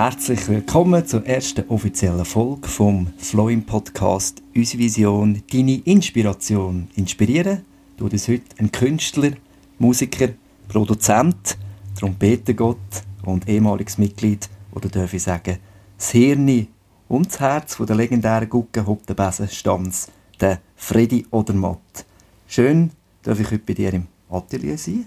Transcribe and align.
Herzlich 0.00 0.46
willkommen 0.46 1.04
zur 1.04 1.26
ersten 1.26 1.68
offiziellen 1.70 2.24
Folge 2.24 2.68
vom 2.68 3.08
Flowing 3.18 3.64
Podcast 3.66 4.40
Unsere 4.54 4.78
Vision, 4.78 5.42
deine 5.52 5.78
Inspiration. 5.78 6.86
Inspirieren 6.94 7.64
tut 7.96 8.12
uns 8.12 8.28
heute 8.28 8.44
ein 8.58 8.70
Künstler, 8.70 9.32
Musiker, 9.80 10.28
Produzent, 10.68 11.58
Trompetergott 11.98 12.78
und 13.24 13.48
ehemaliges 13.48 13.98
Mitglied, 13.98 14.48
oder 14.70 14.88
darf 14.88 15.14
ich 15.14 15.24
sagen, 15.24 15.58
das 15.96 16.10
Hirn 16.12 16.68
und 17.08 17.26
das 17.26 17.40
Herz 17.40 17.74
von 17.74 17.86
der 17.86 17.96
legendären 17.96 18.48
Guggenhuptenbesen 18.48 19.48
Stamms, 19.48 20.12
der 20.40 20.60
Freddy 20.76 21.26
Odermatt. 21.32 22.06
Schön, 22.46 22.92
darf 23.24 23.40
ich 23.40 23.50
heute 23.50 23.64
bei 23.66 23.74
dir 23.74 23.92
im 23.94 24.06
Atelier 24.30 24.78
sein. 24.78 25.06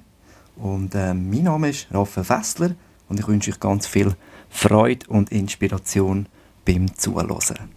Und 0.57 0.95
äh, 0.95 1.13
mein 1.13 1.43
Name 1.43 1.69
ist 1.69 1.87
Raphael 1.91 2.25
Fessler 2.25 2.75
und 3.07 3.21
ich 3.21 3.27
wünsche 3.29 3.51
euch 3.51 3.59
ganz 3.61 3.87
viel 3.87 4.17
Freude 4.51 5.07
und 5.07 5.31
Inspiration 5.31 6.27
beim 6.65 6.95
Zuhören. 6.95 7.71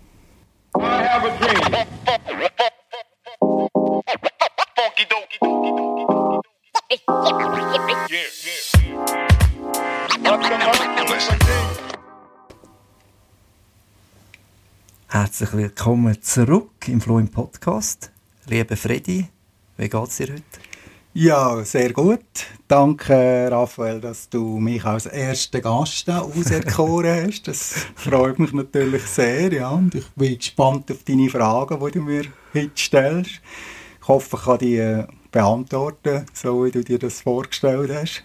Herzlich 15.09 15.53
willkommen 15.53 16.21
zurück 16.23 16.89
im 16.89 17.01
Flow 17.01 17.19
im 17.19 17.31
Podcast. 17.31 18.11
Lieber 18.47 18.77
Freddy, 18.77 19.29
wie 19.77 19.89
geht 19.89 20.09
es 20.09 20.17
dir 20.17 20.27
heute? 20.27 20.74
Ja, 21.17 21.65
sehr 21.65 21.93
gut. 21.93 22.25
Danke, 22.67 23.47
Raphael, 23.49 24.01
dass 24.01 24.29
du 24.29 24.59
mich 24.59 24.85
als 24.85 25.07
ersten 25.07 25.63
Gast 25.63 26.11
auserkoren 26.11 27.27
hast. 27.29 27.47
Das 27.47 27.87
freut 27.95 28.41
mich 28.41 28.53
natürlich 28.53 29.05
sehr. 29.05 29.53
Ja. 29.53 29.71
Und 29.71 29.95
ich 29.95 30.09
bin 30.17 30.37
gespannt 30.37 30.91
auf 30.91 31.05
deine 31.05 31.31
Fragen, 31.31 31.79
die 31.79 31.93
du 31.93 32.01
mir 32.01 32.25
heute 32.53 32.73
stellst. 32.77 33.31
Ich 34.01 34.09
hoffe, 34.09 34.37
ich 34.37 34.43
kann 34.43 34.59
die 34.59 34.77
äh, 34.79 35.07
beantworten, 35.31 36.27
so 36.33 36.65
wie 36.65 36.73
du 36.73 36.83
dir 36.83 36.99
das 36.99 37.21
vorgestellt 37.21 37.93
hast. 37.95 38.25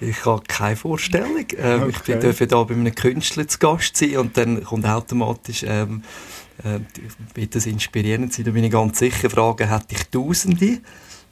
Ich 0.00 0.24
habe 0.24 0.44
keine 0.46 0.76
Vorstellung. 0.76 1.46
Ähm, 1.58 1.82
okay. 1.82 2.14
Ich 2.14 2.20
darf 2.20 2.38
hier 2.38 2.46
bei 2.46 2.74
einem 2.74 2.94
Künstler 2.94 3.48
zu 3.48 3.58
Gast 3.58 3.96
sein 3.96 4.18
und 4.18 4.36
dann 4.36 4.62
kommt 4.62 4.86
automatisch 4.86 5.64
ähm, 5.66 6.04
äh, 6.62 6.78
wird 7.34 7.56
das 7.56 7.66
inspirierend 7.66 8.32
sein. 8.32 8.44
Da 8.44 8.52
bin 8.52 8.62
ich 8.62 8.70
ganz 8.70 9.00
sicher. 9.00 9.28
Fragen 9.28 9.68
hätte 9.68 9.96
ich 9.96 10.06
Tausende. 10.10 10.78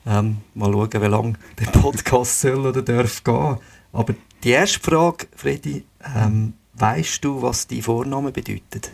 Ähm, 0.08 0.38
mal 0.54 0.72
schauen, 0.72 1.02
wie 1.02 1.06
lange 1.06 1.32
der 1.58 1.66
Podcast 1.66 2.40
soll 2.40 2.66
oder 2.66 2.80
darf 2.80 3.22
gehen. 3.22 3.58
Aber 3.92 4.14
die 4.42 4.50
erste 4.50 4.80
Frage, 4.80 5.26
Freddy, 5.36 5.84
ähm, 6.16 6.54
weißt 6.74 7.24
du, 7.24 7.42
was 7.42 7.66
dein 7.66 7.82
Vorname 7.82 8.32
bedeutet? 8.32 8.92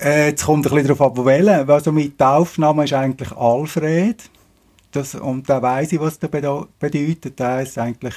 Äh, 0.00 0.28
jetzt 0.28 0.46
kommt 0.46 0.66
ein 0.66 0.74
bisschen 0.74 0.88
darauf 0.88 1.18
ab, 1.18 1.24
wählen. 1.24 1.68
Also 1.68 1.92
mein 1.92 2.16
Taufname 2.16 2.84
ist 2.84 2.94
eigentlich 2.94 3.30
Alfred. 3.32 4.30
Das, 4.90 5.14
und 5.14 5.48
da 5.48 5.60
weiß 5.60 5.92
ich, 5.92 6.00
was 6.00 6.18
das 6.18 6.30
bedeutet. 6.30 7.38
Das 7.38 7.68
ist 7.68 7.78
eigentlich 7.78 8.14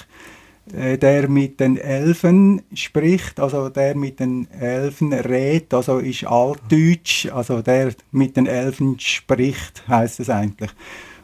äh, 0.73 0.97
der 0.97 1.29
mit 1.29 1.59
den 1.59 1.77
Elfen 1.77 2.63
spricht, 2.73 3.39
also 3.39 3.69
der 3.69 3.95
mit 3.95 4.19
den 4.19 4.49
Elfen 4.51 5.13
redet, 5.13 5.73
also 5.73 5.99
ist 5.99 6.25
altdeutsch, 6.25 7.27
also 7.27 7.61
der 7.61 7.93
mit 8.11 8.35
den 8.35 8.47
Elfen 8.47 8.99
spricht, 8.99 9.87
heißt 9.87 10.19
es 10.21 10.29
eigentlich. 10.29 10.71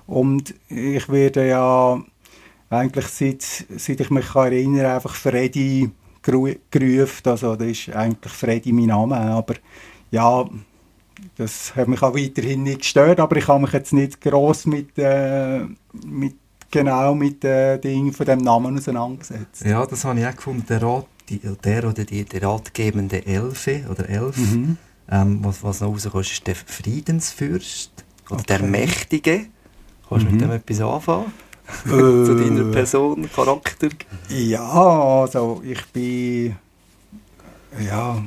Und 0.07 0.53
ich 0.69 1.07
werde 1.09 1.47
ja 1.47 2.02
eigentlich 2.69 3.07
seit, 3.07 3.41
seit 3.41 3.99
ich 3.99 4.09
mich 4.09 4.27
kann 4.27 4.52
erinnern 4.52 4.85
einfach 4.85 5.16
Freddy 5.16 5.89
gerufen. 6.21 7.23
Also 7.25 7.55
das 7.55 7.67
ist 7.67 7.89
eigentlich 7.89 8.33
Freddy 8.33 8.72
mein 8.72 8.85
Name. 8.88 9.17
Aber 9.17 9.55
ja, 10.11 10.47
das 11.38 11.75
hat 11.75 11.88
mich 11.88 12.01
auch 12.01 12.16
weiterhin 12.16 12.63
nicht 12.63 12.79
gestört. 12.79 13.19
Aber 13.19 13.35
ich 13.35 13.47
habe 13.47 13.61
mich 13.61 13.73
jetzt 13.73 13.94
nicht 13.94 14.22
gross 14.22 14.66
mit, 14.66 14.97
äh, 14.97 15.66
mit 16.06 16.35
genau 16.72 17.13
mit 17.13 17.44
den 17.44 17.81
Dingen 17.81 18.13
von 18.13 18.25
dem 18.25 18.40
Namen 18.40 18.78
auseinandergesetzt. 18.78 19.66
Ja, 19.66 19.85
das 19.85 20.06
habe 20.06 20.19
ich 20.19 20.25
auch 20.25 20.35
gefunden. 20.35 20.66
Der, 20.67 20.81
Rat, 20.81 21.06
die, 21.29 21.40
der 21.40 21.84
oder 21.88 22.06
die, 22.06 22.23
der 22.23 22.44
ratgebende 22.44 23.25
Elfe 23.25 23.85
oder 23.90 24.09
Elf, 24.09 24.38
mhm. 24.38 24.78
ähm, 25.09 25.40
was, 25.44 25.63
was 25.63 25.81
noch 25.81 25.90
rauskommt, 25.90 26.25
ist 26.25 26.47
der 26.47 26.56
Friedensfürst 26.56 27.91
oder 28.29 28.40
okay. 28.40 28.45
der 28.47 28.63
Mächtige. 28.63 29.47
Kannst 30.11 30.25
du 30.25 30.29
mhm. 30.29 30.35
mit 30.35 30.41
dem 30.41 30.51
etwas 30.51 30.81
anfangen? 30.81 31.33
Zu 31.85 32.35
deiner 32.35 32.67
äh. 32.67 32.72
Person, 32.72 33.29
Charakter? 33.33 33.88
Ja, 34.27 34.69
also 35.22 35.61
ich 35.63 35.85
bin 35.94 36.57
ja, 37.79 38.22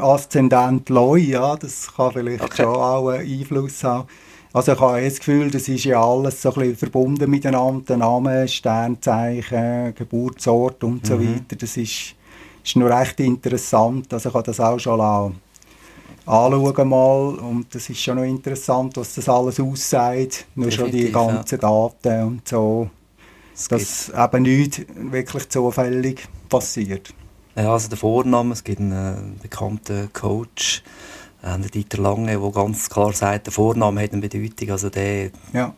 Aszendent 0.00 0.88
Leu, 0.88 1.18
ja, 1.18 1.54
das 1.56 1.94
kann 1.94 2.12
vielleicht 2.12 2.42
okay. 2.42 2.62
schon 2.62 2.74
auch 2.74 3.08
einen 3.08 3.30
Einfluss 3.30 3.84
haben. 3.84 4.08
Also 4.54 4.72
ich 4.72 4.80
habe 4.80 5.02
das 5.02 5.18
Gefühl, 5.18 5.50
das 5.50 5.68
ist 5.68 5.84
ja 5.84 6.02
alles 6.02 6.40
so 6.40 6.48
ein 6.48 6.60
bisschen 6.60 6.76
verbunden 6.76 7.30
miteinander, 7.30 7.84
der 7.88 7.96
Name, 7.98 8.48
Sternzeichen, 8.48 9.94
Geburtsort 9.94 10.82
und 10.82 11.02
mhm. 11.02 11.06
so 11.06 11.20
weiter. 11.20 11.56
Das 11.58 11.76
ist, 11.76 12.14
ist 12.64 12.76
noch 12.76 12.88
recht 12.88 13.20
interessant, 13.20 14.10
also 14.14 14.30
ich 14.30 14.34
habe 14.34 14.46
das 14.46 14.60
auch 14.60 14.78
schon 14.78 14.96
lassen 14.96 15.51
anschauen 16.26 16.88
mal 16.88 17.34
und 17.36 17.74
das 17.74 17.88
ist 17.90 18.00
schon 18.00 18.16
noch 18.16 18.24
interessant, 18.24 18.96
was 18.96 19.14
das 19.14 19.28
alles 19.28 19.60
aussagt, 19.60 20.46
nur 20.54 20.68
Definitiv, 20.68 20.76
schon 20.76 20.90
die 20.90 21.12
ganzen 21.12 21.60
ja. 21.60 21.68
Daten 21.68 22.22
und 22.24 22.48
so, 22.48 22.90
es 23.54 23.68
dass 23.68 24.08
eben 24.08 24.42
nichts 24.42 24.82
wirklich 24.96 25.48
zufällig 25.48 26.28
passiert. 26.48 27.14
Ja, 27.54 27.72
also 27.72 27.88
der 27.88 27.98
Vorname, 27.98 28.54
es 28.54 28.64
gibt 28.64 28.80
einen 28.80 29.36
äh, 29.38 29.42
bekannten 29.42 30.10
Coach, 30.12 30.82
äh, 31.42 31.58
Dieter 31.58 31.98
Lange, 31.98 32.38
der 32.38 32.50
ganz 32.50 32.88
klar 32.88 33.12
sagt, 33.12 33.46
der 33.46 33.52
Vorname 33.52 34.02
hat 34.02 34.12
eine 34.12 34.22
Bedeutung, 34.22 34.70
also 34.70 34.88
der, 34.88 35.30
ja. 35.52 35.74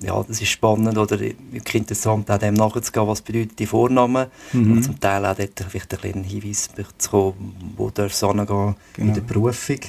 Ja, 0.00 0.22
das 0.22 0.40
ist 0.40 0.48
spannend 0.48 0.96
oder 0.96 1.18
interessant, 1.20 2.30
auch 2.30 2.38
dem 2.38 2.54
nachzugehen, 2.54 3.06
was 3.06 3.22
bedeutet 3.22 3.58
die 3.58 3.66
Vorname 3.66 4.30
mhm. 4.52 4.72
und 4.72 4.82
zum 4.82 5.00
Teil 5.00 5.24
auch 5.26 5.36
dort 5.36 5.64
vielleicht 5.68 5.92
einen 5.92 6.00
kleinen 6.00 6.24
Hinweis 6.24 6.70
zu 6.98 7.10
kommen, 7.10 7.74
wo 7.76 7.90
darf 7.90 8.12
es 8.12 8.20
hingehen 8.20 8.46
genau. 8.46 8.74
in 8.96 9.14
der 9.14 9.20
Berufung 9.22 9.80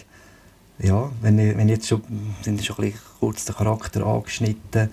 ja, 0.81 1.11
wenn, 1.21 1.37
wenn 1.37 1.69
jetzt 1.69 1.87
schon, 1.87 2.01
sind 2.41 2.63
schon 2.63 2.77
ein 2.77 2.91
bisschen 2.91 3.01
kurz 3.19 3.45
den 3.45 3.55
Charakter 3.55 4.05
angeschnitten, 4.05 4.89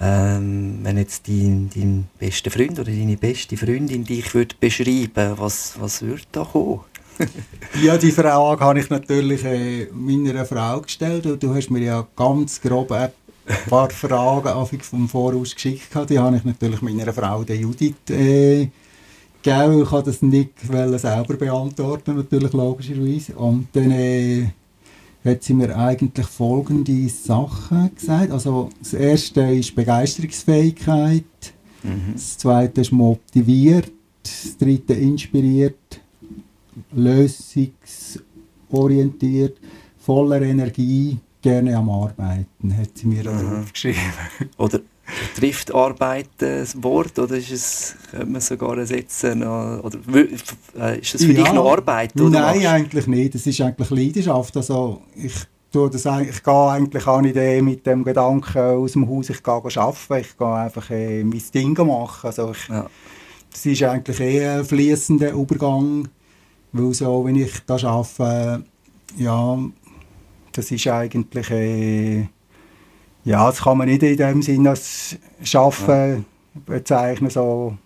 ähm, 0.00 0.78
wenn 0.82 0.98
jetzt 0.98 1.28
dein, 1.28 1.70
dein 1.74 2.08
bester 2.18 2.50
Freund 2.50 2.78
oder 2.78 2.90
deine 2.90 3.16
beste 3.16 3.56
Freundin 3.56 4.04
dich 4.04 4.34
würde 4.34 4.54
beschreiben, 4.58 5.34
was, 5.36 5.74
was 5.78 6.02
würde 6.02 6.22
da 6.32 6.44
kommen? 6.44 6.80
ja, 7.82 7.96
die 7.96 8.12
Frage 8.12 8.62
habe 8.62 8.78
ich 8.78 8.90
natürlich 8.90 9.42
äh, 9.44 9.88
meiner 9.92 10.44
Frau 10.44 10.82
gestellt 10.82 11.24
und 11.24 11.42
du 11.42 11.54
hast 11.54 11.70
mir 11.70 11.80
ja 11.80 12.06
ganz 12.14 12.60
grob 12.60 12.90
ein 13.46 13.56
paar 13.68 13.90
Fragen 13.90 14.80
vom 14.80 15.08
Voraus 15.08 15.54
geschickt. 15.54 15.88
Die 16.08 16.18
habe 16.18 16.36
ich 16.36 16.44
natürlich 16.44 16.82
meiner 16.82 17.12
Frau, 17.12 17.44
der 17.44 17.56
Judith, 17.56 17.94
äh, 18.10 18.68
gegeben. 19.42 19.82
Ich 19.82 19.88
kann 19.88 20.04
das 20.04 20.22
nicht 20.22 20.60
selber 20.60 21.34
beantworten, 21.34 22.16
natürlich 22.16 22.52
logischerweise. 22.52 23.34
Und 23.34 23.68
dann 23.72 23.90
äh, 23.92 24.48
hat 25.24 25.42
sie 25.42 25.54
mir 25.54 25.74
eigentlich 25.76 26.26
folgende 26.26 27.08
Sachen 27.08 27.90
gesagt. 27.94 28.30
Also 28.30 28.70
das 28.78 28.92
erste 28.94 29.40
ist 29.42 29.74
Begeisterungsfähigkeit, 29.74 31.24
mhm. 31.82 32.12
das 32.14 32.38
zweite 32.38 32.80
ist 32.80 32.92
motiviert, 32.92 33.90
das 34.22 34.56
dritte 34.56 34.94
inspiriert, 34.94 36.00
lösungsorientiert, 36.92 39.58
voller 39.98 40.40
Energie, 40.42 41.18
gerne 41.46 41.76
am 41.76 41.88
Arbeiten, 41.88 42.76
hat 42.76 42.98
sie 42.98 43.06
mir 43.06 43.30
mhm. 43.30 43.62
aufgeschrieben. 43.62 44.00
Oder 44.58 44.80
trifft 45.36 45.72
Arbeit 45.72 46.28
das 46.38 46.82
Wort 46.82 47.16
oder 47.20 47.36
ist 47.36 47.52
es, 47.52 47.94
könnte 48.10 48.26
man 48.26 48.40
sogar 48.40 48.76
ersetzen 48.76 49.40
oder 49.44 49.98
äh, 50.12 50.98
ist 50.98 51.14
das 51.14 51.22
für 51.22 51.30
ja, 51.30 51.44
dich 51.44 51.52
noch 51.52 51.70
Arbeit? 51.70 52.16
Nein, 52.16 52.32
machst? 52.32 52.66
eigentlich 52.66 53.06
nicht. 53.06 53.34
Das 53.36 53.46
ist 53.46 53.60
eigentlich 53.60 53.88
Leidenschaft. 53.90 54.56
Also 54.56 55.02
ich 55.14 55.32
tue 55.70 55.88
das 55.90 56.06
ich 56.06 56.42
gehe 56.42 56.70
eigentlich 56.70 57.06
auch 57.06 57.20
nicht 57.20 57.36
äh, 57.36 57.62
mit 57.62 57.86
dem 57.86 58.02
Gedanken 58.02 58.58
aus 58.58 58.92
dem 58.92 59.08
Haus, 59.08 59.30
ich 59.30 59.40
gehe 59.44 59.54
arbeiten, 59.54 60.14
ich 60.20 60.36
gehe 60.36 60.54
einfach 60.54 60.90
äh, 60.90 61.22
mein 61.22 61.42
Ding 61.54 61.86
machen. 61.86 62.26
Also 62.26 62.50
ich, 62.50 62.68
ja. 62.68 62.90
Das 63.52 63.64
ist 63.64 63.82
eigentlich 63.84 64.18
eher 64.18 64.58
ein 64.58 64.64
fließender 64.64 65.30
Übergang, 65.30 66.08
weil 66.72 66.92
so, 66.94 67.24
wenn 67.24 67.36
ich 67.36 67.52
da 67.64 67.76
arbeite, 67.76 68.64
ja, 69.16 69.56
das 70.56 70.70
ist 70.70 70.86
eigentlich 70.86 71.50
äh, 71.50 72.26
ja, 73.26 73.44
das 73.44 73.60
kann 73.60 73.78
man 73.78 73.88
nicht 73.88 74.04
in 74.04 74.16
dem 74.16 74.40
Sinne 74.40 74.70
als 74.70 75.18
Arbeiten 75.52 76.24
ja. 76.54 76.60
bezeichnen, 76.64 77.28
so 77.28 77.76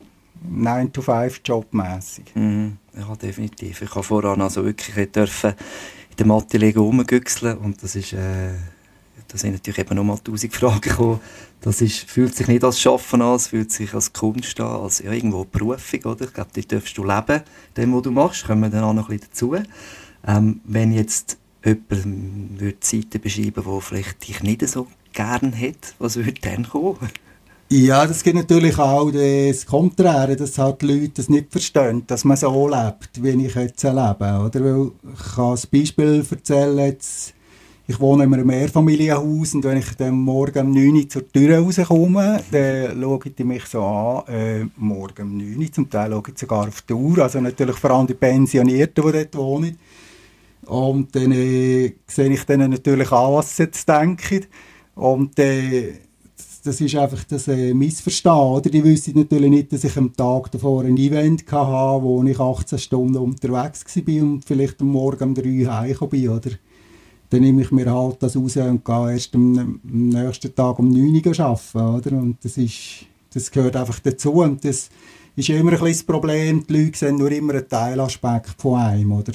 9-to-5-Job 0.47 1.73
mässig. 1.73 2.31
Mhm. 2.35 2.77
Ja, 2.95 3.17
definitiv. 3.17 3.81
Ich 3.81 3.91
habe 3.95 4.03
voran 4.03 4.43
also 4.43 4.63
wirklich 4.65 5.11
dürfen 5.11 5.55
in 6.11 6.17
der 6.19 6.27
Matte 6.27 6.75
rumgüchseln 6.77 7.57
und 7.57 7.83
das 7.83 7.97
ist, 7.97 8.13
äh, 8.13 8.51
da 9.29 9.39
sind 9.39 9.53
natürlich 9.53 9.79
eben 9.79 9.97
nochmal 9.97 10.19
tausend 10.19 10.55
Fragen 10.55 10.83
gekommen. 10.83 11.21
Das 11.63 11.81
ist, 11.81 12.01
fühlt 12.01 12.35
sich 12.35 12.47
nicht 12.47 12.63
als 12.63 12.79
Schaffen 12.79 13.23
an, 13.23 13.37
es 13.37 13.49
fühlt 13.49 13.73
sich 13.73 13.95
als 13.95 14.13
Kunst 14.13 14.61
an, 14.61 14.83
als 14.83 14.99
ja, 14.99 15.11
irgendwo 15.11 15.45
Berufung, 15.45 16.05
oder? 16.05 16.27
Ich 16.27 16.35
glaube, 16.35 16.51
dort 16.55 16.73
darfst 16.73 16.99
du 16.99 17.05
leben, 17.05 17.43
dem, 17.79 17.95
was 17.95 18.03
du 18.03 18.11
machst, 18.11 18.47
kommen 18.47 18.61
wir 18.61 18.69
dann 18.69 18.85
auch 18.85 18.93
noch 18.93 19.09
ein 19.09 19.17
bisschen 19.17 19.31
dazu. 19.31 19.57
Ähm, 20.27 20.61
wenn 20.65 20.93
jetzt 20.93 21.39
jemand 21.65 22.61
würde 22.61 22.81
Zeiten 22.81 23.21
beschreiben 23.21 23.65
die 23.65 23.81
vielleicht 23.81 24.29
dich 24.29 24.43
nicht 24.43 24.67
so 24.69 24.87
gern 25.12 25.55
hat, 25.59 25.95
was 25.99 26.17
würde 26.17 26.41
dann 26.41 26.69
kommen? 26.69 27.11
Ja, 27.73 28.05
das 28.05 28.25
gibt 28.25 28.35
natürlich 28.35 28.77
auch 28.79 29.12
das 29.12 29.65
Konträre, 29.65 30.35
dass 30.35 30.59
halt 30.59 30.83
die 30.83 30.87
Leute 30.87 31.12
das 31.15 31.29
nicht 31.29 31.53
verstehen, 31.53 32.03
dass 32.05 32.25
man 32.25 32.37
so 32.37 32.69
lebt, 32.69 33.23
wie 33.23 33.47
ich 33.47 33.55
jetzt 33.55 33.85
lebe. 33.85 34.41
Oder? 34.45 34.55
Weil 34.55 34.91
ich 35.15 35.35
kann 35.37 35.53
ein 35.53 35.61
Beispiel 35.73 36.27
erzählen, 36.29 36.79
jetzt, 36.79 37.33
ich 37.87 38.01
wohne 38.01 38.25
in 38.25 38.35
einem 38.35 38.49
Mehrfamilienhaus 38.49 39.55
und 39.55 39.62
wenn 39.62 39.77
ich 39.79 39.95
dann 39.97 40.19
morgen 40.19 40.67
um 40.67 40.73
9 40.73 40.97
Uhr 40.97 41.09
zur 41.09 41.31
Tür 41.31 41.59
rauskomme, 41.59 42.43
dann 42.51 43.01
schaue 43.01 43.21
ich 43.25 43.45
mich 43.45 43.65
so 43.67 43.85
an, 43.85 44.25
äh, 44.27 44.67
morgen 44.77 45.23
um 45.23 45.37
9 45.39 45.57
Uhr, 45.57 45.73
zum 45.73 45.89
Teil 45.89 46.11
schaue 46.11 46.23
ich 46.27 46.39
sogar 46.39 46.67
auf 46.67 46.83
die 46.83 46.93
Uhr, 46.93 47.19
also 47.19 47.41
natürlich 47.41 47.77
vor 47.77 47.93
allem 47.93 48.09
die 48.09 48.15
Pensionierten, 48.15 49.05
die 49.07 49.12
dort 49.12 49.37
wohnen. 49.37 49.79
Und 50.71 51.17
dann 51.17 51.33
äh, 51.33 51.95
sehe 52.07 52.33
ich 52.33 52.45
denen 52.45 52.71
natürlich 52.71 53.11
an, 53.11 53.33
was 53.33 53.57
sie 53.57 53.65
jetzt 53.65 53.89
denken. 53.89 54.47
Und 54.95 55.37
äh, 55.41 55.95
das 56.63 56.81
ist 56.81 56.95
einfach 56.95 57.25
das 57.25 57.49
äh, 57.49 57.75
Missverstehen. 57.75 58.33
Oder? 58.33 58.71
Die 58.71 58.85
wissen 58.85 59.19
natürlich 59.19 59.51
nicht, 59.51 59.73
dass 59.73 59.83
ich 59.83 59.97
am 59.97 60.15
Tag 60.15 60.53
davor 60.53 60.85
ein 60.85 60.97
Event 60.97 61.51
hatte, 61.51 62.05
wo 62.05 62.23
ich 62.23 62.39
18 62.39 62.79
Stunden 62.79 63.17
unterwegs 63.17 63.85
war 63.85 64.23
und 64.23 64.45
vielleicht 64.45 64.81
am 64.81 64.93
Morgen 64.93 65.31
um 65.31 65.35
3 65.35 65.43
Uhr 65.43 65.77
heimgekommen 65.77 66.11
bin. 66.11 66.29
Oder? 66.29 66.51
Dann 67.31 67.41
nehme 67.41 67.63
ich 67.63 67.73
mir 67.73 67.93
halt 67.93 68.23
das 68.23 68.37
raus 68.37 68.57
und 68.57 68.85
gehe 68.85 69.13
erst 69.13 69.35
am, 69.35 69.59
am 69.59 69.81
nächsten 70.09 70.55
Tag 70.55 70.79
um 70.79 70.89
9 70.89 71.21
Uhr 71.27 71.41
arbeiten. 71.41 71.79
Oder? 71.79 72.17
Und 72.17 72.37
das, 72.45 72.57
ist, 72.57 73.07
das 73.35 73.51
gehört 73.51 73.75
einfach 73.75 73.99
dazu. 73.99 74.35
Und 74.35 74.65
das 74.65 74.89
ist 75.35 75.49
immer 75.49 75.73
ein 75.73 75.81
bisschen 75.81 75.89
das 75.89 76.03
Problem. 76.05 76.65
Die 76.65 76.73
Leute 76.73 76.97
sehen 76.97 77.17
nur 77.17 77.33
immer 77.33 77.55
einen 77.55 77.69
Teilaspekt 77.69 78.55
von 78.57 78.79
einem. 78.79 79.11
Oder? 79.11 79.33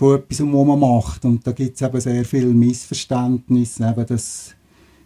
Von 0.00 0.16
etwas, 0.16 0.40
was 0.40 0.66
man 0.66 0.80
macht. 0.80 1.26
Und 1.26 1.46
da 1.46 1.52
gibt 1.52 1.74
es 1.74 1.86
eben 1.86 2.00
sehr 2.00 2.24
viel 2.24 2.46
Missverständnis. 2.46 3.80
Eben 3.80 4.06
das, 4.06 4.54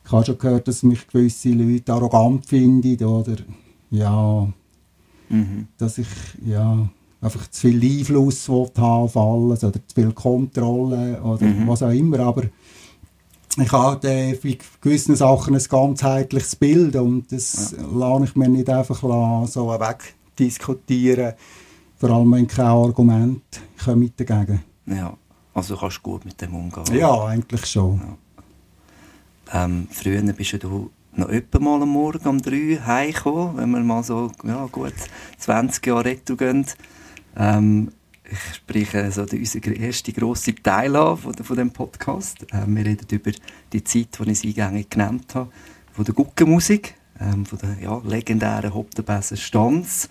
ich 0.05 0.13
habe 0.13 0.25
schon 0.25 0.39
gehört, 0.39 0.69
dass 0.69 0.85
mich 0.85 1.09
gewisse 1.09 1.49
Leute 1.49 1.93
arrogant 1.93 2.47
finden 2.47 3.05
oder 3.05 3.35
ja, 3.91 4.47
mhm. 5.29 5.67
dass 5.79 5.99
ich 5.99 6.07
ja, 6.47 6.89
einfach 7.21 7.51
zu 7.51 7.63
viel 7.63 7.83
Einfluss 7.83 8.49
haben 8.49 8.71
auf 8.77 9.17
alles 9.17 9.65
oder 9.65 9.81
zu 9.85 9.95
viel 9.97 10.13
Kontrolle 10.13 11.21
oder 11.23 11.45
mhm. 11.45 11.67
was 11.67 11.83
auch 11.83 11.91
immer, 11.91 12.21
aber 12.21 12.45
ich 13.57 13.73
habe 13.73 14.39
bei 14.41 14.59
gewissen 14.81 15.17
Sachen 15.17 15.57
ein 15.57 15.63
ganzheitliches 15.69 16.55
Bild 16.55 16.95
und 16.95 17.33
das 17.33 17.75
ja. 17.77 17.85
lasse 17.99 18.27
ich 18.27 18.37
mir 18.37 18.49
nicht 18.49 18.71
einfach 18.71 19.01
so 19.01 19.69
wegdiskutieren, 19.69 21.33
vor 21.97 22.11
allem 22.11 22.31
wenn 22.31 22.47
keine 22.47 22.69
Argumente 22.69 23.59
kommen 23.85 24.13
dagegen. 24.17 24.61
Ja, 24.87 25.17
also 25.55 25.77
kannst 25.77 25.99
du 25.99 26.03
gut 26.03 26.25
mit 26.25 26.41
dem 26.41 26.55
umgehen. 26.55 26.97
Ja, 26.97 27.27
eigentlich 27.27 27.67
schon. 27.67 28.01
Ja. 28.01 29.65
Ähm, 29.65 29.89
früher 29.91 30.23
bist 30.33 30.63
du 30.63 30.91
noch 31.13 31.29
etwa 31.29 31.59
mal 31.59 31.83
am 31.83 31.91
Morgen 31.91 32.27
um 32.27 32.43
3 32.43 32.73
Uhr 32.73 32.87
heimgekommen, 32.87 33.57
wenn 33.57 33.71
wir 33.71 33.81
mal 33.81 34.03
so 34.03 34.33
ja, 34.43 34.67
gut 34.67 34.95
20 35.39 35.87
Jahre 35.87 36.05
retour 36.05 36.37
gehen. 36.37 36.67
Ähm, 37.37 37.93
ich 38.25 38.55
spreche 38.57 39.11
so 39.13 39.23
unseren 39.23 39.75
ersten 39.75 40.13
grossen 40.13 40.57
Teil 40.63 40.97
an 40.97 41.17
von, 41.17 41.35
von 41.35 41.57
dem 41.57 41.71
Podcast. 41.71 42.47
Ähm, 42.53 42.77
wir 42.77 42.85
reden 42.85 43.07
über 43.11 43.31
die 43.73 43.85
Zeit, 43.85 44.19
die 44.19 44.31
ich 44.31 44.63
eingängig 44.63 44.91
genannt 44.91 45.35
habe, 45.35 45.51
von 45.93 46.05
der 46.05 46.15
Guckenmusik, 46.15 46.95
ähm, 47.21 47.47
von 47.47 47.59
der 47.59 47.79
ja, 47.81 48.01
legendären 48.05 48.75
Hoptenbesen 48.75 49.37
Stanz. 49.37 50.09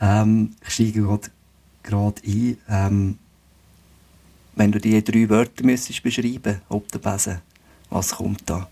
Ähm, 0.00 0.52
ich 0.62 0.74
steige 0.74 1.20
gerade 1.82 2.22
ein. 2.26 2.56
Ähm, 2.68 3.18
wenn 4.60 4.72
du 4.72 4.78
die 4.78 5.02
drei 5.02 5.26
Wörter 5.30 5.64
müsstest 5.64 6.02
beschreiben, 6.02 6.60
Hoptenbesen, 6.68 7.38
was 7.88 8.10
kommt 8.10 8.42
da? 8.44 8.68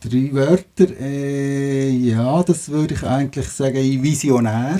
Drei 0.00 0.32
Wörter. 0.32 0.96
Äh, 1.00 1.90
ja, 1.90 2.40
das 2.44 2.68
würde 2.68 2.94
ich 2.94 3.02
eigentlich 3.02 3.48
sagen, 3.48 4.00
visionär. 4.00 4.78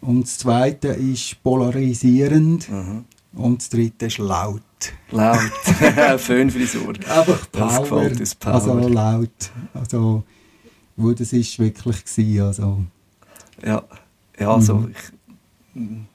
Und 0.00 0.22
das 0.22 0.38
zweite 0.38 0.88
ist 0.88 1.42
polarisierend. 1.42 2.70
Mhm. 2.70 3.04
Und 3.34 3.60
das 3.60 3.68
dritte 3.68 4.06
ist 4.06 4.16
laut. 4.16 4.62
Laut. 5.10 5.38
Föhnfrisur. 6.18 6.94
Einfach 7.06 7.52
Power. 7.52 8.08
Das 8.08 8.34
Power. 8.34 8.54
Also 8.54 8.88
laut. 8.88 9.50
Also, 9.74 10.24
wo 10.96 11.12
das 11.12 11.34
ist 11.34 11.58
wirklich 11.58 12.02
gewesen, 12.02 12.40
also. 12.40 12.82
Ja, 13.62 13.82
ja 14.38 14.54
also 14.54 14.76
mhm. 14.76 14.94
ich, 15.74 16.11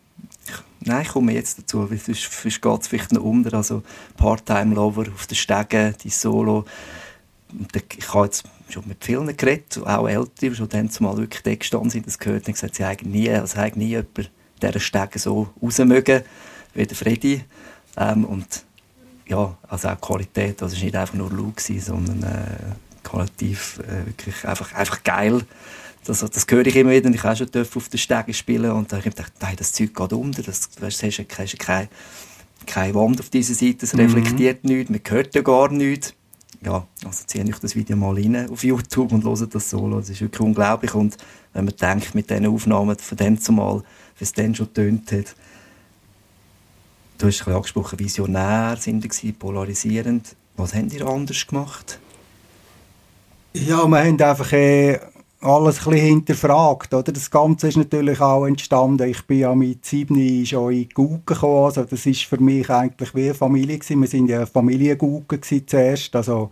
Nein, 0.87 1.01
ich 1.01 1.09
komme 1.09 1.33
jetzt 1.33 1.59
dazu, 1.59 1.89
weil 1.89 1.97
sonst, 1.97 2.31
sonst 2.31 2.61
geht 2.61 2.81
es 2.81 2.87
vielleicht 2.87 3.11
noch 3.11 3.23
unter. 3.23 3.57
Also 3.57 3.83
Part-Time-Lover 4.15 5.05
auf 5.13 5.27
den 5.27 5.35
Stegen, 5.35 5.93
die 6.01 6.09
Solo. 6.09 6.65
Ich 7.97 8.13
habe 8.13 8.25
jetzt 8.25 8.45
schon 8.69 8.87
mit 8.87 9.03
vielen 9.03 9.35
geredet, 9.35 9.79
auch 9.85 10.07
Ältere, 10.07 10.51
die 10.51 10.55
schon 10.55 10.69
dann 10.69 10.89
zumal 10.89 11.17
wirklich 11.17 11.43
da 11.43 11.55
gestanden 11.55 11.89
sind, 11.89 12.07
das 12.07 12.19
gehört 12.19 12.47
und 12.47 12.53
gesagt, 12.53 12.75
sie 12.75 12.85
haben 12.85 13.09
nie, 13.09 13.29
also 13.29 13.57
haben 13.57 13.79
nie 13.79 13.87
jemand 13.87 14.31
dieser 14.61 14.79
Stege 14.79 15.19
so 15.19 15.49
raus 15.61 15.77
mögen, 15.79 16.23
wie 16.73 16.85
der 16.85 16.97
Freddy. 16.97 17.43
Ähm, 17.97 18.25
und 18.25 18.65
ja, 19.27 19.57
also 19.67 19.89
auch 19.89 20.01
Qualität, 20.01 20.61
das 20.61 20.73
war 20.73 20.83
nicht 20.83 20.95
einfach 20.95 21.15
nur 21.15 21.31
Look, 21.31 21.59
sondern 21.59 22.23
äh, 22.23 23.03
qualitativ 23.03 23.79
äh, 23.79 24.05
wirklich 24.05 24.45
einfach, 24.47 24.73
einfach 24.73 25.03
geil. 25.03 25.41
Das, 26.07 26.19
das 26.19 26.45
höre 26.49 26.65
ich 26.65 26.75
immer 26.75 26.91
wieder. 26.91 27.07
Und 27.07 27.15
ich 27.15 27.23
auch 27.23 27.35
schon 27.35 27.49
auf 27.53 27.89
den 27.89 27.97
Stegen 27.97 28.33
spielen. 28.33 28.71
Und 28.71 28.91
da 28.91 28.97
habe 28.97 29.07
ich 29.07 29.15
gedacht, 29.15 29.33
nein, 29.41 29.55
das 29.57 29.73
Zeug 29.73 29.93
geht 29.93 30.13
unter. 30.13 30.41
Das, 30.41 30.69
weißt, 30.79 31.03
hast, 31.03 31.19
hast, 31.19 31.37
hast 31.37 31.59
keine, 31.59 31.89
keine 32.65 32.95
Wand 32.95 33.19
auf 33.19 33.29
dieser 33.29 33.53
Seite. 33.53 33.85
Es 33.85 33.97
reflektiert 33.97 34.63
mhm. 34.63 34.71
nichts. 34.71 34.89
Man 34.89 35.01
hört 35.07 35.35
ja 35.35 35.41
gar 35.41 35.69
nichts. 35.69 36.13
Ja, 36.61 36.87
also 37.05 37.23
ziehe 37.25 37.43
ich 37.43 37.59
das 37.59 37.75
Video 37.75 37.95
mal 37.95 38.15
rein 38.15 38.49
auf 38.49 38.63
YouTube 38.63 39.11
und 39.11 39.23
höre 39.23 39.47
das 39.47 39.69
Solo. 39.69 39.99
Das 39.99 40.09
ist 40.09 40.21
wirklich 40.21 40.41
unglaublich. 40.41 40.93
Und 40.95 41.17
wenn 41.53 41.65
man 41.65 41.75
denkt, 41.75 42.15
mit 42.15 42.29
diesen 42.29 42.47
Aufnahmen 42.47 42.97
von 42.97 43.17
dem 43.17 43.39
zumal, 43.39 43.83
wie 44.17 44.23
es 44.23 44.33
dann 44.33 44.55
schon 44.55 44.73
tönt 44.73 45.11
hat, 45.11 45.35
du 47.17 47.27
hast 47.27 47.41
es 47.41 47.47
angesprochen, 47.47 47.99
visionär 47.99 48.77
sind 48.77 49.11
sie, 49.13 49.33
polarisierend. 49.33 50.35
Was 50.55 50.73
haben 50.73 50.89
die 50.89 51.01
anders 51.01 51.45
gemacht? 51.45 51.99
Ja, 53.53 53.85
wir 53.87 53.99
haben 53.99 54.21
einfach 54.21 54.51
äh, 54.53 54.99
alles 55.41 55.79
ein 55.79 55.91
bisschen 55.91 56.07
hinterfragt. 56.07 56.93
Oder? 56.93 57.11
Das 57.11 57.29
Ganze 57.29 57.67
ist 57.67 57.77
natürlich 57.77 58.19
auch 58.19 58.45
entstanden. 58.45 59.09
Ich 59.09 59.25
bin 59.25 59.39
ja 59.39 59.53
mit 59.53 59.85
sieben 59.85 60.45
schon 60.45 60.73
in 60.73 60.89
Gucken 60.89 61.23
gekommen. 61.25 61.65
Also 61.65 61.83
das 61.83 62.05
ist 62.05 62.23
für 62.23 62.41
mich 62.41 62.69
eigentlich 62.69 63.13
wie 63.13 63.25
eine 63.25 63.33
Familie. 63.33 63.77
Gewesen. 63.77 64.01
Wir 64.01 64.07
sind 64.07 64.29
ja 64.29 64.45
Familiengucken 64.45 65.41
zuerst. 65.41 66.15
Also 66.15 66.51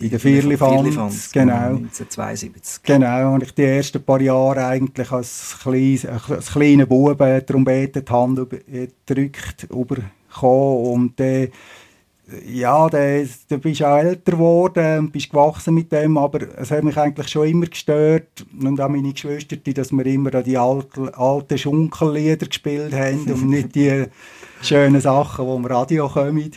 in 0.00 0.10
der 0.10 0.20
Vierlifanz, 0.20 1.30
genau. 1.30 1.76
1972. 1.76 2.82
Genau, 2.82 3.34
und 3.34 3.42
ich 3.42 3.54
die 3.54 3.62
ersten 3.62 4.02
paar 4.02 4.20
Jahre 4.20 4.66
eigentlich 4.66 5.10
als, 5.12 5.56
kleines, 5.62 6.06
als 6.06 6.50
kleiner 6.50 6.86
Bub 6.86 7.22
Trompete 7.46 8.02
die 8.02 8.12
Hand 8.12 8.40
gedrückt 8.50 9.68
überkommen 9.70 10.86
und 10.86 11.20
äh, 11.20 11.50
ja, 12.46 12.88
da, 12.88 12.98
da 13.48 13.56
bist 13.56 13.80
du 13.80 13.86
auch 13.86 13.98
älter 13.98 14.32
geworden 14.32 14.98
und 14.98 15.12
bist 15.12 15.30
gewachsen 15.30 15.74
mit 15.74 15.92
dem, 15.92 16.16
aber 16.18 16.40
es 16.56 16.70
hat 16.70 16.84
mich 16.84 16.96
eigentlich 16.96 17.28
schon 17.28 17.48
immer 17.48 17.66
gestört 17.66 18.44
und 18.60 18.80
auch 18.80 18.88
meine 18.88 19.12
Geschwister, 19.12 19.56
dass 19.56 19.92
wir 19.92 20.06
immer 20.06 20.30
die 20.42 20.56
alten, 20.56 21.08
alten 21.10 21.58
Schunkellieder 21.58 22.46
gespielt 22.46 22.92
haben 22.92 23.24
und 23.30 23.48
nicht 23.48 23.74
die 23.74 24.04
schönen 24.62 25.00
Sachen, 25.00 25.46
die 25.46 25.54
im 25.54 25.64
Radio 25.64 26.08
kommen. 26.08 26.52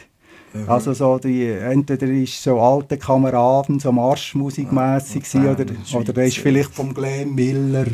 Mhm. 0.53 0.70
Also 0.70 0.94
so 0.94 1.17
die, 1.17 1.48
entweder 1.48 2.08
ist 2.08 2.41
so 2.41 2.60
alte 2.60 2.98
Kameraden, 2.98 3.79
so 3.79 3.91
Marschmusikmässig 3.91 5.24
ja, 5.34 5.51
oder, 5.51 5.65
oder 5.94 6.13
der 6.13 6.25
ist 6.25 6.38
vielleicht 6.38 6.74
vom 6.74 6.94
Glenn 6.94 7.36
Miller, 7.36 7.88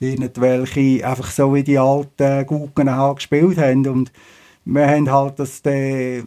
irgendwelche, 0.00 1.06
einfach 1.06 1.30
so 1.30 1.54
wie 1.54 1.62
die 1.62 1.78
alten 1.78 2.46
halt 2.46 3.16
gespielt 3.16 3.58
haben 3.58 3.86
und 3.86 4.12
wir 4.66 4.86
haben 4.86 5.10
halt 5.10 5.38
das, 5.38 5.60
der, 5.62 6.22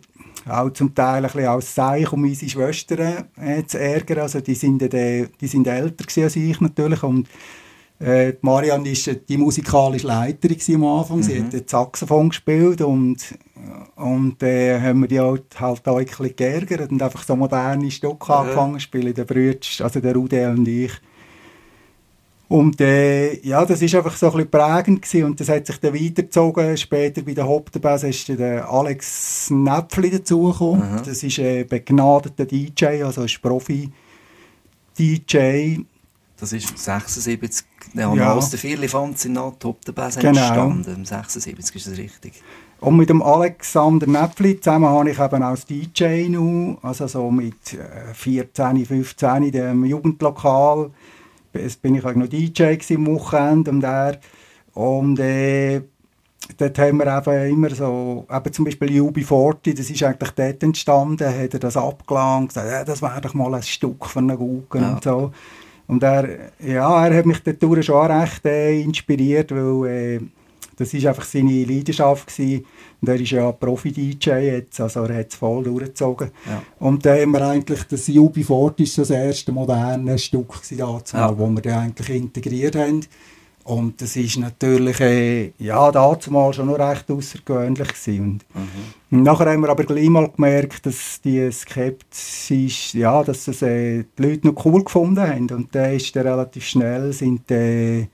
auch 0.49 0.71
zum 0.71 0.93
Teil 0.93 1.25
ein 1.25 1.31
bisschen 1.31 1.47
als 1.47 1.73
Zeichen, 1.73 2.13
um 2.13 2.23
unsere 2.23 2.49
Schwestern 2.49 3.25
äh, 3.39 3.63
zu 3.65 3.79
ärgern. 3.79 4.19
Also 4.19 4.41
die 4.41 4.55
sind, 4.55 4.81
äh, 4.81 5.27
die 5.39 5.47
sind 5.47 5.67
älter 5.67 6.05
als 6.23 6.35
ich 6.35 6.61
natürlich 6.61 7.03
und 7.03 7.27
äh, 7.99 8.33
Marianne 8.41 8.85
war 8.85 9.13
die 9.15 9.37
musikalische 9.37 10.07
Leiterin 10.07 10.75
am 10.75 10.83
Anfang. 10.85 11.17
Mhm. 11.17 11.23
Sie 11.23 11.43
hat 11.43 11.53
den 11.53 11.67
Saxophon 11.67 12.29
gespielt 12.29 12.81
und, 12.81 13.17
und 13.95 14.43
äh, 14.43 14.79
haben 14.79 15.01
wir 15.01 15.07
die 15.07 15.19
halt, 15.19 15.59
halt 15.59 15.87
auch 15.87 15.97
ein 15.97 16.05
bisschen 16.05 16.35
geärgert 16.35 16.91
und 16.91 17.01
einfach 17.01 17.23
so 17.23 17.35
moderne 17.35 17.89
Stücke 17.89 18.31
mhm. 18.31 18.37
angefangen 18.37 18.73
zu 18.75 18.79
spielen, 18.81 19.13
der 19.13 19.25
Brütsch, 19.25 19.81
also 19.81 19.99
der 19.99 20.15
Ude 20.15 20.47
und 20.49 20.67
ich. 20.67 20.91
Und 22.49 22.79
äh, 22.79 23.39
ja, 23.45 23.65
das 23.65 23.81
ist 23.81 23.93
einfach 23.93 24.15
so 24.15 24.27
ein 24.27 24.31
bisschen 24.31 24.51
prägend 24.51 25.01
gewesen 25.01 25.25
und 25.25 25.37
das 25.39 25.49
hat 25.49 25.67
sich 25.67 25.77
dann 25.81 25.93
weitergezogen. 25.93 26.77
Später 26.77 27.21
bei 27.21 27.33
der 27.33 27.45
Hauptbass 27.45 28.03
ist 28.03 28.29
der 28.29 28.71
Alex 28.71 29.49
Näpfli 29.49 30.11
dazugekommen. 30.11 30.81
Aha. 30.81 31.01
Das 31.05 31.23
ist 31.23 31.39
ein 31.39 31.67
begnadeter 31.67 32.45
DJ, 32.45 33.03
also 33.03 33.21
ein 33.21 33.31
Profi-DJ. 33.41 33.89
Das 36.39 36.53
ist 36.53 36.77
76, 36.77 37.65
ja, 37.95 38.13
ja. 38.13 38.33
aus 38.33 38.51
der 38.51 38.59
Vierlefanz 38.59 39.25
in 39.25 39.33
der 39.33 39.43
Hauptbass 39.43 40.15
genau. 40.17 40.39
entstanden. 40.39 41.03
76 41.03 41.75
ist 41.75 41.87
das 41.87 41.97
richtig. 41.97 42.41
Und 42.79 42.95
mit 42.95 43.09
dem 43.09 43.23
Alexander 43.23 44.07
Näpfli 44.07 44.59
zusammen 44.59 44.87
habe 44.87 45.09
ich 45.09 45.19
eben 45.19 45.43
als 45.43 45.65
DJ 45.65 46.29
noch, 46.29 46.77
also 46.83 47.07
so 47.07 47.31
mit 47.31 47.55
14, 48.13 48.77
äh, 48.77 48.85
15 48.85 49.43
in 49.43 49.51
dem 49.51 49.83
Jugendlokal 49.83 50.91
bin 51.81 51.95
ich 51.95 52.05
auch 52.05 52.15
noch 52.15 52.27
DJ 52.27 52.77
am 52.93 53.07
Wochenende 53.07 53.71
und 53.71 53.83
er 53.83 54.19
und 54.73 55.19
äh, 55.19 55.81
dort 56.57 56.77
haben 56.77 56.99
wir 56.99 57.17
eben 57.17 57.53
immer 57.53 57.69
so, 57.71 58.27
eben 58.31 58.53
zum 58.53 58.65
Beispiel 58.65 59.01
UB40, 59.01 59.75
das 59.75 59.89
ist 59.89 60.03
eigentlich 60.03 60.31
dort 60.31 60.61
entstanden, 60.63 61.27
hat 61.27 61.53
er 61.53 61.59
das 61.59 61.75
abgelangt, 61.75 62.49
gesagt, 62.49 62.69
ja, 62.69 62.83
das 62.83 63.01
wäre 63.01 63.21
doch 63.21 63.33
mal 63.33 63.55
ein 63.55 63.63
Stück 63.63 64.05
von 64.05 64.29
einem 64.29 64.37
Guggen 64.37 64.81
ja. 64.81 64.93
und 64.93 65.03
so. 65.03 65.31
Und 65.87 66.03
er, 66.03 66.51
ja, 66.59 67.07
er 67.07 67.17
hat 67.17 67.25
mich 67.25 67.41
dort 67.41 67.85
schon 67.85 68.11
recht 68.11 68.45
äh, 68.45 68.79
inspiriert, 68.81 69.51
weil 69.51 69.89
äh, 69.89 70.19
das 70.75 70.93
ist 70.93 71.05
einfach 71.05 71.25
seine 71.25 71.63
Leidenschaft 71.63 72.27
gewesen. 72.27 72.65
Und 72.99 73.09
er 73.09 73.19
ist 73.19 73.31
ja 73.31 73.51
Profi-DJ 73.51 74.29
jetzt, 74.29 74.81
also 74.81 75.03
er 75.03 75.19
hat 75.19 75.29
es 75.29 75.35
voll 75.35 75.63
durchgezogen. 75.63 76.31
Ja. 76.47 76.63
Und 76.79 77.05
da 77.05 77.15
haben 77.15 77.31
wir 77.31 77.47
eigentlich, 77.47 77.83
das 77.83 78.07
UB40 78.07 78.81
ist 78.81 78.97
das 78.97 79.09
erste 79.11 79.51
moderne 79.51 80.17
Stück 80.17 80.55
dazu, 80.77 81.15
ja. 81.15 81.37
wo 81.37 81.47
wir 81.47 81.61
dann 81.61 81.79
eigentlich 81.79 82.09
integriert 82.09 82.75
haben. 82.75 83.05
Und 83.67 84.01
das 84.01 84.15
ist 84.15 84.37
natürlich, 84.37 85.01
äh, 85.01 85.51
ja, 85.59 85.91
dazu 85.91 86.31
mal 86.31 86.53
schon 86.53 86.67
noch 86.67 86.79
recht 86.79 87.11
außergewöhnlich 87.11 87.89
gewesen. 87.89 88.21
Und 88.21 88.45
mhm. 89.11 89.23
nachher 89.23 89.51
haben 89.51 89.59
wir 89.59 89.69
aber 89.69 89.83
gleich 89.83 90.07
mal 90.07 90.29
gemerkt, 90.29 90.85
dass 90.85 91.19
die 91.21 91.51
Skepsis, 91.51 92.93
ja, 92.93 93.21
dass 93.23 93.43
das, 93.43 93.61
äh, 93.63 94.05
die 94.17 94.23
Leute 94.23 94.47
noch 94.47 94.65
cool 94.65 94.85
gefunden 94.85 95.19
haben. 95.19 95.49
Und 95.49 95.75
da 95.75 95.87
ist 95.87 96.15
dann 96.15 96.27
relativ 96.27 96.63
schnell, 96.63 97.11
sind 97.11 97.51
äh, 97.51 98.07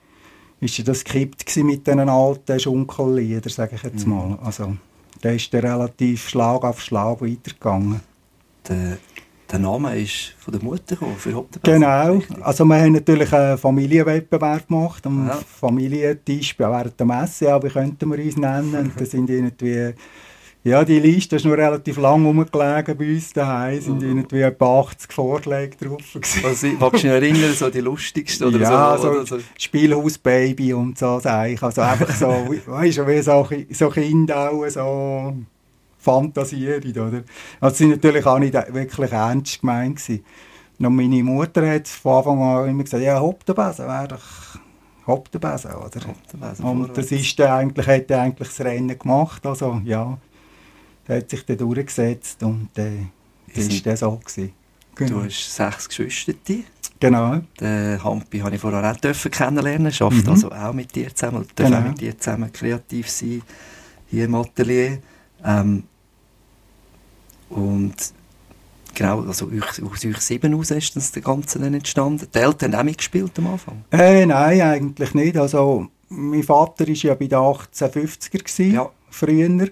ist 0.63 0.87
das 0.87 1.03
gekippt 1.03 1.55
mit 1.57 1.85
diesen 1.85 2.09
alten 2.09 2.59
Schunkelliedern, 2.59 3.51
sage 3.51 3.75
ich 3.75 3.83
jetzt 3.83 4.07
mhm. 4.07 4.13
mal. 4.13 4.39
Also, 4.43 4.75
da 5.21 5.29
ist 5.29 5.51
der 5.53 5.63
relativ 5.63 6.29
Schlag 6.29 6.63
auf 6.63 6.81
Schlag 6.81 7.21
weitergegangen. 7.21 8.01
Der, 8.67 8.97
der 9.51 9.59
Name 9.59 9.99
ist 9.99 10.35
von 10.39 10.53
der 10.53 10.63
Mutter 10.63 10.95
gekommen, 10.95 11.15
für 11.17 11.33
Hauptbass. 11.33 11.61
Genau. 11.63 12.21
Also 12.41 12.65
wir 12.65 12.75
haben 12.81 12.93
natürlich 12.93 13.31
einen 13.33 13.57
Familienwettbewerb 13.57 14.67
gemacht, 14.67 15.05
am 15.05 15.27
ja. 15.27 15.35
Familientisch 15.35 16.57
während 16.57 16.99
der 16.99 17.05
Messe, 17.05 17.59
wie 17.61 17.69
könnten 17.69 18.11
wir 18.11 18.23
uns 18.23 18.37
nennen. 18.37 18.75
Und 18.75 18.93
da 18.99 19.05
sind 19.05 19.29
irgendwie 19.29 19.93
ja, 20.65 20.85
die 20.85 20.99
Liste 20.99 21.35
ist 21.35 21.43
noch 21.43 21.51
relativ 21.51 21.97
lang 21.97 22.25
rumgelegen 22.25 22.97
bei 22.97 23.13
uns 23.13 23.33
daheim. 23.33 23.77
Es 23.77 23.85
sind 23.85 24.01
mhm. 24.01 24.19
irgendwie 24.19 24.41
etwa 24.41 24.79
80 24.79 25.11
Vorschläge 25.11 25.75
drauf. 25.75 26.01
Was 26.41 26.63
ich, 26.63 26.79
magst 26.79 27.03
du 27.03 27.07
dich 27.07 27.11
erinnern, 27.11 27.53
so 27.53 27.69
die 27.69 27.81
lustigsten 27.81 28.47
oder 28.47 28.59
ja, 28.59 28.97
so? 28.97 29.09
Oder 29.09 29.25
so, 29.25 29.39
so. 29.39 29.43
Spielhausbaby 29.57 30.73
und 30.73 30.97
so, 30.97 31.19
ich. 31.19 31.61
Also 31.61 31.81
einfach 31.81 32.15
so, 32.15 32.27
weißt 32.65 32.97
du, 32.97 33.07
wie 33.07 33.21
so, 33.21 33.47
so 33.71 33.89
Kinder 33.89 34.51
auch 34.51 34.65
so 34.69 35.35
fantasieren, 35.97 36.91
oder? 36.91 37.23
Also, 37.59 37.75
sie 37.75 37.87
natürlich 37.87 38.25
auch 38.25 38.39
nicht 38.39 38.53
wirklich 38.53 39.11
ernst 39.11 39.59
gemeint 39.59 39.97
gewesen. 39.97 40.23
Und 40.79 40.95
meine 40.95 41.23
Mutter 41.23 41.69
hat 41.69 41.89
von 41.89 42.17
Anfang 42.17 42.41
an 42.41 42.69
immer 42.69 42.83
gesagt, 42.83 43.03
ja, 43.03 43.19
hopp 43.19 43.45
der 43.45 43.53
Besen 43.53 43.85
wäre 43.85 44.07
doch 44.07 44.57
hopp 45.07 45.29
der 45.29 45.39
Besen, 45.39 45.71
oder? 45.71 46.07
Hopp 46.07 46.27
der 46.31 46.37
Besen 46.37 46.65
und 46.65 46.97
das 46.97 47.11
ist 47.11 47.37
dann 47.37 47.51
eigentlich, 47.51 47.87
hat 47.87 48.11
eigentlich 48.11 48.47
das 48.47 48.61
Rennen 48.61 48.97
gemacht, 48.97 49.45
also 49.45 49.81
ja 49.83 50.17
der 51.07 51.17
hat 51.17 51.29
sich 51.29 51.45
dann 51.45 51.57
durchgesetzt 51.57 52.43
und 52.43 52.69
äh, 52.77 52.91
das 53.53 53.69
war 53.69 53.79
dann 53.83 53.97
so. 53.97 54.19
Gewesen. 54.23 54.53
Genau. 54.95 55.19
Du 55.19 55.25
hast 55.25 55.55
sechs 55.55 55.89
Geschwister. 55.89 56.33
Genau. 56.99 57.41
Den 57.59 58.03
Hampi 58.03 58.39
habe 58.39 58.55
ich 58.55 58.61
vorher 58.61 58.89
auch 58.89 58.95
dürfen 58.97 59.31
kennenlernen. 59.31 59.91
Er 59.91 60.01
arbeitet 60.01 60.25
mhm. 60.25 60.31
also 60.31 60.51
auch 60.51 60.73
mit 60.73 60.95
dir 60.95 61.13
zusammen. 61.13 61.45
Darf 61.55 61.67
genau. 61.67 61.79
auch 61.79 61.87
mit 61.89 61.99
dir 61.99 62.17
zusammen 62.17 62.51
kreativ 62.53 63.09
sein 63.09 63.41
hier 64.09 64.25
im 64.25 64.35
Atelier. 64.35 64.99
Ähm, 65.43 65.83
und 67.49 67.95
genau, 68.93 69.21
also 69.21 69.49
aus 69.81 70.05
euch 70.05 70.17
sieben 70.21 70.53
aus 70.53 70.71
ist 70.71 70.95
das 70.95 71.11
Ganze 71.11 71.59
dann 71.59 71.73
entstanden. 71.73 72.27
Die 72.33 72.39
Eltern 72.39 72.73
haben 72.73 72.79
auch 72.79 72.83
mitgespielt 72.85 73.37
am 73.37 73.47
Anfang? 73.47 73.83
Äh, 73.91 74.25
nein, 74.25 74.61
eigentlich 74.61 75.13
nicht. 75.13 75.37
Also, 75.37 75.87
mein 76.09 76.43
Vater 76.43 76.87
war 76.87 76.93
ja 76.93 77.15
bei 77.15 77.27
den 77.27 77.37
1850er, 77.37 78.63
ja. 78.63 78.89
früher. 79.09 79.67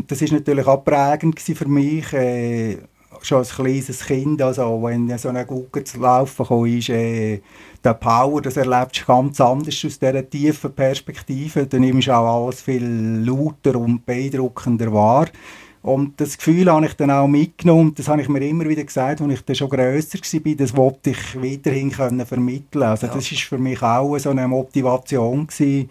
Und 0.00 0.10
das 0.10 0.22
ist 0.22 0.32
natürlich 0.32 0.66
auch 0.66 0.82
prägend 0.82 1.38
für 1.38 1.68
mich, 1.68 2.10
äh, 2.14 2.78
schon 3.20 3.36
als 3.36 3.54
kleines 3.54 4.06
Kind, 4.06 4.40
also 4.40 4.82
wenn 4.82 5.18
so 5.18 5.28
eine 5.28 5.44
Gugge 5.44 5.84
zu 5.84 6.00
laufen 6.00 6.46
kam, 6.46 6.64
ist 6.64 6.88
äh, 6.88 7.42
der 7.84 7.92
Power, 7.92 8.40
das 8.40 8.56
erlebst 8.56 9.02
du 9.02 9.04
ganz 9.04 9.38
anders 9.42 9.84
aus 9.84 9.98
dieser 9.98 10.30
tiefen 10.30 10.72
Perspektive. 10.72 11.66
Dann 11.66 11.82
nimmst 11.82 12.08
du 12.08 12.12
auch 12.12 12.46
alles 12.46 12.62
viel 12.62 12.82
lauter 13.26 13.76
und 13.78 14.06
beeindruckender 14.06 14.90
wahr. 14.90 15.26
Und 15.82 16.18
das 16.18 16.38
Gefühl 16.38 16.72
habe 16.72 16.86
ich 16.86 16.94
dann 16.94 17.10
auch 17.10 17.28
mitgenommen, 17.28 17.92
das 17.94 18.08
habe 18.08 18.22
ich 18.22 18.28
mir 18.30 18.40
immer 18.40 18.66
wieder 18.66 18.84
gesagt, 18.84 19.20
als 19.20 19.32
ich 19.32 19.44
dann 19.44 19.56
schon 19.56 19.68
grösser 19.68 20.18
war, 20.18 20.54
das 20.54 20.76
wollte 20.76 21.10
ich 21.10 21.42
weiterhin 21.42 21.90
können 21.90 22.24
vermitteln. 22.24 22.84
Also 22.84 23.06
ja. 23.06 23.12
das 23.12 23.30
ist 23.30 23.42
für 23.42 23.58
mich 23.58 23.82
auch 23.82 24.16
so 24.18 24.30
eine 24.30 24.48
Motivation 24.48 25.46
gewesen, 25.46 25.90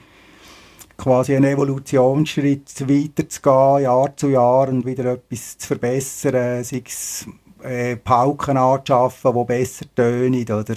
quasi 1.00 1.36
einen 1.36 1.54
Evolutionsschritt 1.54 2.88
weiterzugehen, 2.88 3.84
Jahr 3.84 4.16
zu 4.18 4.30
Jahr 4.30 4.68
und 4.68 4.86
wieder 4.86 5.14
etwas 5.14 5.58
zu 5.58 5.68
verbessern, 5.68 6.64
sei 6.64 6.84
es 6.86 7.26
äh, 7.64 7.96
Pauken 7.96 8.58
anzuschaffen, 8.58 9.34
die 9.34 9.44
besser 9.46 9.86
tönen 9.96 10.44
oder 10.44 10.76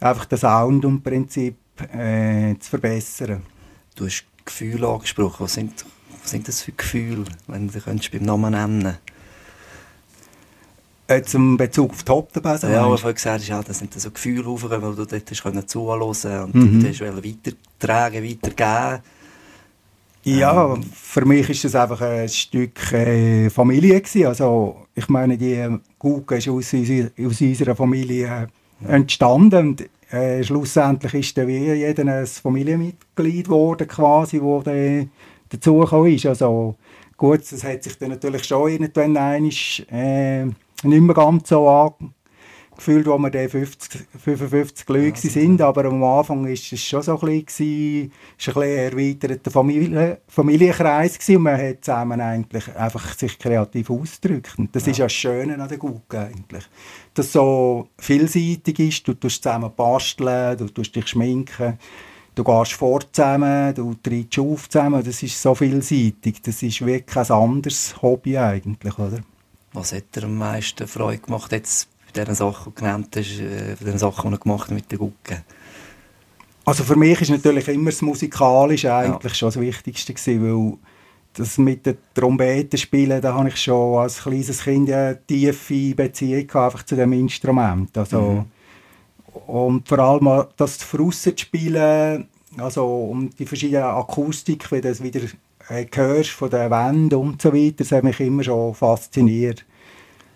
einfach 0.00 0.24
den 0.24 0.38
Sound 0.38 0.84
und 0.86 1.02
Prinzip 1.02 1.56
äh, 1.94 2.54
zu 2.58 2.70
verbessern. 2.70 3.42
Du 3.94 4.06
hast 4.06 4.24
Gefühle 4.44 4.88
angesprochen. 4.88 5.44
Was 5.44 5.52
sind, 5.52 5.84
was 6.22 6.30
sind 6.30 6.48
das 6.48 6.62
für 6.62 6.72
Gefühle, 6.72 7.24
wenn 7.46 7.68
du 7.68 7.78
könntest 7.78 8.10
beim 8.10 8.22
Namen 8.22 8.52
nennen 8.52 8.96
äh, 11.08 11.22
zum 11.22 11.58
Bezug 11.58 11.90
auf 11.90 12.02
die 12.02 12.10
Hauptbase? 12.10 12.72
Ja, 12.72 12.90
was 12.90 13.02
du 13.02 13.12
gesagt 13.12 13.40
hast, 13.40 13.48
ja, 13.48 13.62
das 13.62 13.80
sind 13.80 13.92
so 14.00 14.10
Gefühle 14.10 14.48
aufgekommen, 14.48 14.92
die 14.92 14.96
du 14.96 15.06
dort 15.06 15.30
hast 15.30 15.68
zuhören 15.68 16.02
und 16.44 16.54
mhm. 16.54 16.80
du 16.82 16.88
hast 16.88 17.00
weitertragen, 17.02 18.24
weitergeben 18.24 19.02
ja, 20.24 20.74
ähm. 20.74 20.82
für 20.82 21.24
mich 21.24 21.50
ist 21.50 21.64
das 21.64 21.74
einfach 21.74 22.00
ein 22.00 22.28
Stück 22.28 22.92
äh, 22.92 23.50
Familie 23.50 24.00
gewesen. 24.00 24.26
Also 24.26 24.86
ich 24.94 25.08
meine, 25.08 25.36
die 25.36 25.78
Gugge 25.98 26.36
ist 26.36 26.48
aus, 26.48 26.74
aus 26.74 27.40
unserer 27.40 27.76
Familie 27.76 28.48
äh, 28.84 28.92
entstanden 28.92 29.68
und 29.68 29.88
äh, 30.12 30.42
schlussendlich 30.44 31.14
ist 31.14 31.38
dann 31.38 31.48
wie 31.48 31.72
jeder 31.72 32.06
ein 32.06 32.26
Familienmitglied 32.26 33.46
geworden 33.46 33.88
quasi, 33.88 34.40
wo 34.40 34.62
der 34.62 35.06
dazugekommen 35.48 36.14
ist. 36.14 36.26
Also 36.26 36.76
gut, 37.16 37.40
das 37.50 37.64
hat 37.64 37.82
sich 37.82 37.98
dann 37.98 38.10
natürlich 38.10 38.44
schon 38.44 38.70
irgendwann 38.70 39.16
einmal, 39.16 39.50
äh, 39.90 40.44
nicht 40.44 40.54
mehr 40.84 41.14
ganz 41.14 41.48
so 41.48 41.68
angefangen 41.68 42.14
gefühlt, 42.76 43.06
wo 43.06 43.18
wir 43.18 43.30
dann 43.30 43.48
50, 43.48 44.06
55 44.24 44.88
Leute 44.88 45.26
ja, 45.26 45.30
sind, 45.30 45.60
aber 45.60 45.84
am 45.84 46.02
Anfang 46.02 46.44
war 46.44 46.50
es 46.50 46.80
schon 46.80 47.02
so 47.02 47.18
ein 47.20 47.44
bisschen, 47.44 48.12
ist 48.38 48.48
ein 48.48 48.54
bisschen 48.54 48.62
erweiterter 48.62 49.50
Familie, 49.50 50.20
Familienkreis 50.28 51.18
gewesen, 51.18 51.36
und 51.36 51.42
man 51.42 51.60
hat 51.60 51.84
zusammen 51.84 52.20
eigentlich 52.20 52.76
einfach 52.76 53.14
sich 53.16 53.38
kreativ 53.38 53.90
ausgedrückt. 53.90 54.54
Und 54.58 54.74
das 54.74 54.86
ja. 54.86 54.92
ist 54.92 54.98
ja 54.98 55.04
das 55.06 55.12
Schöne 55.12 55.60
an 55.60 55.68
der 55.68 55.78
Gugge 55.78 56.18
eigentlich. 56.18 56.64
Dass 57.14 57.26
es 57.26 57.32
so 57.32 57.88
vielseitig 57.98 58.78
ist, 58.78 59.06
du 59.06 59.14
tust 59.14 59.42
zusammen 59.42 59.70
basteln, 59.76 60.56
du 60.56 60.66
tust 60.68 60.96
dich 60.96 61.08
schminken, 61.08 61.78
du 62.34 62.44
gehst 62.44 62.72
fort 62.72 63.08
zusammen, 63.12 63.74
du 63.74 63.94
trittst 64.02 64.38
auf 64.38 64.68
zusammen, 64.68 65.04
das 65.04 65.22
ist 65.22 65.40
so 65.40 65.54
vielseitig, 65.54 66.40
das 66.42 66.62
ist 66.62 66.84
wirklich 66.84 67.16
ein 67.16 67.36
anderes 67.36 68.00
Hobby 68.00 68.38
eigentlich, 68.38 68.98
oder? 68.98 69.20
Was 69.74 69.92
hat 69.92 70.14
dir 70.14 70.24
am 70.24 70.36
meisten 70.36 70.86
Freude 70.86 71.18
gemacht 71.18 71.52
jetzt 71.52 71.88
bei 72.12 72.20
diesen 72.20 72.34
Sachen, 72.34 72.74
genannt 72.74 73.08
hast, 73.16 73.40
äh, 73.40 73.74
den 73.76 73.98
Sachen, 73.98 74.30
die 74.30 74.36
er 74.36 74.40
gemacht 74.40 74.68
hat 74.68 74.74
mit 74.74 74.90
der 74.90 74.98
Gucke? 74.98 75.42
Also 76.64 76.84
für 76.84 76.96
mich 76.96 77.20
ist 77.20 77.30
natürlich 77.30 77.66
immer 77.68 77.90
das 77.90 78.02
Musikalische 78.02 78.94
eigentlich 78.94 79.32
ja. 79.32 79.36
schon 79.36 79.48
das 79.48 79.60
Wichtigste 79.60 80.14
gewesen, 80.14 80.42
weil 80.42 80.78
das 81.34 81.58
mit 81.58 81.86
den 81.86 81.96
Trompeten 82.14 82.78
spielen, 82.78 83.20
da 83.20 83.34
habe 83.34 83.48
ich 83.48 83.56
schon 83.56 83.98
als 83.98 84.22
kleines 84.22 84.62
Kind 84.62 84.90
eine 84.90 85.18
tiefe 85.26 85.94
Beziehung 85.94 86.50
einfach 86.50 86.84
zu 86.84 86.94
dem 86.94 87.12
Instrument. 87.14 87.96
Also, 87.96 88.20
mhm. 88.20 88.44
Und 89.46 89.88
vor 89.88 89.98
allem 89.98 90.44
das 90.56 90.78
draussen 90.78 91.36
zu 91.36 91.42
spielen, 91.42 92.28
also 92.58 92.86
und 92.86 93.38
die 93.38 93.46
verschiedenen 93.46 93.84
Akustik, 93.84 94.70
wie 94.70 94.80
das 94.80 95.02
wieder 95.02 95.20
äh, 95.68 95.86
hörst 95.92 96.30
von 96.30 96.50
den 96.50 96.70
Wänden 96.70 97.14
und 97.14 97.40
so 97.40 97.52
weiter, 97.52 97.76
das 97.78 97.92
hat 97.92 98.04
mich 98.04 98.20
immer 98.20 98.44
schon 98.44 98.74
fasziniert. 98.74 99.64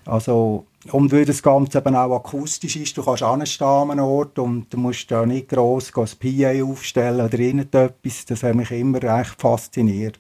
Also, 0.07 0.67
und 0.93 1.11
weil 1.11 1.25
das 1.25 1.43
Ganze 1.43 1.79
eben 1.79 1.97
auch 1.97 2.15
akustisch 2.15 2.77
ist, 2.77 2.97
du 2.97 3.05
kannst 3.05 3.23
anstehen 3.23 3.67
an 3.67 3.91
einem 3.91 4.05
Ort 4.05 4.39
und 4.39 4.73
du 4.73 4.79
musst 4.79 5.11
da 5.11 5.27
nicht 5.27 5.49
gross 5.49 5.91
das 5.95 6.15
PA 6.15 6.63
aufstellen 6.63 7.27
oder 7.27 7.39
irgendetwas, 7.39 8.25
das 8.27 8.43
hat 8.43 8.55
mich 8.55 8.71
immer 8.71 9.03
echt 9.03 9.41
fasziniert. 9.41 10.19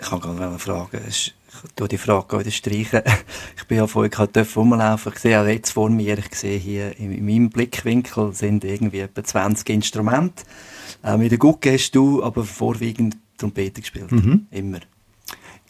Ich 0.00 0.08
kann 0.08 0.20
gerade 0.20 0.58
fragen, 0.58 1.00
ich 1.08 1.34
tue 1.76 1.88
die 1.88 1.98
Frage 1.98 2.40
wieder 2.40 2.50
streichen. 2.50 3.02
Ich 3.56 3.66
bin 3.66 3.78
ja 3.78 3.86
vorhin 3.86 4.10
gerade 4.10 4.44
rumlaufen, 4.56 5.12
ich 5.14 5.20
sehe 5.20 5.40
auch 5.40 5.46
jetzt 5.46 5.70
vor 5.70 5.90
mir, 5.90 6.18
ich 6.18 6.34
sehe 6.34 6.58
hier 6.58 6.98
in 6.98 7.24
meinem 7.24 7.50
Blickwinkel 7.50 8.32
sind 8.32 8.64
irgendwie 8.64 9.00
etwa 9.00 9.22
20 9.22 9.68
Instrumente. 9.70 10.42
Ähm, 11.04 11.22
in 11.22 11.28
der 11.28 11.38
Gucke 11.38 11.72
hast 11.72 11.92
du 11.92 12.24
aber 12.24 12.44
vorwiegend 12.44 13.16
Trompete 13.38 13.80
gespielt. 13.80 14.10
Mhm. 14.10 14.46
Immer. 14.50 14.80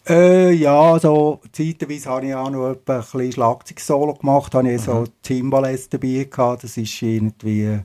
Äh, 0.07 0.53
ja, 0.53 0.79
also 0.79 1.41
zeitweise 1.51 2.09
habe 2.09 2.25
ich 2.25 2.33
auch 2.33 2.49
noch 2.49 2.69
ein 2.69 2.77
bisschen 2.83 3.31
Schlagzeug-Solo 3.33 4.15
gemacht, 4.15 4.53
habe 4.55 4.71
ich 4.71 4.81
mhm. 4.81 4.85
so 4.85 5.05
Timbales 5.21 5.89
dabei 5.89 6.27
gehabt, 6.29 6.63
das 6.63 6.75
ist 6.77 7.01
irgendwie, 7.01 7.79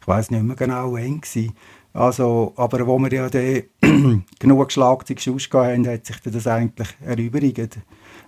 ich 0.00 0.06
weiß 0.06 0.30
nicht 0.30 0.42
mehr 0.42 0.56
genau 0.56 0.92
wann 0.92 1.20
gewesen. 1.20 1.54
Also, 1.94 2.52
aber 2.56 2.86
wo 2.86 2.98
wir 2.98 3.10
ja 3.10 3.30
dann 3.30 4.24
genug 4.38 4.70
Schlagzeug 4.70 5.16
ausgegeben 5.16 5.86
haben, 5.86 5.88
hat 5.88 6.04
sich 6.04 6.20
das 6.20 6.46
eigentlich 6.46 6.88
erübrigt. 7.02 7.78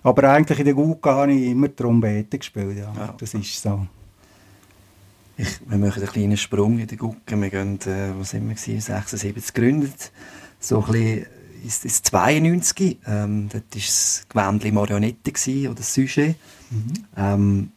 Aber 0.01 0.23
eigentlich 0.23 0.57
in 0.57 0.65
der 0.65 0.73
Gucke 0.73 1.11
habe 1.11 1.31
ich 1.31 1.51
immer 1.51 1.75
Trompete 1.75 2.39
gespielt, 2.39 2.77
ja. 2.77 2.91
ja. 2.97 3.13
Das 3.15 3.33
ist 3.35 3.61
so. 3.61 3.85
Ich, 5.37 5.59
wir 5.69 5.77
machen 5.77 6.01
einen 6.01 6.11
kleinen 6.11 6.37
Sprung 6.37 6.79
in 6.79 6.87
der 6.87 6.97
Gucke. 6.97 7.39
Wir 7.39 7.49
gehen, 7.49 7.79
äh, 7.81 8.09
was 8.17 8.31
sind 8.31 8.49
wir, 8.49 8.57
76 8.57 9.53
gegründet. 9.53 10.11
So 10.59 10.83
ein 10.83 10.91
bisschen 10.91 11.25
ist 11.65 11.85
es 11.85 12.01
92. 12.03 12.97
Ähm, 13.05 13.49
dort 13.49 13.63
war 13.63 13.81
das 13.81 14.25
Gewändchen 14.29 14.73
Marionette 14.73 15.31
gewesen, 15.31 15.67
oder 15.67 15.75
das 15.75 15.93
Sujet. 15.93 16.35
Mhm. 16.69 16.93
Ähm, 17.17 17.71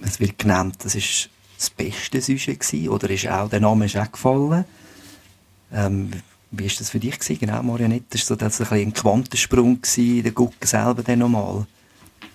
es 0.00 0.20
wird 0.20 0.38
genannt, 0.38 0.76
das 0.82 0.94
ist 0.94 1.30
das 1.56 1.70
beste 1.70 2.20
Sujet 2.20 2.60
gewesen, 2.60 2.88
oder 2.88 3.10
ist 3.10 3.28
auch, 3.28 3.48
der 3.48 3.60
Name 3.60 3.86
ist 3.86 3.96
auch 3.96 4.10
gefallen. 4.10 4.64
Ähm, 5.72 6.10
wie 6.50 6.64
war 6.64 6.72
das 6.78 6.90
für 6.90 7.00
dich 7.00 7.18
gewesen? 7.18 7.40
Genau, 7.40 7.62
Marionette, 7.62 8.16
ist 8.16 8.26
so 8.26 8.36
das 8.36 8.60
ein, 8.60 8.68
ein 8.78 8.92
Quantensprung 8.92 9.80
gewesen, 9.80 10.22
der 10.22 10.32
Gucke 10.32 10.66
selber 10.66 11.02
dann 11.02 11.18
nochmal? 11.20 11.66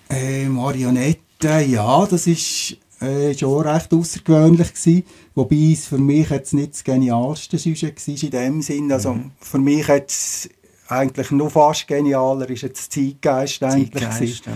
Äh, 0.08 0.46
Marionette, 0.48 1.60
ja, 1.66 2.06
das 2.06 2.26
ist 2.26 2.76
äh, 3.02 3.36
schon 3.36 3.66
recht 3.66 3.92
außergewöhnlich 3.92 4.74
gewesen. 4.74 5.04
Wobei 5.34 5.72
es 5.72 5.86
für 5.86 5.98
mich 5.98 6.30
jetzt 6.30 6.54
nicht 6.54 6.74
das 6.74 6.84
genialste 6.84 7.58
Sujet 7.58 8.06
war 8.06 8.22
in 8.22 8.30
dem 8.30 8.62
Sinn. 8.62 8.92
Also 8.92 9.14
mhm. 9.14 9.32
für 9.40 9.58
mich 9.58 9.88
jetzt 9.88 10.50
eigentlich 10.88 11.30
noch 11.30 11.50
fast 11.50 11.88
genialer 11.88 12.48
ist 12.50 12.62
jetzt 12.62 12.92
Zeitgeist 12.92 13.62
eigentlich 13.62 14.02
Zeitgeist, 14.02 14.46
ja. 14.46 14.52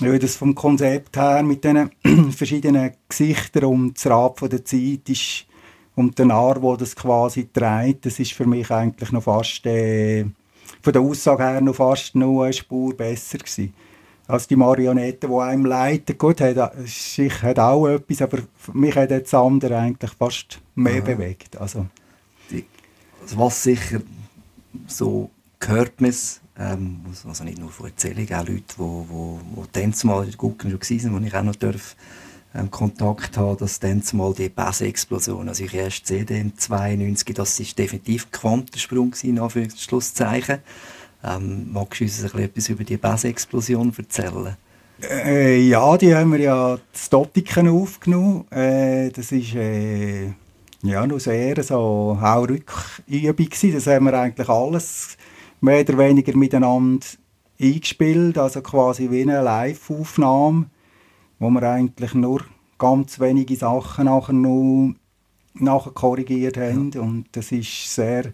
Weil 0.00 0.18
das 0.18 0.36
vom 0.36 0.54
Konzept 0.54 1.16
her 1.16 1.42
mit 1.42 1.64
diesen 1.64 2.32
verschiedenen 2.32 2.92
Gesichtern 3.08 3.64
und 3.64 3.94
das 3.96 4.06
Rad 4.06 4.38
von 4.38 4.50
der 4.50 4.64
Zeit 4.64 5.08
ist 5.08 5.46
und 5.94 6.18
der 6.18 6.30
Art, 6.30 6.62
wo 6.62 6.76
das 6.76 6.96
quasi 6.96 7.48
trägt, 7.52 8.06
das 8.06 8.18
ist 8.18 8.32
für 8.32 8.46
mich 8.46 8.70
eigentlich 8.70 9.12
noch 9.12 9.22
fast 9.22 9.64
äh, 9.66 10.24
von 10.82 10.92
der 10.92 11.02
Aussage 11.02 11.44
her 11.44 11.60
noch 11.60 11.76
fast 11.76 12.14
noch 12.16 12.42
eine 12.42 12.52
Spur 12.52 12.96
besser 12.96 13.38
gewesen 13.38 13.72
als 14.26 14.46
die 14.46 14.56
Marionette, 14.56 15.28
die 15.28 15.34
einem 15.34 15.66
leiten. 15.66 16.16
Gut, 16.16 16.40
hat, 16.40 16.72
ich 16.84 17.42
hat 17.42 17.58
auch 17.58 17.86
etwas, 17.88 18.22
aber 18.22 18.38
mich 18.72 18.96
hat 18.96 19.10
das 19.10 19.34
andere 19.34 19.78
eigentlich 19.78 20.12
fast 20.12 20.60
mehr 20.74 21.02
Aha. 21.02 21.14
bewegt. 21.14 21.56
Also. 21.56 21.86
Die, 22.50 22.64
also 23.22 23.38
was 23.38 23.62
sicher 23.62 24.00
so 24.86 25.30
gehört 25.60 26.00
man 26.00 26.12
ähm, 26.58 27.00
also 27.26 27.44
nicht 27.44 27.58
nur 27.58 27.70
von 27.70 27.86
Erzählungen, 27.86 28.32
auch 28.34 28.46
Leute, 28.46 28.62
die 28.68 28.78
wo, 28.78 29.06
wo, 29.08 29.40
wo 29.54 29.64
dann 29.72 29.94
mal 30.04 30.22
in 30.24 30.30
der 30.30 30.38
Gucken 30.38 30.70
schon 30.70 30.80
waren, 30.80 31.20
wo 31.20 31.26
ich 31.26 31.34
auch 31.34 31.42
noch 31.42 31.56
darf, 31.56 31.96
ähm, 32.54 32.70
Kontakt 32.70 33.36
haben, 33.36 33.56
dass 33.58 33.80
dann 33.80 34.02
mal 34.12 34.32
die 34.32 34.48
Bass-Explosion, 34.48 35.48
also 35.48 35.64
ich 35.64 35.74
erst 35.74 36.06
CD 36.06 36.38
in 36.38 36.56
92, 36.56 37.34
das 37.34 37.58
ist 37.58 37.78
definitiv 37.78 38.26
ein 38.26 38.30
Quantensprung 38.30 39.14
in 39.22 39.40
Anführungszeichen. 39.40 40.58
Ähm, 41.24 41.72
magst 41.72 42.00
du 42.00 42.04
uns 42.04 42.34
ein 42.34 42.40
etwas 42.40 42.68
über 42.68 42.84
die 42.84 42.96
Bass-Explosion 42.96 43.92
erzählen? 43.96 44.56
Äh, 45.02 45.60
ja, 45.60 45.96
die 45.96 46.14
haben 46.14 46.32
wir 46.32 46.40
ja 46.40 46.78
das 46.92 47.06
Stottiken 47.06 47.68
aufgenommen. 47.68 48.50
Äh, 48.50 49.10
das 49.10 49.32
ist 49.32 49.54
äh, 49.54 50.26
ja 50.82 51.06
noch 51.06 51.18
sehr 51.18 51.62
so 51.62 52.18
gewesen. 52.20 53.72
Das 53.72 53.86
haben 53.86 54.04
wir 54.04 54.14
eigentlich 54.14 54.48
alles 54.48 55.16
mehr 55.60 55.80
oder 55.80 55.98
weniger 55.98 56.36
miteinander 56.36 57.06
eingespielt, 57.60 58.36
also 58.36 58.60
quasi 58.60 59.10
wie 59.10 59.22
eine 59.22 59.42
Live-Aufnahme, 59.42 60.66
wo 61.38 61.50
wir 61.50 61.62
eigentlich 61.62 62.14
nur 62.14 62.44
ganz 62.78 63.18
wenige 63.18 63.56
Sachen 63.56 64.06
nachher 64.06 64.32
noch 64.32 64.94
nachher 65.54 65.92
korrigiert 65.92 66.56
haben 66.56 66.90
ja. 66.92 67.00
und 67.00 67.26
das 67.32 67.52
ist 67.52 67.94
sehr 67.94 68.32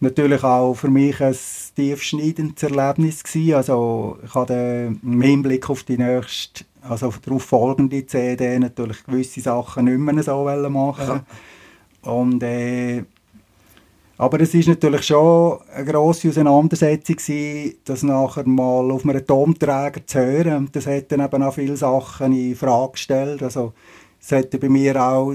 natürlich 0.00 0.42
auch 0.42 0.74
für 0.74 0.88
mich 0.88 1.20
ein 1.20 1.36
tiefschneidendes 1.76 2.62
Erlebnis 2.62 3.22
gewesen. 3.22 3.54
Also 3.54 4.18
ich 4.24 4.34
hatte 4.34 4.94
im 5.02 5.22
Hinblick 5.22 5.68
auf 5.70 5.82
die 5.84 5.98
nächste, 5.98 6.64
also 6.82 7.12
darauf 7.24 7.44
folgende 7.44 8.06
CD 8.06 8.58
natürlich 8.58 9.04
gewisse 9.04 9.40
Sachen 9.40 9.84
nicht 9.84 9.98
mehr 9.98 10.22
so 10.22 10.44
machen 10.70 11.22
ja. 12.02 12.10
und 12.10 12.42
äh, 12.42 13.04
aber 14.20 14.38
es 14.40 14.52
ist 14.52 14.68
natürlich 14.68 15.04
schon 15.06 15.60
eine 15.74 15.90
grosse 15.90 16.28
Auseinandersetzung 16.28 17.16
gewesen, 17.16 17.76
das 17.86 18.02
nachher 18.02 18.46
mal 18.46 18.90
auf 18.90 19.06
einem 19.06 19.26
Tonträger 19.26 20.06
zu 20.06 20.18
hören. 20.18 20.68
Das 20.72 20.86
hat 20.86 21.10
dann 21.10 21.24
eben 21.24 21.42
auch 21.42 21.54
viele 21.54 21.78
Sachen 21.78 22.34
in 22.34 22.54
Frage 22.54 22.92
gestellt. 22.92 23.42
Also 23.42 23.72
es 24.20 24.30
hat 24.32 24.60
bei 24.60 24.68
mir 24.68 25.02
auch 25.02 25.32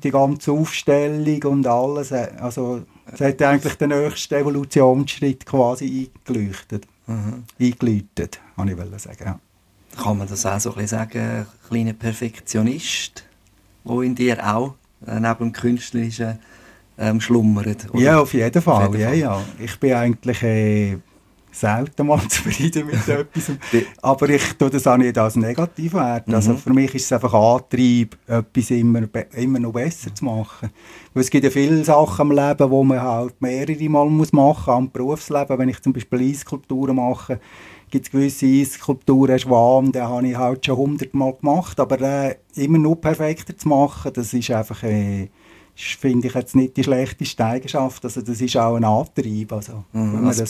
die 0.00 0.10
ganze 0.10 0.52
Aufstellung 0.52 1.42
und 1.44 1.66
alles, 1.66 2.12
also 2.12 2.82
es 3.12 3.20
hat 3.20 3.40
eigentlich 3.42 3.74
den 3.74 3.90
nächsten 3.90 4.34
Evolutionsschritt 4.34 5.46
quasi 5.46 6.10
eingeleuchtet. 6.26 6.86
Mhm. 7.06 7.44
Eingeläutet, 7.58 8.40
kann 8.56 8.68
ich 8.68 9.02
sagen. 9.02 9.24
Ja. 9.24 9.40
Kann 10.02 10.18
man 10.18 10.28
das 10.28 10.44
auch 10.44 10.58
so 10.60 10.70
ein 10.70 10.74
bisschen 10.74 10.98
sagen, 10.98 11.18
ein 11.18 11.46
kleiner 11.68 11.92
Perfektionist, 11.92 13.24
der 13.84 14.00
in 14.00 14.14
dir 14.14 14.46
auch 14.46 14.74
äh, 15.06 15.20
neben 15.20 15.38
dem 15.38 15.52
Künstlerischen 15.52 16.38
ähm, 16.98 17.20
schlummert? 17.20 17.88
Oder? 17.90 18.02
Ja, 18.02 18.20
auf 18.20 18.34
jeden 18.34 18.60
Fall. 18.60 18.88
Auf 18.88 18.94
jeden 18.94 19.08
Fall. 19.08 19.18
Ja, 19.18 19.36
ja. 19.36 19.44
Ich 19.58 19.78
bin 19.78 19.92
eigentlich... 19.94 20.42
Äh, 20.42 20.98
selten 21.56 22.06
mal 22.06 22.20
zufrieden 22.28 22.86
mit 22.86 23.08
etwas. 23.08 23.52
Aber 24.02 24.28
ich 24.28 24.52
tue 24.54 24.70
das 24.70 24.86
auch 24.86 24.96
nicht 24.96 25.16
als 25.18 25.36
negativ 25.36 25.94
werten. 25.94 26.34
Also 26.34 26.52
mhm. 26.52 26.58
Für 26.58 26.72
mich 26.72 26.94
ist 26.94 27.04
es 27.04 27.12
einfach 27.12 27.34
Antrieb, 27.34 28.16
etwas 28.26 28.70
immer, 28.70 29.02
immer 29.34 29.58
noch 29.58 29.72
besser 29.72 30.14
zu 30.14 30.24
machen. 30.24 30.70
Weil 31.14 31.22
es 31.22 31.30
gibt 31.30 31.44
ja 31.44 31.50
viele 31.50 31.84
Sachen 31.84 32.30
im 32.30 32.36
Leben, 32.36 32.70
wo 32.70 32.84
man 32.84 33.00
halt 33.00 33.40
mehrere 33.40 33.88
Mal 33.88 34.06
muss 34.06 34.32
machen 34.32 34.74
muss. 34.74 34.80
Im 34.80 34.90
Berufsleben, 34.90 35.58
wenn 35.58 35.68
ich 35.68 35.80
zum 35.80 35.92
Beispiel 35.92 36.30
Eisskulpturen 36.30 36.96
mache, 36.96 37.40
gibt 37.90 38.06
es 38.06 38.10
gewisse 38.10 38.46
Eisskulpturen, 38.46 39.38
Schwan, 39.38 39.92
den 39.92 40.02
habe 40.02 40.28
ich 40.28 40.36
halt 40.36 40.66
schon 40.66 40.76
hundertmal 40.76 41.34
gemacht. 41.34 41.80
Aber 41.80 42.00
äh, 42.00 42.36
immer 42.54 42.78
noch 42.78 42.96
perfekter 42.96 43.56
zu 43.56 43.68
machen, 43.68 44.12
das 44.14 44.32
ist 44.32 44.50
einfach... 44.50 44.82
Äh, 44.82 45.28
finde 45.76 46.28
ich 46.28 46.34
jetzt 46.34 46.56
nicht 46.56 46.76
die 46.76 46.84
schlechteste 46.84 47.44
Eigenschaft. 47.44 48.02
Also 48.04 48.22
das 48.22 48.40
ist 48.40 48.56
auch 48.56 48.76
ein 48.76 48.84
Antrieb. 48.84 49.52
Also, 49.52 49.84
mhm. 49.92 50.12
wenn 50.12 50.20
man 50.22 50.26
also 50.28 50.44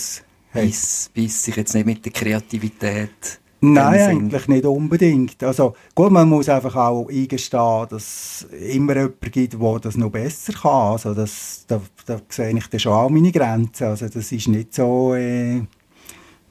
das 0.56 0.64
beißt 0.64 1.14
bis 1.14 1.42
sich 1.42 1.56
jetzt 1.56 1.74
nicht 1.74 1.86
mit 1.86 2.04
der 2.04 2.12
Kreativität 2.12 3.40
Nein, 3.60 4.00
eigentlich 4.00 4.48
nicht 4.48 4.64
unbedingt. 4.66 5.42
Also 5.42 5.74
gut, 5.94 6.10
man 6.10 6.28
muss 6.28 6.48
einfach 6.48 6.76
auch 6.76 7.08
eingestehen, 7.08 7.86
dass 7.88 8.44
es 8.52 8.60
immer 8.74 8.94
jemanden 8.94 9.30
gibt, 9.30 9.54
der 9.54 9.78
das 9.80 9.96
noch 9.96 10.10
besser 10.10 10.52
kann. 10.52 10.92
Also 10.92 11.14
das, 11.14 11.64
da, 11.66 11.80
da 12.04 12.20
sehe 12.28 12.56
ich 12.56 12.66
dann 12.66 12.80
schon 12.80 12.92
auch 12.92 13.08
meine 13.08 13.32
Grenzen. 13.32 13.84
Also 13.84 14.08
das 14.08 14.30
ist 14.30 14.48
nicht 14.48 14.74
so, 14.74 15.14
äh, 15.14 15.62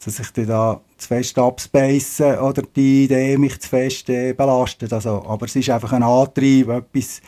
dass 0.04 0.20
ich 0.20 0.32
da 0.32 0.82
zu 0.98 1.08
fest 1.08 1.38
abspace 1.38 2.22
oder 2.22 2.64
die 2.76 3.06
Idee 3.06 3.38
mich 3.38 3.60
zu 3.60 3.70
fest 3.70 4.10
äh, 4.10 4.34
belastet. 4.34 4.92
Also, 4.92 5.24
aber 5.28 5.46
es 5.46 5.56
ist 5.56 5.70
einfach 5.70 5.94
ein 5.94 6.04
Antrieb, 6.04 6.70
etwas, 6.70 7.22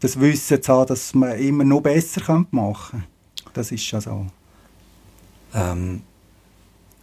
das 0.00 0.20
Wissen 0.20 0.62
zu 0.62 0.72
haben, 0.72 0.88
dass 0.88 1.14
man 1.14 1.38
immer 1.38 1.64
noch 1.64 1.80
besser 1.80 2.46
machen 2.50 3.00
könnte. 3.00 3.50
Das 3.54 3.72
ist 3.72 3.84
schon 3.84 4.00
so. 4.00 4.26
Ähm 5.54 6.02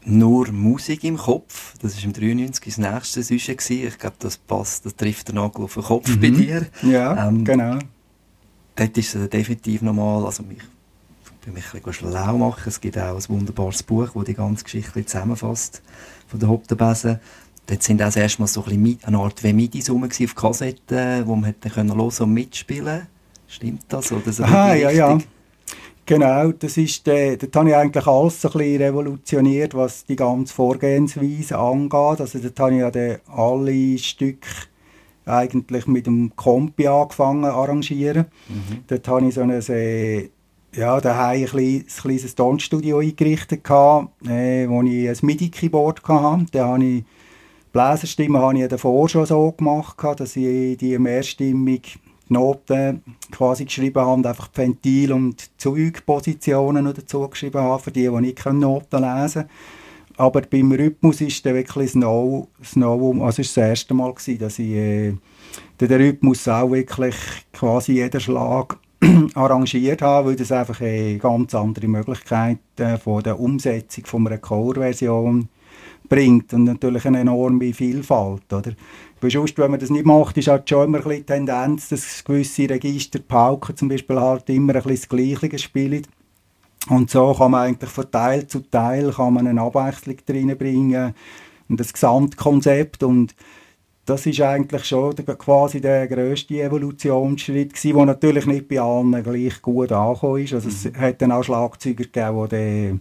nur 0.05 0.51
Musik 0.51 1.03
im 1.03 1.17
Kopf. 1.17 1.75
Das 1.81 1.97
war 1.97 2.03
im 2.03 2.13
93 2.13 2.75
das 2.75 2.77
nächste. 2.77 3.21
Gewesen. 3.21 3.87
Ich 3.87 3.97
glaube, 3.97 4.15
das 4.19 4.37
passt, 4.37 4.85
das 4.85 4.95
trifft 4.95 5.29
den 5.29 5.35
Nagel 5.35 5.65
auf 5.65 5.73
den 5.73 5.83
Kopf 5.83 6.07
mhm. 6.07 6.19
bei 6.19 6.29
dir. 6.29 6.65
Ja, 6.83 7.27
ähm, 7.27 7.43
genau. 7.43 7.79
Dort 8.75 8.97
ist 8.97 9.15
es 9.15 9.29
definitiv 9.29 9.81
nochmal, 9.81 10.25
also 10.25 10.43
mich, 10.43 10.59
für 11.41 11.51
mich 11.51 11.65
ein 11.73 11.81
bisschen 11.81 12.11
schlau 12.11 12.37
machen. 12.37 12.63
Es 12.65 12.79
gibt 12.79 12.97
auch 12.97 13.15
ein 13.15 13.29
wunderbares 13.29 13.83
Buch, 13.83 14.09
das 14.13 14.23
die 14.23 14.33
ganze 14.33 14.63
Geschichte 14.63 15.05
zusammenfasst, 15.05 15.81
von 16.27 16.39
der 16.39 16.49
Hauptbesen. 16.49 17.19
Dort 17.67 17.83
sind 17.83 18.01
auch 18.01 18.05
das 18.05 18.15
erste 18.15 18.41
Mal 18.41 18.47
so 18.47 18.63
ein 18.63 18.81
bisschen 18.81 19.03
eine 19.03 19.17
Art 19.19 19.43
wie 19.43 19.53
Midis 19.53 19.89
rum 19.89 20.03
auf 20.03 20.35
Kassetten, 20.35 21.27
wo 21.27 21.35
man 21.35 21.45
hätte 21.45 21.75
hören 21.75 21.91
und 21.91 22.33
mitspielen 22.33 23.07
Stimmt 23.47 23.83
das? 23.89 24.11
Oder 24.11 24.31
so 24.31 24.43
Aha, 24.43 24.75
ja, 24.75 24.91
ja. 24.91 25.17
Genau, 26.09 26.51
das 26.53 26.75
ist, 26.77 27.07
äh, 27.07 27.37
dort 27.37 27.55
habe 27.55 27.69
ich 27.69 27.75
eigentlich 27.75 28.07
alles 28.07 28.43
ein 28.43 28.51
bisschen 28.51 28.81
revolutioniert, 28.81 29.75
was 29.75 30.07
die 30.07 30.15
ganze 30.15 30.51
Vorgehensweise 30.51 31.59
angeht. 31.59 32.19
Also 32.19 32.39
dort 32.39 32.59
habe 32.59 32.73
ich 32.73 32.79
ja 32.79 32.89
dann 32.89 33.17
alle 33.27 33.95
Stücke 33.99 34.47
eigentlich 35.27 35.85
mit 35.85 36.07
dem 36.07 36.35
Kompi 36.35 36.87
angefangen 36.87 37.43
zu 37.43 37.49
arrangieren. 37.49 38.25
Mhm. 38.47 38.77
Dort 38.87 39.07
habe 39.07 39.27
ich 39.27 39.35
so 39.35 39.41
ein, 39.41 39.51
äh, 39.51 40.29
ja, 40.73 40.99
daheim 40.99 41.43
ein 41.43 41.45
kleines, 41.45 41.97
ein 41.97 42.01
kleines 42.01 42.33
Tonstudio 42.33 42.97
eingerichtet, 42.97 43.63
gehabt, 43.63 44.09
äh, 44.27 44.67
wo 44.67 44.81
ich 44.81 45.09
ein 45.09 45.17
MIDI-Keyboard 45.21 46.01
hatte. 46.07 46.45
Da 46.51 46.69
habe 46.69 46.85
ich 46.85 47.03
Bläserstimme 47.71 48.39
habe 48.39 48.57
ich 48.57 48.67
davor 48.67 49.07
schon 49.09 49.27
so 49.27 49.51
gemacht, 49.51 49.95
dass 50.17 50.35
ich 50.35 50.75
die 50.75 50.97
mehrstimmig 50.97 51.99
Noten 52.29 53.03
quasi 53.31 53.65
geschrieben 53.65 54.01
habe, 54.01 54.29
einfach 54.29 54.47
die 54.47 54.57
Ventil- 54.61 55.13
und 55.13 55.49
Zeugpositionen 55.59 56.85
dazu 56.85 57.27
geschrieben 57.27 57.61
habe, 57.61 57.81
für 57.81 57.91
die, 57.91 58.07
die 58.07 58.21
nicht 58.21 58.45
Noten 58.45 59.01
lesen 59.01 59.43
können. 59.43 59.49
Aber 60.19 60.41
beim 60.41 60.71
Rhythmus 60.71 61.21
ist 61.21 61.45
es 61.45 61.53
wirklich 61.53 61.91
Snow, 61.91 62.49
Snow 62.61 63.21
also 63.21 63.37
war 63.37 63.45
das 63.45 63.55
erste 63.57 63.93
Mal, 63.93 64.13
gewesen, 64.13 64.39
dass 64.39 64.59
ich 64.59 64.71
äh, 64.71 65.13
den 65.79 65.91
Rhythmus 65.93 66.45
auch 66.49 66.71
wirklich 66.71 67.15
quasi 67.53 67.93
jeden 67.93 68.19
Schlag 68.19 68.77
arrangiert 69.33 70.01
habe, 70.01 70.29
weil 70.29 70.35
das 70.35 70.51
einfach 70.51 70.81
eine 70.81 71.17
ganz 71.19 71.55
andere 71.55 71.87
Möglichkeit 71.87 72.59
äh, 72.77 72.97
von 72.97 73.23
der 73.23 73.39
Umsetzung 73.39 74.05
von 74.05 74.27
einer 74.27 74.39
Core-Version 74.39 75.47
bringt 76.09 76.53
und 76.53 76.65
natürlich 76.65 77.05
eine 77.05 77.21
enorme 77.21 77.73
Vielfalt, 77.73 78.51
oder? 78.51 78.73
Weil 79.21 79.31
sonst, 79.31 79.57
wenn 79.57 79.71
man 79.71 79.79
das 79.79 79.89
nicht 79.89 80.05
macht, 80.05 80.37
ist 80.37 80.47
halt 80.47 80.69
schon 80.69 80.87
immer 80.87 81.05
ein 81.05 81.09
die 81.09 81.23
Tendenz, 81.23 81.89
dass 81.89 82.23
gewisse 82.23 82.69
Register, 82.69 83.19
Pauken 83.19 83.75
zum 83.75 83.89
Beispiel, 83.89 84.19
halt 84.19 84.49
immer 84.49 84.75
ein 84.75 84.83
bisschen 84.83 84.95
das 84.95 85.09
Gleiche 85.09 85.59
spielen. 85.59 86.07
Und 86.87 87.09
so 87.09 87.33
kann 87.33 87.51
man 87.51 87.67
eigentlich 87.67 87.89
von 87.89 88.09
Teil 88.09 88.47
zu 88.47 88.61
Teil 88.61 89.11
kann 89.11 89.33
man 89.33 89.47
eine 89.47 89.61
Abwechslung 89.61 90.15
reinbringen 90.27 91.13
und 91.67 91.79
das 91.79 91.93
Gesamtkonzept 91.93 93.03
und 93.03 93.35
das 94.05 94.25
ist 94.25 94.41
eigentlich 94.41 94.85
schon 94.85 95.15
der, 95.15 95.35
quasi 95.35 95.81
der 95.81 96.07
grösste 96.07 96.61
Evolutionsschritt 96.61 97.75
gewesen, 97.75 97.95
der 97.95 98.05
natürlich 98.07 98.45
nicht 98.47 98.67
bei 98.67 98.79
allen 98.81 99.23
gleich 99.23 99.61
gut 99.61 99.91
angekommen 99.91 100.43
ist. 100.43 100.53
Also 100.53 100.67
mhm. 100.67 100.73
es 100.73 100.99
hat 100.99 101.21
dann 101.21 101.31
auch 101.31 101.43
Schlagzeuger 101.43 102.05
gegeben, 102.05 102.49
die 102.51 102.99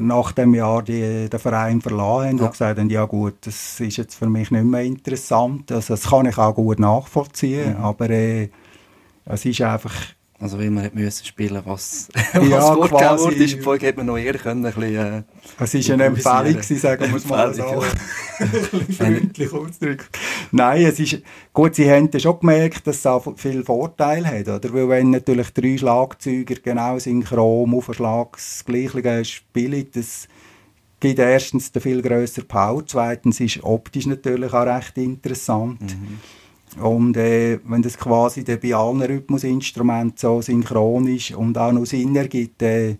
nach 0.00 0.32
dem 0.32 0.54
Jahr 0.54 0.82
die, 0.82 1.28
den 1.28 1.40
Verein 1.40 1.80
verlassen 1.80 2.28
haben 2.28 2.38
ja. 2.38 2.44
und 2.44 2.50
gesagt 2.52 2.78
haben, 2.78 2.90
ja 2.90 3.04
gut, 3.04 3.34
das 3.42 3.80
ist 3.80 3.96
jetzt 3.96 4.14
für 4.14 4.28
mich 4.28 4.50
nicht 4.50 4.64
mehr 4.64 4.82
interessant. 4.82 5.72
Also 5.72 5.94
das 5.94 6.10
kann 6.10 6.26
ich 6.26 6.38
auch 6.38 6.54
gut 6.54 6.78
nachvollziehen, 6.78 7.76
mhm. 7.76 7.84
aber 7.84 8.10
äh, 8.10 8.50
es 9.24 9.44
ist 9.44 9.60
einfach 9.62 9.94
also 10.44 10.60
wie 10.60 10.68
man 10.68 10.90
müssen 10.92 11.24
spielen 11.24 11.62
was, 11.64 12.08
was 12.34 12.48
ja, 12.50 12.60
vorgegeben 12.60 13.18
wurde, 13.18 13.34
ist, 13.36 13.62
vorher 13.62 13.88
hätte 13.88 13.96
man 13.96 14.06
noch 14.08 14.18
eher 14.18 14.34
können, 14.34 14.66
ein 14.66 14.74
bisschen, 14.74 14.94
äh, 14.94 15.22
Es 15.58 15.88
war 15.88 15.94
eine 15.94 16.04
Empfehlung, 16.04 16.52
gewesen, 16.52 16.76
sagen 16.76 17.10
wir 17.10 17.16
es 17.16 17.26
mal 17.26 17.54
so. 17.54 17.62
ein 18.40 18.50
bisschen 18.50 18.92
freundlich 18.92 19.52
ausdrücken. 19.54 20.04
Nein, 20.52 20.84
es 20.84 21.00
ist, 21.00 21.22
gut, 21.54 21.76
sie 21.76 21.90
haben 21.90 22.10
schon 22.20 22.40
gemerkt, 22.40 22.86
dass 22.86 22.98
es 22.98 23.06
auch 23.06 23.38
viel 23.38 23.64
Vorteile 23.64 24.26
hat, 24.26 24.48
oder? 24.48 24.74
Weil 24.74 24.88
wenn 24.90 25.10
natürlich 25.12 25.50
drei 25.54 25.78
Schlagzeuger 25.78 26.56
genau 26.62 26.98
synchron 26.98 27.74
auf 27.74 27.86
den 27.86 27.94
Schlag 27.94 28.32
das 28.32 28.66
Gleiche 28.66 29.24
spielen, 29.24 29.86
das 29.94 30.28
gibt 31.00 31.20
erstens 31.20 31.70
eine 31.72 31.80
viel 31.80 32.02
grössere 32.02 32.44
Power, 32.44 32.84
zweitens 32.84 33.40
ist 33.40 33.64
optisch 33.64 34.04
natürlich 34.04 34.52
auch 34.52 34.66
recht 34.66 34.98
interessant. 34.98 35.80
Mhm. 35.80 36.18
Und 36.80 37.16
äh, 37.16 37.58
wenn 37.64 37.82
das 37.82 37.96
quasi 37.96 38.42
bei 38.42 38.74
allen 38.74 39.02
Rhythmusinstrumenten 39.02 40.18
so 40.18 40.40
synchron 40.40 41.06
ist 41.06 41.32
und 41.32 41.56
auch 41.56 41.72
noch 41.72 41.84
Sinn 41.84 42.16
ergibt, 42.16 42.62
äh, 42.62 42.96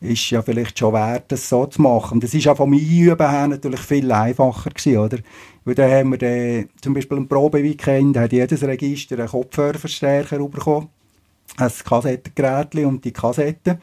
ist 0.00 0.30
ja 0.30 0.42
vielleicht 0.42 0.78
schon 0.78 0.92
wert, 0.92 1.24
das 1.28 1.48
so 1.48 1.66
zu 1.66 1.80
machen. 1.80 2.20
Das 2.20 2.34
ist 2.34 2.44
ja 2.44 2.54
vom 2.54 2.72
Einüben 2.72 3.30
her 3.30 3.48
natürlich 3.48 3.80
viel 3.80 4.10
einfacher 4.12 4.70
gewesen, 4.70 4.98
oder? 4.98 5.18
Weil 5.64 5.74
da 5.74 5.88
haben 5.88 6.10
wir 6.10 6.18
den, 6.18 6.68
zum 6.80 6.92
Beispiel 6.92 7.16
im 7.16 7.28
Probeweekend 7.28 8.16
hat 8.18 8.32
jedes 8.32 8.62
Register 8.62 9.18
einen 9.18 9.28
Kopfhörerverstärker 9.28 10.38
bekommen, 10.38 10.88
ein 11.56 11.72
Kassettengerät 11.84 12.74
und 12.84 13.04
die 13.04 13.12
Kassette 13.12 13.78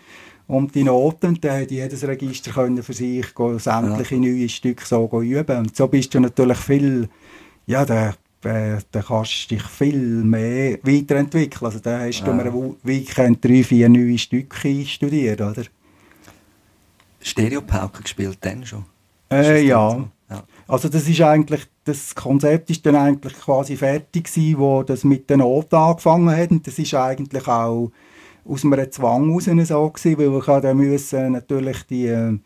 und 0.48 0.76
die 0.76 0.84
Noten. 0.84 1.40
Dann 1.42 1.62
hat 1.62 1.72
jedes 1.72 2.06
Register 2.06 2.52
können 2.52 2.84
für 2.84 2.94
sich 2.94 3.26
sämtliche 3.58 4.16
ja. 4.16 4.22
neue 4.22 4.50
Stücke 4.50 4.86
so 4.86 5.10
üben. 5.22 5.58
Und 5.58 5.76
so 5.76 5.88
bist 5.88 6.14
du 6.14 6.20
natürlich 6.20 6.58
viel, 6.58 7.10
ja, 7.66 7.84
der 7.84 8.14
äh, 8.46 8.78
dann 8.92 9.04
kannst 9.04 9.52
du 9.52 9.56
dich 9.56 9.64
viel 9.64 10.24
mehr 10.24 10.80
weiterentwickeln. 10.84 11.66
Also 11.66 11.80
da 11.80 12.00
hast 12.00 12.22
du 12.22 12.32
ja. 12.32 12.38
einem 12.38 12.76
Weekend 12.84 13.44
drei, 13.44 13.64
vier 13.64 13.90
neue 13.90 14.18
Stücke 14.18 14.86
studiert, 14.86 15.42
oder? 15.42 15.64
Stereopauken 17.22 18.04
gespielt 18.04 18.40
dann 18.42 18.66
schon? 18.66 18.86
Äh, 19.32 19.66
ja. 19.66 20.06
ja. 20.30 20.44
Also 20.68 20.90
das 20.90 21.08
ist 21.08 21.22
eigentlich, 21.22 21.68
das 21.84 22.16
Konzept 22.16 22.70
ist 22.70 22.86
dann 22.86 22.96
eigentlich 22.96 23.34
quasi 23.34 23.76
fertig 23.78 24.26
gewesen, 24.26 24.60
wo 24.60 24.84
das 24.84 25.04
mit 25.04 25.30
den 25.30 25.40
Noten 25.40 25.76
angefangen 25.76 26.36
hat. 26.36 26.52
Und 26.52 26.66
das 26.66 26.80
ist 26.80 26.94
eigentlich 26.94 27.48
auch 27.48 27.92
aus 28.44 28.66
einem 28.66 28.92
Zwang 28.92 29.30
heraus 29.30 29.68
so 29.68 29.90
gewesen, 29.90 30.18
weil 30.18 30.32
wir 30.32 30.62
dann 30.62 30.78
müssen 30.78 31.32
natürlich 31.34 31.84
die 31.84 32.08
äh, 32.08 32.38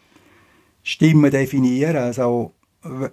Stimmen 0.84 1.31
definieren. 1.31 1.97
Also 1.97 2.53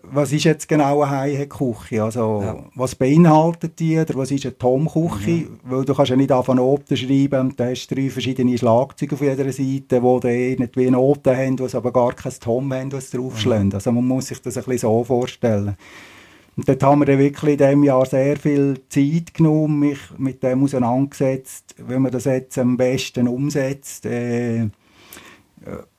was 0.02 0.32
ist 0.32 0.44
jetzt 0.44 0.68
genau 0.68 1.02
eine 1.02 1.10
Heiheküche? 1.10 2.02
Also, 2.02 2.42
ja. 2.42 2.64
was 2.74 2.94
beinhaltet 2.94 3.78
die? 3.78 3.98
Oder 3.98 4.14
was 4.14 4.30
ist 4.30 4.44
eine 4.44 4.56
Tomküche? 4.58 5.30
Mhm. 5.30 5.60
Weil 5.64 5.84
du 5.84 5.94
kannst 5.94 6.10
ja 6.10 6.16
nicht 6.16 6.30
von 6.30 6.56
Noten 6.56 6.96
schreiben 6.96 7.40
und 7.40 7.60
da 7.60 7.66
hast 7.66 7.88
drei 7.88 8.10
verschiedene 8.10 8.56
Schlagzeuge 8.58 9.14
auf 9.14 9.22
jeder 9.22 9.44
Seite, 9.50 9.56
die 9.62 9.86
dann 9.88 10.24
irgendwie 10.24 10.90
Noten 10.90 11.36
haben, 11.36 11.56
die 11.56 11.74
aber 11.74 11.92
gar 11.92 12.12
kein 12.12 12.32
Tom 12.38 12.72
haben, 12.72 12.92
was 12.92 13.10
draufschlagen. 13.10 13.68
Mhm. 13.68 13.74
Also 13.74 13.92
man 13.92 14.06
muss 14.06 14.26
sich 14.26 14.42
das 14.42 14.56
ein 14.56 14.64
bisschen 14.64 14.78
so 14.78 15.04
vorstellen. 15.04 15.76
Und 16.54 16.68
dort 16.68 16.82
haben 16.82 17.00
wir 17.00 17.06
dann 17.06 17.18
wirklich 17.18 17.52
in 17.52 17.58
diesem 17.58 17.84
Jahr 17.84 18.04
sehr 18.04 18.36
viel 18.36 18.78
Zeit 18.90 19.32
genommen, 19.32 19.78
mich 19.78 19.98
mit 20.18 20.42
dem 20.42 20.62
auseinandergesetzt, 20.62 21.76
wie 21.78 21.98
man 21.98 22.12
das 22.12 22.24
jetzt 22.24 22.58
am 22.58 22.76
besten 22.76 23.26
umsetzt. 23.26 24.04
Äh, 24.04 24.68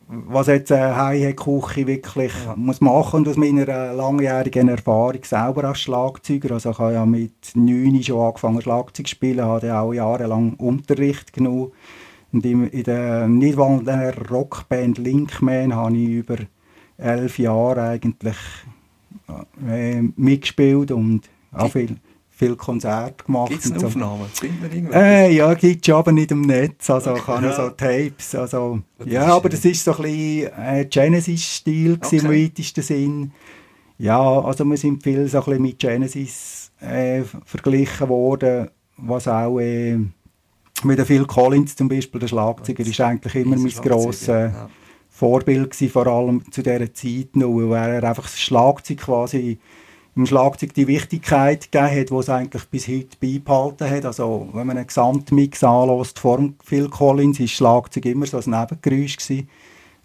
was 0.07 0.47
jetzt 0.47 0.71
eine 0.71 0.95
Heimküche 0.95 1.87
wirklich 1.87 2.33
ja. 2.45 2.55
muss 2.55 2.81
machen 2.81 3.19
und 3.19 3.27
aus 3.27 3.37
meiner 3.37 3.93
langjährigen 3.93 4.69
Erfahrung 4.69 5.23
selber 5.23 5.65
als 5.65 5.81
Schlagzeuger, 5.81 6.51
also 6.51 6.71
ich 6.71 6.79
habe 6.79 6.93
ja 6.93 7.05
mit 7.05 7.51
neun 7.55 8.01
schon 8.03 8.19
angefangen 8.19 8.61
Schlagzeug 8.61 9.07
zu 9.07 9.11
spielen, 9.11 9.45
habe 9.45 9.75
auch 9.75 9.93
jahrelang 9.93 10.53
Unterricht 10.55 11.33
genommen 11.33 11.71
und 12.31 12.45
in, 12.45 12.83
der 12.83 13.27
Nidwalder 13.27 14.13
Rockband 14.29 14.97
Linkman 14.97 15.75
habe 15.75 15.97
ich 15.97 16.09
über 16.09 16.37
elf 16.97 17.39
Jahre 17.39 17.81
eigentlich 17.83 18.37
äh, 19.67 20.01
mitgespielt 20.15 20.91
und 20.91 21.29
auch 21.51 21.69
viel 21.69 21.97
viele 22.35 22.55
Konzerte 22.55 23.23
gemacht. 23.23 23.51
Gibt 23.51 23.63
es 23.63 23.71
eine 23.71 23.79
so. 23.79 23.87
Aufnahme? 23.87 24.25
Äh, 24.93 25.35
ja, 25.35 25.53
gibt 25.53 25.87
es 25.87 25.93
aber 25.93 26.11
nicht 26.11 26.31
im 26.31 26.41
Netz, 26.41 26.89
also 26.89 27.15
ich 27.15 27.27
habe 27.27 27.45
ja. 27.45 27.53
so 27.53 27.69
Tapes. 27.69 28.35
Also, 28.35 28.79
ja, 29.05 29.25
aber 29.27 29.49
das 29.49 29.63
ist 29.65 29.83
so 29.83 29.95
ein 29.95 30.01
bisschen 30.01 30.51
äh, 30.57 30.85
Genesis-Stil 30.89 31.99
okay. 32.03 32.17
im 32.17 32.29
weitesten 32.29 32.81
Sinn. 32.81 33.31
Ja, 33.97 34.19
also 34.19 34.65
wir 34.65 34.77
sind 34.77 35.03
viel 35.03 35.27
so 35.27 35.37
ein 35.39 35.45
bisschen 35.45 35.61
mit 35.61 35.79
Genesis 35.79 36.71
äh, 36.81 37.21
verglichen 37.45 38.09
worden, 38.09 38.69
was 38.97 39.27
auch 39.27 39.59
äh, 39.59 39.97
mit 40.83 41.01
Phil 41.01 41.25
Collins 41.25 41.75
zum 41.75 41.87
Beispiel, 41.87 42.19
der 42.19 42.27
Schlagzeuger, 42.27 42.83
ist 42.83 42.99
eigentlich 42.99 43.35
immer 43.35 43.55
mein 43.55 43.71
grosses 43.71 44.27
ja. 44.27 44.69
Vorbild 45.09 45.71
gewesen, 45.71 45.91
vor 45.91 46.07
allem 46.07 46.51
zu 46.51 46.63
dieser 46.63 46.93
Zeit 46.93 47.35
noch, 47.35 47.53
weil 47.69 47.93
er 47.93 48.03
einfach 48.03 48.23
das 48.23 48.41
Schlagzeug 48.41 48.97
quasi 48.97 49.59
im 50.15 50.25
Schlagzeug 50.25 50.73
die 50.73 50.87
Wichtigkeit 50.87 51.71
gegeben 51.71 51.99
hat, 51.99 52.09
die 52.11 52.15
es 52.15 52.29
eigentlich 52.29 52.65
bis 52.65 52.87
heute 52.87 53.17
beibehalten 53.19 53.89
hat. 53.89 54.05
Also 54.05 54.49
wenn 54.53 54.67
man 54.67 54.77
einen 54.77 54.87
Gesamtmix 54.87 55.63
anlässt 55.63 56.19
vor 56.19 56.39
Phil 56.63 56.89
Collins, 56.89 57.39
ist 57.39 57.53
Schlagzeug 57.53 58.05
immer 58.05 58.27
so 58.27 58.37
ein 58.37 58.43
Nebengeräusch 58.45 59.17
gewesen. 59.17 59.49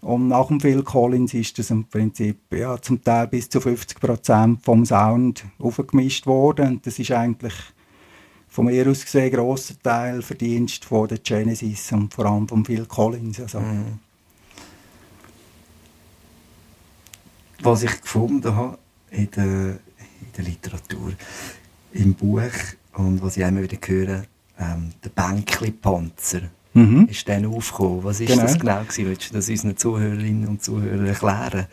Und 0.01 0.29
nach 0.29 0.47
dem 0.47 0.61
Phil 0.61 0.81
Collins 0.81 1.33
ist 1.33 1.59
das 1.59 1.71
im 1.71 1.85
Prinzip 1.85 2.37
ja, 2.51 2.81
zum 2.81 3.03
Teil 3.03 3.27
bis 3.27 3.49
zu 3.49 3.59
50 3.59 3.99
Prozent 3.99 4.63
vom 4.63 4.85
Sound 4.85 5.43
aufgemischt 5.59 6.25
worden. 6.25 6.67
Und 6.67 6.87
das 6.87 6.97
ist 6.97 7.11
eigentlich 7.11 7.53
von 8.47 8.65
mir 8.65 8.89
aus 8.89 9.03
gesehen 9.03 9.25
ein 9.25 9.31
grosser 9.31 9.75
Teil 9.83 10.21
Verdienst 10.21 10.85
von 10.85 11.07
der 11.07 11.19
Genesis 11.19 11.91
und 11.91 12.13
vor 12.13 12.25
allem 12.25 12.47
von 12.47 12.65
Phil 12.65 12.85
Collins. 12.85 13.39
Also. 13.41 13.59
Mhm. 13.59 13.99
Was 17.61 17.83
ich 17.83 18.01
gefunden 18.01 18.55
habe 18.55 18.77
in 19.11 19.29
der 19.31 19.79
der 20.39 20.45
Literatur, 20.45 21.13
im 21.93 22.13
Buch 22.13 22.41
und 22.93 23.21
was 23.21 23.37
ich 23.37 23.43
immer 23.43 23.61
wieder 23.61 23.77
höre, 23.85 24.23
ähm, 24.59 24.91
der 25.03 25.09
Bänkli-Panzer. 25.09 26.41
Mhm. 26.73 27.07
Ist 27.09 27.27
dann 27.27 27.45
aufgekommen. 27.45 28.03
Was 28.03 28.19
ist 28.19 28.27
genau. 28.27 28.43
das 28.43 28.59
genau 28.59 28.81
gewesen? 28.81 29.05
Willst 29.05 29.29
du 29.29 29.33
das 29.33 29.49
unseren 29.49 29.77
Zuhörerinnen 29.77 30.47
und 30.47 30.63
Zuhörern 30.63 31.05
erklären? 31.05 31.65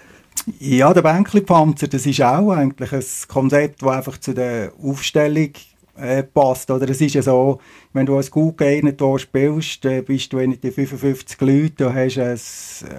Ja, 0.59 0.92
der 0.92 1.02
Bänkli-Panzer, 1.02 1.88
das 1.88 2.07
ist 2.07 2.20
auch 2.22 2.50
eigentlich 2.52 2.92
ein 2.92 3.05
Konzept, 3.29 3.83
das 3.83 3.90
einfach 3.90 4.18
zu 4.18 4.33
der 4.33 4.72
Aufstellung 4.83 5.50
äh, 5.99 6.23
passt. 6.23 6.71
Oder 6.71 6.89
es 6.89 7.01
ist 7.01 7.15
ja 7.15 7.23
so, 7.23 7.59
wenn 7.93 8.07
du 8.07 8.17
als 8.17 8.31
gut 8.31 8.61
irgendwo 8.61 9.19
spielst, 9.19 9.85
dann 9.85 10.05
bist 10.05 10.33
du 10.33 10.39
in 10.39 10.61
die 10.61 10.71
55 10.71 11.41
Leute, 11.41 11.95
hast 11.95 12.19
ein, 12.19 12.39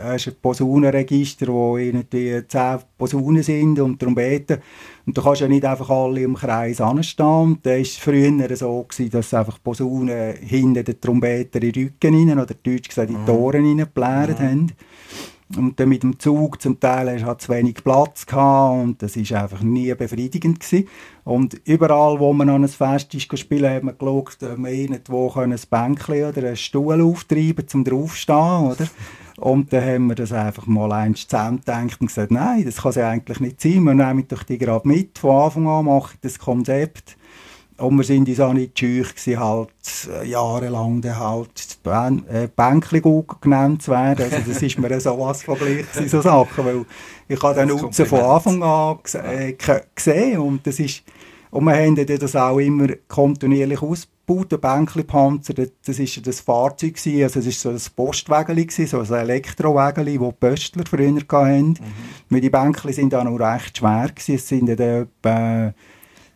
hast 0.03 0.27
ein 0.27 0.35
Posaunenregister, 0.41 1.47
wo 1.47 1.77
irgendwie 1.77 2.41
10 2.47 2.79
Posaunen 2.97 3.43
sind 3.43 3.79
und 3.79 3.99
Trompeten. 3.99 4.57
Und 5.05 5.17
du 5.17 5.21
kannst 5.21 5.41
ja 5.41 5.47
nicht 5.47 5.63
einfach 5.63 5.89
alle 5.89 6.21
im 6.21 6.35
Kreis 6.35 6.81
anstehen. 6.81 7.59
Da 7.63 7.71
war 7.71 7.77
es 7.77 7.95
früher 7.95 8.55
so, 8.55 8.83
gewesen, 8.83 9.11
dass 9.11 9.33
einfach 9.33 9.61
Posaunen 9.63 10.35
hinter 10.35 10.83
den 10.83 10.99
Trompeten 10.99 11.61
in 11.61 11.71
den 11.71 11.83
Rücken 11.83 12.29
rein, 12.29 12.39
oder 12.39 12.53
deutsch 12.53 12.89
gesagt 12.89 13.09
in 13.09 13.17
die 13.17 13.25
Toren 13.25 13.61
mhm. 13.61 13.67
reingeplärt 13.67 14.39
mhm. 14.39 14.43
haben. 14.43 14.71
Und 15.55 15.79
dann 15.79 15.89
mit 15.89 16.03
dem 16.03 16.19
Zug 16.19 16.61
zum 16.61 16.79
Teil 16.79 17.09
hast 17.09 17.21
du 17.21 17.27
halt 17.27 17.41
zu 17.41 17.53
wenig 17.53 17.75
Platz 17.75 18.25
gehabt 18.25 18.83
und 18.83 19.01
das 19.01 19.15
ist 19.15 19.31
einfach 19.31 19.61
nie 19.61 19.93
befriedigend 19.93 20.59
gewesen. 20.59 20.89
Und 21.23 21.61
überall, 21.63 22.19
wo 22.19 22.33
man 22.33 22.49
an 22.49 22.63
ein 22.63 22.67
Fest 22.67 23.13
ist 23.13 23.39
spielen, 23.39 23.73
hat 23.73 23.83
man 23.83 23.97
geschaut, 23.97 24.43
ob 24.43 24.57
man 24.57 24.73
irgendwo 24.73 25.31
ein 25.35 25.55
Bänkchen 25.69 26.25
oder 26.25 26.47
einen 26.47 26.57
Stuhl 26.57 27.01
auftreiben 27.01 27.67
zum 27.67 27.85
draufstehen, 27.85 28.71
oder? 28.71 28.87
Und 29.37 29.71
dann 29.71 29.85
haben 29.85 30.07
wir 30.07 30.15
das 30.15 30.33
einfach 30.33 30.65
mal 30.65 30.91
eins 30.91 31.27
zusammen 31.27 31.59
gedacht 31.59 32.01
und 32.01 32.07
gesagt, 32.07 32.31
nein, 32.31 32.65
das 32.65 32.77
kann 32.77 32.89
es 32.89 32.95
ja 32.95 33.09
eigentlich 33.09 33.39
nicht 33.39 33.61
sein. 33.61 33.83
Wir 33.83 33.93
nehmen 33.93 34.27
doch 34.27 34.43
die 34.43 34.57
gerade 34.57 34.87
mit. 34.87 35.19
Von 35.19 35.43
Anfang 35.43 35.67
an 35.67 35.85
mache 35.85 36.15
ich 36.15 36.19
das 36.21 36.39
Konzept 36.39 37.17
und 37.77 37.97
wir 37.97 38.03
sind 38.03 38.27
uns 38.27 38.39
auch 38.39 38.53
nicht 38.53 38.77
scheu 38.77 39.03
gewesen, 39.03 39.39
halt 39.39 39.69
äh, 40.09 40.27
jahrelang 40.27 41.01
dann 41.01 41.19
halt 41.19 41.77
Bän 41.83 42.27
äh, 42.27 42.47
Bänkli-Guggen 42.53 43.37
genannt 43.39 43.83
zu 43.83 43.91
werden. 43.91 44.25
Also 44.31 44.37
das 44.47 44.61
ist 44.61 44.79
mir 44.79 44.99
so 44.99 45.19
was 45.19 45.43
von 45.43 45.57
gleich 45.57 45.85
so 46.07 46.21
Sachen, 46.21 46.65
weil 46.65 46.85
ich 47.27 47.41
habe 47.41 47.55
den 47.55 47.69
Nutzen 47.69 48.05
von 48.05 48.19
Anfang 48.19 48.63
an 48.63 48.97
äh, 49.13 49.55
gesehen 49.95 50.39
und 50.39 50.65
das 50.65 50.79
ist 50.79 51.03
und 51.49 51.63
wir 51.63 51.75
haben 51.75 51.95
das 51.95 52.35
auch 52.35 52.59
immer 52.59 52.87
kontinuierlich 53.07 53.81
ausgebaut, 53.81 54.51
der 54.51 54.57
Bänkli-Panzer, 54.57 55.53
das 55.53 55.99
war 55.99 56.23
das 56.23 56.41
Fahrzeug 56.41 56.95
gewesen, 56.95 57.23
also 57.23 57.39
das 57.39 57.45
war 57.45 57.53
so 57.53 57.69
ein 57.69 57.95
Postwägeli 57.95 58.67
so 58.69 58.99
ein 58.99 59.13
Elektrowägeli, 59.13 60.17
das 60.17 60.27
die 60.27 60.35
Pöstler 60.39 60.83
früher 60.89 61.15
hatten. 61.15 61.77
Mhm. 62.29 62.41
Die 62.41 62.49
Bänkli 62.49 62.91
sind 62.91 63.15
auch 63.15 63.23
noch 63.23 63.39
recht 63.39 63.77
schwer 63.77 64.09
gewesen, 64.09 64.35
es 64.35 64.47
sind 64.47 64.69
etwa 64.69 65.73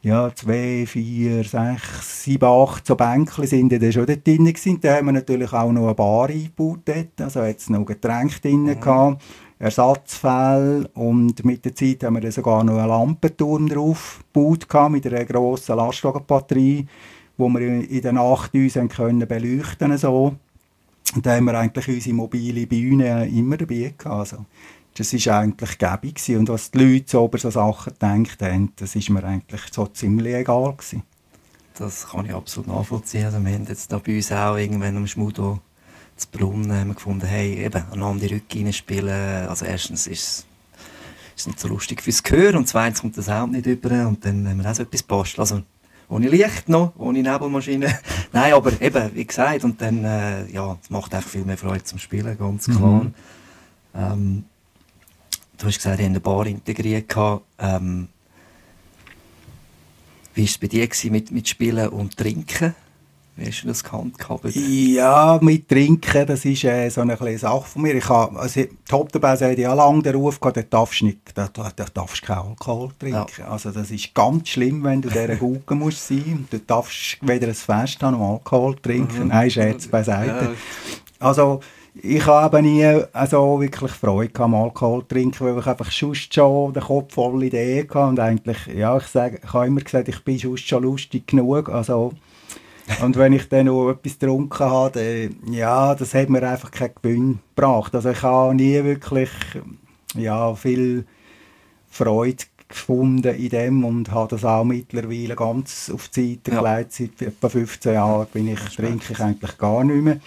ja, 0.03 0.33
zwei, 0.33 0.85
vier, 0.87 1.43
sechs, 1.43 2.23
sieben, 2.23 2.45
acht 2.45 2.87
so 2.87 2.95
Bänkchen 2.95 3.45
sind 3.45 3.71
dann 3.71 3.91
schon 3.91 4.07
dort 4.07 4.25
drin 4.25 4.45
gewesen. 4.45 4.79
Da 4.81 4.95
haben 4.95 5.05
wir 5.07 5.11
natürlich 5.11 5.53
auch 5.53 5.71
noch 5.71 5.85
eine 5.85 5.93
Bar 5.93 6.29
eingebaut 6.29 6.79
dort, 6.85 7.21
also 7.21 7.41
hat 7.41 7.57
es 7.59 7.69
noch 7.69 7.85
Getränke 7.85 8.39
drin 8.41 8.63
mhm. 8.63 8.79
gehabt, 8.79 9.21
Ersatzfälle 9.59 10.89
und 10.95 11.45
mit 11.45 11.63
der 11.65 11.75
Zeit 11.75 12.03
haben 12.03 12.15
wir 12.15 12.21
dann 12.21 12.31
sogar 12.31 12.63
noch 12.63 12.77
einen 12.77 12.87
Lampenturm 12.87 13.69
drauf 13.69 14.23
gebaut 14.33 14.67
gehabt, 14.67 14.91
mit 14.91 15.05
einer 15.05 15.23
grossen 15.23 15.75
Lastwagenbatterie, 15.75 16.87
wo 17.37 17.47
wir 17.49 17.61
in 17.61 18.01
der 18.01 18.13
Nacht 18.13 18.55
uns 18.55 18.73
können 18.73 19.27
beleuchten 19.27 19.95
so. 19.99 20.35
Und 21.13 21.25
da 21.25 21.35
haben 21.35 21.45
wir 21.45 21.59
eigentlich 21.59 21.87
unsere 21.87 22.15
mobile 22.15 22.65
Bühne 22.65 23.27
immer 23.27 23.57
dabei 23.57 23.93
gehabt. 23.95 24.07
Also, 24.07 24.45
das 24.95 25.13
ist 25.13 25.27
eigentlich 25.27 25.77
gäbig 25.77 26.15
gewesen. 26.15 26.37
Und 26.39 26.49
was 26.49 26.71
die 26.71 26.79
Leute 26.79 27.05
so 27.07 27.25
über 27.25 27.37
so 27.37 27.49
Sachen 27.49 27.93
gedacht 27.93 28.41
haben, 28.41 28.73
das 28.75 28.95
ist 28.95 29.09
mir 29.09 29.23
eigentlich 29.23 29.61
so 29.71 29.87
ziemlich 29.87 30.35
egal 30.35 30.73
gewesen. 30.73 31.03
Das 31.77 32.09
kann 32.09 32.25
ich 32.25 32.33
absolut 32.33 32.67
nachvollziehen. 32.67 33.25
Also 33.25 33.43
wir 33.43 33.53
haben 33.53 33.65
jetzt 33.65 33.91
da 33.91 33.97
bei 33.97 34.17
uns 34.17 34.31
auch 34.31 34.57
irgendwann 34.57 34.97
am 34.97 35.07
Schmudo 35.07 35.59
zu 36.17 36.27
Brunnen 36.29 36.71
haben 36.71 36.89
wir 36.89 36.95
gefunden, 36.95 37.25
hey, 37.25 37.65
eben, 37.65 37.83
einander 37.91 38.27
die 38.27 38.35
Rücke 38.35 38.73
spielen. 38.73 39.47
Also 39.47 39.65
erstens 39.65 40.07
ist 40.07 40.45
es 41.35 41.47
nicht 41.47 41.59
so 41.59 41.67
lustig 41.67 42.01
fürs 42.01 42.21
Gehör 42.21 42.55
und 42.55 42.67
zweitens 42.67 43.01
kommt 43.01 43.15
der 43.15 43.23
Sound 43.23 43.53
nicht 43.53 43.65
über 43.65 44.07
und 44.07 44.23
dann 44.23 44.47
haben 44.47 44.61
wir 44.61 44.69
auch 44.69 44.75
so 44.75 44.83
etwas 44.83 45.03
basteln. 45.03 45.41
Also 45.41 45.61
ohne 46.09 46.27
Licht 46.27 46.69
noch, 46.69 46.93
ohne 46.97 47.23
Nebelmaschine. 47.23 47.97
Nein, 48.33 48.53
aber 48.53 48.79
eben, 48.81 49.15
wie 49.15 49.25
gesagt, 49.25 49.63
und 49.63 49.81
dann, 49.81 50.03
äh, 50.03 50.51
ja, 50.51 50.77
es 50.81 50.89
macht 50.89 51.15
einfach 51.15 51.29
viel 51.29 51.45
mehr 51.45 51.57
Freude 51.57 51.83
zum 51.83 51.97
Spielen, 51.97 52.37
ganz 52.37 52.65
klar. 52.65 53.05
Mhm. 53.05 53.13
Ähm, 53.95 54.43
du 55.61 55.67
hast 55.67 55.77
gesagt, 55.77 55.99
ihr 55.99 56.05
habt 56.05 56.09
eine 56.09 56.19
Bar 56.19 56.47
integriert. 56.47 57.13
Ähm, 57.59 58.07
wie 60.33 60.41
war 60.41 60.45
es 60.45 60.57
bei 60.57 60.67
dir 60.67 60.87
mit, 61.11 61.31
mit 61.31 61.47
Spielen 61.47 61.89
und 61.89 62.17
Trinken? 62.17 62.73
Wie 63.37 63.47
hast 63.47 63.63
du 63.63 63.67
das 63.67 63.83
gehandhabt? 63.83 64.43
Ja, 64.55 65.39
mit 65.41 65.69
Trinken, 65.69 66.25
das 66.27 66.43
ist 66.43 66.63
äh, 66.65 66.89
so 66.89 67.01
eine 67.01 67.15
kleine 67.15 67.37
Sache 67.37 67.63
von 67.63 67.81
mir. 67.81 67.95
Ich 67.95 68.09
habe, 68.09 68.37
also, 68.37 68.61
Top 68.87 69.11
dabei 69.11 69.37
hat 69.37 69.57
ja 69.57 69.73
lange 69.73 70.03
den 70.03 70.15
Ruf 70.15 70.39
gehabt, 70.39 70.57
da 70.57 70.61
darfst 70.63 71.01
du 71.01 71.05
nicht, 71.05 71.19
da, 71.33 71.47
da, 71.47 71.71
da 71.73 71.85
darfst 71.93 72.21
keinen 72.21 72.49
Alkohol 72.49 72.91
trinken. 72.99 73.25
Ja. 73.37 73.47
Also 73.47 73.71
das 73.71 73.89
ist 73.89 74.13
ganz 74.13 74.49
schlimm, 74.49 74.83
wenn 74.83 75.01
du 75.01 75.09
dieser 75.09 75.35
Guggen 75.37 75.79
musst 75.79 76.07
sein. 76.07 76.47
Du 76.49 76.59
darfst 76.59 77.17
weder 77.21 77.47
ein 77.47 77.53
Fest 77.53 78.03
haben 78.03 78.17
noch 78.17 78.33
Alkohol 78.33 78.75
trinken. 78.75 79.23
Mhm. 79.23 79.27
Nein, 79.29 79.49
Scherz 79.49 79.87
beiseite. 79.87 80.45
Ja. 80.45 80.51
Also, 81.19 81.61
ich 81.95 82.25
habe 82.25 82.61
nie 82.61 82.85
also 83.11 83.59
wirklich 83.59 83.91
Freude 83.91 84.39
am 84.41 84.55
Alkohol 84.55 85.03
trinken, 85.07 85.45
weil 85.45 85.59
ich 85.59 85.67
einfach 85.67 85.91
schon 85.91 86.15
schon 86.15 86.73
den 86.73 86.83
Kopf 86.83 87.13
voll 87.13 87.43
Ideen 87.43 87.87
hatte 87.89 87.99
und 87.99 88.19
eigentlich, 88.19 88.67
ja, 88.67 88.97
ich 88.97 89.07
sage, 89.07 89.39
ich 89.43 89.53
habe 89.53 89.67
immer 89.67 89.81
gesagt, 89.81 90.07
ich 90.07 90.23
bin 90.23 90.39
schon 90.39 90.57
schon 90.57 90.83
lustig 90.83 91.27
genug, 91.27 91.69
also 91.69 92.13
und 93.01 93.15
wenn 93.17 93.33
ich 93.33 93.47
dann 93.47 93.67
noch 93.67 93.91
etwas 93.91 94.19
getrunken 94.19 94.65
habe, 94.65 94.99
dann, 94.99 95.53
ja, 95.53 95.95
das 95.95 96.13
hat 96.13 96.29
mir 96.29 96.47
einfach 96.47 96.71
keinen 96.71 96.95
Gewinn 97.01 97.39
gebracht. 97.55 97.95
Also 97.95 98.09
ich 98.09 98.21
habe 98.21 98.55
nie 98.55 98.83
wirklich, 98.83 99.29
ja, 100.15 100.53
viel 100.55 101.05
Freude 101.89 102.43
gefunden 102.67 103.35
in 103.35 103.49
dem 103.49 103.85
und 103.85 104.11
habe 104.11 104.29
das 104.29 104.45
auch 104.45 104.63
mittlerweile 104.63 105.35
ganz 105.35 105.91
auf 105.93 106.09
die 106.09 106.33
Seite 106.33 106.51
ja. 106.51 106.61
gelegt. 106.61 106.93
Seit 106.93 107.21
etwa 107.21 107.49
15 107.49 107.93
Jahren 107.93 108.27
bin 108.33 108.47
ich, 108.47 108.59
trinke 108.75 109.13
ich 109.13 109.19
eigentlich 109.19 109.57
gar 109.57 109.83
nicht 109.83 110.03
mehr. 110.03 110.19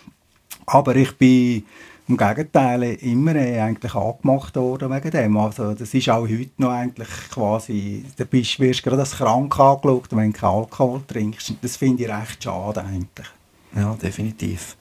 Aber 0.66 0.96
ich 0.96 1.16
bin 1.16 1.64
im 2.07 2.16
Gegenteil 2.16 2.83
immer 3.00 3.35
äh, 3.35 3.61
eigentlich 3.61 3.94
angemacht 3.94 4.57
worden 4.57 4.90
wegen 4.90 5.11
dem. 5.11 5.37
Also 5.37 5.72
das 5.72 5.94
ist 5.94 6.09
auch 6.11 6.29
heute 6.29 6.50
noch 6.59 6.70
eigentlich 6.70 7.09
quasi, 7.31 8.05
da 8.16 8.24
bist, 8.24 8.61
wirst 8.61 8.83
gerade 8.83 9.00
als 9.00 9.12
krank 9.12 9.59
angeschaut, 9.59 10.09
wenn 10.11 10.33
du 10.33 10.38
keinen 10.38 10.55
Alkohol 10.55 11.03
trinkst. 11.07 11.55
Das 11.62 11.77
finde 11.77 12.05
ich 12.05 12.11
recht 12.11 12.44
schade 12.44 12.85
eigentlich. 12.85 13.27
Ja, 13.74 13.94
definitiv. 13.94 14.77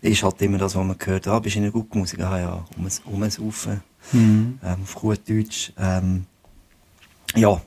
Ist 0.00 0.22
halt 0.22 0.40
immer 0.42 0.58
das, 0.58 0.76
was 0.76 0.86
man 0.86 0.98
gehört. 0.98 1.26
Ah, 1.26 1.40
bist 1.40 1.56
du 1.56 1.58
in 1.58 1.64
einer 1.64 1.72
guten 1.72 1.98
Musik? 1.98 2.20
Ah 2.20 2.38
ja, 2.38 2.64
um 2.76 2.86
es 2.86 3.00
umsaufen. 3.00 3.80
Mhm. 4.12 4.58
Ähm, 4.62 4.76
auf 4.82 4.94
gut 4.94 5.28
Deutsch. 5.28 5.72
Ähm, 5.78 6.26
ja, 7.34 7.60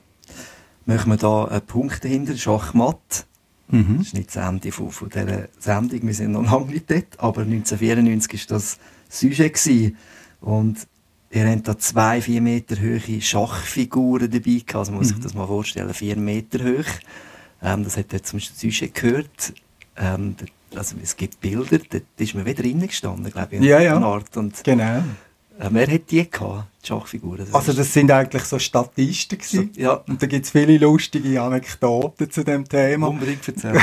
machen 0.86 1.10
wir 1.10 1.16
da 1.16 1.44
einen 1.44 1.60
Punkt 1.62 2.04
dahinter, 2.04 2.36
Schachmatt. 2.36 3.26
Mhm. 3.72 3.98
Das 3.98 4.06
ist 4.08 4.14
nicht 4.14 4.36
das 4.36 4.48
Ende 4.48 4.70
von, 4.70 4.90
von 4.90 5.08
dieser 5.08 5.48
Sendung, 5.58 6.06
wir 6.06 6.14
sind 6.14 6.32
noch 6.32 6.44
lange 6.44 6.72
nicht 6.72 6.90
dort, 6.90 7.18
aber 7.18 7.40
1994 7.42 8.50
war 8.50 8.56
das 8.56 8.78
Sujet. 9.08 9.54
Gewesen. 9.54 9.96
Und 10.40 10.86
ihr 11.30 11.48
habt 11.48 11.68
da 11.68 11.78
zwei, 11.78 12.20
vier 12.20 12.42
Meter 12.42 12.76
hohe 12.76 13.20
Schachfiguren 13.20 14.30
dabei 14.30 14.40
gehabt. 14.40 14.76
Also 14.76 14.92
man 14.92 15.00
muss 15.00 15.08
mhm. 15.08 15.14
sich 15.14 15.22
das 15.22 15.34
mal 15.34 15.46
vorstellen, 15.46 15.92
vier 15.94 16.16
Meter 16.16 16.58
hoch. 16.64 16.90
Ähm, 17.62 17.84
das 17.84 17.96
hat 17.96 18.12
dort 18.12 18.26
zum 18.26 18.40
Sujet 18.40 18.94
gehört. 18.94 19.54
Ähm, 19.96 20.36
also 20.74 20.96
es 21.02 21.16
gibt 21.16 21.40
Bilder, 21.40 21.78
da 21.78 21.98
ist 22.16 22.34
man 22.34 22.44
wieder 22.44 22.64
reingestanden, 22.64 23.32
glaube 23.32 23.56
ich, 23.56 23.62
ja, 23.62 23.80
ja. 23.80 23.98
Art. 23.98 24.36
Und 24.36 24.62
genau. 24.64 25.02
Äh, 25.62 25.68
wer 25.70 25.86
hat 25.86 26.10
die 26.10 26.28
gehabt, 26.28 26.66
die 26.82 26.88
Schachfiguren? 26.88 27.46
Das 27.46 27.54
also 27.54 27.72
das 27.72 27.92
sind 27.92 28.10
eigentlich 28.10 28.42
so 28.44 28.58
Statisten 28.58 29.38
gewesen. 29.38 29.70
So, 29.72 29.80
ja. 29.80 29.92
Und 30.08 30.20
da 30.20 30.26
gibt 30.26 30.44
es 30.44 30.50
viele 30.50 30.76
lustige 30.78 31.40
Anekdoten 31.40 32.30
zu 32.30 32.44
dem 32.44 32.68
Thema. 32.68 33.08
Unbedingt 33.08 33.46
erzählen. 33.46 33.80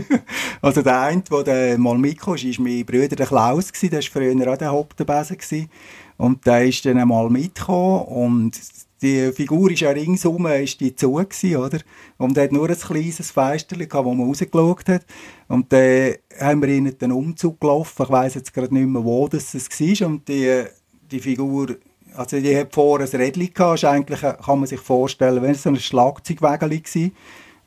also 0.62 0.82
der 0.82 1.00
eine, 1.00 1.22
der 1.22 1.42
dann 1.42 1.80
mal 1.80 1.98
mitgekommen 1.98 2.36
ist, 2.36 2.58
war 2.58 2.64
mein 2.64 2.86
Bruder 2.86 3.16
der 3.16 3.26
Klaus, 3.26 3.72
gewesen. 3.72 3.90
der 3.90 4.00
war 4.00 4.08
früher 4.10 4.52
auch 4.52 4.58
der 4.58 4.70
Hauptbesen. 4.70 5.70
Und 6.18 6.46
der 6.46 6.64
ist 6.64 6.84
dann 6.84 6.98
einmal 6.98 7.30
mitgekommen 7.30 8.02
und 8.02 8.60
die 9.00 9.30
Figur 9.32 9.70
ist 9.70 9.80
ja 9.80 9.90
ringsum 9.90 10.44
ist 10.46 10.80
die 10.80 10.94
zu 10.94 11.12
gewesen, 11.12 11.56
oder? 11.56 11.78
Und 12.16 12.36
er 12.36 12.44
hat 12.44 12.52
nur 12.52 12.68
ein 12.68 12.76
kleines 12.76 13.30
Fenster 13.30 13.76
gehabt, 13.76 14.04
wo 14.04 14.12
man 14.12 14.26
rausgeschaut 14.26 14.88
hat. 14.88 15.06
Und 15.46 15.72
dann 15.72 16.14
haben 16.40 16.62
wir 16.62 16.68
ihn 16.68 16.98
den 16.98 17.12
Umzug 17.12 17.60
gelaufen. 17.60 18.02
Ich 18.02 18.10
weiss 18.10 18.34
jetzt 18.34 18.52
gerade 18.52 18.74
nicht 18.74 18.88
mehr, 18.88 19.04
wo 19.04 19.28
das 19.28 19.54
war. 19.54 20.08
Und 20.08 20.26
die 20.26 20.64
die 21.10 21.20
Figur, 21.20 21.76
also 22.14 22.38
die 22.40 22.56
hat 22.56 22.74
vorher 22.74 23.08
ein 23.08 23.20
Rädchen 23.20 23.52
gehabt, 23.52 23.84
eigentlich, 23.84 24.20
kann 24.20 24.58
man 24.58 24.66
sich 24.66 24.80
vorstellen, 24.80 25.42
wenn 25.42 25.52
es 25.52 25.62
so 25.62 25.70
ein 25.70 25.76
Schlagzeugwägeli 25.76 26.82
war, 26.82 27.10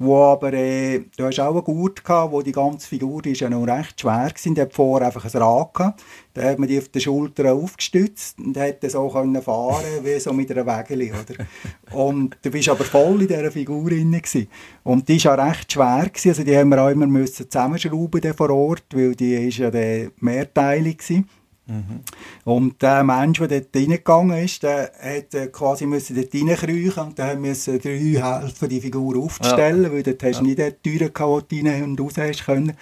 wo 0.01 0.23
aber, 0.23 0.51
äh, 0.53 1.03
du 1.15 1.25
hast 1.25 1.39
auch 1.39 1.51
eine 1.51 1.61
Gurt 1.61 2.03
gehabt, 2.03 2.31
wo 2.31 2.41
die 2.41 2.51
ganze 2.51 2.87
Figur, 2.87 3.21
die 3.21 3.31
ist 3.31 3.41
ja 3.41 3.49
noch 3.49 3.65
recht 3.65 4.01
schwer 4.01 4.29
gewesen, 4.29 4.55
die 4.55 4.61
hat 4.61 4.73
vorher 4.73 5.07
einfach 5.07 5.23
ein 5.23 5.41
Rad 5.41 5.73
gehabt, 5.75 6.03
da 6.33 6.41
hat 6.41 6.57
man 6.57 6.67
die 6.67 6.79
auf 6.79 6.89
den 6.89 7.01
Schultern 7.01 7.47
aufgestützt 7.47 8.39
und 8.39 8.57
hat 8.57 8.77
so 8.89 9.09
können 9.09 9.41
fahren 9.41 10.03
wie 10.03 10.19
so 10.19 10.33
mit 10.33 10.51
einer 10.51 10.65
Wägeli, 10.65 11.11
oder? 11.11 11.45
Und 11.95 12.35
du 12.41 12.49
bist 12.49 12.69
aber 12.69 12.83
voll 12.83 13.21
in 13.21 13.27
dieser 13.27 13.51
Figur 13.51 13.89
drin 13.89 14.11
gewesen. 14.11 14.47
Und 14.83 15.07
die 15.07 15.17
ist 15.17 15.23
ja 15.23 15.35
recht 15.35 15.71
schwer 15.71 16.07
gewesen, 16.07 16.29
also 16.29 16.43
die 16.43 16.57
haben 16.57 16.69
wir 16.69 16.81
auch 16.81 16.89
immer 16.89 17.05
müssen 17.05 17.49
zusammenschrauben 17.49 18.33
vor 18.33 18.49
Ort, 18.49 18.85
weil 18.93 19.13
die 19.13 19.35
ist 19.35 19.57
ja 19.57 19.69
mehrteilig 20.19 20.97
gewesen. 20.97 21.29
Mhm. 21.71 22.01
Und 22.43 22.81
der 22.81 23.03
Mensch, 23.03 23.39
der 23.39 23.47
dort 23.47 23.75
reingegangen 23.75 24.43
ist, 24.43 24.63
der 24.63 24.91
hat 25.01 25.33
äh, 25.33 25.47
quasi 25.47 25.85
müssen 25.85 26.15
dort 26.15 26.33
reinkriechen 26.33 27.03
und 27.03 27.19
dann 27.19 27.39
müssen 27.39 27.79
drei 27.79 28.41
helfen, 28.41 28.69
die 28.69 28.81
Figur 28.81 29.17
aufzustellen, 29.17 29.83
ja. 29.83 29.91
weil 29.93 30.03
dort 30.03 30.21
hast 30.23 30.41
du 30.41 30.45
ja. 30.45 30.55
nicht 30.55 30.85
die 30.85 30.97
Türen 30.97 31.13
gehabt, 31.13 31.51
die 31.51 31.67
rein 31.67 31.83
und 31.83 32.01
raus 32.01 32.13
hast 32.17 32.45
können. 32.45 32.73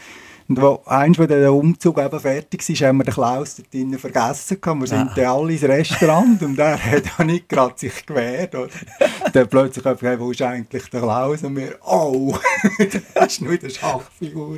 Und 0.49 0.59
wo 0.59 0.81
eins, 0.88 1.19
wo 1.19 1.27
der 1.27 1.53
Umzug 1.53 1.99
eben 1.99 2.19
fertig 2.19 2.67
war, 2.67 2.88
haben 2.88 2.97
wir 2.97 3.03
den 3.03 3.13
Klaus 3.13 3.55
dort 3.55 3.71
drinnen 3.71 3.99
vergessen. 3.99 4.57
Wir 4.59 4.88
sind 4.88 5.12
dann 5.15 5.25
alle 5.25 5.53
ins 5.53 5.62
Restaurant 5.62 6.41
und 6.41 6.57
er 6.57 6.83
hat 6.83 7.03
auch 7.19 7.23
nicht 7.23 7.47
gerade 7.47 7.75
sich 7.77 8.03
gewehrt. 8.03 8.55
Oder? 8.55 8.69
dann 9.31 9.47
plötzlich 9.47 9.83
gefragt, 9.83 10.19
wo 10.19 10.31
ist 10.31 10.41
eigentlich 10.41 10.89
der 10.89 11.01
Klaus? 11.01 11.43
Und 11.43 11.55
wir, 11.55 11.75
oh, 11.85 12.35
das 13.13 13.33
ist 13.33 13.41
nur 13.41 13.51
eine 13.51 13.69
Schachfigur. 13.69 14.57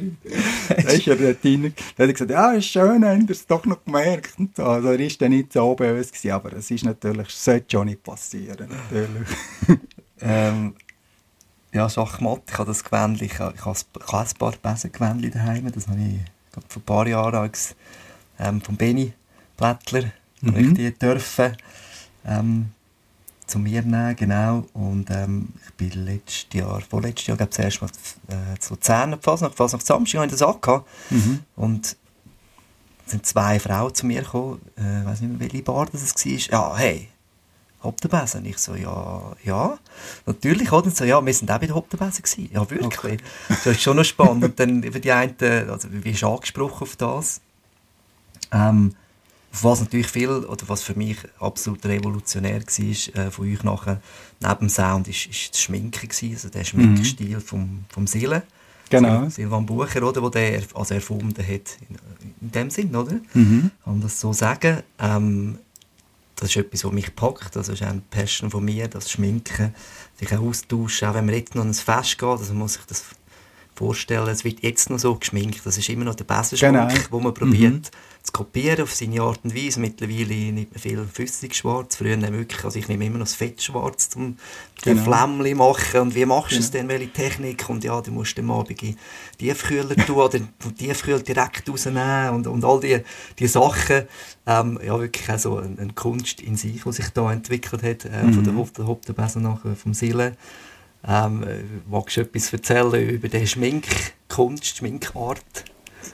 dann 0.70 0.86
ist 0.86 1.08
er 1.08 1.16
dort 1.18 1.44
drinnen. 1.44 1.74
Dann 1.98 2.08
hat 2.08 2.10
er 2.10 2.14
gesagt, 2.14 2.32
ja, 2.32 2.52
ist 2.54 2.68
schön, 2.68 3.06
habt 3.06 3.24
ihr 3.24 3.30
es 3.30 3.46
doch 3.46 3.66
noch 3.66 3.84
gemerkt. 3.84 4.36
Also 4.58 4.88
er 4.88 5.00
war 5.00 5.08
dann 5.20 5.32
nicht 5.32 5.52
so 5.52 5.76
böse, 5.76 6.10
gewesen, 6.10 6.32
aber 6.32 6.54
es 6.54 6.72
ist 6.72 6.86
natürlich, 6.86 7.30
sollte 7.32 7.66
schon 7.70 7.88
nicht 7.88 8.02
passieren, 8.02 8.70
natürlich. 8.70 9.80
ähm, 10.22 10.74
ja, 11.74 11.90
Schachmatt, 11.90 12.42
ich 12.48 12.58
habe 12.58 12.68
das 12.68 12.84
Gewändchen, 12.84 13.28
ich 13.28 13.40
habe, 13.40 13.56
ich 13.56 13.66
habe 13.66 13.78
ein 14.20 14.38
paar 14.38 14.54
Besengewändchen 14.62 15.32
daheim, 15.32 15.72
das 15.72 15.88
habe 15.88 16.00
ich 16.00 16.20
vor 16.68 16.82
ein 16.82 16.86
paar 16.86 17.08
Jahren 17.08 17.36
als, 17.36 17.76
ähm, 18.40 18.62
vom 18.62 18.76
Benny 18.76 19.14
Blättler, 19.58 20.12
mhm. 20.42 20.56
ich 20.58 20.74
die 20.74 20.92
dürfen 20.98 21.56
ähm, 22.26 22.72
zu 23.48 23.60
mir 23.60 23.82
nehmen, 23.82 24.16
genau, 24.16 24.66
und 24.74 25.10
ähm, 25.12 25.50
ich 25.66 25.74
bin 25.76 26.06
letztes 26.06 26.48
Jahr, 26.54 26.82
vorletztes 26.82 27.28
Jahr, 27.28 27.38
glaube 27.38 27.52
ich, 27.52 27.56
zuerst 27.56 27.82
mal 27.82 27.90
äh, 28.28 28.60
zu 28.60 28.76
Zähne, 28.76 29.18
fast 29.22 29.44
nach, 29.44 29.56
Samstag, 29.56 29.98
habe 29.98 30.26
ich 30.26 30.32
das 30.32 30.42
angehabt, 30.42 30.88
mhm. 31.10 31.40
und 31.56 31.86
es 33.06 33.12
sind 33.12 33.26
zwei 33.26 33.60
Frauen 33.60 33.94
zu 33.94 34.06
mir 34.06 34.24
gekommen, 34.24 34.62
äh, 34.78 35.02
ich 35.02 35.06
weiß 35.06 35.22
nicht 35.22 35.32
mehr, 35.32 35.40
welche 35.40 35.64
Bar 35.64 35.88
das 35.92 36.14
war, 36.16 36.32
ja, 36.32 36.78
hey, 36.78 37.11
Hoptenbesen? 37.84 38.46
Ich 38.46 38.58
so, 38.58 38.76
ja, 38.76 39.36
ja, 39.44 39.78
natürlich, 40.26 40.72
oder? 40.72 40.92
So, 40.92 41.04
ja, 41.04 41.26
wir 41.26 41.34
sind 41.34 41.52
auch 41.52 41.60
bei 41.60 41.68
der 41.68 41.76
Hoptenbesen 41.76 42.24
gewesen. 42.24 42.50
Ja, 42.54 42.70
wirklich. 42.70 42.94
Okay. 42.94 43.18
Das 43.50 43.66
ist 43.66 43.82
schon 43.82 43.98
noch 43.98 44.04
spannend. 44.04 44.44
Und 44.44 44.60
dann 44.60 44.84
über 44.84 45.00
die 45.00 45.12
einen, 45.12 45.36
also 45.70 45.88
wie 45.92 46.12
ist 46.12 46.24
angesprochen 46.24 46.84
auf 46.84 46.96
das? 46.96 47.42
Ähm, 48.52 48.94
was 49.62 49.82
natürlich 49.82 50.08
viel, 50.08 50.30
oder 50.30 50.64
was 50.68 50.82
für 50.82 50.96
mich 50.96 51.18
absolut 51.40 51.86
revolutionär 51.86 52.62
war, 52.62 53.26
äh, 53.26 53.32
von 53.32 53.52
euch 53.52 53.64
nachher, 53.64 54.02
neben 54.40 54.60
dem 54.60 54.70
Sound, 54.70 55.08
ist, 55.08 55.26
ist 55.26 55.54
das 55.54 55.62
Schminken 55.62 56.08
gewesen, 56.08 56.34
also 56.34 56.50
der 56.50 56.64
Schminkstil 56.64 57.36
mhm. 57.36 57.42
vom, 57.42 57.86
vom 57.90 58.08
Sille. 58.08 58.44
Genau. 58.90 59.30
Silvan 59.30 59.66
Bucher, 59.66 60.04
oder, 60.04 60.22
wo 60.22 60.30
der 60.30 60.62
also 60.74 60.94
erfunden 60.94 61.42
hat, 61.42 61.78
in, 61.90 61.98
in 62.42 62.52
dem 62.52 62.70
Sinn, 62.70 62.96
oder? 62.96 63.20
Mhm. 63.34 63.72
Kann 63.84 63.94
man 63.94 64.02
das 64.02 64.20
so 64.20 64.34
sagen. 64.34 64.84
Ähm, 65.00 65.60
das 66.42 66.50
ist 66.50 66.58
etwas, 66.58 66.84
was 66.84 66.92
mich 66.92 67.16
packt. 67.16 67.56
Das 67.56 67.70
ist 67.70 67.84
eine 67.84 68.02
Passion 68.10 68.50
von 68.50 68.66
mir, 68.66 68.88
das 68.88 69.12
Schminken, 69.12 69.76
sich 70.20 70.36
austauschen. 70.36 71.08
Auch 71.08 71.14
wenn 71.14 71.28
man 71.28 71.36
jetzt 71.36 71.54
noch 71.54 71.64
ins 71.64 71.82
Fest 71.82 72.18
geht, 72.18 72.28
also 72.28 72.52
man 72.54 72.64
muss 72.64 72.74
sich 72.74 72.86
das 72.88 73.06
vorstellen, 73.76 74.28
es 74.28 74.44
wird 74.44 74.64
jetzt 74.64 74.90
noch 74.90 74.98
so 74.98 75.14
geschminkt. 75.16 75.64
Das 75.64 75.78
ist 75.78 75.88
immer 75.90 76.04
noch 76.04 76.16
der 76.16 76.24
beste 76.24 76.56
genau. 76.56 76.90
Schmuck, 76.90 77.12
den 77.12 77.24
man 77.24 77.34
probiert 77.36 77.74
mhm. 77.74 77.82
Zu 78.24 78.32
kopieren 78.32 78.84
auf 78.84 78.94
seine 78.94 79.22
Art 79.22 79.40
und 79.44 79.56
Weise. 79.56 79.80
Mittlerweile 79.80 80.52
nicht 80.52 80.72
mehr 80.72 80.80
viel 80.80 81.06
flüssig 81.12 81.56
schwarz. 81.56 81.96
Früher 81.96 82.22
wirklich, 82.22 82.64
also 82.64 82.78
ich 82.78 82.88
nehme 82.88 83.06
immer 83.06 83.18
noch 83.18 83.26
das 83.26 83.34
Fett 83.34 83.62
schwarz, 83.62 84.10
um 84.16 84.38
genau. 84.84 85.04
Flämmchen 85.04 85.58
machen. 85.58 86.02
Und 86.02 86.16
wie 86.16 86.26
machst 86.26 86.52
du 86.52 86.56
genau. 86.56 86.66
es 86.66 86.72
denn, 86.72 86.88
welche 86.88 87.12
Technik? 87.12 87.68
Und 87.70 87.84
ja, 87.84 88.00
du 88.00 88.12
musst 88.12 88.38
am 88.38 88.52
Abend 88.52 88.82
in 88.84 88.96
Tiefkühler 89.38 89.96
tun 89.96 90.16
oder 90.16 90.30
den 90.30 90.50
Tiefkühler 90.78 91.20
direkt 91.20 91.68
rausnehmen 91.68 92.30
und, 92.30 92.48
und 92.48 92.64
all 92.64 92.80
diese 92.80 93.04
die 93.40 93.48
Sachen. 93.48 94.04
Ähm, 94.46 94.80
ja, 94.84 95.00
wirklich 95.00 95.30
auch 95.30 95.40
so 95.40 95.58
eine, 95.58 95.80
eine, 95.80 95.94
Kunst 95.94 96.42
in 96.42 96.56
sich, 96.56 96.84
die 96.84 96.92
sich 96.92 97.10
da 97.10 97.32
entwickelt 97.32 97.84
hat, 97.84 98.06
äh, 98.06 98.24
mhm. 98.24 98.34
von 98.34 98.44
der 98.44 98.56
Hop 98.56 98.74
der 98.74 98.88
Hoptenbesen 98.88 99.44
nachher, 99.44 99.76
vom 99.76 99.94
Sillen. 99.94 100.36
Ähm, 101.08 101.44
magst 101.90 102.18
du 102.18 102.22
etwas 102.22 102.54
erzählen 102.54 103.10
über 103.10 103.28
die 103.28 103.48
Schminkkunst, 103.48 104.78
Schminkart? 104.78 105.66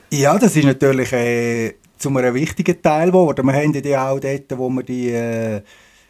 Ja, 0.10 0.38
das 0.38 0.56
ist 0.56 0.64
natürlich 0.64 1.12
äh, 1.12 1.74
zu 1.98 2.10
einem 2.10 2.34
wichtigen 2.34 2.82
Teil 2.82 3.08
geworden. 3.08 3.46
Wir 3.46 3.54
haben 3.54 3.74
ja 3.74 4.10
auch 4.10 4.20
dort, 4.20 4.58
wo 4.58 4.70
wir 4.70 4.84
die... 4.84 5.12
Äh, 5.12 5.62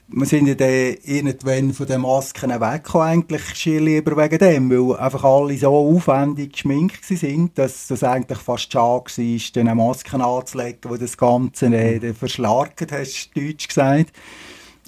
wir 0.09 0.25
sind 0.25 0.47
ja 0.47 0.55
dann 0.55 0.95
irgendwann 1.03 1.73
von 1.73 1.85
den 1.85 1.99
Masken 1.99 2.49
weggekommen, 2.49 3.07
eigentlich 3.09 3.43
schier 3.55 3.81
lieber 3.81 4.15
wegen 4.15 4.39
dem, 4.39 4.71
weil 4.71 4.97
einfach 4.97 5.25
alle 5.25 5.57
so 5.57 5.75
aufwendig 5.75 6.53
geschminkt 6.53 7.03
sind, 7.03 7.57
dass 7.57 7.87
das 7.87 8.05
eigentlich 8.05 8.37
fast 8.37 8.71
schade 8.71 9.03
war, 9.03 9.11
diese 9.17 9.75
Masken 9.75 10.21
anzulegen, 10.21 10.91
die 10.93 10.97
das 10.97 11.17
Ganze 11.17 11.65
äh, 11.65 12.13
verschlarkt, 12.13 12.89
hast 12.89 13.31
du 13.35 13.41
deutsch 13.41 13.67
gesagt. 13.67 14.13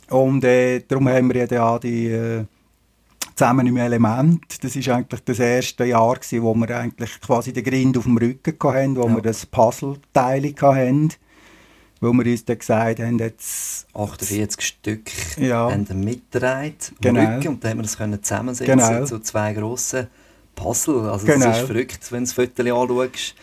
Und 0.09 0.45
äh, 0.45 0.79
darum 0.87 1.09
haben 1.09 1.27
wir 1.33 1.41
ja 1.41 1.47
dann 1.47 1.59
auch 1.59 1.79
die... 1.79 2.07
Äh, 2.07 2.45
zusammen 3.39 3.67
im 3.67 3.77
Element. 3.77 4.61
Das 4.61 4.75
ist 4.75 4.89
eigentlich 4.89 5.21
das 5.23 5.39
erste 5.39 5.85
Jahr 5.85 6.15
gewesen, 6.15 6.43
wo 6.43 6.53
wir 6.55 6.77
eigentlich 6.77 7.21
quasi 7.21 7.53
den 7.53 7.63
Grind 7.63 7.97
auf 7.97 8.03
dem 8.03 8.17
Rücken 8.17 8.57
hatten, 8.61 8.97
wo 8.97 9.07
ja. 9.07 9.15
wir 9.15 9.21
das 9.21 9.45
Puzzleteil 9.45 10.53
hatten. 10.61 11.13
Wo 12.01 12.11
wir 12.13 12.25
uns 12.25 12.45
dann 12.45 12.59
gesagt 12.59 12.99
haben, 12.99 13.19
jetzt... 13.19 13.87
48 13.93 14.61
Stück 14.61 15.11
ja. 15.37 15.71
haben 15.71 15.87
wir 15.87 15.95
mitgetragen 15.95 16.75
genau. 17.01 17.35
Rücken 17.35 17.47
und 17.49 17.63
dann 17.63 17.71
haben 17.71 17.77
wir 17.79 17.83
das 17.83 17.97
können 17.97 18.21
zusammensetzen 18.21 18.77
genau. 18.77 19.05
zu 19.05 19.19
zwei 19.19 19.53
grossen 19.53 20.07
Puzzle. 20.55 21.09
Also 21.09 21.25
genau. 21.25 21.45
das 21.45 21.59
ist 21.59 21.67
verrückt, 21.67 22.11
wenn 22.11 22.25
du 22.25 22.25
das 22.25 22.33
Foto 22.33 22.81
anschaust, 22.81 23.35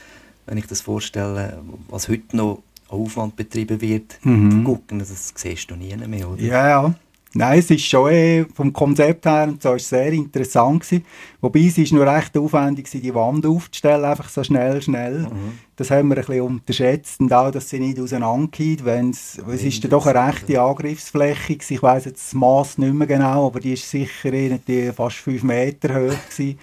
wenn 0.47 0.59
ich 0.59 0.67
das 0.67 0.81
vorstelle, 0.83 1.59
was 1.89 2.09
heute 2.09 2.37
noch 2.37 2.63
Aufwand 2.89 3.37
betrieben 3.37 3.81
wird, 3.81 4.19
mhm. 4.23 4.65
gucken, 4.65 4.99
das 4.99 5.33
siehst 5.35 5.71
du 5.71 5.77
nie 5.77 5.97
mehr, 5.97 6.29
oder? 6.29 6.41
Ja, 6.41 6.69
ja. 6.69 6.95
Nein, 7.37 7.59
es 7.59 7.71
ist 7.71 7.85
schon 7.85 8.11
eh, 8.11 8.47
vom 8.55 8.73
Konzept 8.73 9.27
her 9.27 9.45
und 9.47 9.63
so 9.63 9.75
ist 9.75 9.91
sehr 9.91 10.11
interessant 10.11 10.83
gewesen. 10.83 11.05
Wobei 11.43 11.67
es 11.67 11.77
ist 11.77 11.93
nur 11.93 12.07
recht 12.07 12.37
aufwendig 12.39 12.89
die 12.91 13.15
Wand 13.15 13.45
aufzustellen, 13.45 14.07
einfach 14.07 14.31
so 14.31 14.43
schnell, 14.43 14.81
schnell. 14.81 15.19
Mhm. 15.19 15.59
Das 15.77 15.91
haben 15.91 16.09
wir 16.09 16.17
ein 16.17 16.25
bisschen 16.25 16.41
unterschätzt 16.41 17.21
und 17.21 17.31
auch, 17.35 17.51
dass 17.51 17.69
sie 17.69 17.79
nicht 17.79 18.01
auseinandergeht, 18.01 18.87
wenn 18.87 19.11
es, 19.11 19.39
es 19.53 19.63
ist 19.63 19.85
ja 19.85 19.91
doch 19.91 20.07
eine 20.07 20.29
rechte 20.29 20.59
Angriffsfläche 20.59 21.57
gewesen. 21.57 21.75
Ich 21.75 21.83
weiss 21.83 22.07
jetzt 22.07 22.29
das 22.29 22.35
Maß 22.35 22.79
nicht 22.79 22.95
mehr 22.95 23.07
genau, 23.07 23.49
aber 23.49 23.61
die 23.61 23.75
ist 23.75 23.91
sicher 23.91 24.33
irgendwie 24.33 24.91
fast 24.93 25.17
fünf 25.17 25.43
Meter 25.43 25.95
hoch 25.95 26.17
gewesen. 26.31 26.59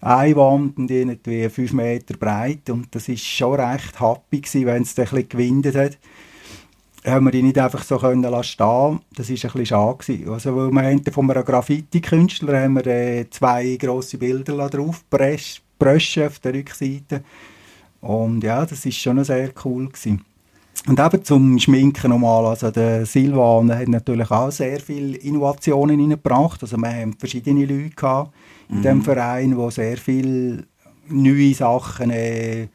Eine 0.00 0.36
Wand 0.36 0.78
und 0.78 0.90
irgendwie 0.90 1.50
fünf 1.50 1.74
Meter 1.74 2.16
breit 2.16 2.70
und 2.70 2.94
das 2.94 3.08
ist 3.08 3.24
schon 3.24 3.60
recht 3.60 4.00
happy 4.00 4.40
gewesen, 4.40 4.66
wenn 4.66 4.82
es 4.82 4.98
ein 4.98 5.04
bisschen 5.04 5.28
gewindet 5.28 5.76
hat 5.76 5.98
haben 7.06 7.26
wir 7.26 7.30
die 7.32 7.42
nicht 7.42 7.58
einfach 7.58 7.82
so 7.82 7.98
können 7.98 8.22
lassen 8.22 8.44
stehen. 8.44 9.00
Das 9.14 9.28
war 9.28 9.34
ein 9.34 9.40
bisschen 9.40 9.66
schade. 9.66 9.98
Gewesen. 9.98 10.28
Also, 10.30 10.56
weil 10.56 10.70
wir 10.70 10.82
haben 10.82 11.04
von 11.12 11.30
einem 11.30 11.44
Graffiti-Künstler 11.44 12.62
haben 12.62 12.74
wir 12.74 12.86
äh, 12.86 13.28
zwei 13.30 13.76
grosse 13.76 14.18
Bilder 14.18 14.68
drauf 14.68 15.04
bröschen 15.10 16.26
auf 16.26 16.38
der 16.38 16.54
Rückseite. 16.54 17.22
Und 18.00 18.42
ja, 18.42 18.64
das 18.64 18.84
war 18.84 18.92
schon 18.92 19.24
sehr 19.24 19.50
cool. 19.64 19.88
Gewesen. 19.88 20.24
Und 20.86 21.00
eben 21.00 21.24
zum 21.24 21.58
Schminken 21.58 22.10
nochmal, 22.10 22.44
also 22.46 22.70
der 22.70 23.06
Silvan 23.06 23.74
hat 23.74 23.88
natürlich 23.88 24.30
auch 24.30 24.50
sehr 24.50 24.80
viele 24.80 25.16
Innovationen 25.16 25.98
hineingebracht. 25.98 26.62
Also 26.62 26.76
wir 26.76 26.88
haben 26.88 27.14
verschiedene 27.14 27.64
Leute 27.64 27.90
gehabt 27.90 28.34
in 28.68 28.78
mhm. 28.78 28.82
diesem 28.82 29.02
Verein, 29.02 29.56
die 29.56 29.70
sehr 29.70 29.96
viele 29.96 30.64
neue 31.08 31.54
Sachen 31.54 32.10
äh, 32.10 32.68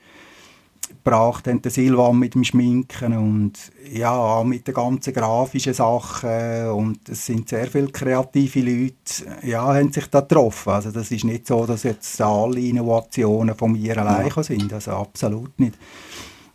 gebracht 1.04 1.48
haben, 1.48 1.62
der 1.62 1.72
Silvan 1.72 2.20
mit 2.20 2.36
dem 2.36 2.44
Schminken 2.44 3.18
und 3.18 3.54
ja, 3.92 4.44
mit 4.44 4.68
den 4.68 4.74
ganzen 4.74 5.14
grafischen 5.14 5.74
Sachen 5.74 6.70
und 6.70 7.08
es 7.10 7.26
sind 7.26 7.50
sehr 7.50 7.68
viele 7.68 7.88
kreative 7.88 8.62
Leute, 8.62 9.48
ja, 9.48 9.74
haben 9.74 9.92
sich 9.92 10.08
da 10.08 10.22
getroffen. 10.22 10.72
Also 10.72 10.92
das 10.92 11.12
ist 11.12 11.24
nicht 11.24 11.48
so, 11.48 11.66
dass 11.66 11.84
jetzt 11.84 12.22
alle 12.22 12.60
Innovationen 12.60 13.56
von 13.56 13.72
mir 13.72 13.98
allein 13.98 14.32
ja. 14.36 14.44
sind, 14.44 14.72
also 14.72 14.92
absolut 14.92 15.60
nicht. 15.60 15.78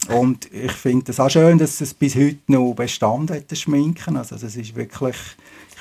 Und 0.08 0.52
ich 0.52 0.72
finde 0.72 1.12
es 1.12 1.18
auch 1.18 1.30
schön, 1.30 1.56
dass 1.56 1.80
es 1.80 1.94
bis 1.94 2.14
heute 2.14 2.40
noch 2.48 2.74
Bestand 2.74 3.30
hat, 3.30 3.50
das 3.50 3.60
Schminken. 3.60 4.18
Also 4.18 4.36
das 4.36 4.54
ist 4.54 4.76
wirklich 4.76 5.16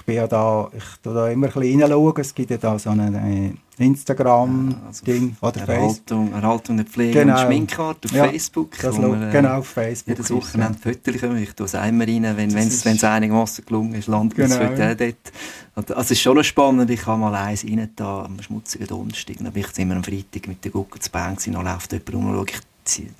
ich 0.04 0.06
bin 0.06 0.16
ja 0.16 0.28
da, 0.28 0.70
ich 0.76 0.84
da 1.02 1.30
immer 1.30 1.48
ein 1.48 1.54
bisschen 1.54 1.82
reinschauen. 1.82 2.14
Es 2.18 2.36
gibt 2.36 2.52
ja 2.52 2.58
da 2.58 2.78
so 2.78 2.90
ein 2.90 3.58
Instagram-Ding 3.78 5.30
ja, 5.30 5.36
also 5.42 5.48
oder 5.48 5.62
Erhaltung, 5.62 6.28
Facebook. 6.28 6.34
Erhaltung 6.34 6.78
der 6.78 6.86
Pflege 6.86 7.20
genau. 7.20 7.34
und 7.34 7.46
Schminkkarte 7.46 8.08
auf 8.08 8.16
ja, 8.16 8.26
Facebook. 8.26 8.78
Das 8.80 8.98
wo 8.98 9.02
wir, 9.02 9.30
genau, 9.30 9.58
auf 9.58 9.68
Facebook. 9.68 10.18
Jedes 10.18 10.32
Wochenende 10.32 10.78
ja. 10.84 10.92
Fotos 10.92 11.22
kommen. 11.22 11.38
Ich 11.38 11.54
tue 11.54 11.66
es 11.66 11.76
einmal 11.76 12.08
rein, 12.08 12.38
wenn 12.38 12.56
es 12.56 13.04
einigermaßen 13.04 13.66
gelungen 13.66 13.96
ist, 13.96 14.08
landet 14.08 14.38
genau. 14.38 14.58
das 14.58 14.58
Foto 14.58 14.96
dort. 14.96 15.88
Also 15.90 16.02
es 16.02 16.12
ist 16.12 16.22
schon 16.22 16.44
spannend. 16.44 16.90
Ich 16.92 17.06
habe 17.06 17.20
mal 17.20 17.34
eins 17.34 17.64
rein 17.64 17.90
da 17.96 18.26
am 18.26 18.40
schmutzigen 18.42 18.88
Donnerstag. 18.88 19.38
Dann 19.40 19.52
bin 19.52 19.66
ich 19.68 19.80
immer 19.80 19.96
am 19.96 20.04
Freitag 20.04 20.48
mit 20.48 20.64
der 20.64 20.72
Gucke 20.72 21.00
zu 21.00 21.10
Bern 21.10 21.36
gewesen. 21.36 21.54
Dann 21.54 21.66
läuft 21.66 21.92
jemand 21.92 22.14
rum 22.14 22.38
und 22.38 22.64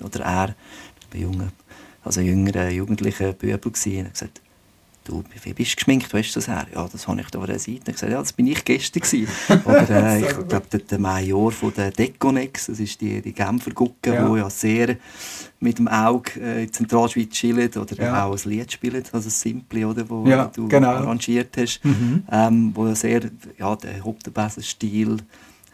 oder 0.04 0.24
er, 0.24 0.54
bei 1.10 1.18
jungen, 1.18 1.50
also 2.04 2.20
jüngeren, 2.20 2.70
jugendlichen 2.70 3.34
Bübel 3.34 3.58
gewesen. 3.58 4.06
Und 4.06 4.12
gesagt, 4.12 4.40
du, 5.04 5.22
wie 5.42 5.52
bist 5.52 5.72
du 5.72 5.76
geschminkt, 5.76 6.12
weißt 6.12 6.30
du 6.30 6.40
das 6.40 6.48
her? 6.48 6.66
Ja, 6.74 6.88
das 6.90 7.06
habe 7.06 7.20
ich 7.20 7.28
da 7.28 7.38
auf 7.38 7.46
der 7.46 7.58
Seite 7.58 7.92
gesagt, 7.92 8.12
ja, 8.12 8.18
das 8.18 8.32
bin 8.32 8.46
ich 8.46 8.64
gestern 8.64 9.02
gewesen. 9.02 9.28
Oder 9.64 9.90
äh, 9.90 10.20
ich 10.20 10.48
glaube, 10.48 10.66
der, 10.70 10.80
der 10.80 10.98
Major 10.98 11.52
von 11.52 11.72
der 11.74 11.90
Deconex, 11.90 12.66
das 12.66 12.80
ist 12.80 13.00
die, 13.00 13.20
die 13.20 13.32
Genfer 13.32 13.72
Gucke, 13.72 14.14
ja. 14.14 14.28
wo 14.28 14.36
ja 14.36 14.48
sehr 14.50 14.96
mit 15.60 15.78
dem 15.78 15.88
Auge 15.88 16.40
äh, 16.40 16.64
in 16.64 16.72
Zentralschweiz 16.72 17.30
chillen 17.30 17.70
oder 17.74 17.96
ja. 17.96 18.24
auch 18.26 18.32
ein 18.32 18.50
Lied 18.50 18.70
spielen, 18.70 19.02
also 19.12 19.28
ein 19.28 19.30
Simple, 19.30 19.86
oder, 19.86 20.08
wo 20.08 20.26
ja, 20.26 20.50
du 20.54 20.68
genau. 20.68 20.88
arrangiert 20.88 21.56
hast, 21.56 21.80
mhm. 21.84 22.24
ähm, 22.30 22.72
wo 22.74 22.92
sehr, 22.94 23.22
ja, 23.58 23.74
der 23.76 24.04
Hauptbesen-Stil 24.04 25.18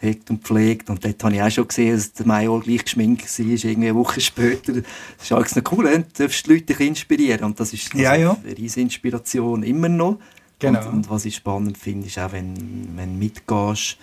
hegt 0.01 0.29
und 0.29 0.43
pflegt. 0.43 0.89
Und 0.89 1.05
dort 1.05 1.23
habe 1.23 1.35
ich 1.35 1.41
auch 1.41 1.51
schon 1.51 1.67
gesehen, 1.67 1.95
dass 1.95 2.13
der 2.13 2.25
Major 2.25 2.59
gleich 2.59 2.83
geschminkt 2.83 3.23
war, 3.23 3.45
irgendwie 3.45 3.87
eine 3.87 3.95
Woche 3.95 4.19
später. 4.19 4.73
Das 4.73 4.83
ist 5.21 5.31
alles 5.31 5.55
noch 5.55 5.71
cool, 5.71 5.85
du 5.85 6.05
darfst 6.17 6.47
die 6.47 6.53
Leute 6.53 6.83
inspirieren. 6.83 7.45
Und 7.45 7.59
das 7.59 7.73
ist 7.73 7.91
also 7.91 8.03
ja, 8.03 8.15
ja. 8.15 8.37
eine 8.43 8.57
riesige 8.57 8.81
Inspiration 8.81 9.63
immer 9.63 9.89
noch. 9.89 10.17
Genau. 10.59 10.79
Und, 10.87 10.93
und, 10.93 11.09
was 11.09 11.25
ich 11.25 11.35
spannend 11.35 11.77
finde, 11.77 12.07
ist 12.07 12.19
auch, 12.19 12.31
wenn, 12.31 12.89
wenn 12.95 13.13
du 13.13 13.19
mitgehst, 13.19 13.97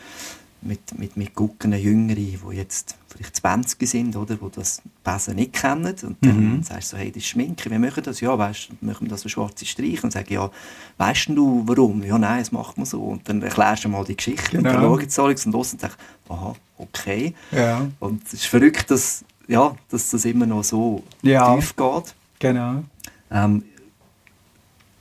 mit, 0.60 0.98
mit, 0.98 1.16
mit 1.16 1.34
gucken 1.34 1.72
Jüngere, 1.72 2.16
die 2.16 2.38
jetzt 2.52 2.96
vielleicht 3.08 3.36
20 3.36 3.88
sind, 3.88 4.16
oder, 4.16 4.36
die 4.36 4.50
das 4.54 4.82
besser 5.04 5.34
nicht 5.34 5.52
kennen. 5.52 5.94
Und 6.02 6.16
dann 6.20 6.56
mhm. 6.56 6.62
sagst 6.62 6.92
du 6.92 6.96
so, 6.96 7.02
hey, 7.02 7.10
das 7.10 7.22
ist 7.22 7.28
Schminke, 7.28 7.70
wir 7.70 7.78
machen 7.78 8.02
das. 8.04 8.20
Ja, 8.20 8.36
weißt 8.36 8.70
du, 8.70 8.86
machen 8.86 9.06
wir 9.06 9.10
das 9.10 9.22
so 9.22 9.28
schwarze 9.28 9.64
Streiche. 9.64 10.02
Und 10.02 10.12
sagen, 10.12 10.32
ja, 10.32 10.50
weißt 10.96 11.28
du, 11.30 11.62
warum? 11.66 12.02
Ja, 12.02 12.18
nein, 12.18 12.40
das 12.40 12.52
macht 12.52 12.76
man 12.76 12.86
so. 12.86 13.02
Und 13.02 13.28
dann 13.28 13.42
erklärst 13.42 13.84
du 13.84 13.88
mal 13.88 14.04
die 14.04 14.16
Geschichte 14.16 14.56
genau. 14.56 14.68
und 14.68 14.74
dann 14.74 14.82
schauen 14.82 15.08
sie 15.08 15.22
alles 15.22 15.46
und 15.46 15.52
los 15.52 15.72
und 15.72 15.80
sagst, 15.80 15.98
aha, 16.28 16.54
okay. 16.78 17.34
Ja. 17.52 17.86
Und 18.00 18.26
es 18.26 18.34
ist 18.34 18.46
verrückt, 18.46 18.90
dass, 18.90 19.24
ja, 19.46 19.74
dass 19.90 20.10
das 20.10 20.24
immer 20.24 20.46
noch 20.46 20.64
so 20.64 21.02
ja. 21.22 21.54
tief 21.54 21.76
geht. 21.76 22.14
Genau. 22.40 22.82
Ähm, 23.30 23.64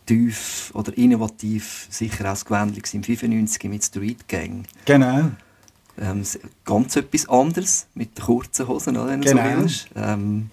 tief 0.05 0.71
oder 0.73 0.97
innovativ 0.97 1.87
sicher 1.89 2.25
auch 2.25 2.29
das 2.29 2.45
Gewendel 2.45 2.81
im 2.93 3.03
95 3.03 3.63
mit 3.65 3.83
Street 3.83 4.27
Gang. 4.27 4.65
Genau 4.85 5.31
ähm, 5.99 6.23
ganz 6.65 6.95
etwas 6.95 7.27
anderes 7.29 7.87
mit 7.93 8.17
den 8.17 8.25
kurzen 8.25 8.67
Hosen, 8.67 8.95
wenn 8.95 9.21
du 9.21 9.29
genau. 9.29 9.43
so 9.43 9.61
willst. 9.61 9.89
Ähm, 9.95 10.49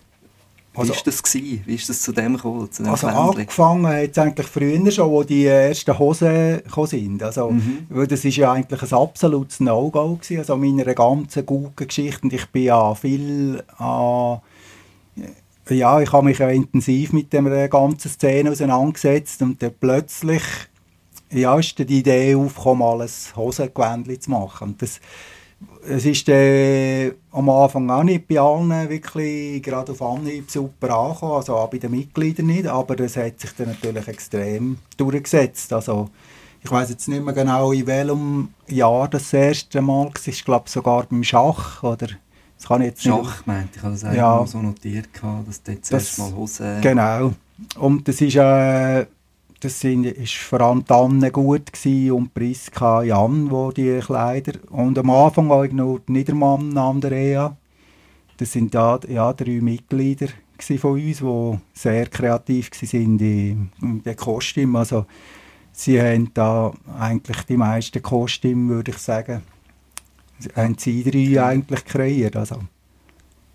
wie 0.73 0.79
war 0.79 0.89
also, 0.89 0.95
das 1.05 1.23
gewesen? 1.23 1.63
Wie 1.67 1.75
ist 1.77 1.89
das 1.89 2.03
zu 2.03 2.11
dem 2.11 2.35
gekommen? 2.35 2.71
Zu 2.71 2.83
dem 2.83 2.91
also 2.91 3.07
Fändchen? 3.07 3.41
angefangen 3.41 3.87
hat 3.87 4.11
es 4.11 4.19
eigentlich 4.19 4.47
früher 4.49 4.91
schon, 4.91 5.09
wo 5.09 5.23
die 5.23 5.47
ersten 5.47 5.97
Hosen 5.97 6.63
sind. 6.87 7.23
Also, 7.23 7.51
mhm. 7.53 7.87
weil 7.91 8.09
das 8.09 8.25
ist 8.25 8.37
ja 8.37 8.53
eigentlich 8.53 8.83
ein 8.83 8.99
absolutes 8.99 9.61
No-Go 9.61 10.17
gewesen. 10.17 10.39
Also 10.39 10.57
meiner 10.57 10.93
ganzen 10.95 11.47
guten 11.47 11.87
Geschichte. 11.87 12.23
Und 12.23 12.33
ich 12.33 12.47
bin 12.47 12.65
ja 12.65 12.93
viel 12.97 13.63
äh, 13.79 14.37
ja, 15.71 16.01
ich 16.01 16.13
habe 16.13 16.27
mich 16.27 16.39
ja 16.39 16.49
intensiv 16.51 17.13
mit 17.13 17.33
der 17.33 17.69
ganzen 17.69 18.11
Szene 18.11 18.51
auseinandergesetzt 18.51 19.41
und 19.43 19.63
dann 19.63 19.73
plötzlich 19.79 20.43
ja, 21.31 21.59
ist 21.59 21.79
die 21.79 21.99
Idee 21.99 22.35
aufgekommen, 22.35 22.83
alles 22.83 23.35
Hosengewändchen 23.35 24.21
zu 24.21 24.31
machen. 24.31 24.69
Und 24.69 24.83
das, 24.83 25.01
es 25.87 26.05
ist 26.05 26.29
äh, 26.29 27.13
am 27.33 27.49
Anfang 27.49 27.91
auch 27.91 28.03
nicht 28.03 28.27
bei 28.27 28.39
allen 28.39 28.89
wirklich 28.89 29.63
gerade 29.63 29.93
auf 29.93 30.03
Anhieb 30.03 30.51
super 30.51 30.91
angekommen, 30.91 31.33
also 31.35 31.57
auch 31.57 31.69
bei 31.69 31.79
den 31.79 31.91
Mitgliedern 31.91 32.47
nicht, 32.47 32.67
aber 32.67 32.99
es 33.01 33.17
hat 33.17 33.41
sich 33.41 33.55
dann 33.57 33.69
natürlich 33.69 34.09
extrem 34.09 34.79
durchgesetzt. 34.97 35.73
Also 35.73 36.11
ich 36.63 36.71
weiß 36.71 36.91
jetzt 36.91 37.09
nicht 37.09 37.25
mehr 37.25 37.35
genau, 37.35 37.73
in 37.73 37.87
welchem 37.87 38.49
Jahr 38.69 39.09
das, 39.09 39.33
erste 39.33 39.83
Mal 39.83 40.07
war, 40.07 40.13
ich 40.25 40.45
glaube 40.45 40.69
sogar 40.69 41.05
beim 41.05 41.23
Schach, 41.23 41.83
oder? 41.83 42.09
Das 42.57 42.69
kann 42.69 42.81
ich 42.81 42.89
jetzt 42.89 43.03
Schach 43.03 43.37
nicht... 43.37 43.47
meinte 43.47 43.77
ich, 43.77 43.83
habe 43.83 43.93
das 43.93 44.03
ja, 44.03 44.47
so 44.47 44.63
notiert, 44.63 45.09
dass 45.47 45.63
dort 45.63 45.85
zuerst 45.85 46.19
mal 46.19 46.35
Hose... 46.35 46.79
Genau, 46.81 47.35
und 47.79 48.09
das 48.09 48.21
ist 48.21 48.37
äh, 48.37 49.07
das 49.65 49.81
sind, 49.81 50.05
ist 50.05 50.35
vor 50.35 50.61
allem 50.61 50.85
Anne 50.89 51.31
gut 51.31 51.73
und 51.87 52.35
Priska 52.35 53.03
Jan, 53.03 53.51
wo 53.51 53.71
die 53.73 53.99
Kleider 53.99 54.53
und 54.69 54.99
am 54.99 55.09
Anfang 55.09 55.49
war 55.49 55.65
ich 55.65 55.73
noch 55.73 56.01
Niedermann 56.07 56.77
Andrea. 56.77 57.57
Das 58.37 58.53
sind 58.53 58.75
da 58.75 59.01
ja 59.09 59.33
drei 59.33 59.63
Mitglieder 59.63 60.29
von 60.79 61.01
uns, 61.01 61.19
die 61.21 61.59
sehr 61.73 62.07
kreativ 62.09 62.71
waren 62.73 63.19
in, 63.19 63.71
in 63.81 64.03
den 64.03 64.17
Kostümen. 64.17 64.77
Also 64.77 65.07
sie 65.73 65.99
haben 65.99 66.31
da 66.35 66.75
eigentlich 66.99 67.43
die 67.45 67.57
meisten 67.57 68.03
Kostüme, 68.03 68.69
würde 68.69 68.91
ich 68.91 68.99
sagen, 68.99 69.41
haben 70.55 70.77
sie 70.77 71.03
drei 71.05 71.43
eigentlich 71.43 71.87
kreiert. 71.87 72.37
Also. 72.37 72.61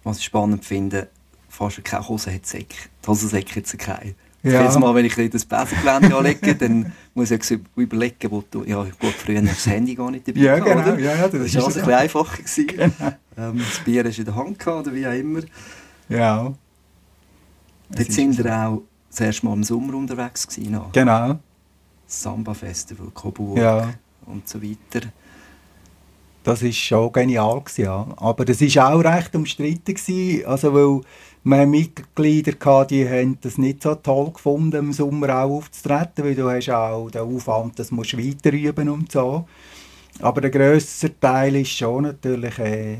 Was 0.03 0.17
ich 0.17 0.25
spannend 0.25 0.65
finde, 0.65 1.09
fast 1.49 1.83
keine 1.83 2.07
Hosensäcke. 2.07 2.89
Die 3.03 3.07
Hosensäcke 3.07 3.61
keine. 3.77 4.15
Ja. 4.41 4.61
Jedes 4.61 4.79
Mal, 4.79 4.95
wenn 4.95 5.05
ich 5.05 5.15
das 5.15 5.43
Besengelände 5.43 6.15
anlege, 6.15 6.55
dann 6.55 6.93
muss 7.13 7.29
ich 7.29 7.59
überlegen, 7.75 8.31
wo 8.31 8.43
du, 8.49 8.63
ja 8.63 8.83
gut, 8.83 9.11
früher 9.11 9.41
das 9.41 9.65
Handy 9.67 9.95
gar 9.95 10.09
nicht 10.11 10.27
dabei 10.27 10.39
Ja, 10.39 10.59
genau, 10.59 10.81
oder? 10.81 10.97
ja, 10.97 11.15
ja, 11.15 11.27
das, 11.27 11.31
das 11.31 11.41
ist 11.41 11.57
alles 11.57 11.77
ein 11.77 11.85
bisschen 11.85 11.93
einfacher 11.93 12.37
gewesen. 12.37 12.67
Genau. 12.67 13.13
Ähm, 13.37 13.57
das 13.57 13.79
Bier 13.83 14.03
hast 14.05 14.17
du 14.17 14.21
in 14.21 14.25
der 14.25 14.35
Hand 14.35 14.59
gehabt, 14.59 14.87
oder 14.87 14.95
wie 14.95 15.07
auch 15.07 15.13
immer. 15.13 15.41
Ja. 16.07 16.53
Dort 17.89 18.11
sind 18.11 18.37
wir 18.37 18.67
auch 18.67 18.81
das 19.09 19.19
erste 19.21 19.45
Mal 19.45 19.53
im 19.53 19.63
Sommer 19.63 19.93
unterwegs 19.95 20.47
gewesen. 20.47 20.71
Noch. 20.71 20.91
Genau. 20.91 21.39
Samba-Festival, 22.07 23.07
Coburg 23.13 23.57
ja. 23.57 23.93
und 24.25 24.47
so 24.47 24.61
weiter. 24.61 25.07
Das 26.43 26.63
war 26.63 26.71
schon 26.71 27.11
genial, 27.11 27.59
gewesen, 27.59 27.83
ja. 27.83 28.07
Aber 28.17 28.45
das 28.45 28.61
war 28.61 28.93
auch 28.93 29.03
recht 29.03 29.35
umstritten, 29.35 29.93
gewesen, 29.93 30.45
also 30.45 30.73
weil 30.73 31.01
wir 31.43 31.57
haben 31.57 31.71
Mitglieder 31.71 32.51
gehabt, 32.53 32.91
die 32.91 33.07
haben 33.07 33.37
das 33.41 33.57
nicht 33.57 33.83
so 33.83 33.95
toll 33.95 34.31
gefunden, 34.31 34.75
im 34.75 34.93
Sommer 34.93 35.43
auch 35.43 35.57
aufzutreten, 35.57 36.25
weil 36.25 36.35
du 36.35 36.49
hast 36.49 36.69
auch 36.69 37.09
den 37.09 37.21
Aufwand, 37.21 37.79
das 37.79 37.91
musst 37.91 38.13
du 38.13 38.17
weiter 38.17 38.51
üben 38.51 38.89
und 38.89 39.11
so. 39.11 39.45
Aber 40.21 40.41
der 40.41 40.49
grösste 40.49 41.17
Teil 41.17 41.55
ist 41.55 41.71
schon 41.71 42.03
natürlich 42.03 42.59
äh, 42.59 42.97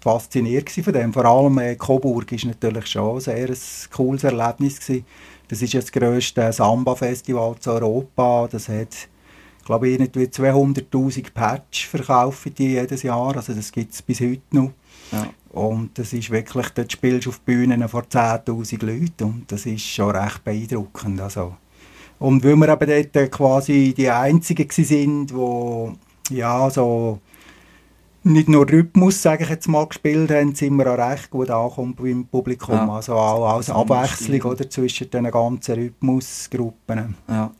fasziniert 0.00 0.70
von 0.70 0.92
dem. 0.92 1.12
Vor 1.12 1.24
allem 1.24 1.58
äh, 1.58 1.74
Coburg 1.74 2.30
ist 2.30 2.44
natürlich 2.44 2.86
schon 2.86 3.20
sehr 3.20 3.48
ein 3.48 3.56
cooles 3.90 4.22
Erlebnis 4.22 4.78
gewesen. 4.78 5.04
Das 5.48 5.62
ist 5.62 5.74
das 5.74 5.90
grösste 5.90 6.52
Samba-Festival 6.52 7.56
zu 7.58 7.72
Europa. 7.72 8.48
Das 8.50 8.68
hat, 8.68 9.08
glaube 9.64 9.88
ich, 9.88 9.98
irgendwie 9.98 10.26
200'000 10.26 11.32
Patch 11.32 11.88
verkaufen 11.88 12.54
die 12.54 12.74
jedes 12.74 13.02
Jahr. 13.02 13.36
Also 13.36 13.52
das 13.52 13.72
gibt 13.72 13.94
es 13.94 14.02
bis 14.02 14.20
heute 14.20 14.42
noch. 14.52 14.70
Ja. 15.10 15.28
Und 15.56 15.98
das 15.98 16.12
ist 16.12 16.30
wirklich, 16.30 16.68
dort 16.68 16.92
spielst 16.92 17.24
du 17.24 17.30
auf 17.30 17.40
Bühnen 17.40 17.88
vor 17.88 18.02
10'000 18.02 18.84
Leuten 18.84 19.24
und 19.24 19.44
das 19.50 19.64
ist 19.64 19.86
schon 19.86 20.14
recht 20.14 20.44
beeindruckend. 20.44 21.18
Also. 21.18 21.54
Und 22.18 22.44
weil 22.44 22.56
wir 22.56 22.68
eben 22.68 23.08
dort 23.10 23.32
quasi 23.32 23.94
die 23.96 24.10
Einzigen 24.10 24.68
sind, 24.70 25.30
die 25.30 26.36
ja, 26.36 26.68
so 26.68 27.20
nicht 28.22 28.50
nur 28.50 28.68
Rhythmus, 28.68 29.22
sage 29.22 29.44
ich 29.44 29.48
jetzt 29.48 29.66
mal, 29.66 29.86
gespielt 29.86 30.30
haben, 30.30 30.54
sind 30.54 30.76
wir 30.76 30.92
auch 30.92 31.10
recht 31.10 31.30
gut 31.30 31.48
angekommen 31.48 31.94
beim 31.94 32.26
Publikum. 32.26 32.74
Ja. 32.74 32.90
Also 32.90 33.14
auch 33.14 33.54
als 33.54 33.70
Abwechslung 33.70 34.42
oder, 34.42 34.68
zwischen 34.68 35.08
den 35.08 35.30
ganzen 35.30 35.74
Rhythmusgruppen. 35.74 37.14
Ja 37.28 37.50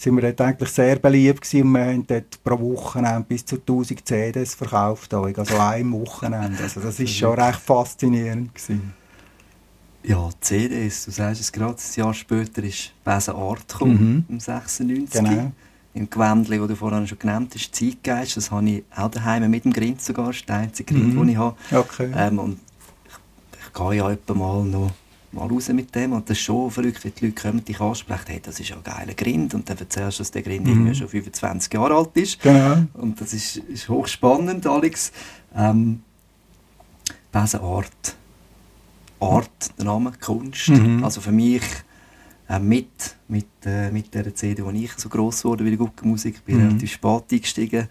sind 0.00 0.16
wir 0.16 0.22
dort 0.22 0.40
eigentlich 0.40 0.70
sehr 0.70 0.96
beliebt 0.96 1.42
gewesen 1.42 1.66
und 1.66 1.72
wir 1.72 1.84
haben 1.84 2.06
dort 2.06 2.42
pro 2.42 2.58
Wochenende 2.58 3.26
bis 3.28 3.44
zu 3.44 3.56
1000 3.56 4.06
CDs 4.06 4.54
verkauft, 4.54 5.12
also 5.12 5.58
einem 5.58 5.92
Wochenende. 5.92 6.62
Also 6.62 6.80
das 6.80 6.98
ist 7.00 7.14
schon 7.14 7.38
recht 7.38 7.60
faszinierend 7.60 8.54
gewesen. 8.54 8.94
Ja, 10.02 10.30
CDs, 10.40 11.04
du 11.04 11.10
sagst 11.10 11.42
es 11.42 11.52
gerade, 11.52 11.74
ein 11.74 12.00
Jahr 12.00 12.14
später 12.14 12.62
ist 12.62 12.92
Besen 13.04 13.34
Art 13.34 13.68
gekommen, 13.68 14.24
mhm. 14.26 14.34
im 14.34 14.40
96. 14.40 15.22
Genau. 15.22 15.52
Im 15.92 16.08
Gewändli, 16.08 16.58
das 16.58 16.68
du 16.68 16.76
vorhin 16.76 17.06
schon 17.06 17.18
genannt 17.18 17.52
hast, 17.54 17.74
Zeitgeist, 17.74 18.38
das 18.38 18.50
habe 18.50 18.70
ich 18.70 18.84
auch 18.96 19.10
daheim 19.10 19.50
mit 19.50 19.66
dem 19.66 19.72
Grind 19.72 20.00
sogar, 20.00 20.28
das 20.28 20.36
ist 20.36 20.48
der 20.48 20.56
einzige 20.56 20.94
Grind, 20.94 21.14
mhm. 21.14 21.18
den 21.18 21.28
ich 21.28 21.36
habe. 21.36 21.56
Okay. 21.72 22.10
Ähm, 22.16 22.38
und 22.38 22.58
ich, 23.04 23.66
ich 23.66 23.72
gehe 23.74 23.94
ja 23.96 24.10
etwa 24.10 24.32
mal 24.32 24.64
noch 24.64 24.92
mal 25.32 25.46
raus 25.46 25.68
mit 25.68 25.94
dem. 25.94 26.12
Und 26.12 26.28
das 26.28 26.38
ist 26.38 26.44
schon 26.44 26.70
verrückt, 26.70 27.04
wenn 27.04 27.12
die 27.14 27.26
Leute 27.26 27.42
kommen, 27.42 27.64
dich 27.64 27.80
ansprechen, 27.80 28.24
hey, 28.26 28.40
das 28.42 28.60
ist 28.60 28.68
ja 28.68 28.76
ein 28.76 28.82
geiler 28.82 29.14
Grind. 29.14 29.54
Und 29.54 29.68
dann 29.68 29.78
erzählst 29.78 30.18
du, 30.18 30.22
dass 30.22 30.30
der 30.30 30.42
Grind 30.42 30.66
mhm. 30.66 30.94
schon 30.94 31.08
25 31.08 31.72
Jahre 31.72 31.94
alt 31.94 32.16
ist. 32.16 32.40
Genau. 32.40 32.84
Und 32.94 33.20
das 33.20 33.32
ist, 33.32 33.56
ist 33.56 33.88
hochspannend, 33.88 34.66
Alex. 34.66 35.12
Ähm, 35.54 36.02
Besenart. 37.32 38.16
Art, 39.20 39.78
der 39.78 39.84
Name, 39.84 40.12
Kunst. 40.20 40.70
Mhm. 40.70 41.04
Also 41.04 41.20
für 41.20 41.32
mich 41.32 41.62
äh, 42.48 42.58
mit, 42.58 43.16
mit, 43.28 43.46
äh, 43.64 43.90
mit 43.90 44.12
der 44.14 44.34
CD, 44.34 44.64
wo 44.64 44.70
ich 44.70 44.92
so 44.96 45.08
gross 45.08 45.44
wurde 45.44 45.64
wie 45.64 45.70
die 45.70 45.76
Guckenmusik, 45.76 46.44
bin 46.44 46.56
mhm. 46.56 46.66
relativ 46.68 46.92
spät 46.92 47.24
eingestiegen. 47.30 47.88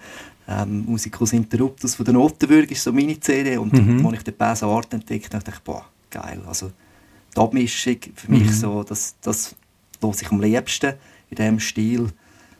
Ähm, 0.47 0.85
Musikus 0.87 1.33
Interruptus 1.33 1.95
von 1.95 2.05
der 2.05 2.15
Notenburg 2.15 2.71
ist 2.71 2.83
so 2.83 2.91
meine 2.91 3.19
CD. 3.19 3.57
Und 3.57 3.73
mhm. 3.73 4.05
als 4.05 4.17
ich 4.17 4.23
den 4.23 4.35
Besenart 4.35 4.93
entdeckt 4.93 5.33
habe, 5.33 5.43
dachte 5.43 5.57
ich, 5.57 5.63
boah, 5.63 5.85
geil. 6.09 6.41
Also, 6.47 6.71
die 7.36 7.39
Abmischung 7.39 7.97
für 8.15 8.32
mich 8.32 8.43
mhm. 8.43 8.53
so, 8.53 8.84
das, 8.84 9.15
das 9.21 9.55
los 10.01 10.21
ich 10.21 10.32
am 10.32 10.41
liebsten 10.41 10.93
in 11.30 11.36
diesem 11.36 11.59
Stil. 11.59 12.09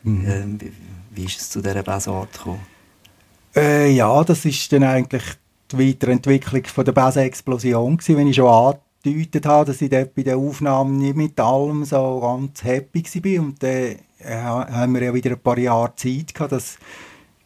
Mhm. 0.04 0.26
Ähm, 0.28 0.62
wie, 0.62 0.72
wie, 1.12 1.26
ist 1.26 1.42
es 1.42 1.50
zu 1.50 1.62
dieser 1.62 1.84
Bassart 1.84 2.34
gekommen? 2.34 2.62
Äh, 3.56 3.92
ja, 3.92 4.24
das 4.24 4.46
ist 4.46 4.72
dann 4.72 4.84
eigentlich 4.84 5.24
die 5.72 5.90
Weiterentwicklung 5.90 6.64
von 6.66 6.86
der 6.86 6.92
Bass-Explosion 6.92 8.00
wenn 8.08 8.28
ich 8.28 8.36
schon 8.36 8.48
angedeutet 9.04 9.46
habe, 9.46 9.66
dass 9.66 9.82
ich 9.82 9.90
dort 9.90 10.16
bei 10.16 10.24
der 10.24 10.38
Aufnahme 10.38 10.92
nicht 10.92 11.16
mit 11.16 11.40
allem 11.40 11.86
so 11.86 12.20
ganz 12.22 12.64
happy 12.64 13.04
war. 13.04 13.44
Und 13.44 13.62
dann 13.64 13.96
äh, 14.20 14.42
haben 14.42 14.94
wir 14.94 15.04
ja 15.04 15.14
wieder 15.14 15.32
ein 15.32 15.40
paar 15.40 15.58
Jahre 15.58 15.96
Zeit 15.96 16.34
gehabt, 16.34 16.52
das 16.52 16.78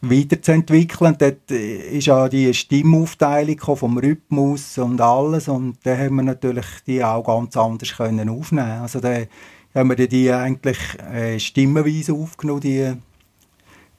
weiterzuentwickeln. 0.04 1.16
Dort 1.18 1.52
äh, 1.52 1.98
ist 1.98 2.08
ja 2.08 2.28
die 2.30 2.54
Stimmaufteilung 2.54 3.60
vom 3.76 3.98
Rhythmus 3.98 4.78
und 4.78 5.02
alles. 5.02 5.48
Und 5.48 5.78
dann 5.84 5.98
haben 5.98 6.16
wir 6.16 6.24
natürlich 6.24 6.66
die 6.86 7.04
auch 7.04 7.24
ganz 7.24 7.56
anders 7.58 7.96
können 7.96 8.30
aufnehmen 8.30 8.82
Also 8.82 9.00
dann 9.00 9.28
haben 9.74 9.90
wir 9.90 10.08
die 10.08 10.32
eigentlich 10.32 10.78
äh, 11.00 11.40
stimmenweise 11.40 12.14
aufgenommen, 12.14 12.62
die 12.62 12.94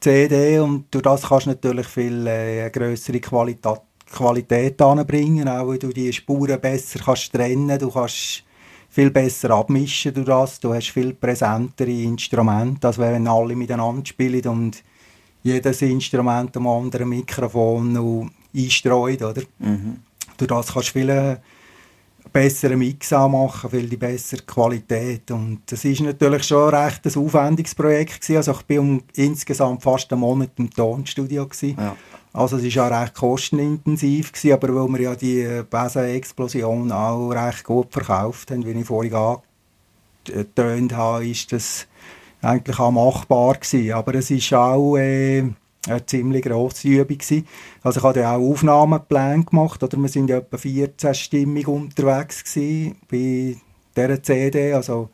CD. 0.00 0.58
Und 0.60 0.86
durch 0.90 1.02
das 1.02 1.22
kannst 1.22 1.46
du 1.46 1.50
natürlich 1.50 1.86
viel 1.86 2.26
äh, 2.26 2.70
größere 2.70 3.20
Qualität 3.20 3.80
Qualität 4.14 4.80
anbringen, 4.80 5.48
auch 5.48 5.66
weil 5.66 5.78
du 5.78 5.88
die 5.88 6.12
Spuren 6.12 6.60
besser 6.60 7.00
kannst 7.00 7.32
trennen, 7.32 7.78
du 7.78 7.90
kannst 7.90 8.44
viel 8.88 9.10
besser 9.10 9.50
abmischen 9.50 10.14
durch 10.14 10.26
das, 10.26 10.60
du 10.60 10.72
hast 10.72 10.90
viel 10.90 11.14
präsentere 11.14 11.90
Instrumente, 11.90 12.86
als 12.86 12.98
wenn 12.98 13.26
alle 13.26 13.56
miteinander 13.56 14.06
spielen 14.06 14.46
und 14.46 14.84
jedes 15.44 15.82
Instrument 15.82 16.56
am 16.56 16.66
anderen 16.66 17.08
Mikrofon 17.08 17.92
noch 17.92 18.28
einstreut, 18.54 19.22
oder? 19.22 19.42
Mhm. 19.58 19.98
Durch 20.36 20.48
das 20.48 20.72
kannst 20.72 20.88
du 20.88 20.92
viel 20.92 21.08
äh, 21.10 21.36
besseren 22.32 22.78
Mix 22.78 23.12
machen, 23.12 23.70
viel 23.70 23.88
die 23.88 23.96
bessere 23.96 24.42
Qualität 24.42 25.30
und 25.30 25.60
das 25.66 25.84
ist 25.84 26.00
natürlich 26.00 26.42
schon 26.42 26.74
recht 26.74 27.06
ein 27.06 27.22
aufwendiges 27.22 27.74
Projekt 27.74 28.20
gewesen. 28.22 28.36
also 28.38 28.52
ich 28.52 28.62
bin 28.62 29.02
insgesamt 29.14 29.82
fast 29.82 30.10
einen 30.10 30.22
Monat 30.22 30.50
im 30.56 30.68
Tonstudio 30.70 31.46
gewesen. 31.46 31.76
Ja. 31.78 31.96
Also 32.32 32.56
es 32.56 32.64
war 32.64 32.90
ja 32.90 33.02
recht 33.02 33.14
kostenintensiv, 33.14 34.32
gewesen, 34.32 34.52
aber 34.52 34.74
weil 34.74 34.88
wir 34.88 35.00
ja 35.02 35.14
die 35.14 35.62
Besen-Explosion 35.70 36.90
auch 36.90 37.30
recht 37.30 37.62
gut 37.62 37.92
verkauft 37.92 38.50
haben, 38.50 38.66
wie 38.66 38.72
ich 38.72 38.86
vorhin 38.86 39.14
angetönt 40.26 40.92
habe, 40.96 41.28
ist 41.28 41.52
das 41.52 41.86
eigentlich 42.44 42.78
auch 42.78 42.90
machbar 42.90 43.54
gewesen. 43.54 43.92
Aber 43.92 44.14
es 44.14 44.30
ist 44.30 44.52
auch 44.52 44.96
äh, 44.96 45.44
eine 45.86 46.06
ziemlich 46.06 46.42
grosse 46.42 46.88
Übung 46.88 47.18
gewesen. 47.18 47.46
Also 47.82 48.00
ich 48.00 48.04
habe 48.04 48.28
auch 48.28 48.50
Aufnahmepläne 48.50 49.44
gemacht, 49.44 49.82
oder 49.82 49.96
wir 49.96 50.08
sind 50.08 50.30
ja 50.30 50.38
etwa 50.38 50.56
14 50.56 51.14
stimmig 51.14 51.68
unterwegs 51.68 52.44
gewesen 52.44 52.96
bei 53.10 53.56
dieser 53.96 54.22
CD, 54.22 54.72
also 54.72 55.10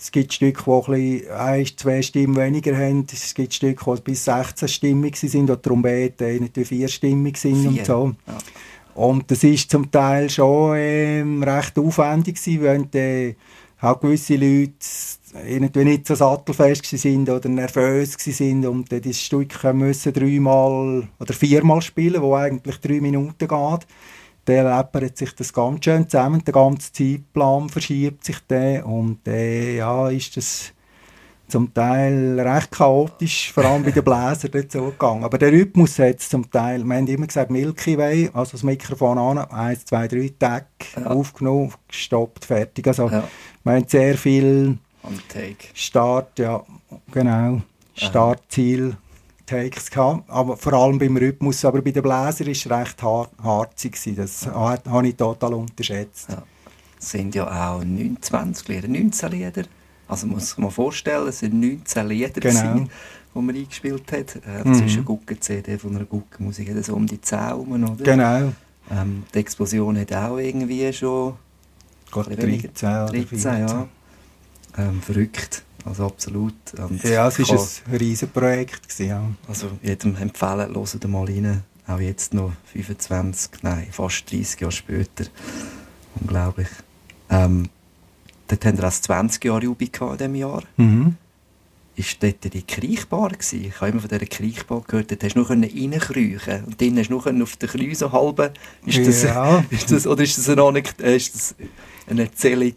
es 0.00 0.12
gibt 0.12 0.32
Stücke, 0.32 0.62
die 0.64 1.28
ein 1.28 1.36
ein, 1.36 1.66
zwei 1.76 2.02
Stimmen 2.02 2.36
weniger 2.36 2.76
haben. 2.76 3.04
Es 3.12 3.34
gibt 3.34 3.52
Stücke, 3.52 3.96
die 3.96 4.00
bis 4.02 4.24
16 4.26 4.68
stimmig 4.68 5.16
sind 5.16 5.50
und 5.50 5.62
Trompeten 5.62 6.40
nicht 6.40 6.56
vierstimmig 6.68 7.36
sind 7.36 7.56
vier. 7.56 7.68
und 7.68 7.84
so. 7.84 8.14
Ja. 8.26 8.38
Und 8.94 9.30
das 9.30 9.42
ist 9.42 9.70
zum 9.70 9.90
Teil 9.90 10.30
schon 10.30 10.76
ähm, 10.76 11.42
recht 11.42 11.78
aufwendig 11.78 12.36
gewesen, 12.36 12.62
wenn 12.62 13.00
äh, 13.00 13.34
auch 13.80 14.00
gewisse 14.00 14.36
Leute 14.36 14.72
irgendwie 15.46 15.84
nicht 15.84 16.06
so 16.06 16.14
sattelfest 16.14 16.86
sind 16.86 17.28
oder 17.28 17.48
nervös 17.48 18.14
sind 18.18 18.66
und 18.66 18.90
das 18.90 19.20
Stück 19.20 19.62
müssen 19.72 20.12
dreimal 20.12 21.08
oder 21.18 21.34
viermal 21.34 21.82
spielen, 21.82 22.22
wo 22.22 22.34
eigentlich 22.34 22.78
drei 22.80 23.00
Minuten 23.00 23.48
geht 23.48 23.86
dann 24.48 24.64
läppert 24.64 25.18
sich 25.18 25.34
das 25.34 25.52
ganz 25.52 25.84
schön 25.84 26.08
zusammen, 26.08 26.42
der 26.42 26.54
ganze 26.54 26.92
Zeitplan 26.92 27.68
verschiebt 27.68 28.24
sich 28.24 28.38
dann 28.48 28.82
und 28.84 29.18
dann 29.24 29.76
ja, 29.76 30.08
ist 30.08 30.36
das 30.36 30.72
zum 31.48 31.72
Teil 31.72 32.38
recht 32.40 32.70
chaotisch, 32.70 33.52
vor 33.52 33.64
allem 33.64 33.82
bei 33.82 33.90
den 33.90 34.04
Bläsern 34.04 34.66
so 34.68 34.84
gegangen. 34.86 35.24
Aber 35.24 35.38
der 35.38 35.50
Rhythmus 35.50 35.98
hat 35.98 36.20
zum 36.20 36.50
Teil, 36.50 36.84
wir 36.84 36.96
haben 36.96 37.06
immer 37.06 37.26
gesagt 37.26 37.50
Milky 37.50 37.96
Way, 37.96 38.30
also 38.34 38.52
das 38.52 38.62
Mikrofon 38.62 39.18
an, 39.18 39.38
eins, 39.38 39.86
zwei, 39.86 40.06
drei 40.08 40.30
Tag 40.38 40.66
ja. 40.94 41.06
aufgenommen, 41.06 41.72
gestoppt, 41.88 42.44
fertig. 42.44 42.86
Also 42.86 43.08
ja. 43.08 43.24
wir 43.64 43.72
haben 43.72 43.88
sehr 43.88 44.16
viel 44.18 44.78
Start, 45.74 46.38
ja, 46.38 46.62
genau, 47.10 47.62
Startziel 47.94 48.96
Takes 49.46 49.90
gehabt, 49.90 50.28
aber 50.28 50.56
vor 50.56 50.74
allem 50.74 50.98
beim 50.98 51.16
Rhythmus, 51.16 51.64
aber 51.64 51.80
bei 51.80 51.90
den 51.90 52.02
Bläser 52.02 52.14
war 52.14 52.28
es 52.28 52.70
recht 52.70 53.02
har 53.02 53.30
harzig, 53.42 53.98
das 54.14 54.44
ja. 54.44 54.52
habe 54.52 55.08
ich 55.08 55.16
total 55.16 55.54
unterschätzt. 55.54 56.28
Ja. 56.28 56.42
Es 57.00 57.10
sind 57.10 57.34
ja 57.34 57.46
auch 57.46 57.82
29 57.82 58.68
Lieder, 58.68 58.88
19 58.88 59.30
Lieder, 59.30 59.64
also 60.06 60.26
muss 60.26 60.58
man 60.58 60.70
vorstellen, 60.70 61.28
es 61.28 61.38
sind 61.38 61.54
19 61.54 62.08
Lieder 62.08 62.40
genau. 62.40 62.74
die 62.74 62.88
man 63.40 63.56
eingespielt 63.56 64.10
hat. 64.12 64.36
Äh, 64.36 64.66
mhm. 64.66 64.74
Zwischen 64.74 65.04
Gucken 65.04 65.40
CD 65.40 65.78
von 65.78 65.96
einer 65.96 66.06
Gucken 66.06 66.46
Musik 66.46 66.74
hat 66.74 66.84
so 66.84 66.94
um 66.94 67.06
die 67.06 67.20
10 67.20 67.38
herum, 67.38 67.84
oder? 67.84 68.04
Genau. 68.04 68.52
Ähm, 68.90 69.24
die 69.32 69.38
Explosion 69.38 69.98
hat 69.98 70.12
auch 70.12 70.38
irgendwie 70.38 70.92
schon... 70.92 71.34
Gott, 72.10 72.26
13, 72.26 72.72
13, 72.74 73.68
ja. 73.68 73.88
Ähm, 74.78 75.02
verrückt. 75.02 75.64
Also 75.84 76.06
absolut. 76.06 76.54
Und 76.76 77.02
ja, 77.02 77.28
es 77.28 77.38
war 77.38 77.58
ein 77.90 77.96
riesiges 77.96 78.32
Projekt. 78.32 78.98
ja. 78.98 79.22
Also 79.46 79.70
jedem 79.82 80.16
empfehlen, 80.16 80.74
hört 80.74 81.08
mal 81.08 81.24
rein. 81.24 81.62
Auch 81.86 82.00
jetzt 82.00 82.34
noch 82.34 82.52
25, 82.72 83.62
nein, 83.62 83.88
fast 83.90 84.30
30 84.30 84.60
Jahre 84.60 84.72
später. 84.72 85.24
Unglaublich. 86.20 86.68
Ähm, 87.30 87.70
dort 88.46 88.64
haben 88.66 88.76
wir 88.76 88.88
auch 88.88 88.92
20 88.92 89.44
Jahre 89.44 89.62
Jubi 89.62 89.90
in 89.98 90.16
diesem 90.18 90.34
Jahr. 90.34 90.62
Mhm. 90.76 91.16
Ist 91.96 92.22
dort 92.22 92.52
die 92.52 92.62
Kriechbar 92.62 93.30
gewesen? 93.30 93.64
Ich 93.64 93.80
habe 93.80 93.90
immer 93.90 94.00
von 94.00 94.08
dieser 94.08 94.26
Kriechbar 94.26 94.82
gehört, 94.86 95.10
dort 95.10 95.24
hast 95.24 95.34
du 95.34 95.40
nur 95.40 95.50
reinkriechen 95.50 96.64
und 96.64 96.80
dann 96.80 96.98
hast 96.98 97.08
du 97.08 97.32
nur 97.32 97.42
auf 97.42 97.56
den 97.56 97.68
Knie 97.68 97.94
so 97.94 98.12
halben. 98.12 98.50
Ist 98.86 99.06
das, 99.06 99.22
ja. 99.22 99.64
ist 99.70 99.90
das, 99.90 100.06
oder 100.06 100.22
ist 100.22 100.38
das 100.38 100.48
eine, 100.48 100.78
ist 100.78 101.34
das 101.34 101.54
eine 102.06 102.22
Erzählung? 102.22 102.74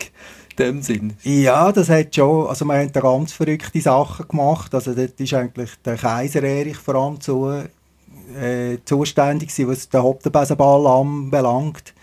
Dem 0.59 0.81
Sinn? 0.81 1.13
Ja, 1.23 1.71
das 1.71 1.89
hat 1.89 2.15
schon, 2.15 2.47
also 2.47 2.65
wir 2.65 2.75
haben 2.75 2.91
da 2.91 2.99
ganz 2.99 3.33
verrückte 3.33 3.81
Sachen 3.81 4.27
gemacht. 4.27 4.73
Also 4.73 4.93
dort 4.93 5.19
ist 5.19 5.33
eigentlich 5.33 5.71
der 5.85 5.97
Kaiser 5.97 6.43
Erich 6.43 6.77
vor 6.77 6.95
allem 6.95 7.19
zu, 7.19 7.49
äh, 7.49 8.77
zuständig 8.85 9.49
gewesen, 9.49 9.69
was 9.69 9.89
den 9.89 10.03
Hoptenbesenball 10.03 10.87
anbelangt. 10.87 11.93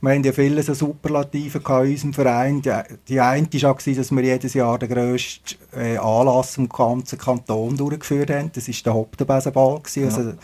Wir 0.00 0.10
haben 0.12 0.22
ja 0.22 0.30
viele 0.30 0.62
so 0.62 0.74
Superlative 0.74 1.58
in 1.58 1.90
unserem 1.90 2.14
Verein. 2.14 2.62
Die, 2.62 2.72
die 3.08 3.20
eine 3.20 3.48
war 3.52 3.72
auch, 3.72 3.82
dass 3.82 4.12
wir 4.12 4.22
jedes 4.22 4.54
Jahr 4.54 4.78
den 4.78 4.88
grössten 4.90 5.56
äh, 5.76 5.96
Anlass 5.96 6.56
im 6.56 6.68
ganzen 6.68 7.18
Kanton 7.18 7.76
durchgeführt 7.76 8.30
haben. 8.30 8.52
Das 8.54 8.68
war 8.68 8.74
der 8.84 8.94
Hoptenbesenball. 8.94 9.80
Ja. 9.94 10.04
Also, 10.04 10.34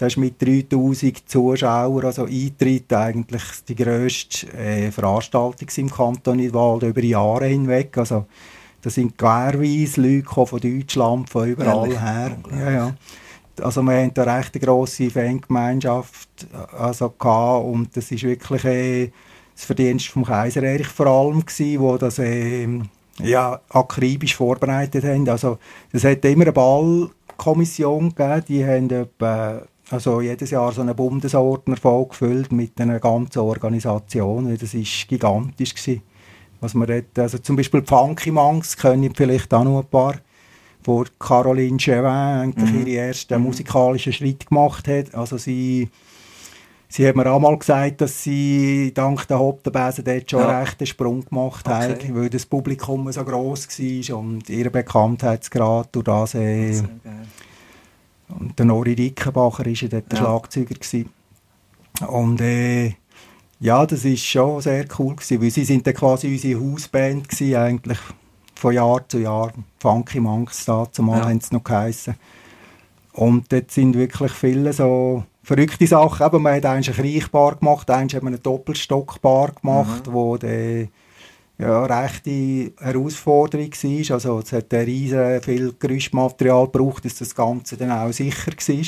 das 0.00 0.14
ist 0.14 0.16
mit 0.16 0.40
3000 0.40 1.28
Zuschauern, 1.28 2.06
also 2.06 2.24
Eintritt 2.24 2.90
eigentlich 2.90 3.42
die 3.68 3.74
grösste 3.74 4.50
äh, 4.54 4.90
Veranstaltung 4.90 5.68
im 5.76 5.90
Kanton 5.90 6.38
Nidwald 6.38 6.84
über 6.84 7.02
Jahre 7.04 7.44
hinweg. 7.44 7.98
Also, 7.98 8.24
da 8.80 8.88
sind 8.88 9.18
querweise 9.18 10.00
Leute 10.00 10.46
von 10.46 10.58
Deutschland, 10.58 11.28
von 11.28 11.46
überall 11.46 11.92
Ehrlich? 11.92 12.00
her. 12.00 12.36
Ja, 12.50 12.70
ja. 12.70 12.94
Also 13.60 13.82
wir 13.82 13.92
hatten 13.92 14.14
da 14.14 14.22
recht 14.22 14.54
eine 14.54 14.64
grosse 14.64 15.10
Fangemeinschaft 15.10 16.46
also 16.78 17.10
gehabt, 17.10 17.66
und 17.66 17.94
das 17.94 18.10
ist 18.10 18.22
wirklich 18.22 18.64
äh, 18.64 19.10
das 19.54 19.66
Verdienst 19.66 20.06
vom 20.06 20.24
Kaiser 20.24 20.62
Erich 20.62 20.88
vor 20.88 21.08
allem 21.08 21.44
gewesen, 21.44 21.78
wo 21.78 21.98
das 21.98 22.18
äh, 22.20 22.66
ja, 23.22 23.60
akribisch 23.68 24.34
vorbereitet 24.34 25.04
haben. 25.04 25.28
Also 25.28 25.58
es 25.92 26.04
hat 26.04 26.24
immer 26.24 26.44
eine 26.44 26.52
Ballkommission 26.52 28.14
gegeben, 28.14 28.44
die 28.48 28.64
haben 28.64 28.90
etwa 28.90 29.62
also 29.90 30.20
jedes 30.20 30.50
Jahr 30.50 30.72
so 30.72 30.82
einen 30.82 30.94
Bundesordner 30.94 31.76
vollgefüllt 31.76 32.52
mit 32.52 32.80
einer 32.80 33.00
ganzen 33.00 33.40
Organisation. 33.40 34.56
Das 34.56 34.74
war 34.74 34.82
gigantisch. 35.08 35.74
Gewesen. 35.74 36.02
Was 36.60 36.74
man 36.74 36.86
dort, 36.86 37.18
also 37.18 37.38
zum 37.38 37.56
Beispiel 37.56 37.80
die 37.80 37.88
Funky 37.88 38.30
Monks 38.30 38.76
können 38.76 39.14
vielleicht 39.14 39.52
auch 39.52 39.64
noch 39.64 39.80
ein 39.80 39.86
paar, 39.86 40.16
wo 40.84 41.04
Caroline 41.18 41.80
Chevin 41.80 42.04
eigentlich 42.04 42.70
mhm. 42.70 42.86
ihre 42.86 43.06
ersten 43.06 43.38
mhm. 43.38 43.44
musikalischen 43.44 44.12
Schritt 44.12 44.46
gemacht 44.46 44.86
hat. 44.86 45.14
Also 45.14 45.38
sie, 45.38 45.88
sie 46.88 47.08
hat 47.08 47.16
mir 47.16 47.30
auch 47.30 47.40
mal 47.40 47.58
gesagt, 47.58 48.02
dass 48.02 48.22
sie 48.22 48.92
dank 48.94 49.26
der 49.26 49.38
Hauptenbesen 49.38 50.04
dort 50.04 50.30
schon 50.30 50.40
ja. 50.40 50.48
einen 50.48 50.60
rechten 50.60 50.86
Sprung 50.86 51.24
gemacht 51.24 51.66
okay. 51.66 51.92
hat, 51.92 52.14
weil 52.14 52.28
das 52.28 52.44
Publikum 52.44 53.10
so 53.10 53.24
gross 53.24 53.66
war 53.66 54.18
und 54.18 54.48
ihre 54.50 54.70
Bekanntheitsgrad 54.70 55.88
durch 55.92 56.04
das... 56.04 56.34
Äh, 56.34 56.82
und 58.38 58.58
der 58.58 58.66
Nori 58.66 58.94
Rickenbacher 58.94 59.64
war 59.64 59.72
ja 59.72 59.88
dort 59.88 60.12
der 60.12 60.18
ja. 60.18 60.24
Schlagzeuger. 60.24 60.74
Gewesen. 60.74 61.10
Und 62.06 62.40
äh, 62.40 62.94
ja, 63.60 63.84
das 63.84 64.04
war 64.04 64.16
schon 64.16 64.60
sehr 64.62 64.86
cool, 64.98 65.16
gewesen, 65.16 65.42
weil 65.42 65.50
sie 65.50 65.64
sind 65.64 65.86
dann 65.86 65.94
quasi 65.94 66.28
unsere 66.28 66.60
Hausband 66.60 67.28
gewesen, 67.28 67.56
eigentlich 67.56 67.98
von 68.54 68.74
Jahr 68.74 69.06
zu 69.08 69.18
Jahr. 69.18 69.52
Funky 69.78 70.20
Monks 70.20 70.64
da, 70.64 70.86
zumal 70.90 71.20
ja. 71.20 71.28
haben 71.28 71.40
sie 71.40 71.54
noch 71.54 71.64
geheissen. 71.64 72.14
Und 73.12 73.52
dort 73.52 73.70
sind 73.70 73.96
wirklich 73.96 74.32
viele 74.32 74.72
so 74.72 75.24
verrückte 75.42 75.86
Sachen. 75.86 76.26
Eben, 76.26 76.42
man 76.42 76.56
hat 76.56 76.66
eigentlich 76.66 76.98
eine 76.98 77.08
Kriechbar 77.08 77.56
gemacht, 77.56 77.90
eigentlich 77.90 78.16
hat 78.16 78.22
man 78.22 78.34
eine 78.34 78.40
Doppelstockbar 78.40 79.52
gemacht, 79.60 80.06
mhm. 80.06 80.12
wo 80.12 80.36
der 80.36 80.88
ja, 81.60 81.84
rechte 81.84 82.72
Herausforderung 82.78 83.70
war. 83.70 84.14
Also 84.14 84.38
es 84.38 84.52
hat 84.52 84.72
riesen 84.72 85.42
viel 85.42 85.74
Gerüstmaterial 85.78 86.66
gebraucht, 86.66 87.04
dass 87.04 87.16
das 87.16 87.34
Ganze 87.34 87.76
dann 87.76 87.90
auch 87.90 88.12
sicher 88.12 88.52
war. 88.52 88.84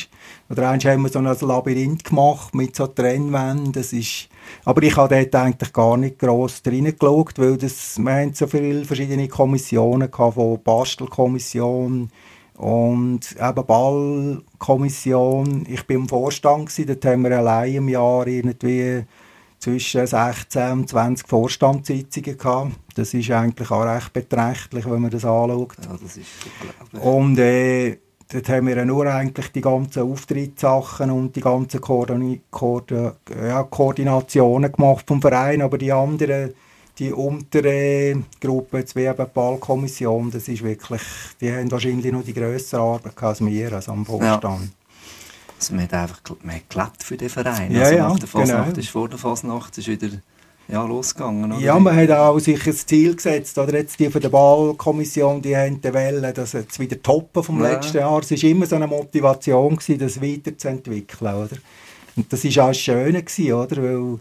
Oder 0.48 0.70
eins 0.70 0.84
haben 0.86 1.02
wir 1.02 1.10
so 1.10 1.18
ein 1.18 1.48
Labyrinth 1.48 2.04
gemacht 2.04 2.54
mit 2.54 2.74
so 2.74 2.86
Trennwänden. 2.86 3.72
Das 3.72 3.92
ist, 3.92 4.28
aber 4.64 4.82
ich 4.82 4.96
habe 4.96 5.14
dort 5.14 5.34
eigentlich 5.34 5.72
gar 5.72 5.98
nicht 5.98 6.18
gross 6.18 6.62
reingeschaut, 6.66 7.38
weil 7.38 7.58
das, 7.58 7.98
wir 7.98 8.12
haben 8.12 8.32
so 8.32 8.46
viele 8.46 8.86
verschiedene 8.86 9.28
Kommissionen 9.28 10.10
gehabt, 10.10 10.34
von 10.34 10.62
Bastelkommission 10.62 12.10
und 12.56 13.36
eben 13.38 13.66
Ballkommission. 13.66 15.66
Ich 15.68 15.86
bin 15.86 15.98
im 15.98 16.08
Vorstand 16.08 16.70
gewesen, 16.70 16.86
dort 16.86 17.04
haben 17.04 17.24
wir 17.24 17.36
allein 17.36 17.74
im 17.74 17.88
Jahr 17.90 18.26
irgendwie 18.26 19.04
zwischen 19.62 20.04
16 20.04 20.72
und 20.72 20.88
20 20.88 21.28
Vorstandssitzungen 21.28 22.36
gehabt. 22.36 22.72
Das 22.96 23.14
ist 23.14 23.30
eigentlich 23.30 23.70
auch 23.70 23.84
recht 23.84 24.12
beträchtlich, 24.12 24.84
wenn 24.86 25.00
man 25.00 25.10
das 25.10 25.24
anschaut. 25.24 25.76
Ja, 25.84 25.96
das 26.02 26.16
ist 26.16 26.26
Und 27.00 27.38
äh, 27.38 27.98
dort 28.32 28.48
haben 28.48 28.66
wir 28.66 28.76
ja 28.76 28.84
nur 28.84 29.06
eigentlich 29.06 29.52
die 29.52 29.60
ganzen 29.60 30.02
Auftrittssachen 30.02 31.12
und 31.12 31.36
die 31.36 31.40
ganzen 31.40 31.80
Koordin 31.80 32.40
Koordin 32.50 33.12
ja, 33.40 33.62
Koordinationen 33.62 34.72
gemacht 34.72 35.04
vom 35.06 35.22
Verein, 35.22 35.62
aber 35.62 35.78
die 35.78 35.92
anderen, 35.92 36.54
die 36.98 37.12
untere 37.12 38.20
Gruppe, 38.40 38.78
jetzt 38.78 38.96
wie 38.96 39.04
eben 39.04 39.16
die 39.16 39.32
Ballkommission, 39.32 40.32
das 40.32 40.48
ist 40.48 40.64
wirklich, 40.64 41.02
die 41.40 41.52
haben 41.52 41.70
wahrscheinlich 41.70 42.12
noch 42.12 42.24
die 42.24 42.34
grössere 42.34 42.82
Arbeit 42.82 43.22
als 43.22 43.46
wir, 43.46 43.72
also 43.72 43.92
am 43.92 44.04
Vorstand. 44.04 44.42
Ja. 44.42 44.81
Man 45.70 45.82
hat 45.82 45.94
einfach 45.94 46.20
man 46.42 46.56
hat 46.56 46.68
gelebt 46.68 47.02
für 47.02 47.16
den 47.16 47.28
Verein. 47.28 47.72
Ja, 47.72 47.82
also 47.82 47.94
ja, 47.94 48.08
nach 48.08 48.18
der 48.18 48.28
Fasnacht 48.28 48.68
genau. 48.68 48.78
ist 48.78 48.88
vor 48.88 49.08
der 49.08 49.18
Fasnacht 49.18 49.78
ist 49.78 49.88
wieder 49.88 50.08
ja, 50.68 50.84
losgegangen. 50.84 51.52
Oder? 51.52 51.60
Ja, 51.60 51.78
man 51.78 51.96
hat 51.96 52.10
auch 52.10 52.38
sich 52.38 52.66
ein 52.66 52.72
Ziel 52.72 53.14
gesetzt. 53.14 53.58
Oder 53.58 53.78
jetzt 53.78 53.98
die 53.98 54.10
von 54.10 54.20
der 54.20 54.28
Ballkommission, 54.30 55.42
die 55.42 55.56
haben 55.56 55.82
wollen, 55.82 56.34
dass 56.34 56.52
jetzt 56.52 56.78
wieder 56.78 57.00
toppen 57.02 57.42
vom 57.42 57.62
Ja. 57.62 57.72
letzten 57.72 57.98
Jahr. 57.98 58.20
Es 58.20 58.30
war 58.30 58.50
immer 58.50 58.66
so 58.66 58.76
eine 58.76 58.86
Motivation, 58.86 59.76
gewesen, 59.76 59.98
das 59.98 60.20
weiterzuentwickeln. 60.20 61.34
Oder? 61.34 61.56
Und 62.16 62.32
das 62.32 62.44
war 62.44 62.64
auch 62.64 62.68
das 62.68 62.78
Schöne, 62.78 63.22
gewesen, 63.22 63.52
oder? 63.52 63.82
weil 63.82 64.18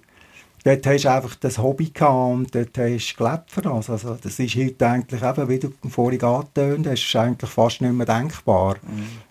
dort 0.64 0.86
hast 0.86 1.05
du 1.05 1.12
einfach 1.12 1.36
das 1.36 1.57
Hobby 1.57 1.89
gehabt 1.89 2.34
und 2.34 2.55
dort 2.55 2.78
hast 2.78 3.14
du 3.14 3.24
gelebt 3.24 3.51
für 3.51 3.62
das. 3.62 3.89
Also 3.89 4.18
das 4.22 4.39
ist 4.39 4.55
heute 4.55 4.88
eigentlich 4.88 5.22
eben, 5.22 5.49
wie 5.49 5.59
du 5.59 5.72
vorhin 5.89 6.24
angetönt 6.24 6.88
hast, 6.88 7.03
ist 7.03 7.16
eigentlich 7.16 7.49
fast 7.49 7.82
nicht 7.82 7.93
mehr 7.93 8.05
denkbar. 8.05 8.78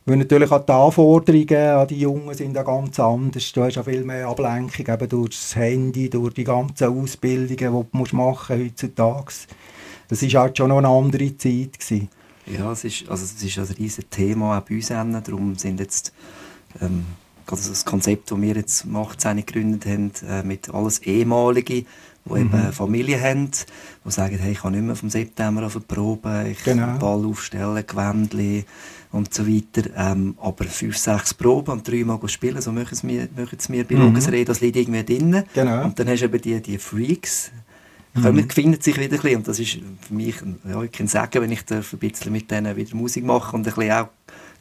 Weil 0.06 0.16
natürlich 0.16 0.50
auch 0.50 0.64
die 0.64 0.72
Anforderungen 0.72 1.68
an 1.78 1.88
die 1.88 2.00
Jungen 2.00 2.34
sind 2.34 2.56
ja 2.56 2.62
ganz 2.62 2.98
anders. 2.98 3.52
Du 3.52 3.62
hast 3.62 3.76
ja 3.76 3.82
viel 3.82 4.04
mehr 4.04 4.28
Ablenkung 4.28 4.86
eben 4.86 5.08
durch 5.08 5.30
das 5.30 5.56
Handy, 5.56 6.10
durch 6.10 6.34
die 6.34 6.44
ganzen 6.44 6.88
Ausbildungen, 6.88 7.48
die 7.48 7.64
du 7.66 7.86
musst 7.92 8.12
machen 8.12 8.58
heutzutage. 8.58 9.32
Das 10.08 10.22
war 10.22 10.42
halt 10.42 10.58
schon 10.58 10.68
noch 10.68 10.78
eine 10.78 10.88
andere 10.88 11.36
Zeit. 11.36 11.78
Gewesen. 11.78 12.08
Ja, 12.46 12.72
es 12.72 12.84
ist, 12.84 13.08
also 13.08 13.24
es 13.24 13.42
ist 13.42 13.58
ein 13.58 13.76
riesiges 13.76 14.10
Thema 14.10 14.58
auch 14.58 14.62
bei 14.62 14.74
uns. 14.74 14.88
Darum 14.88 15.54
sind 15.56 15.78
jetzt 15.78 16.12
ähm, 16.80 17.04
gerade 17.50 17.68
das 17.68 17.84
Konzept, 17.84 18.30
das 18.30 18.40
wir 18.40 18.54
jetzt 18.54 18.84
im 18.84 18.96
18 18.96 19.36
gegründet 19.44 19.86
haben, 19.86 20.10
äh, 20.28 20.42
mit 20.42 20.72
alles 20.72 21.00
Ehemalige, 21.00 21.84
die 22.24 22.30
Mhm. 22.30 22.36
eben 22.36 22.72
Familie 22.72 23.20
haben, 23.20 23.50
die 24.04 24.10
sagen, 24.10 24.38
hey, 24.38 24.52
ich 24.52 24.58
kann 24.60 24.72
nicht 24.72 24.82
mehr 24.84 24.94
vom 24.96 25.10
September 25.10 25.66
auf 25.66 25.78
proben, 25.88 26.46
ich 26.46 26.62
Genau. 26.64 26.86
kann 26.86 26.98
Ball 26.98 27.24
aufstellen, 27.26 27.84
Gewändli 27.86 28.64
und 29.12 29.32
so 29.34 29.46
weiter. 29.46 29.88
Ähm, 29.96 30.36
aber 30.40 30.64
fünf, 30.66 30.96
sechs 30.98 31.34
Proben 31.34 31.72
und 31.72 31.88
dreimal 31.88 32.18
spielen, 32.28 32.60
so 32.60 32.72
machen 32.72 32.88
es 32.92 33.02
mir, 33.02 33.28
machen 33.36 33.56
es 33.58 33.68
mir 33.68 33.84
bei 33.84 33.94
Mhm. 33.96 34.02
Logesrede, 34.02 34.44
das 34.44 34.60
liegt 34.60 34.76
irgendwie 34.76 35.02
drin. 35.04 35.44
Genau. 35.54 35.84
Und 35.84 35.98
dann 35.98 36.08
hast 36.08 36.20
du 36.20 36.26
eben 36.26 36.40
die, 36.40 36.60
die 36.60 36.78
Freaks, 36.78 37.50
Mhm. 38.12 38.22
kommen, 38.22 38.50
finden 38.50 38.80
sich 38.80 38.96
wieder 38.96 39.04
ein 39.16 39.20
bisschen. 39.22 39.36
Und 39.36 39.48
das 39.48 39.58
ist 39.60 39.78
für 40.06 40.14
mich, 40.14 40.34
ja, 40.68 40.82
ich 40.82 40.90
kann 40.92 41.06
sagen, 41.06 41.40
wenn 41.42 41.52
ich 41.52 41.64
darf 41.64 41.92
ein 41.92 41.98
bisschen 42.00 42.32
mit 42.32 42.50
denen 42.50 42.76
wieder 42.76 42.96
Musik 42.96 43.24
mache 43.24 43.54
und 43.56 43.66
ein 43.66 43.72
bisschen 43.72 43.92
auch 43.92 44.08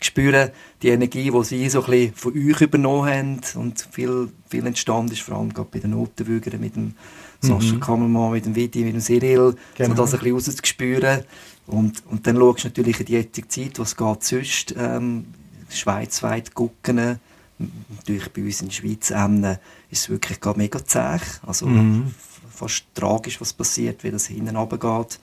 spüren, 0.01 0.51
die 0.81 0.89
Energie, 0.89 1.29
die 1.31 1.43
sie 1.43 1.69
so 1.69 1.83
ein 1.83 1.89
bisschen 1.91 2.13
von 2.15 2.33
euch 2.33 2.61
übernommen 2.61 3.09
haben 3.09 3.41
und 3.55 3.87
viel, 3.91 4.29
viel 4.49 4.65
entstanden 4.65 5.11
ist, 5.11 5.21
vor 5.21 5.37
allem 5.37 5.53
gerade 5.53 5.69
bei 5.71 5.79
den 5.79 5.91
Notenwügern 5.91 6.59
mit 6.59 6.75
dem 6.75 6.93
Sascha 7.41 7.75
Mhm. 7.75 7.79
Kammermann, 7.79 8.31
mit 8.31 8.45
dem 8.45 8.55
Vidi, 8.55 8.83
mit 8.83 8.93
dem 8.93 9.01
Cyril, 9.01 9.55
Genau. 9.75 9.89
so 9.95 10.01
das 10.01 10.13
ein 10.13 10.19
bisschen 10.19 10.33
rauszuspüren. 10.35 11.21
Und, 11.67 12.03
und 12.09 12.25
dann 12.25 12.35
schaust 12.37 12.63
du 12.63 12.67
natürlich 12.69 12.99
in 12.99 13.05
die 13.05 13.13
jetzige 13.13 13.47
Zeit, 13.47 13.79
was 13.79 13.95
geht 13.95 14.23
sonst, 14.23 14.75
ähm, 14.77 15.25
schweizweit 15.69 16.53
gucken, 16.53 17.19
natürlich 17.95 18.29
bei 18.29 18.41
uns 18.43 18.61
in 18.61 18.67
der 18.69 18.73
Schweiz 18.73 19.11
ähm, 19.11 19.43
ist 19.91 20.01
es 20.03 20.09
wirklich 20.09 20.39
mega 20.55 20.83
zäh. 20.83 21.19
Also 21.45 21.65
Mhm. 21.67 22.13
fast 22.49 22.83
tragisch, 22.95 23.39
was 23.39 23.53
passiert, 23.53 24.03
wie 24.03 24.11
das 24.11 24.27
hinten 24.27 24.55
runtergeht. 24.55 25.19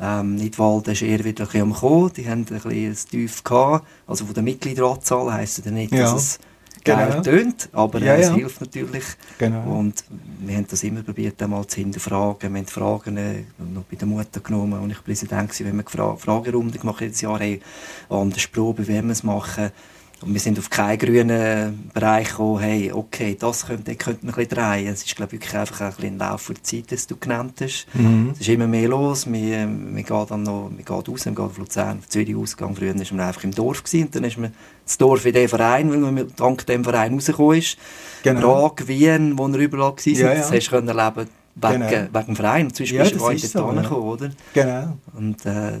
Ähm, 0.00 0.36
Nidwalden 0.36 0.92
ist 0.92 1.02
eher 1.02 1.24
wieder 1.24 1.44
ein 1.44 1.46
bisschen 1.46 1.62
am 1.62 1.72
Kommen. 1.72 2.12
Die 2.14 2.28
haben 2.28 2.40
ein 2.40 2.44
bisschen 2.46 2.70
ein 2.72 2.96
Tief 3.10 3.44
gehabt. 3.44 3.86
Also 4.06 4.24
von 4.24 4.34
der 4.34 4.42
Mitgliederanzahl 4.42 5.32
heisst 5.32 5.60
es 5.60 5.64
ja 5.64 5.70
nicht, 5.70 5.92
Ja, 5.92 6.02
dass 6.12 6.14
es 6.14 6.38
geil 6.84 7.08
genau. 7.10 7.22
tönt, 7.22 7.68
aber 7.72 7.98
Ja, 8.00 8.14
äh, 8.14 8.20
es 8.20 8.28
ja. 8.28 8.34
hilft 8.34 8.60
natürlich. 8.60 9.04
Genau. 9.38 9.78
Und 9.78 10.04
wir 10.40 10.56
haben 10.56 10.66
das 10.68 10.82
immer 10.82 11.02
probiert, 11.02 11.40
einmal 11.42 11.66
zu 11.66 11.76
hinterfragen. 11.76 12.52
Wir 12.52 12.60
haben 12.60 12.66
Fragen 12.66 13.16
äh, 13.16 13.44
noch 13.72 13.84
bei 13.84 13.96
der 13.96 14.06
Mutter 14.08 14.40
genommen, 14.40 14.80
und 14.80 14.90
ich 14.90 15.02
Präsident 15.02 15.48
war, 15.60 15.66
wenn 15.66 15.76
wir 15.76 15.84
Fra 15.86 16.16
Fragerunde 16.16 16.78
gemacht 16.78 17.00
jedes 17.00 17.20
Jahr, 17.20 17.38
hey, 17.38 17.60
anders 18.10 18.46
Probe, 18.48 18.86
wie 18.86 18.92
wir 19.02 19.10
es 19.10 19.22
machen. 19.22 19.70
Und 20.24 20.32
wir 20.32 20.40
sind 20.40 20.58
auf 20.58 20.70
keinen 20.70 20.98
grünen 20.98 21.90
Bereich 21.92 22.28
gekommen, 22.30 22.60
hey, 22.60 22.90
okay, 22.92 23.36
das 23.38 23.66
könnte, 23.66 23.94
könnte 23.94 24.24
man 24.24 24.34
ein 24.34 24.38
bisschen 24.46 24.56
drehen. 24.56 24.86
Es 24.92 25.04
ist, 25.04 25.14
glaube 25.16 25.34
ich, 25.36 25.40
wirklich 25.42 25.54
einfach 25.60 25.80
ein 25.82 25.92
bisschen 25.92 26.14
ein 26.14 26.18
Lauf 26.18 26.46
der 26.46 26.62
Zeit, 26.62 26.90
das 26.92 27.06
du 27.06 27.16
genannt 27.16 27.54
hast. 27.60 27.86
Mhm. 27.94 28.30
Es 28.32 28.40
ist 28.40 28.48
immer 28.48 28.66
mehr 28.66 28.88
los. 28.88 29.30
Wir, 29.30 29.68
wir 29.68 30.02
gehen 30.02 30.26
dann 30.28 30.42
noch, 30.44 30.70
wir 30.74 30.84
gehen 30.84 30.94
raus, 30.96 31.24
wir 31.26 31.32
gehen 31.32 31.44
auf 31.44 31.58
Luzern, 31.58 31.98
auf 31.98 32.08
Zürich 32.08 32.34
ausgegangen. 32.34 32.74
Früher 32.74 32.94
war 32.94 33.16
man 33.16 33.26
einfach 33.26 33.44
im 33.44 33.50
Dorf 33.52 33.84
gewesen, 33.84 34.06
und 34.06 34.16
dann 34.16 34.24
ist 34.24 34.38
man 34.38 34.52
das 34.86 34.96
Dorf 34.98 35.26
in 35.26 35.32
den 35.34 35.48
Verein, 35.48 35.90
weil 35.90 35.98
man 35.98 36.32
dank 36.36 36.64
dem 36.66 36.84
Verein 36.84 37.12
rausgekommen 37.14 37.58
ist. 37.58 37.76
Genau. 38.22 38.68
Prag, 38.70 38.86
Wien, 38.88 39.36
wo 39.38 39.46
wir 39.48 39.58
überall 39.58 39.90
waren, 39.92 39.96
Ja, 40.14 40.28
ja. 40.28 40.34
das 40.36 40.50
hast 40.52 40.66
du 40.66 40.70
können 40.70 40.88
erleben 40.88 41.28
wegen, 41.56 41.72
Genau. 41.88 42.08
wegen 42.12 42.26
dem 42.26 42.36
Verein. 42.36 42.66
Und 42.66 42.76
sonst 42.76 42.90
Ja, 42.90 43.02
bist 43.02 43.14
du 43.20 43.28
nicht 43.30 43.48
so, 43.48 43.58
ja. 43.72 43.82
gekommen, 43.82 44.02
oder? 44.02 44.30
Genau. 44.54 44.96
Und 45.14 45.44
äh, 45.46 45.80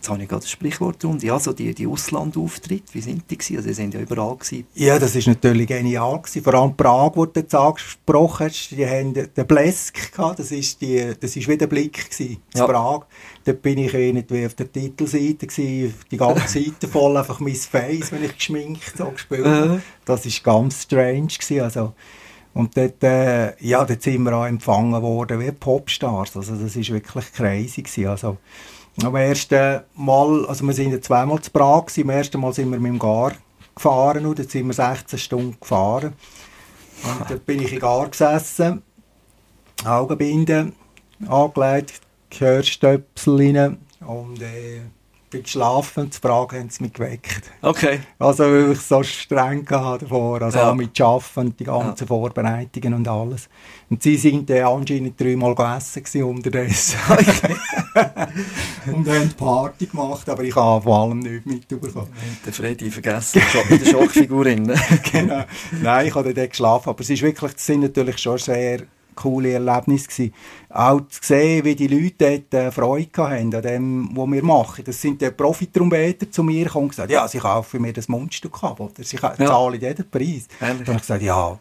jetzt 0.00 0.08
habe 0.08 0.22
ich 0.22 0.28
gerade 0.30 0.40
das 0.40 0.50
Sprichwort 0.50 1.02
drunter. 1.02 1.26
Ja, 1.26 1.38
so 1.38 1.52
die, 1.52 1.74
die 1.74 1.86
Auslandauftritte, 1.86 2.94
wie 2.94 3.02
sind 3.02 3.30
die 3.30 3.36
gewesen? 3.36 3.56
Also 3.58 3.68
die 3.68 3.74
sind 3.74 3.92
ja 3.92 4.00
überall 4.00 4.34
gewesen. 4.36 4.66
Ja, 4.74 4.98
das 4.98 5.14
ist 5.14 5.26
natürlich 5.26 5.66
genial 5.66 6.18
gewesen. 6.22 6.42
Vor 6.42 6.54
allem 6.54 6.74
Prag, 6.74 7.12
wo 7.16 7.26
du 7.26 7.38
jetzt 7.40 7.54
angesprochen 7.54 8.46
hast, 8.46 8.70
die 8.70 8.86
haben 8.86 9.12
den 9.12 9.46
Blesk 9.46 10.16
gehabt. 10.16 10.38
Das 10.38 10.52
ist 10.52 10.80
die, 10.80 11.12
das 11.20 11.36
ist 11.36 11.46
wie 11.46 11.58
der 11.58 11.66
Blick 11.66 12.10
gewesen, 12.10 12.38
Ja. 12.54 12.66
Prag. 12.66 13.02
Dort 13.44 13.60
bin 13.60 13.76
ich 13.76 13.92
irgendwie 13.92 14.46
auf 14.46 14.54
der 14.54 14.72
Titelseite 14.72 15.46
gewesen, 15.46 15.94
die 16.10 16.16
ganze 16.16 16.48
Seite 16.64 16.88
voll 16.88 17.16
einfach 17.18 17.38
mein 17.40 17.54
Face, 17.54 18.10
wenn 18.10 18.24
ich 18.24 18.34
geschminkt 18.34 18.96
so 18.96 19.10
gespielt 19.10 19.44
habe. 19.44 19.82
Das 20.06 20.24
ist 20.24 20.42
ganz 20.42 20.82
strange 20.82 21.26
gewesen. 21.26 21.60
Also, 21.60 21.92
und 22.54 22.74
dort, 22.74 23.02
äh, 23.04 23.54
ja, 23.62 23.84
dort 23.84 24.02
sind 24.02 24.22
wir 24.22 24.34
auch 24.34 24.46
empfangen 24.46 25.00
worden 25.02 25.40
wie 25.40 25.52
Popstars. 25.52 26.36
Also 26.36 26.56
das 26.56 26.74
ist 26.74 26.90
wirklich 26.90 27.32
crazy 27.32 27.82
gewesen. 27.82 28.08
Also, 28.08 28.38
am 29.02 29.16
ersten 29.16 29.80
Mal, 29.94 30.46
also 30.46 30.66
wir 30.66 30.74
sind 30.74 30.92
ja 30.92 31.00
zweimal 31.00 31.40
zu 31.40 31.50
Prag 31.50 31.86
gewesen. 31.86 32.10
Am 32.10 32.16
ersten 32.16 32.40
Mal 32.40 32.52
sind 32.52 32.70
wir 32.70 32.78
mit 32.78 32.90
dem 32.92 32.98
Gar 32.98 33.32
gefahren 33.74 34.26
und 34.26 34.38
dort 34.38 34.50
sind 34.50 34.66
wir 34.66 34.74
16 34.74 35.18
Stunden 35.18 35.56
gefahren. 35.60 36.12
Und 37.04 37.30
dort 37.30 37.46
bin 37.46 37.62
ich 37.62 37.72
im 37.72 37.78
Gar 37.80 38.08
gesessen, 38.08 38.82
Augenbinde 39.84 40.72
angelegt, 41.28 42.00
Gehörstöpsel 42.30 43.36
rein 43.56 43.78
und 44.06 44.40
äh, 44.42 44.80
bin 45.30 45.42
geschlafen 45.44 46.04
und 46.04 46.14
zu 46.14 46.20
Prag 46.20 46.48
haben 46.52 46.68
sie 46.68 46.82
mich 46.82 46.92
geweckt. 46.92 47.50
Okay. 47.62 48.00
Also 48.18 48.44
weil 48.44 48.72
ich 48.72 48.80
so 48.80 49.02
streng 49.02 49.66
hatte 49.70 50.04
davor, 50.04 50.42
also 50.42 50.58
Ja. 50.58 50.70
auch 50.70 50.74
mit 50.74 51.00
Arbeiten 51.00 51.40
und 51.40 51.60
die 51.60 51.64
ganzen 51.64 52.06
Vorbereitungen 52.06 52.94
und 52.94 53.08
alles. 53.08 53.48
Und 53.88 54.02
sie 54.02 54.16
sind 54.16 54.50
dann 54.50 54.64
anscheinend 54.64 55.18
dreimal 55.20 55.54
gegessen 55.54 56.24
unterdessen. 56.24 56.98
und 58.86 59.08
haben 59.08 59.30
Party 59.36 59.86
gemacht, 59.86 60.28
aber 60.28 60.42
ich 60.42 60.54
habe 60.54 60.82
vor 60.82 60.98
allem 60.98 61.20
nichts 61.20 61.46
mitbekommen. 61.46 62.08
Der 62.44 62.52
Freddy 62.52 62.90
vergessen, 62.90 63.42
mit 63.68 63.84
der 63.84 63.90
Schockfigur 63.90 64.44
drin. 64.44 64.72
genau. 65.12 65.44
Nein, 65.82 66.06
ich 66.06 66.14
habe 66.14 66.32
dort 66.34 66.50
geschlafen, 66.50 66.90
aber 66.90 67.00
es 67.00 67.10
ist 67.10 67.22
wirklich, 67.22 67.52
das 67.52 67.66
sind 67.66 67.80
natürlich 67.80 68.18
schon 68.18 68.38
sehr 68.38 68.82
coole 69.14 69.52
Erlebnisse 69.52 70.08
gewesen. 70.08 70.34
Auch 70.70 71.00
zu 71.08 71.20
sehen, 71.22 71.64
wie 71.64 71.74
die 71.74 71.88
Leute 71.88 72.14
dort 72.18 72.54
äh, 72.54 72.70
Freude 72.70 73.10
haben 73.18 73.54
an 73.54 73.62
dem, 73.62 74.10
was 74.16 74.30
wir 74.30 74.44
machen. 74.44 74.84
Das 74.84 75.00
sind 75.00 75.20
die 75.20 75.30
Profitrompeter 75.30 76.30
zu 76.30 76.42
mir 76.42 76.64
gekommen 76.64 76.84
und 76.84 76.90
gesagt, 76.90 77.10
ja, 77.10 77.26
sie 77.28 77.38
kaufen 77.38 77.82
mir 77.82 77.92
das 77.92 78.08
Mundstück 78.08 78.62
ab, 78.62 78.80
oder? 78.80 79.02
Sie 79.02 79.16
ja. 79.16 79.34
zahlen 79.36 79.80
jeden 79.80 80.10
Preis. 80.10 80.48
Ehrlich? 80.60 80.78
Dann 80.78 80.86
habe 80.86 80.92
ich 80.92 81.00
gesagt, 81.02 81.22
ja, 81.22 81.58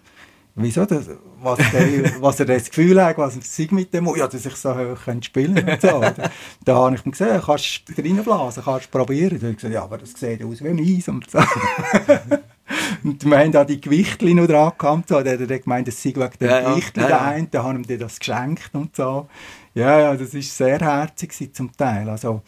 wieso 0.61 0.85
das? 0.85 1.09
Was, 1.41 1.57
der, 1.71 2.11
was 2.21 2.39
er 2.39 2.45
das 2.45 2.69
Gefühl 2.69 3.03
hat, 3.03 3.17
was 3.17 3.37
sei 3.41 3.67
mit 3.71 3.93
dem, 3.93 4.07
ja, 4.15 4.27
dass 4.27 4.45
ich 4.45 4.55
so 4.55 4.75
hoch 4.75 5.03
kann 5.05 5.23
spielen 5.23 5.67
und 5.67 5.81
so. 5.81 5.95
oder? 5.95 6.29
Da 6.65 6.75
habe 6.75 6.95
ich 6.95 7.05
ihm 7.05 7.11
gesagt, 7.11 7.45
kannst 7.45 7.83
du 7.87 8.01
reinblasen, 8.01 8.63
kannst 8.63 8.87
du 8.87 8.97
probieren. 8.97 9.31
Dann 9.39 9.41
habe 9.41 9.51
ich 9.51 9.55
gesagt, 9.57 9.73
ja, 9.73 9.83
aber 9.83 9.97
das 9.97 10.11
sieht 10.11 10.43
aus 10.43 10.63
wie 10.63 10.69
meins 10.69 11.07
und 11.07 11.29
so. 11.29 11.39
und 13.03 13.25
wir 13.25 13.37
haben 13.39 13.51
da 13.51 13.63
die 13.63 13.79
Gewichtchen 13.81 14.35
noch 14.35 14.47
dran 14.47 14.71
gehabt, 14.77 15.09
so, 15.09 15.21
der 15.21 15.39
hat 15.39 15.63
gemeint, 15.63 15.87
das 15.87 16.01
sei 16.01 16.09
wegen 16.09 16.31
dem 16.39 16.49
Ja, 16.49 16.69
Gewichtchen 16.71 17.01
ja, 17.01 17.07
der 17.07 17.17
ja. 17.17 17.25
eine, 17.25 17.47
da 17.47 17.63
haben 17.63 17.87
wir 17.87 17.97
das 17.97 18.19
geschenkt 18.19 18.71
und 18.73 18.95
so. 18.95 19.27
Ja, 19.73 19.99
ja, 19.99 20.15
das 20.15 20.33
ist 20.33 20.55
sehr 20.55 20.79
herzig 20.79 21.53
zum 21.55 21.75
Teil, 21.75 22.09
also 22.09 22.41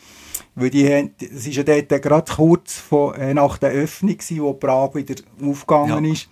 weil 0.55 0.69
die 0.69 0.87
haben, 0.91 1.11
es 1.19 1.47
ist 1.47 1.55
ja 1.55 1.63
dort 1.63 1.89
gerade 2.01 2.31
kurz 2.31 2.77
vor, 2.77 3.17
äh, 3.17 3.33
nach 3.33 3.57
der 3.57 3.71
Öffnung 3.71 4.17
gewesen, 4.17 4.41
wo 4.41 4.53
Prag 4.53 4.95
wieder 4.95 5.15
aufgegangen 5.41 6.05
Ja. 6.05 6.11
ist. 6.11 6.27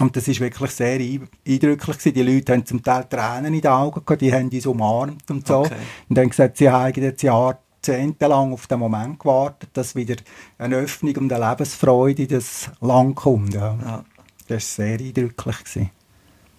Und 0.00 0.14
das 0.16 0.28
ist 0.28 0.40
wirklich 0.40 0.70
sehr 0.72 0.98
ein- 1.00 1.28
eindrücklich 1.46 1.98
gewesen. 1.98 2.14
Die 2.14 2.22
Leute 2.22 2.52
haben 2.52 2.66
zum 2.66 2.82
Teil 2.82 3.04
Tränen 3.04 3.54
in 3.54 3.60
den 3.60 3.70
Augen 3.70 4.04
gehabt, 4.04 4.20
die 4.20 4.32
haben 4.32 4.48
uns 4.50 4.66
umarmt 4.66 5.30
und 5.30 5.46
so. 5.46 5.60
Okay. 5.60 5.74
Und 6.08 6.18
dann 6.18 6.28
gesagt, 6.28 6.58
sie 6.58 6.68
haben 6.68 6.92
jetzt 7.02 7.22
jahrzehntelang 7.22 8.52
auf 8.52 8.66
den 8.66 8.78
Moment 8.78 9.18
gewartet, 9.18 9.70
dass 9.72 9.94
wieder 9.94 10.16
eine 10.58 10.76
Öffnung 10.76 11.16
und 11.16 11.32
eine 11.32 11.48
Lebensfreude 11.50 12.22
in 12.22 12.28
das 12.28 12.70
Land 12.80 13.16
kommt. 13.16 13.54
Ja. 13.54 13.76
Ja. 13.84 14.04
Das 14.48 14.78
war 14.78 14.86
sehr 14.86 14.98
eindrücklich. 15.00 15.58
Gewesen. 15.64 15.90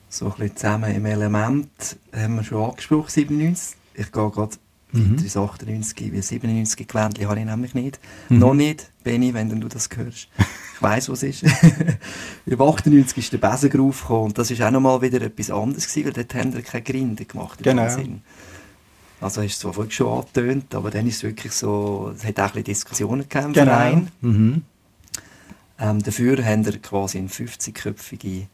So 0.09 0.25
ein 0.25 0.31
bisschen 0.31 0.55
zusammen 0.55 0.95
im 0.95 1.05
Element 1.05 1.97
haben 2.15 2.35
wir 2.35 2.43
schon 2.43 2.63
angesprochen, 2.69 3.09
97. 3.09 3.77
Ich 3.93 4.11
gehe 4.11 4.29
gerade 4.31 4.55
Mhm. 4.97 5.11
weiter 5.11 5.23
ins 5.23 5.37
98, 5.37 6.13
weil 6.13 6.21
97 6.21 6.87
Gewändchen 6.87 7.27
habe 7.27 7.39
ich 7.39 7.45
nämlich 7.45 7.73
nicht. 7.73 7.99
Mhm. 8.29 8.39
Noch 8.39 8.53
nicht, 8.53 8.91
Benny, 9.03 9.33
wenn 9.33 9.49
du 9.59 9.67
das 9.67 9.89
hörst. 9.95 10.27
Ich 10.75 10.81
weiss, 10.81 11.09
was 11.09 11.23
es 11.23 11.41
ist. 11.41 11.53
Im 12.45 12.61
98 12.61 13.17
ist 13.17 13.33
der 13.33 13.37
Besengruf 13.37 14.01
gekommen 14.01 14.25
und 14.25 14.37
das 14.37 14.57
war 14.57 14.67
auch 14.67 14.71
nochmal 14.71 15.01
wieder 15.01 15.21
etwas 15.21 15.49
anderes, 15.49 15.87
gewesen, 15.87 16.05
weil 16.05 16.13
dort 16.13 16.35
haben 16.35 16.53
wir 16.53 16.61
keine 16.61 16.83
Grinde 16.83 17.25
gemacht. 17.25 17.59
Genau. 17.63 17.89
Sinn. 17.89 18.21
Also 19.19 19.41
hast 19.41 19.63
du 19.63 19.71
zwar 19.71 19.89
schon 19.89 20.19
angetönt, 20.19 20.75
aber 20.75 20.91
dann 20.91 21.07
ist 21.07 21.17
es 21.17 21.23
wirklich 21.23 21.51
so, 21.51 22.11
es 22.15 22.23
hat 22.23 22.39
auch 22.39 22.43
ein 22.43 22.47
bisschen 22.49 22.63
Diskussionen 22.65 23.27
gegeben 23.27 23.47
im 23.47 23.53
Verein. 23.53 24.11
Mhm. 24.21 24.61
Ähm, 25.79 26.03
dafür 26.03 26.43
haben 26.43 26.65
wir 26.65 26.77
quasi 26.79 27.17
eine 27.17 27.27
50-köpfige 27.27 28.47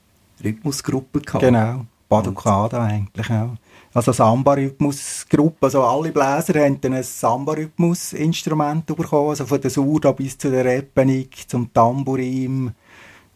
Rhythmusgruppe 0.44 1.22
gehabt. 1.22 1.44
Genau. 1.44 1.86
Baducada 2.10 2.84
eigentlich 2.84 3.30
auch. 3.30 3.56
Also 3.96 4.12
Samba-Rhythmus-Gruppe, 4.12 5.68
also 5.68 5.84
alle 5.84 6.12
Bläser 6.12 6.60
haben 6.64 6.82
dann 6.82 6.94
ein 6.94 7.04
Samba-Rhythmus-Instrument 7.04 8.88
bekommen, 8.88 9.30
also 9.30 9.46
von 9.46 9.62
der 9.62 9.70
Surda 9.70 10.12
bis 10.14 10.36
zu 10.36 10.50
der 10.50 10.66
Repenik, 10.66 11.48
zum 11.48 11.72
Tambourin, 11.72 12.72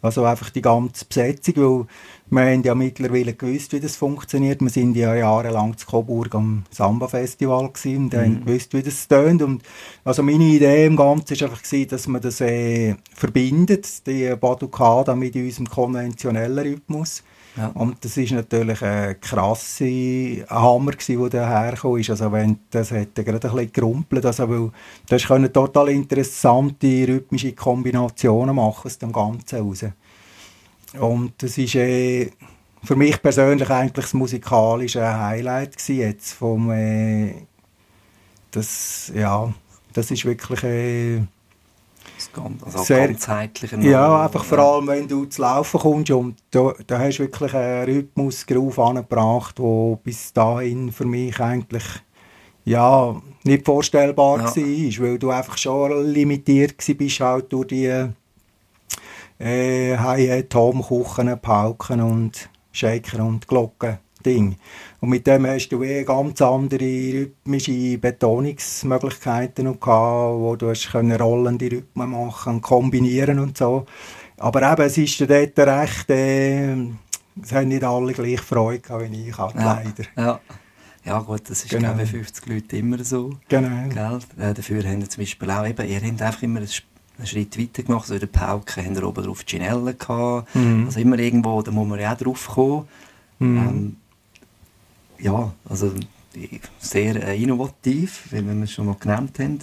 also 0.01 0.25
einfach 0.25 0.49
die 0.49 0.61
ganze 0.61 1.05
Besetzung, 1.05 1.53
weil 1.57 1.85
wir 2.29 2.51
haben 2.53 2.63
ja 2.63 2.75
mittlerweile 2.75 3.33
gewusst, 3.33 3.73
wie 3.73 3.79
das 3.79 3.95
funktioniert. 3.95 4.61
Wir 4.61 4.69
sind 4.69 4.95
ja 4.95 5.15
jahrelang 5.15 5.77
zu 5.77 5.85
Coburg 5.87 6.33
am 6.35 6.63
Samba-Festival 6.71 7.69
gewesen 7.69 8.05
und 8.05 8.15
haben 8.15 8.45
gewusst, 8.45 8.73
wie 8.73 8.83
das 8.83 9.07
tönt. 9.07 9.41
Und 9.41 9.63
also 10.03 10.23
meine 10.23 10.43
Idee 10.43 10.85
im 10.85 10.95
Ganzen 10.95 11.39
war 11.39 11.49
einfach, 11.49 11.63
gewesen, 11.63 11.89
dass 11.89 12.07
man 12.07 12.21
das 12.21 12.41
äh, 12.41 12.95
verbindet, 13.13 14.05
die 14.07 14.35
Baducada 14.35 15.15
mit 15.15 15.35
unserem 15.35 15.69
konventionellen 15.69 16.59
Rhythmus. 16.59 17.23
Ja. 17.57 17.71
Und 17.73 18.05
das 18.05 18.15
ist 18.17 18.31
natürlich 18.31 18.81
ein 18.83 19.19
krasse 19.19 20.45
Hammer 20.47 20.91
gewesen, 20.91 21.29
der 21.29 21.41
dahergekommen 21.41 21.99
ist. 22.01 22.11
Also 22.11 22.31
wenn, 22.31 22.59
das 22.69 22.91
hätte 22.91 23.23
gerade 23.23 23.49
ein 23.49 23.55
bisschen 23.55 23.73
gerumpelt, 23.73 24.25
also 24.25 24.47
weil 24.47 24.71
das 25.07 25.25
können 25.25 25.51
total 25.51 25.89
interessante 25.89 27.07
rhythmische 27.07 27.53
Kombinationen 27.53 28.55
machen 28.55 28.85
aus 28.85 28.97
dem 28.99 29.11
Ganzen 29.11 29.59
raus. 29.59 29.85
Und 30.99 31.33
das 31.39 31.57
ist 31.57 31.75
äh, 31.75 32.29
für 32.83 32.95
mich 32.95 33.21
persönlich 33.21 33.69
eigentlich 33.69 34.05
das 34.05 34.13
musikalische 34.13 35.01
Highlight 35.01 35.77
gewesen 35.77 35.99
jetzt 35.99 36.33
vom 36.33 36.71
äh, 36.71 37.33
das 38.51 39.11
ja 39.13 39.53
das 39.93 40.11
ist 40.11 40.25
wirklich 40.25 40.63
äh, 40.63 41.21
Ganz, 42.33 42.63
also 42.63 42.79
Sehr- 42.83 43.07
ganzheitliche 43.07 43.77
ja, 43.77 44.25
einfach 44.25 44.43
vor 44.43 44.59
allem, 44.59 44.87
wenn 44.87 45.07
du 45.07 45.25
zu 45.25 45.41
laufen 45.41 45.79
kommst 45.79 46.11
und 46.11 46.35
da, 46.51 46.73
da 46.85 46.99
hast 46.99 47.17
du 47.17 47.23
wirklich 47.23 47.53
einen 47.53 47.85
Rhythmus 47.85 48.45
Groove 48.45 48.79
angebracht, 48.79 49.57
der 49.57 49.97
bis 50.03 50.33
dahin 50.33 50.91
für 50.91 51.05
mich 51.05 51.39
eigentlich 51.39 51.83
ja, 52.65 53.15
nicht 53.43 53.65
vorstellbar 53.65 54.39
Ja. 54.39 54.45
war, 54.45 55.03
weil 55.05 55.17
du 55.19 55.29
einfach 55.29 55.57
schon 55.57 56.05
limitiert 56.07 56.75
bist 56.97 57.19
halt 57.21 57.51
durch 57.53 57.67
die 57.67 57.85
äh, 59.39 59.97
Hi-Hat, 59.97 60.49
Tom-Kuchen, 60.49 61.39
Pauken 61.39 62.01
und 62.01 62.49
Shaker 62.71 63.23
und 63.23 63.47
Glocken. 63.47 63.97
Ding. 64.25 64.57
Und 64.99 65.09
mit 65.09 65.27
dem 65.27 65.45
hast 65.45 65.69
du 65.69 65.83
eh 65.83 66.03
ganz 66.03 66.41
andere 66.41 66.83
rhythmische 66.83 67.97
Betonungsmöglichkeiten 67.99 69.65
noch 69.65 69.79
gehabt, 69.79 70.39
wo 70.39 70.55
du 70.55 70.69
hast 70.69 70.91
können 70.91 71.19
rollende 71.19 71.71
Rhythmen 71.71 72.09
machen 72.11 72.61
kombinieren 72.61 73.39
und 73.39 73.57
so. 73.57 73.85
Aber 74.37 74.71
eben, 74.71 74.81
es 74.83 74.97
ist 74.97 75.21
dort 75.21 75.31
recht, 75.59 76.09
äh, 76.09 76.73
es 77.41 77.51
haben 77.51 77.67
nicht 77.67 77.83
alle 77.83 78.13
gleich 78.13 78.41
Freude 78.41 78.79
gehabt 78.79 79.11
wie 79.11 79.29
ich, 79.29 79.37
halt, 79.37 79.55
ja, 79.55 79.81
leider. 79.83 80.03
Ja. 80.15 80.39
ja 81.05 81.19
gut, 81.19 81.41
das 81.49 81.63
ist 81.63 81.69
Genau. 81.69 81.93
bei 81.93 82.05
50 82.05 82.45
Leuten 82.47 82.75
immer 82.75 83.03
so. 83.03 83.31
Genau. 83.49 83.89
Gell? 83.89 84.19
Äh, 84.49 84.53
dafür 84.53 84.83
haben 84.83 85.01
wir 85.01 85.09
zum 85.09 85.21
Beispiel 85.21 85.51
auch 85.51 85.67
eben, 85.67 85.87
ihr 85.87 86.01
habt 86.01 86.21
einfach 86.21 86.41
immer 86.43 86.59
einen 86.59 87.27
Schritt 87.27 87.59
weiter 87.59 87.83
gemacht, 87.83 88.07
so 88.07 88.13
in 88.15 88.19
der 88.19 88.27
Pauke 88.27 88.83
haben 88.83 88.95
wir 88.95 89.07
oben 89.07 89.23
drauf 89.23 89.43
die 89.43 89.57
Ginelle 89.57 89.93
gehabt, 89.93 90.55
Mhm. 90.55 90.85
also 90.85 90.99
immer 90.99 91.19
irgendwo, 91.19 91.61
da 91.61 91.71
muss 91.71 91.87
man 91.87 91.99
ja 91.99 92.13
auch 92.13 92.17
drauf 92.17 92.47
kommen. 92.47 92.87
Mhm. 93.39 93.57
Ähm, 93.57 93.95
ja, 95.19 95.51
also 95.69 95.91
die- 96.35 96.61
sehr 96.79 97.15
äh, 97.27 97.41
innovativ, 97.41 98.23
wie 98.31 98.45
wir 98.45 98.63
es 98.63 98.71
schon 98.71 98.85
mal 98.87 98.95
genannt 98.99 99.39
haben. 99.39 99.59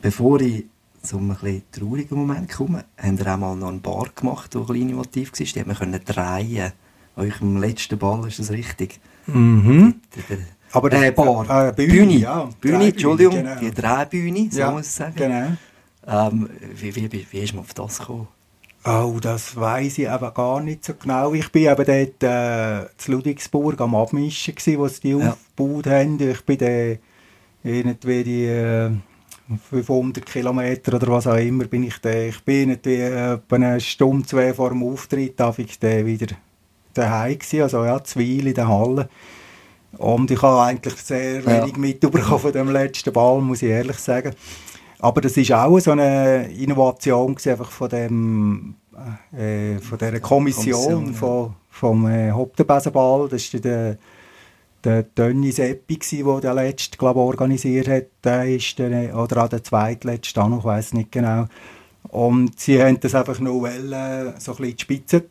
Bevor 0.00 0.40
ich 0.40 0.64
zu 1.02 1.18
einem 1.18 1.36
ein 1.42 1.62
traurigen 1.72 2.18
Moment 2.18 2.50
komme, 2.50 2.84
haben 3.00 3.18
wir 3.18 3.34
auch 3.34 3.38
mal 3.38 3.56
noch 3.56 3.68
einen 3.68 3.80
Bar 3.80 4.08
gemacht, 4.14 4.54
der 4.54 4.68
ein 4.68 4.74
innovativ 4.76 5.32
war. 5.32 5.46
Die 5.46 5.66
wir 5.66 5.74
können 5.74 6.00
drehen. 6.04 6.72
An 7.16 7.24
eurem 7.24 7.56
letzten 7.56 7.98
Ball 7.98 8.26
ist 8.28 8.38
das 8.38 8.50
richtig. 8.50 9.00
Mhm. 9.26 9.94
Der- 10.14 10.36
der- 10.36 10.44
Aber 10.72 10.92
äh, 10.92 11.10
Bar. 11.10 11.68
äh, 11.68 11.72
Bühne, 11.72 12.12
ja. 12.18 12.48
Bühne, 12.60 12.88
Entschuldigung, 12.88 13.34
genau. 13.42 13.58
die 13.60 13.70
Drehbühne, 13.72 14.48
so 14.52 14.58
ja, 14.60 14.70
muss 14.70 14.86
ich 14.86 14.92
sagen. 14.92 15.14
Genau. 15.16 15.56
Ähm, 16.06 16.48
wie, 16.76 16.94
wie, 16.94 17.10
wie, 17.12 17.26
wie 17.30 17.38
ist 17.40 17.54
man 17.54 17.64
auf 17.64 17.74
das 17.74 17.98
gekommen? 17.98 18.28
Oh, 18.84 19.18
das 19.20 19.54
weiß 19.56 19.98
ich 19.98 20.08
aber 20.08 20.30
gar 20.30 20.60
nicht 20.60 20.84
so 20.84 20.94
genau. 20.94 21.34
Ich 21.34 21.50
bin 21.52 21.64
eben 21.64 21.76
dort 21.84 22.22
äh, 22.22 22.86
zu 22.96 23.12
Ludwigsburg 23.12 23.80
am 23.80 23.94
Abmischen, 23.94 24.54
gewesen, 24.54 24.78
wo 24.78 24.88
sie 24.88 25.00
die 25.00 25.10
Ja. 25.10 25.30
aufgebaut 25.32 25.86
haben. 25.86 26.18
Ich 26.30 26.40
bin 26.44 26.58
dann 26.58 26.98
irgendwie 27.64 28.24
die 28.24 28.44
äh, 28.46 28.90
500 29.70 30.24
Kilometer 30.24 30.94
oder 30.94 31.08
was 31.08 31.26
auch 31.26 31.36
immer 31.36 31.64
bin 31.64 31.82
ich 31.82 31.98
da. 31.98 32.10
Ich 32.12 32.42
bin 32.44 32.70
irgendwie 32.70 32.94
äh, 33.00 33.38
eine 33.50 33.80
Stunde, 33.80 34.26
zwei 34.26 34.54
vor 34.54 34.70
dem 34.70 34.82
Auftritt 34.82 35.38
darf 35.40 35.58
ich 35.58 35.78
dann 35.78 36.06
wieder 36.06 36.28
daheim 36.94 37.38
gewesen, 37.38 37.62
also 37.62 37.84
ja, 37.84 38.02
Zweil 38.04 38.46
in 38.46 38.54
der 38.54 38.68
Halle. 38.68 39.08
Und 39.98 40.30
ich 40.30 40.40
habe 40.40 40.62
eigentlich 40.62 40.94
sehr 40.96 41.40
Ja. 41.42 41.46
wenig 41.62 41.76
mitbekommen 41.76 42.38
von 42.38 42.52
dem 42.52 42.70
letzten 42.70 43.12
Ball, 43.12 43.40
muss 43.40 43.62
ich 43.62 43.70
ehrlich 43.70 43.98
sagen. 43.98 44.34
Aber 45.00 45.20
das 45.20 45.36
ist 45.36 45.52
auch 45.52 45.78
so 45.78 45.92
eine 45.92 46.50
Innovation 46.52 47.36
einfach 47.36 47.70
von 47.70 47.88
dem 47.88 48.74
äh, 49.36 49.78
von 49.78 49.98
dieser 49.98 50.20
Kommission, 50.20 50.72
Kommission, 50.72 51.06
ja. 51.06 51.12
von, 51.12 51.54
vom 51.70 52.06
äh, 52.08 52.30
Hauptbesenball. 52.32 53.28
Das 53.28 53.52
war 53.54 53.60
der, 53.60 53.98
der 54.82 55.14
Tönni 55.14 55.52
Seppi, 55.52 55.98
der 55.98 56.40
den 56.40 56.54
letzten, 56.54 56.96
glaube 56.98 57.20
ich, 57.20 57.26
organisiert 57.26 57.88
hat. 57.88 58.06
Der 58.24 58.44
ist 58.48 58.78
dann, 58.78 58.92
äh, 58.92 59.12
oder 59.12 59.44
auch 59.44 59.48
der 59.48 59.62
zweitletzte 59.62 60.42
auch 60.42 60.48
noch, 60.48 60.58
ich 60.60 60.64
weiß 60.64 60.94
nicht 60.94 61.12
genau. 61.12 61.46
Und 62.08 62.58
sie 62.58 62.82
haben 62.82 62.98
das 62.98 63.14
einfach 63.14 63.38
noch 63.38 63.60
wollen, 63.60 64.34
so 64.38 64.52
ein 64.52 64.56
bisschen 64.56 64.76
die 64.76 64.82
Spitze 64.82 65.24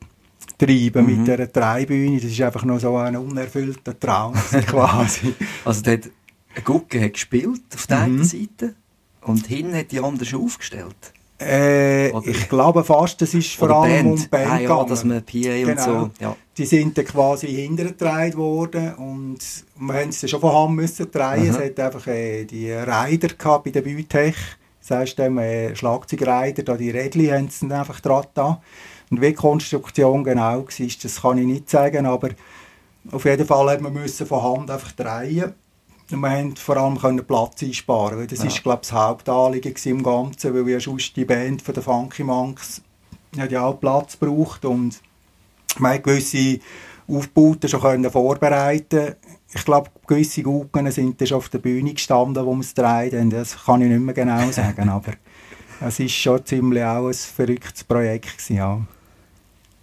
treiben 0.57 1.05
Mhm. 1.05 1.17
mit 1.17 1.27
dieser 1.27 1.47
Dreibühne. 1.47 2.17
Das 2.21 2.31
ist 2.31 2.41
einfach 2.41 2.63
noch 2.63 2.79
so 2.79 2.95
ein 2.95 3.17
unerfüllter 3.17 3.99
Traum 3.99 4.33
quasi. 4.67 5.33
Also 5.65 5.81
dort, 5.81 6.09
ein 6.55 6.63
Gucke 6.63 7.01
hat 7.03 7.13
gespielt 7.13 7.61
auf 7.73 7.87
der 7.87 7.97
Mhm. 7.97 8.03
einen 8.03 8.23
Seite 8.23 8.75
und 9.27 9.45
hinten 9.47 9.75
hat 9.75 9.91
die 9.91 9.99
andere 9.99 10.25
schon 10.25 10.43
aufgestellt. 10.43 10.95
Äh, 11.39 12.11
Oder- 12.13 12.27
ich 12.27 12.49
glaube 12.49 12.83
fast, 12.83 13.21
das 13.21 13.35
ist 13.35 13.53
vor 13.53 13.69
allem 13.69 14.07
um 14.07 14.15
Band. 14.15 14.23
die 14.23 14.27
Band 14.27 14.51
Ah, 14.51 14.59
ja, 14.59 14.83
dass 14.85 15.03
man 15.03 15.23
PA 15.23 15.37
und 15.37 15.65
Genau. 15.65 15.83
so. 15.83 16.09
Ja. 16.19 16.35
Die 16.57 16.65
sind 16.65 16.97
dann 16.97 17.05
quasi 17.05 17.45
hintergetragen 17.47 18.37
worden 18.37 18.95
und 18.95 19.37
wir 19.79 19.93
haben 19.93 20.09
es 20.09 20.21
dann 20.21 20.29
schon 20.29 20.41
von 20.41 20.51
Hand 20.51 20.75
müssen 20.75 21.11
drehen. 21.11 21.23
Aha. 21.23 21.43
Es 21.43 21.59
hat 21.59 21.79
einfach 21.79 22.07
äh, 22.07 22.43
die 22.45 22.69
gehabt 23.37 23.65
bei 23.65 23.69
der 23.69 23.81
Bütech. 23.83 24.35
Das 24.81 24.97
heisst, 24.97 25.19
äh, 25.19 25.75
Schlagzeugrider, 25.75 26.63
da 26.63 26.75
die 26.75 26.89
Rädchen 26.89 27.31
haben 27.31 27.49
sie 27.49 27.71
einfach 27.71 27.99
dran 27.99 28.25
da. 28.33 28.61
Und 29.11 29.21
wie 29.21 29.27
die 29.27 29.33
Konstruktion 29.33 30.23
genau 30.23 30.59
war, 30.65 30.65
das 31.03 31.21
kann 31.21 31.37
ich 31.37 31.45
nicht 31.45 31.69
sagen, 31.69 32.05
aber 32.07 32.29
auf 33.11 33.25
jeden 33.25 33.45
Fall 33.45 33.69
hat 33.69 33.81
man 33.81 33.93
müssen 33.93 34.25
von 34.25 34.41
Hand 34.41 34.71
einfach 34.71 34.91
drehen. 34.93 35.53
Wir 36.09 36.29
haben 36.29 36.55
vor 36.55 36.77
allem 36.77 36.97
können 36.97 37.25
Platz 37.25 37.63
einsparen, 37.63 38.19
weil 38.19 38.27
das 38.27 38.39
Ja. 38.39 38.45
ist 38.45 38.63
glaube 38.63 38.79
ich 38.83 38.89
das 38.89 38.97
Hauptanliegen 38.97 39.75
im 39.85 40.03
Ganzen, 40.03 40.53
weil 40.53 40.69
ja 40.69 40.79
sonst 40.79 41.15
die 41.15 41.25
Band 41.25 41.61
von 41.61 41.73
den 41.73 41.83
Funky 41.83 42.23
Monks 42.23 42.81
hat 43.37 43.51
ja 43.51 43.63
auch 43.65 43.79
Platz 43.79 44.17
gebraucht 44.17 44.63
und 44.65 45.01
wir 45.77 45.89
haben 45.89 46.03
gewisse 46.03 46.59
Aufbauten 47.07 47.69
schon 47.69 47.81
können 47.81 48.09
vorbereiten 48.09 49.15
Ich 49.53 49.63
glaube, 49.63 49.89
gewisse 50.07 50.43
Guggen 50.43 50.91
sind 50.91 51.19
dann 51.19 51.27
schon 51.27 51.37
auf 51.37 51.49
der 51.49 51.59
Bühne 51.59 51.93
gestanden, 51.93 52.45
wo 52.45 52.53
wir 52.53 52.61
es 52.61 52.73
gedreht 52.73 53.13
haben. 53.13 53.29
Das 53.29 53.65
kann 53.65 53.81
ich 53.81 53.89
nicht 53.89 54.01
mehr 54.01 54.13
genau 54.13 54.51
sagen, 54.51 54.89
aber 54.89 55.13
Es 55.79 55.99
war 55.99 56.09
schon 56.09 56.45
ziemlich 56.45 56.83
auch 56.83 57.07
ein 57.07 57.13
verrücktes 57.13 57.83
Projekt. 57.83 58.37
Gewesen, 58.37 58.55
ja. 58.57 58.81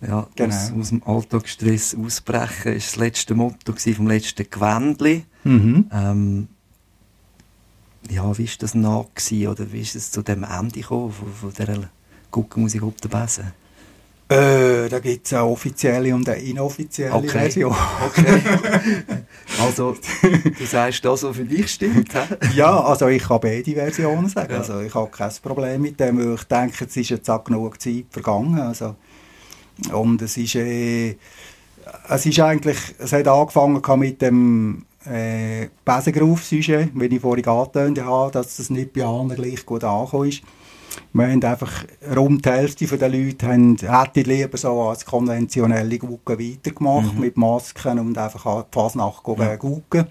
Ja, 0.07 0.27
genau. 0.37 0.55
aus, 0.55 0.73
aus 0.79 0.89
dem 0.91 1.03
Alltagsstress 1.05 1.97
ausbrechen 1.97 2.73
war 2.73 2.75
das 2.75 2.97
letzte 2.97 3.35
Motto 3.35 3.73
vom 3.73 4.07
letzten 4.07 4.49
Gewändli. 4.51 5.25
Mhm. 5.45 5.91
Ähm, 5.93 6.49
ja, 8.11 8.37
wie 8.37 8.47
war 8.47 8.55
das 8.59 8.75
nach? 8.75 9.05
Gewesen, 9.15 9.49
oder 9.49 9.73
wie 9.73 9.81
ist 9.81 9.95
es 9.95 10.11
zu 10.11 10.23
dem 10.23 10.45
Ende 10.45 10.81
gekommen 10.81 11.13
von, 11.13 11.33
von 11.33 11.53
dieser 11.53 11.89
Guckenmusik 12.31 12.83
auf 12.83 12.97
der 12.97 13.09
Besen? 13.09 13.53
Äh, 14.27 14.89
da 14.89 15.01
gibt 15.01 15.27
es 15.27 15.35
eine 15.35 15.45
offizielle 15.45 16.15
und 16.15 16.27
eine 16.29 16.41
inoffizielle 16.41 17.13
okay. 17.13 17.29
Version. 17.29 17.77
Okay. 18.07 18.41
also, 19.61 19.97
du 20.23 20.65
sagst 20.65 21.05
das, 21.05 21.23
was 21.25 21.37
für 21.37 21.45
dich 21.45 21.71
stimmt? 21.71 22.09
ja, 22.55 22.81
also 22.81 23.09
ich 23.09 23.23
kann 23.23 23.41
beide 23.41 23.73
Versionen 23.73 24.29
sagen. 24.31 24.53
Ja. 24.53 24.59
Also 24.59 24.81
ich 24.81 24.95
habe 24.95 25.11
kein 25.11 25.31
Problem 25.43 25.83
mit 25.83 26.01
dem, 26.01 26.19
weil 26.19 26.35
ich 26.35 26.45
denke, 26.45 26.87
es 26.87 26.97
ist 26.97 27.11
jetzt 27.11 27.29
auch 27.29 27.45
genug 27.45 27.81
Zeit 27.81 28.07
vergangen. 28.11 28.59
Also, 28.59 28.97
und 29.93 30.23
es 30.23 30.39
ist, 30.39 30.55
äh, 30.55 31.17
es 32.09 32.25
ist 32.25 32.41
eigentlich, 32.41 32.79
es 32.99 33.13
hat 33.13 33.29
angefangen 33.29 33.83
mit 33.99 34.23
dem 34.23 34.87
äh, 35.07 35.69
Besengruf-Sujet, 35.85 36.91
wie 36.95 37.07
ich 37.07 37.21
vorhin 37.21 37.45
angetönt 37.45 38.01
habe, 38.03 38.33
dass 38.33 38.57
das 38.57 38.71
nicht 38.71 38.93
bei 38.93 39.05
allen 39.05 39.29
gleich 39.35 39.65
gut 39.65 39.85
angekommen 39.85 40.29
ist. 40.29 40.43
Wir 41.13 41.27
haben 41.27 41.43
einfach, 41.43 41.85
rund 42.15 42.45
die 42.45 42.51
Hälfte 42.51 42.87
der 42.87 43.09
Leute 43.09 43.49
haben, 43.49 43.77
hätte 43.77 44.21
lieber 44.23 44.57
so 44.57 44.81
als 44.83 45.05
konventionelle 45.05 45.99
Gucken 45.99 46.39
weitergemacht, 46.39 47.15
mhm. 47.15 47.21
mit 47.21 47.37
Masken 47.37 47.99
und 47.99 48.17
einfach 48.17 48.47
an 48.47 48.65
die 48.73 48.75
Fasnacht 48.75 49.23
ja. 49.93 50.07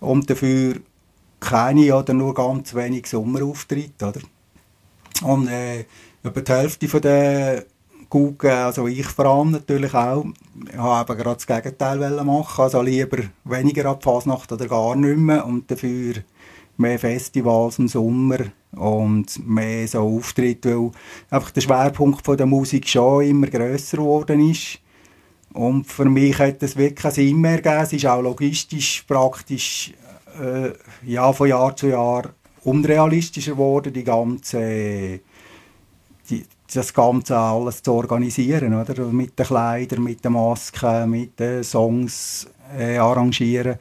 Und 0.00 0.30
dafür 0.30 0.76
keine 1.40 1.96
oder 1.96 2.14
nur 2.14 2.34
ganz 2.34 2.74
wenig 2.74 3.06
Sommerauftritte, 3.06 4.08
oder? 4.08 4.20
Und 5.22 5.48
äh, 5.48 5.84
über 6.22 6.40
die 6.40 6.52
Hälfte 6.52 7.00
der 7.00 7.64
gucken, 8.10 8.50
also 8.50 8.88
ich 8.88 9.06
vor 9.06 9.24
allem 9.24 9.52
natürlich 9.52 9.94
auch, 9.94 10.26
habe 10.76 11.16
gerade 11.16 11.36
das 11.36 11.46
Gegenteil 11.46 12.24
machen, 12.24 12.62
also 12.62 12.82
lieber 12.82 13.18
weniger 13.44 13.86
ab 13.86 14.02
Fasnacht 14.02 14.52
oder 14.52 14.66
gar 14.66 14.96
nicht 14.96 15.16
mehr 15.16 15.46
und 15.46 15.70
dafür 15.70 16.14
mehr 16.76 16.98
Festivals 16.98 17.78
im 17.78 17.88
Sommer 17.88 18.38
und 18.72 19.46
mehr 19.46 19.86
so 19.86 20.00
Auftritte, 20.00 20.76
weil 20.76 20.90
einfach 21.30 21.50
der 21.50 21.60
Schwerpunkt 21.60 22.24
von 22.24 22.36
der 22.36 22.46
Musik 22.46 22.88
schon 22.88 23.24
immer 23.24 23.46
grösser 23.46 23.98
geworden 23.98 24.50
ist. 24.50 24.80
Und 25.52 25.86
für 25.86 26.04
mich 26.04 26.38
hat 26.38 26.62
das 26.62 26.76
wirklich 26.76 26.96
keinen 26.96 27.12
Sinn 27.12 27.40
mehr 27.40 27.56
gegeben. 27.56 27.82
Es 27.82 27.92
ist 27.92 28.06
auch 28.06 28.22
logistisch 28.22 29.04
praktisch 29.06 29.92
äh, 30.40 30.70
ja, 31.04 31.32
von 31.32 31.48
Jahr 31.48 31.74
zu 31.76 31.88
Jahr 31.88 32.30
unrealistischer 32.62 33.52
geworden, 33.52 33.92
die 33.92 34.04
ganze, 34.04 35.20
das 36.76 36.94
Ganze 36.94 37.36
alles 37.36 37.82
zu 37.82 37.92
organisieren, 37.92 38.74
oder? 38.74 39.04
Mit 39.06 39.38
den 39.38 39.46
Kleidern, 39.46 40.02
mit 40.02 40.24
den 40.24 40.32
Masken, 40.32 41.10
mit 41.10 41.38
den 41.38 41.64
Songs 41.64 42.46
äh, 42.78 42.98
arrangieren. 42.98 43.76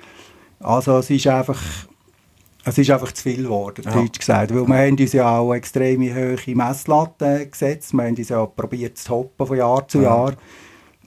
Also 0.59 0.97
es 0.97 1.09
ist 1.09 1.27
einfach 1.27 1.59
es 2.65 2.77
ist 2.77 2.91
einfach 2.91 3.11
zu 3.11 3.23
viel 3.23 3.43
geworden, 3.43 3.83
ja. 3.85 3.91
deutsch 3.91 4.19
gesagt. 4.19 4.53
Weil 4.53 4.67
wir 4.67 4.77
haben 4.77 4.97
uns 4.97 5.13
ja 5.13 5.37
auch 5.37 5.53
extreme 5.53 6.13
hohe 6.13 6.55
Messlatten 6.55 7.49
gesetzt. 7.49 7.93
Wir 7.93 8.03
haben 8.03 8.15
uns 8.15 8.29
ja 8.29 8.45
probiert 8.45 8.97
zu 8.97 9.07
toppen 9.07 9.47
von 9.47 9.57
Jahr 9.57 9.87
zu 9.87 9.99
ja. 9.99 10.03
Jahr. 10.03 10.33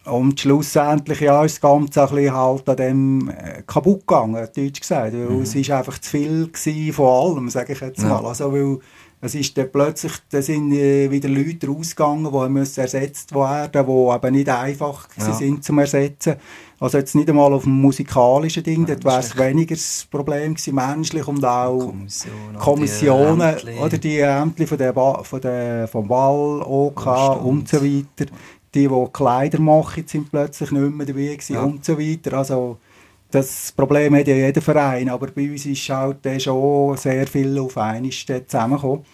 Und 0.04 0.40
schlussendlich 0.40 1.20
ja, 1.20 1.44
ist 1.44 1.56
das 1.56 1.60
Ganze 1.60 2.02
ein 2.02 2.14
bisschen 2.14 2.34
halt 2.34 2.68
an 2.68 2.76
dem 2.76 3.28
äh, 3.28 3.62
kaputt 3.64 4.00
gegangen, 4.00 4.48
deutsch 4.56 4.80
gesagt. 4.80 5.12
Weil 5.12 5.28
mhm. 5.28 5.42
es 5.42 5.54
ist 5.54 5.70
einfach 5.70 5.98
zu 5.98 6.10
viel 6.10 6.92
von 6.92 7.06
allem, 7.06 7.48
sage 7.48 7.74
ich 7.74 7.80
jetzt 7.80 8.02
mal. 8.02 8.24
Also, 8.26 8.52
weil 8.52 8.78
es 9.24 9.36
ist 9.36 9.56
dann 9.56 9.70
plötzlich, 9.70 10.12
da 10.30 10.42
sind 10.42 10.72
äh, 10.72 11.08
wieder 11.08 11.28
Leute 11.28 11.68
rausgegangen, 11.68 12.32
die 12.32 12.48
müssen 12.50 12.80
ersetzt 12.80 13.32
werden, 13.32 13.86
die 13.86 14.14
eben 14.16 14.34
nicht 14.34 14.48
einfach 14.48 15.08
ja. 15.16 15.32
sind 15.32 15.62
zum 15.62 15.78
Ersetzen. 15.78 16.34
Also 16.80 16.98
jetzt 16.98 17.14
nicht 17.14 17.28
einmal 17.28 17.52
auf 17.52 17.62
dem 17.62 17.80
musikalischen 17.80 18.64
Ding, 18.64 18.84
dort 18.84 19.04
wäre 19.04 19.20
es 19.20 19.38
weniger 19.38 19.76
das 19.76 20.08
Problem 20.10 20.54
gewesen, 20.54 20.74
menschlich 20.74 21.28
und 21.28 21.44
auch 21.44 21.78
Kommission, 21.78 22.58
Kommissionen 22.58 23.56
die 23.62 23.78
oder 23.78 23.98
die 23.98 24.18
Ämter 24.18 24.66
von 24.66 24.78
der, 24.78 24.92
von 25.22 25.40
der, 25.40 25.86
vom 25.86 26.08
Ball, 26.08 26.60
OK 26.62 27.44
und 27.44 27.68
so 27.68 27.80
weiter. 27.80 28.28
Die, 28.74 28.88
die 28.88 29.06
Kleider 29.12 29.60
machen, 29.60 30.02
sind 30.04 30.32
plötzlich 30.32 30.72
nicht 30.72 30.94
mehr 30.94 31.06
dabei 31.06 31.26
gewesen 31.26 31.54
ja. 31.54 31.62
und 31.62 31.84
so 31.84 31.96
weiter. 31.96 32.38
Also 32.38 32.78
das 33.32 33.72
Problem 33.72 34.14
hat 34.14 34.28
ja 34.28 34.34
jeder 34.34 34.60
Verein, 34.60 35.08
aber 35.08 35.28
bei 35.28 35.50
uns 35.50 35.66
ist 35.66 35.88
halt 35.88 36.18
schon 36.40 36.96
sehr 36.96 37.26
viel 37.26 37.58
auf 37.58 37.76
einmal 37.76 38.10
zusammengekommen. 38.10 39.04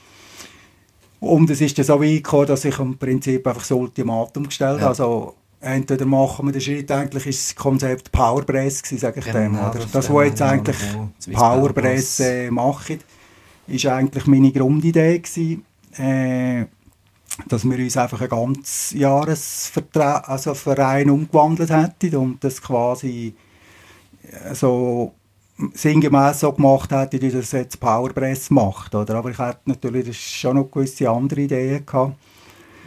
Und 1.21 1.51
es 1.51 1.61
ist 1.61 1.79
dann 1.79 1.85
so 1.85 2.01
weit 2.01 2.25
gekommen, 2.25 2.47
dass 2.47 2.65
ich 2.65 2.79
im 2.79 2.97
Prinzip 2.97 3.47
einfach 3.47 3.63
das 3.63 3.73
Ultimatum 3.73 4.47
gestellt 4.47 4.81
habe. 4.81 4.83
Ja. 4.83 4.89
Also, 4.89 5.35
entweder 5.61 6.07
machen 6.07 6.47
wir 6.47 6.53
den 6.53 6.61
Schritt, 6.61 6.91
eigentlich 6.91 7.27
ist 7.27 7.49
das 7.51 7.57
Konzept 7.57 8.13
Powerpress 8.13 8.83
gewesen, 8.83 9.01
sage 9.01 9.21
ich 9.21 9.27
genau, 9.27 9.39
dem. 9.39 9.55
Oder? 9.55 9.87
Das, 9.93 10.13
was 10.13 10.27
jetzt 10.27 10.43
eigentlich 10.43 10.77
Powerpress 11.33 12.21
äh, 12.21 12.51
macht, 12.51 12.99
ist 13.67 13.87
eigentlich 13.87 14.27
meine 14.27 14.53
Grundidee 14.53 15.19
gewesen, 15.19 15.65
äh, 15.97 16.67
dass 17.49 17.65
wir 17.65 17.79
uns 17.79 17.97
einfach 17.97 18.21
ein 18.21 18.29
ganz 18.29 18.93
Jahresverein 18.97 20.23
also 20.25 20.53
umgewandelt 20.53 21.71
hätten 21.71 22.17
und 22.17 22.43
das 22.45 22.61
quasi 22.63 23.35
so 24.53 25.15
sinngemäß 25.75 26.41
so 26.41 26.53
gemacht 26.53 26.91
hätte, 26.93 27.21
wie 27.21 27.31
das 27.31 27.53
jetzt 27.53 27.81
Powerpress 27.81 28.51
macht. 28.51 28.95
Oder? 28.95 29.17
Aber 29.17 29.31
ich 29.31 29.39
hätte 29.39 29.61
natürlich 29.65 30.19
schon 30.19 30.57
noch 30.57 30.71
gewisse 30.71 31.11
andere 31.11 31.41
Ideen 31.43 31.85
gehabt. 31.85 32.17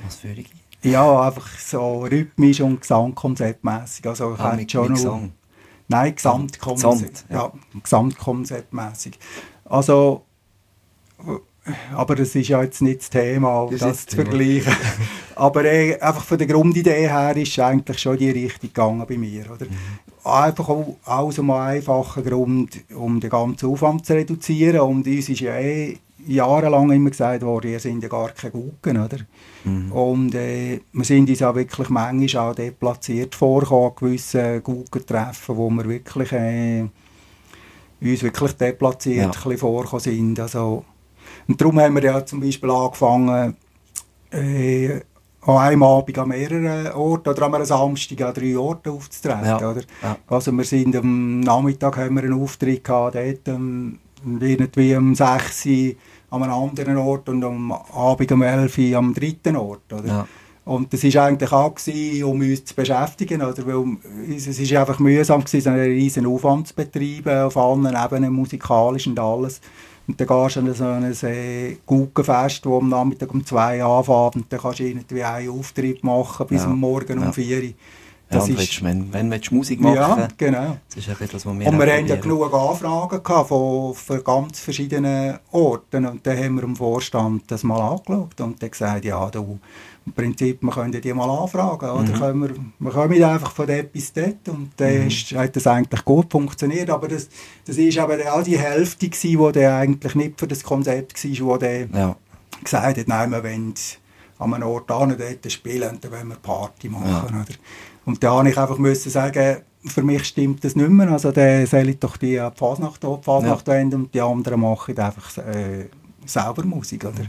Was 0.04 0.16
für 0.16 0.30
eine? 0.30 0.44
Ja, 0.84 1.22
einfach 1.22 1.48
so 1.60 2.06
rhythmisch 2.06 2.62
und 2.62 2.82
gesamtkonzeptmässig. 2.82 4.08
Also 4.08 4.34
ich 4.34 4.40
ah, 4.40 4.56
hätte 4.56 4.70
schon 4.72 4.88
noch, 4.88 4.96
Gesang? 4.96 5.32
Nein, 5.88 6.16
Gesamtkonzept. 6.16 7.26
ja. 7.30 7.36
ja, 7.36 7.54
gesamtkonzeptmässig. 7.84 9.20
Also, 9.66 10.24
aber 11.94 12.16
das 12.16 12.34
ist 12.34 12.48
ja 12.48 12.64
jetzt 12.64 12.82
nicht 12.82 13.02
das 13.02 13.10
Thema, 13.12 13.68
das, 13.70 13.80
das 13.82 14.06
zu 14.08 14.16
vergleichen. 14.16 14.74
aber 15.36 15.66
äh, 15.66 16.00
einfach 16.00 16.24
von 16.24 16.38
der 16.38 16.48
Grundidee 16.48 17.08
her 17.08 17.38
ist 17.38 17.60
eigentlich 17.60 18.00
schon 18.00 18.18
die 18.18 18.32
Richtung 18.32 18.70
gegangen 18.70 19.06
bei 19.08 19.18
mir. 19.18 19.52
Oder? 19.52 19.66
Mhm. 19.66 19.78
Einfach 20.24 20.70
auch 20.70 20.98
aus 21.06 21.40
einem 21.40 21.52
einfachen 21.52 22.24
Grund, 22.24 22.84
um 22.96 23.20
den 23.20 23.30
ganzen 23.30 23.70
Aufwand 23.70 24.06
zu 24.06 24.14
reduzieren. 24.14 24.82
Und 24.82 25.08
uns 25.08 25.30
ist 25.30 25.40
ja 25.40 25.56
eh 25.56 25.98
jahrelang 26.28 26.92
immer 26.92 27.10
gesagt 27.10 27.42
worden, 27.42 27.72
ihr 27.72 27.80
seid 27.80 28.02
ja 28.02 28.08
gar 28.08 28.30
keine 28.30 28.52
Guggen, 28.52 29.04
oder? 29.04 29.18
Mhm. 29.64 29.92
Und 29.92 30.36
äh, 30.36 30.80
wir 30.92 31.06
sind 31.06 31.30
uns 31.30 31.42
auch 31.42 31.56
wirklich 31.56 31.90
manchmal 31.90 32.52
auch 32.52 32.56
deplatziert 32.56 33.36
vorgekommen, 33.36 33.96
gewissen 33.96 34.62
Guggentreffen, 34.64 35.58
wo 35.58 35.70
wir 35.70 35.88
wirklich 35.88 36.32
äh, 36.34 36.88
uns 38.02 38.24
wirklich 38.24 38.54
deplatziert 38.54 39.36
ja. 39.36 39.58
vorgekommen 39.58 40.04
sind. 40.04 40.40
Also, 40.40 40.86
und 41.48 41.60
darum 41.60 41.80
haben 41.80 41.96
wir 41.96 42.04
ja 42.04 42.26
zum 42.26 42.42
Beispiel 42.42 42.70
angefangen, 42.70 43.56
äh, 44.32 45.02
an 45.42 45.58
einem 45.58 45.84
Abend 45.84 46.18
an 46.18 46.30
mehreren 46.30 46.92
Orten 46.94 47.30
oder 47.30 47.44
an 47.44 47.56
einem 47.56 47.66
Samstag 47.66 48.22
an 48.22 48.34
drei 48.34 48.58
Orten 48.58 48.90
aufzutreten. 48.90 49.46
Ja. 49.46 49.58
Oder? 49.58 49.82
Ja. 50.02 50.18
Also 50.28 50.52
wir 50.52 50.64
sind 50.64 50.96
am 50.96 51.40
Nachmittag 51.40 51.98
haben 51.98 52.16
wir 52.16 52.24
einen 52.24 52.42
Auftritt 52.42 52.84
gehabt, 52.84 53.16
dort 53.16 53.48
um, 53.56 53.98
irgendwie 54.40 54.96
um 54.96 55.16
6 55.16 55.66
Uhr 55.66 55.96
an 56.30 56.44
einem 56.44 56.54
anderen 56.54 56.98
Ort 56.98 57.28
und 57.30 57.44
am 57.44 57.72
Abend 57.72 58.32
um 58.32 58.42
11 58.42 58.78
Uhr 58.78 58.98
am 58.98 59.14
dritten 59.14 59.56
Ort. 59.56 59.92
Oder? 59.92 60.08
Ja. 60.08 60.28
Und 60.64 60.94
das 60.94 61.04
war 61.04 61.26
eigentlich 61.26 61.52
auch, 61.52 61.74
gewesen, 61.74 62.24
um 62.24 62.40
uns 62.40 62.66
zu 62.66 62.76
beschäftigen, 62.76 63.42
oder? 63.42 63.66
weil 63.66 63.98
es 64.30 64.48
ist 64.48 64.74
einfach 64.74 65.00
mühsam 65.00 65.44
gewesen, 65.44 65.74
einen 65.74 65.92
riesen 65.92 66.28
Aufwand 66.28 66.68
zu 66.68 66.76
betreiben, 66.76 67.46
auf 67.46 67.58
allen 67.58 67.88
Ebenen, 67.88 68.32
musikalisch 68.32 69.08
und 69.08 69.20
alles. 69.20 69.60
Und 70.08 70.20
dann 70.20 70.28
gehst 70.28 70.56
du 70.56 70.60
an 70.60 70.74
so 70.74 70.86
ein 70.86 71.32
äh, 71.32 71.78
Guggenfest, 71.86 72.66
das 72.66 72.72
am 72.72 72.90
Nachmittag 72.90 73.34
um 73.34 73.46
zwei 73.46 73.84
anfängt 73.84 74.36
und 74.36 74.46
dann 74.52 74.60
kannst 74.60 74.80
du 74.80 74.84
irgendwie 74.84 75.24
einen 75.24 75.50
Auftritt 75.50 76.04
machen 76.04 76.48
bis 76.48 76.64
ja. 76.64 76.68
Morgen 76.68 77.20
um 77.20 77.26
ja. 77.26 77.32
vier 77.32 77.64
Uhr. 77.64 77.74
Das 78.32 78.48
ja, 78.48 78.56
ist, 78.56 78.84
wenn, 78.84 79.12
wenn 79.12 79.30
du 79.30 79.56
Musik 79.56 79.82
machen 79.82 79.96
Ja, 79.96 80.28
genau. 80.38 80.78
Das 80.88 80.98
ist 80.98 81.10
etwas, 81.10 81.46
was 81.46 81.46
wir 81.46 81.68
und 81.68 81.80
wir 81.80 81.94
haben 81.94 82.08
ja 82.08 82.16
genug 82.16 82.54
Anfragen 82.54 83.22
gehabt 83.22 83.50
von, 83.50 83.94
von 83.94 84.24
ganz 84.24 84.62
verschiedenen 84.62 85.38
Orten 85.52 86.06
und 86.06 86.26
dann 86.26 86.38
haben 86.38 86.56
wir 86.56 86.62
dem 86.62 86.76
Vorstand 86.78 87.44
das 87.52 87.64
mal 87.64 87.82
angeschaut 87.82 88.40
und 88.40 88.64
dann 88.64 88.72
gesagt, 88.72 89.04
ja, 89.04 89.30
du, 89.30 89.60
im 90.06 90.14
Prinzip, 90.14 90.64
wir 90.64 90.72
können 90.72 91.00
die 91.00 91.14
mal 91.14 91.30
anfragen, 91.30 91.90
oder 91.90 92.04
mhm. 92.04 92.14
können 92.14 92.42
wir, 92.42 92.56
wir 92.80 92.92
kommen 92.92 93.24
einfach 93.24 93.52
von 93.52 93.68
dort 93.68 93.92
bis 93.92 94.12
dort 94.12 94.50
und 94.50 94.72
dann 94.78 95.06
mhm. 95.06 95.10
hat 95.10 95.56
das 95.56 95.68
eigentlich 95.68 96.04
gut 96.04 96.32
funktioniert, 96.32 96.90
aber 96.90 97.08
das, 97.08 97.30
das 97.66 97.78
ist 97.78 97.98
aber 98.00 98.18
auch 98.34 98.44
die 98.44 98.58
Hälfte 98.58 99.10
gewesen, 99.10 99.52
die 99.54 99.66
eigentlich 99.66 100.16
nicht 100.16 100.40
für 100.40 100.48
das 100.48 100.64
Konzept 100.64 101.24
war, 101.24 101.48
wo 101.48 101.58
der 101.58 101.88
ja. 101.88 102.16
gesagt 102.64 102.98
hat, 102.98 103.08
nein, 103.08 103.30
wir 103.32 103.44
wollen 103.44 103.74
an 104.40 104.54
einem 104.56 104.68
Ort 104.68 104.90
an 104.90 105.16
dort 105.16 105.52
spielen 105.52 105.90
und 105.90 106.04
dann 106.04 106.12
wollen 106.12 106.30
wir 106.30 106.36
Party 106.38 106.90
machen, 106.90 107.36
ja. 107.36 107.42
oder? 107.42 107.56
Und 108.06 108.24
da 108.24 108.38
habe 108.38 108.50
ich 108.50 108.58
einfach 108.58 108.80
müssen 108.80 109.12
sagen, 109.12 109.58
für 109.86 110.02
mich 110.02 110.26
stimmt 110.26 110.64
das 110.64 110.76
nicht 110.76 110.90
mehr. 110.90 111.10
Also 111.10 111.32
dann 111.32 111.66
soll 111.66 111.90
ich 111.90 112.00
doch 112.00 112.18
die 112.18 112.42
Fasnacht 112.56 113.04
die 113.04 113.18
Fasnacht 113.22 113.68
ja. 113.68 113.80
und 113.82 114.14
die 114.14 114.22
anderen 114.22 114.62
machen 114.62 114.98
einfach 114.98 115.38
äh, 115.38 115.86
selber 116.26 116.64
Musik, 116.64 117.06
oder? 117.06 117.26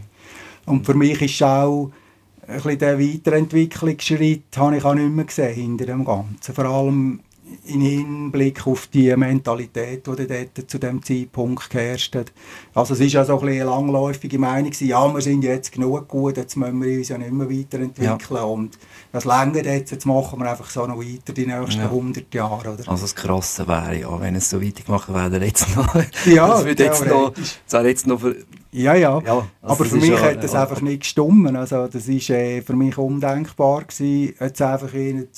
Und 0.64 0.86
für 0.86 0.94
mich 0.94 1.20
ist 1.20 1.42
auch 1.42 1.90
ein 2.46 2.56
bisschen 2.56 2.78
der 2.78 2.98
Weiterentwicklungsschritt 2.98 4.56
habe 4.56 4.76
ich 4.76 4.84
auch 4.84 4.94
nicht 4.94 5.10
mehr 5.10 5.24
gesehen 5.24 5.54
hinter 5.54 5.86
dem 5.86 6.04
Ganzen. 6.04 6.54
Vor 6.54 6.64
allem 6.64 7.20
in 7.64 7.80
Hinblick 7.80 8.66
auf 8.66 8.86
die 8.86 9.14
Mentalität, 9.16 10.06
die 10.06 10.26
dort 10.26 10.70
zu 10.70 10.78
dem 10.78 11.02
Zeitpunkt 11.02 11.70
geherrscht 11.70 12.14
hat. 12.14 12.32
Also 12.74 12.94
es 12.94 13.00
ist 13.00 13.12
ja 13.12 13.24
so 13.24 13.38
ein 13.40 13.48
eine 13.48 13.64
langläufige 13.64 14.38
Meinung 14.38 14.72
ja, 14.78 15.12
wir 15.12 15.20
sind 15.20 15.44
jetzt 15.44 15.72
genug 15.72 16.08
gut, 16.08 16.36
jetzt 16.36 16.56
müssen 16.56 16.82
wir 16.82 16.98
uns 16.98 17.08
ja 17.08 17.18
nicht 17.18 17.32
mehr 17.32 17.50
weiterentwickeln 17.50 18.36
ja. 18.36 18.42
und 18.42 18.78
das 19.12 19.24
länger 19.24 19.64
jetzt, 19.64 19.90
jetzt 19.90 20.06
machen 20.06 20.40
wir 20.40 20.50
einfach 20.50 20.70
so 20.70 20.86
noch 20.86 20.98
weiter 20.98 21.32
die 21.32 21.46
nächsten 21.46 21.80
ja. 21.80 21.86
100 21.86 22.32
Jahre. 22.34 22.72
Oder? 22.72 22.88
Also 22.88 23.02
das 23.02 23.14
Krasse 23.14 23.66
wäre 23.68 24.00
ja, 24.00 24.20
wenn 24.20 24.34
es 24.34 24.48
so 24.48 24.62
weitergemacht 24.62 25.12
wäre, 25.12 25.44
jetzt 25.44 25.76
noch, 25.76 25.94
ja, 26.26 26.46
das 26.48 26.64
wird 26.64 26.80
jetzt 26.80 27.06
noch, 27.06 27.32
das 27.68 27.84
jetzt 27.84 28.06
noch 28.06 28.20
für, 28.20 28.36
ja, 28.72 28.94
ja, 28.94 29.20
ja 29.20 29.48
also 29.60 29.74
aber 29.74 29.84
für 29.84 29.96
mich 29.96 30.08
ja, 30.08 30.20
hat 30.20 30.42
das 30.42 30.52
ja, 30.52 30.62
einfach 30.62 30.80
nicht 30.80 31.02
gestummen, 31.02 31.56
also 31.56 31.86
das 31.86 32.08
ist 32.08 32.30
äh, 32.30 32.62
für 32.62 32.74
mich 32.74 32.96
undenkbar 32.98 33.84
gewesen, 33.84 34.34
jetzt 34.40 34.62
einfach 34.62 34.92
ihnen 34.94 35.28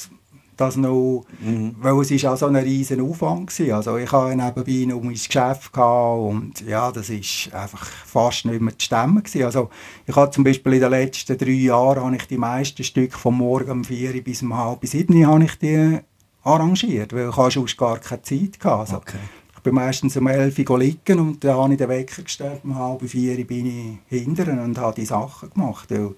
das 0.56 0.76
noch, 0.76 1.24
mhm. 1.40 1.74
weil 1.80 2.00
es 2.00 2.10
ist 2.10 2.24
auch 2.26 2.36
so 2.36 2.46
ein 2.46 2.56
riesen 2.56 3.00
Aufwand 3.00 3.48
gewesen. 3.48 3.72
Also 3.72 3.96
ich 3.96 4.10
habe 4.12 4.36
nebenbei 4.36 4.86
noch 4.86 5.02
mein 5.02 5.14
Geschäft 5.14 5.72
gehabt 5.72 6.20
und 6.20 6.60
ja, 6.66 6.92
das 6.92 7.10
ist 7.10 7.52
einfach 7.52 7.84
fast 7.84 8.44
nicht 8.44 8.60
mehr 8.60 8.78
zu 8.78 8.84
stemmen 8.84 9.22
gewesen. 9.22 9.44
Also 9.44 9.70
ich 10.06 10.14
habe 10.14 10.30
zum 10.30 10.44
Beispiel 10.44 10.74
in 10.74 10.80
den 10.80 10.90
letzten 10.90 11.36
drei 11.36 11.50
Jahren 11.50 12.04
habe 12.04 12.16
ich 12.16 12.26
die 12.26 12.38
meisten 12.38 12.84
Stücke 12.84 13.18
vom 13.18 13.38
Morgen 13.38 13.70
um 13.70 13.84
vier 13.84 14.22
bis 14.22 14.42
um 14.42 14.56
halb 14.56 14.86
sieben 14.86 15.26
habe 15.26 15.44
ich 15.44 15.58
die 15.58 15.98
arrangiert, 16.42 17.12
weil 17.12 17.30
ich 17.30 17.54
sonst 17.54 17.76
gar 17.76 17.98
keine 17.98 18.22
Zeit 18.22 18.58
hatte. 18.62 18.74
Also, 18.74 18.96
okay. 18.96 19.18
Bin 19.64 19.74
meistens 19.74 20.16
um 20.16 20.28
elf 20.28 20.58
Uhr 20.58 20.78
liegen 20.78 21.18
und 21.18 21.42
dann 21.42 21.56
habe 21.56 21.72
ich 21.72 21.78
den 21.78 21.88
Wecker 21.88 22.22
gestellt, 22.22 22.60
um 22.64 22.76
halb 22.76 23.02
vier 23.02 23.44
bin 23.46 23.98
ich 24.10 24.18
hinterher 24.18 24.62
und 24.62 24.78
habe 24.78 24.94
die 24.94 25.06
Sachen 25.06 25.50
gemacht, 25.50 25.90
weil 25.90 26.14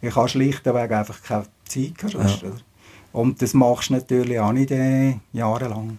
ich 0.00 0.14
habe 0.14 0.28
schlichtweg 0.28 0.92
einfach 0.92 1.20
keine 1.22 1.46
Zeit 1.66 1.98
gehabt. 1.98 2.42
Ja. 2.42 2.50
Und 3.12 3.42
das 3.42 3.52
machst 3.52 3.90
du 3.90 3.94
natürlich 3.94 4.38
auch 4.38 4.52
nicht 4.52 4.70
äh, 4.70 5.16
jahrelang. 5.32 5.98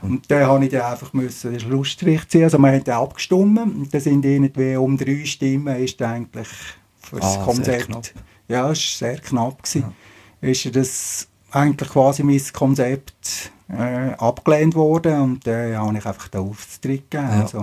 Und 0.00 0.30
dann 0.30 0.46
habe 0.46 0.64
ich 0.64 0.70
dann 0.70 0.92
einfach 0.92 1.12
müssen 1.12 1.52
den 1.52 1.60
Schlussstrich 1.60 2.28
ziehen. 2.28 2.44
Also 2.44 2.58
man 2.58 2.74
hat 2.74 2.88
dann 2.88 3.02
abgestimmt 3.02 3.58
und 3.58 3.92
dann 3.92 4.00
sind 4.00 4.24
irgendwie 4.24 4.76
um 4.76 4.96
drei 4.96 5.24
Stimmen 5.24 5.76
ist 5.76 6.00
eigentlich 6.02 6.48
für 7.00 7.20
das 7.20 7.38
ah, 7.38 7.44
Konzept. 7.44 8.14
Ja, 8.48 8.70
es 8.70 9.00
war 9.00 9.08
sehr 9.08 9.18
knapp. 9.18 9.62
Gewesen. 9.62 9.92
Ja. 10.40 10.48
Ist 10.48 10.74
das 10.74 11.28
eigentlich 11.50 11.88
quasi 11.88 12.22
mein 12.22 12.42
Konzept 12.52 13.52
äh, 13.72 14.14
abgelehnt 14.18 14.74
worden 14.74 15.20
und 15.20 15.46
dann 15.46 15.76
habe 15.76 15.98
ich 15.98 16.06
einfach 16.06 16.28
den 16.28 16.40
Auftritt 16.40 17.10
gegeben. 17.10 17.28
Ja. 17.32 17.42
Also, 17.42 17.58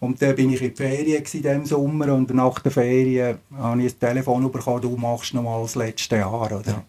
und 0.00 0.20
dann 0.20 0.36
bin 0.36 0.50
ich 0.50 0.60
in 0.60 0.70
die 0.70 0.76
Ferien 0.76 1.24
in 1.24 1.42
diesem 1.42 1.64
Sommer 1.64 2.12
und 2.12 2.32
nach 2.34 2.58
der 2.58 2.72
Ferien 2.72 3.38
habe 3.56 3.82
ich 3.82 3.94
ein 3.94 3.98
Telefon 3.98 4.50
bekommen, 4.52 4.82
du 4.82 4.96
machst 4.96 5.32
noch 5.32 5.42
mal 5.42 5.62
das 5.62 5.76
letzte 5.76 6.16
Jahr. 6.16 6.44
Oder? 6.44 6.62
Ja 6.66 6.82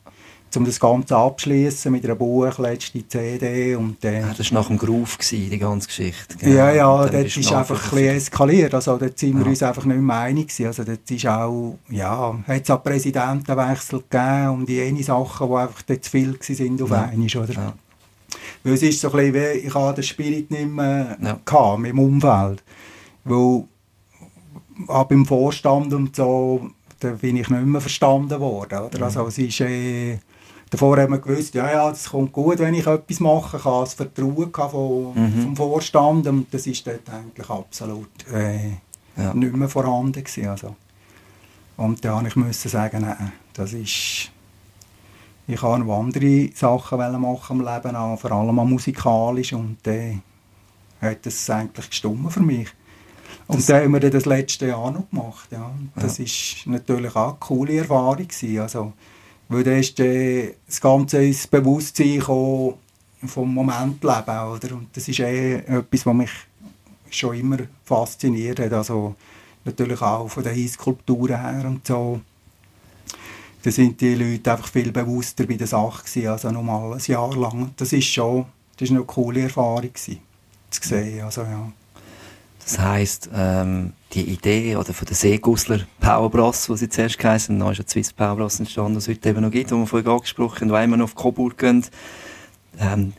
um 0.58 0.66
das 0.66 0.80
Ganze 0.80 1.16
abschließen 1.16 1.92
mit 1.92 2.06
einer 2.06 2.16
Buch, 2.16 2.58
letzte 2.60 3.08
CD 3.08 3.76
und 3.76 4.04
dann... 4.04 4.14
Ja, 4.14 4.34
das 4.38 4.52
war 4.52 4.62
nach 4.62 4.68
dem 4.68 4.78
Groove, 4.78 5.18
gewesen, 5.18 5.50
die 5.50 5.58
ganze 5.58 5.88
Geschichte. 5.88 6.38
Genau. 6.38 6.56
Ja, 6.56 6.72
ja, 6.72 7.06
dort 7.08 7.38
ist 7.38 7.54
einfach 7.54 7.84
ein 7.84 7.90
bisschen 7.90 8.16
eskaliert, 8.16 8.74
also 8.74 8.98
dort 8.98 9.18
sind 9.18 9.38
wir 9.38 9.46
uns 9.46 9.64
einfach 9.64 9.86
nicht 9.86 10.00
mehr 10.00 10.16
einig 10.16 10.48
gewesen. 10.50 10.68
also 10.68 10.84
dort 10.84 11.10
ist 11.10 11.28
auch, 11.28 11.78
ja, 11.90 12.38
hat 12.48 12.64
es 12.64 12.70
auch 12.70 12.84
Präsidentenwechsel 12.84 14.04
gegeben 14.10 14.50
und 14.50 14.70
jene 14.70 15.04
Sachen, 15.04 15.48
die 15.48 15.56
einfach 15.56 15.82
zu 15.86 16.10
viel 16.10 16.34
waren 16.34 16.82
auf 16.82 16.90
ja. 16.90 17.04
einmal, 17.04 17.28
oder? 17.38 17.74
Weil 18.66 18.74
es 18.74 18.82
ist 18.82 19.00
so 19.00 19.12
ein 19.12 19.18
bisschen 19.18 19.34
wie, 19.36 19.60
ich 19.60 19.76
hatte 19.76 20.02
den 20.02 20.04
Spirit 20.04 20.50
nicht 20.50 20.68
mehr 20.68 21.18
ja. 21.22 21.40
gehabt, 21.46 21.86
im 21.86 22.00
Umfeld, 22.00 22.64
weil 23.24 23.64
ab 24.88 25.12
im 25.12 25.26
Vorstand 25.26 25.94
und 25.94 26.16
so, 26.16 26.72
da 27.00 27.12
bin 27.12 27.38
ich 27.38 27.48
nicht 27.48 27.66
mehr 27.66 27.80
verstanden 27.80 28.40
worden, 28.40 28.80
oder? 28.80 29.06
Also 29.06 29.28
es 29.28 29.38
ist... 29.38 29.62
Äh, 29.62 30.18
Davor 30.72 30.98
haben 30.98 31.14
wir 31.14 31.20
gewusst, 31.20 31.54
ja, 31.54 31.72
ja, 31.72 31.90
das 31.90 32.10
kommt 32.10 32.34
gut, 32.34 32.58
wenn 32.58 32.74
ich 32.74 32.88
etwas 32.88 33.20
mache. 33.20 33.58
Ich 33.58 33.64
hatte 33.64 33.82
das 33.82 33.94
Vertrauen 33.94 34.52
von, 34.52 35.14
mhm. 35.14 35.42
vom 35.44 35.56
Vorstand 35.56 36.26
und 36.26 36.52
das 36.52 36.66
ist 36.66 36.86
dort 36.88 37.08
eigentlich 37.08 37.50
absolut 37.50 38.10
äh, 38.34 38.72
ja. 39.16 39.34
nicht 39.36 39.56
mehr 39.56 39.70
vorhanden 39.70 40.24
gewesen, 40.24 40.48
also. 40.48 40.76
Und 41.78 42.04
dann 42.04 42.24
musste 42.36 42.68
ich 42.68 42.72
sagen, 42.72 43.02
nein, 43.02 43.32
das 43.54 43.74
ist... 43.74 44.32
Ich 45.48 45.62
wollte 45.62 45.86
noch 45.86 46.00
andere 46.00 46.50
Sachen 46.54 47.22
machen 47.22 47.60
im 47.60 47.66
Leben, 47.66 47.96
auch, 47.96 48.20
vor 48.20 48.32
allem 48.32 48.60
auch 48.60 48.66
musikalisch 48.66 49.54
und 49.54 49.78
dann 49.84 49.96
äh, 49.96 50.22
hat 51.02 51.26
das 51.26 51.50
eigentlich 51.50 51.90
gestummen 51.90 52.32
für 52.32 52.42
mich. 52.42 52.70
Und 53.48 53.60
das 53.60 53.68
dann 53.68 53.84
haben 53.84 53.94
wir 53.94 54.10
das 54.10 54.26
letzte 54.26 54.68
Jahr 54.68 54.92
noch 54.92 55.10
gemacht, 55.10 55.52
ja. 55.52 55.72
Das 55.96 56.18
ja. 56.18 56.24
ist 56.24 56.66
natürlich 56.66 57.16
auch 57.16 57.30
eine 57.30 57.38
coole 57.40 57.78
Erfahrung 57.78 58.28
gewesen, 58.28 58.60
also 58.60 58.94
weil 59.48 59.64
dann 59.64 59.80
ist 59.80 60.00
äh, 60.00 60.56
das 60.66 60.82
Ganze 60.82 61.24
ins 61.24 61.48
Bewusstsein 61.48 62.22
vom 62.22 63.54
Momentleben. 63.54 64.40
Oder? 64.40 64.76
Und 64.76 64.88
das 64.94 65.08
ist 65.08 65.20
eh 65.20 65.58
etwas, 65.58 66.06
was 66.06 66.14
mich 66.16 66.32
schon 67.10 67.36
immer 67.36 67.58
fasziniert 67.84 68.60
hat. 68.60 68.74
Also 68.74 69.16
natürlich 69.64 70.02
auch 70.02 70.28
von 70.28 70.44
den 70.44 70.68
Skulpturen 70.68 71.40
her 71.40 71.66
und 71.66 71.86
so. 71.86 72.22
Da 73.66 73.72
sind 73.72 74.00
die 74.00 74.14
Leute 74.14 74.52
einfach 74.52 74.68
viel 74.68 74.92
bewusster 74.92 75.48
bei 75.48 75.56
der 75.56 75.66
Sache 75.66 76.04
gewesen, 76.04 76.28
als 76.28 76.44
normal 76.44 76.94
ein 76.94 77.02
Jahr 77.04 77.36
lang. 77.36 77.72
Das 77.78 77.94
ist 77.94 78.06
schon 78.06 78.46
das 78.78 78.90
ist 78.90 78.96
eine 78.96 79.06
coole 79.06 79.42
Erfahrung 79.42 79.82
gewesen, 79.82 80.20
zu 80.70 80.88
sehen. 80.88 81.24
Also, 81.24 81.42
ja. 81.42 81.72
Das 82.64 82.78
heisst, 82.78 83.30
ähm, 83.34 83.94
die 84.14 84.22
Idee 84.22 84.76
oder 84.76 84.94
von 84.94 85.08
der 85.08 85.16
Seegussler 85.16 85.80
Powerbras, 86.00 86.68
die 86.68 86.78
sie 86.78 86.90
zuerst 86.90 87.18
geheißen, 87.18 87.58
dann 87.58 87.72
ist 87.72 87.80
ja 87.80 87.86
Swiss 87.88 88.14
Powerbras 88.14 88.60
entstanden, 88.60 88.94
das 88.94 89.08
es 89.08 89.16
heute 89.16 89.30
eben 89.30 89.42
noch 89.42 89.50
gibt, 89.50 89.72
wo 89.72 89.78
wir 89.78 89.88
vorhin 89.88 90.12
angesprochen 90.12 90.62
haben, 90.62 90.72
weil 90.72 90.88
wir 90.88 90.98
noch 90.98 91.06
auf 91.06 91.16
Coburg 91.16 91.58
gehen, 91.58 91.84
ähm, 92.80 93.14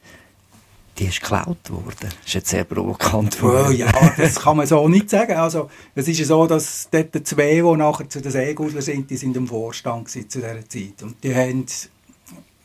die 0.99 1.07
ist 1.07 1.21
geklaut 1.21 1.71
worden. 1.71 1.95
Das 2.01 2.27
ist 2.27 2.35
jetzt 2.35 2.49
sehr 2.49 2.65
provokant. 2.65 3.43
Oh, 3.43 3.71
ja, 3.71 3.91
das 4.17 4.37
kann 4.37 4.57
man 4.57 4.67
so 4.67 4.89
nicht 4.89 5.11
sagen. 5.11 5.35
Also, 5.35 5.71
es 5.95 6.09
ist 6.09 6.19
ja 6.19 6.27
so, 6.27 6.47
dass 6.47 6.89
dort 6.91 7.27
zwei, 7.27 7.55
die 7.55 7.77
nachher 7.77 8.09
zu 8.09 8.21
den 8.21 8.33
Seegusler 8.33 8.83
sind, 8.83 9.11
die 9.11 9.17
sind 9.17 9.37
im 9.37 9.47
Vorstand 9.47 10.09
zu 10.09 10.23
dieser 10.23 10.69
Zeit. 10.69 11.03
Und 11.03 11.23
die 11.23 11.35
haben 11.35 11.67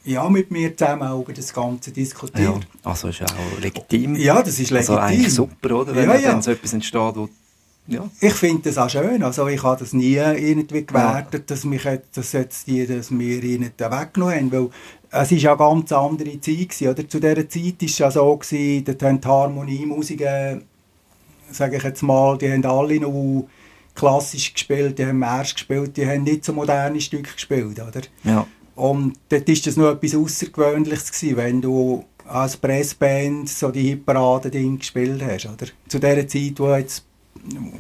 ja, 0.04 0.28
mit 0.30 0.50
mir 0.50 0.76
zusammen 0.76 1.04
auch 1.04 1.22
über 1.22 1.34
das 1.34 1.54
Ganze 1.54 1.92
diskutiert. 1.92 2.40
Ja, 2.44 2.60
also 2.84 3.10
ist 3.10 3.22
auch 3.22 3.60
legitim. 3.62 4.16
Ja, 4.16 4.42
das 4.42 4.60
ist 4.60 4.72
legitim. 4.72 4.96
Also 4.96 4.98
eigentlich 4.98 5.34
super, 5.34 5.76
oder? 5.82 5.96
Wenn 5.96 6.10
ja, 6.10 6.16
ja. 6.16 6.32
dann 6.32 6.42
so 6.42 6.52
etwas 6.52 6.74
entsteht, 6.74 7.16
wo 7.16 7.30
ja. 7.88 8.10
Ich 8.22 8.34
finde 8.34 8.70
das 8.70 8.78
auch 8.78 8.90
schön. 8.90 9.24
Also 9.24 9.48
ich 9.48 9.62
habe 9.64 9.80
das 9.80 9.92
nie 9.92 10.14
irgendwie 10.16 10.86
gewertet, 10.86 11.50
ja. 11.50 11.56
dass, 11.56 11.66
mich, 11.66 11.88
dass, 12.14 12.32
jetzt 12.32 12.68
die, 12.68 12.86
dass 12.86 13.12
wir 13.12 13.44
ihnen 13.44 13.72
da 13.76 13.92
weggenommen 13.92 14.36
haben. 14.36 14.52
Weil 14.52 14.70
es 15.12 15.32
war 15.32 15.38
ja 15.38 15.52
eine 15.52 15.58
ganz 15.58 15.92
andere 15.92 16.40
Zeit. 16.40 16.70
Gewesen, 16.70 16.88
oder? 16.88 17.08
Zu 17.08 17.20
dieser 17.20 17.50
Zeit 17.50 17.82
war 17.82 17.88
es 17.88 17.98
ja 17.98 18.12
so, 18.12 18.38
gewesen, 18.38 18.86
dort 18.86 19.04
haben 19.04 19.22
die 19.22 19.28
Harmoniemusiker, 19.28 20.62
sage 21.52 21.78
ich 21.78 21.84
jetzt 21.84 22.02
mal, 22.02 22.38
die 22.38 22.52
haben 22.52 22.66
alle 22.66 23.00
noch 23.00 23.48
klassisch 23.94 24.54
gespielt, 24.54 24.98
die 24.98 25.06
haben 25.06 25.20
Märsch 25.20 25.54
gespielt, 25.54 25.98
die 25.98 26.08
haben 26.08 26.24
nicht 26.24 26.46
so 26.46 26.54
moderne 26.54 27.02
Stücke 27.02 27.34
gespielt. 27.34 27.80
Oder? 27.80 28.02
Ja. 28.24 28.48
Und 28.76 29.18
dort 29.28 29.48
war 29.48 29.56
das 29.66 29.78
noch 29.78 29.92
etwas 29.92 30.16
Außergewöhnliches, 30.16 31.12
gewesen, 31.12 31.38
wenn 31.38 31.62
du 31.62 32.06
als 32.26 32.56
Pressband 32.56 33.50
so 33.50 33.70
die 33.70 33.90
Hitparade-Ding 33.90 34.80
gespielt 34.80 35.22
hast. 35.22 35.46
Oder? 35.46 35.68
Zu 35.90 36.00
der 36.00 36.26
Zeit, 36.28 36.58
wo, 36.58 36.74
jetzt, 36.74 37.04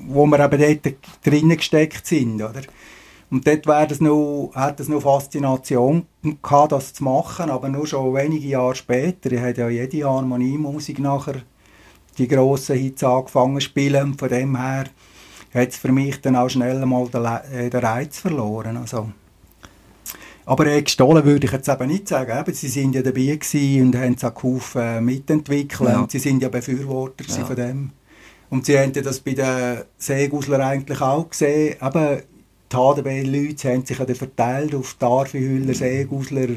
wo 0.07 0.25
wir 0.25 0.39
eben 0.39 0.81
dort 0.83 0.95
drinnen 1.23 1.55
gesteckt 1.55 2.05
sind. 2.05 2.41
Oder? 2.41 2.61
Und 3.31 3.47
dort 3.47 3.65
das 3.65 4.01
noch, 4.01 4.51
hat 4.53 4.81
es 4.81 4.89
noch 4.89 5.01
Faszination 5.01 6.05
gehabt, 6.43 6.73
das 6.73 6.93
zu 6.93 7.05
machen, 7.05 7.49
aber 7.49 7.69
nur 7.69 7.87
schon 7.87 8.13
wenige 8.13 8.45
Jahre 8.45 8.75
später. 8.75 9.31
Ich 9.31 9.39
habe 9.39 9.57
ja 9.57 9.69
jede 9.69 10.03
Harmoniemusik 10.03 10.99
nachher 10.99 11.35
die 12.17 12.27
grossen 12.27 12.77
Hits 12.77 13.05
angefangen 13.05 13.55
zu 13.55 13.61
spielen. 13.61 14.17
Von 14.17 14.27
dem 14.27 14.57
her 14.57 14.83
hat 15.53 15.69
es 15.69 15.77
für 15.77 15.93
mich 15.93 16.19
dann 16.19 16.35
auch 16.35 16.49
schnell 16.49 16.85
mal 16.85 17.07
den, 17.07 17.25
äh, 17.25 17.69
den 17.69 17.79
Reiz 17.79 18.19
verloren. 18.19 18.75
Also, 18.75 19.09
aber 20.45 20.65
äh, 20.65 20.81
gestohlen 20.81 21.23
würde 21.23 21.45
ich 21.45 21.53
jetzt 21.53 21.69
eben 21.69 21.87
nicht 21.87 22.09
sagen. 22.09 22.37
Eben, 22.37 22.53
sie 22.53 22.67
sind 22.67 22.95
ja 22.95 23.01
dabei 23.01 23.39
und 23.81 23.95
haben 23.95 24.15
es 24.15 24.25
auch 24.25 24.75
äh, 24.75 24.99
mitentwickeln. 24.99 25.89
Ja. 25.89 25.99
Und 26.01 26.11
sie 26.11 26.19
sind 26.19 26.43
ja 26.43 26.49
Befürworter 26.49 27.23
ja. 27.29 27.45
von 27.45 27.55
dem. 27.55 27.89
Und 28.49 28.65
sie 28.65 28.77
haben 28.77 28.91
das 28.91 29.21
bei 29.21 29.33
den 29.33 29.83
Seegusler 29.97 30.59
eigentlich 30.59 30.99
auch 30.99 31.29
gesehen. 31.29 31.77
Eben, 31.81 32.23
HDB-Leute 32.71 33.71
haben 33.71 33.85
sich 33.85 33.97
ja 33.97 34.05
verteilt 34.05 34.75
auf 34.75 34.95
Darfihüller, 34.99 35.73
Seegusler 35.73 36.49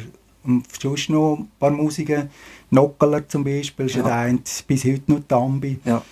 und 0.45 0.65
sonst 0.81 1.11
noch 1.11 1.39
ein 1.39 1.51
paar 1.59 1.71
Musiker. 1.71 2.29
Nockeler 2.71 3.27
zum 3.29 3.45
Beispiel 3.45 3.87
ist 3.87 3.97
ja. 3.97 4.03
der 4.03 4.15
eine 4.15 4.41
bis 4.67 4.85
heute 4.85 5.13
noch 5.13 5.21
Tambi. 5.27 5.79
Ja. 5.85 6.03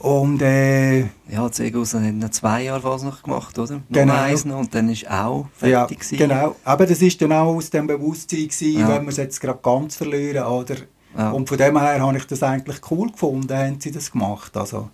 Und, 0.00 0.42
äh, 0.42 1.00
ja, 1.30 1.50
Zegus 1.50 1.94
hat 1.94 2.02
noch 2.02 2.30
zwei 2.30 2.64
Jahre 2.64 2.84
was 2.84 3.02
noch 3.02 3.22
gemacht, 3.22 3.58
oder? 3.58 3.80
Genau. 3.90 4.28
Noch 4.28 4.44
noch 4.44 4.58
und 4.58 4.74
dann 4.74 4.90
ist 4.90 5.08
auch 5.10 5.46
fertig 5.56 6.04
ja, 6.10 6.18
Genau, 6.18 6.56
aber 6.62 6.84
das 6.84 7.00
ist 7.00 7.22
dann 7.22 7.32
auch 7.32 7.54
aus 7.54 7.70
dem 7.70 7.86
Bewusstsein 7.86 8.48
gewesen, 8.48 8.80
ja. 8.80 8.88
wenn 8.88 9.04
wir 9.04 9.08
es 9.08 9.16
jetzt 9.16 9.40
gerade 9.40 9.60
ganz 9.62 9.96
verlieren, 9.96 10.44
oder? 10.44 10.76
Ja. 11.16 11.30
Und 11.30 11.48
von 11.48 11.56
dem 11.56 11.80
her 11.80 12.02
habe 12.02 12.18
ich 12.18 12.26
das 12.26 12.42
eigentlich 12.42 12.80
cool 12.90 13.10
gefunden, 13.10 13.56
haben 13.56 13.80
sie 13.80 13.92
das 13.92 14.12
gemacht, 14.12 14.54
also. 14.56 14.90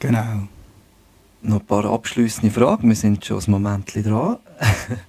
Genau. 0.00 0.48
Noch 1.48 1.60
ein 1.60 1.66
paar 1.66 1.84
abschließende 1.84 2.50
Fragen. 2.50 2.88
Wir 2.88 2.96
sind 2.96 3.24
schon 3.24 3.38
ein 3.38 3.50
Moment 3.50 3.92
dran. 3.94 4.38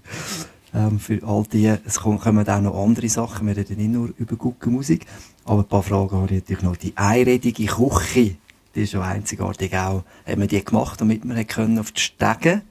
ähm, 0.73 0.99
für 0.99 1.21
all 1.23 1.43
die, 1.51 1.73
es 1.85 1.99
kommen 1.99 2.19
auch 2.19 2.61
noch 2.61 2.83
andere 2.83 3.09
Sachen. 3.09 3.47
Wir 3.47 3.57
reden 3.57 3.77
nicht 3.77 3.91
nur 3.91 4.09
über 4.17 4.35
gute 4.35 4.69
Musik. 4.69 5.05
Aber 5.45 5.61
ein 5.61 5.67
paar 5.67 5.83
Fragen 5.83 6.11
habe 6.17 6.25
ich 6.27 6.41
natürlich 6.41 6.63
noch. 6.63 6.77
Die 6.77 6.95
einredige 6.95 7.65
Küche, 7.65 8.35
die 8.75 8.81
ist 8.83 8.91
schon 8.91 9.01
einzigartig 9.01 9.75
auch. 9.75 10.03
Haben 10.25 10.41
wir 10.41 10.47
die 10.47 10.63
gemacht, 10.63 11.01
damit 11.01 11.23
wir 11.23 11.43
können 11.45 11.79
auf 11.79 11.91
die 11.91 12.01
Stege 12.01 12.61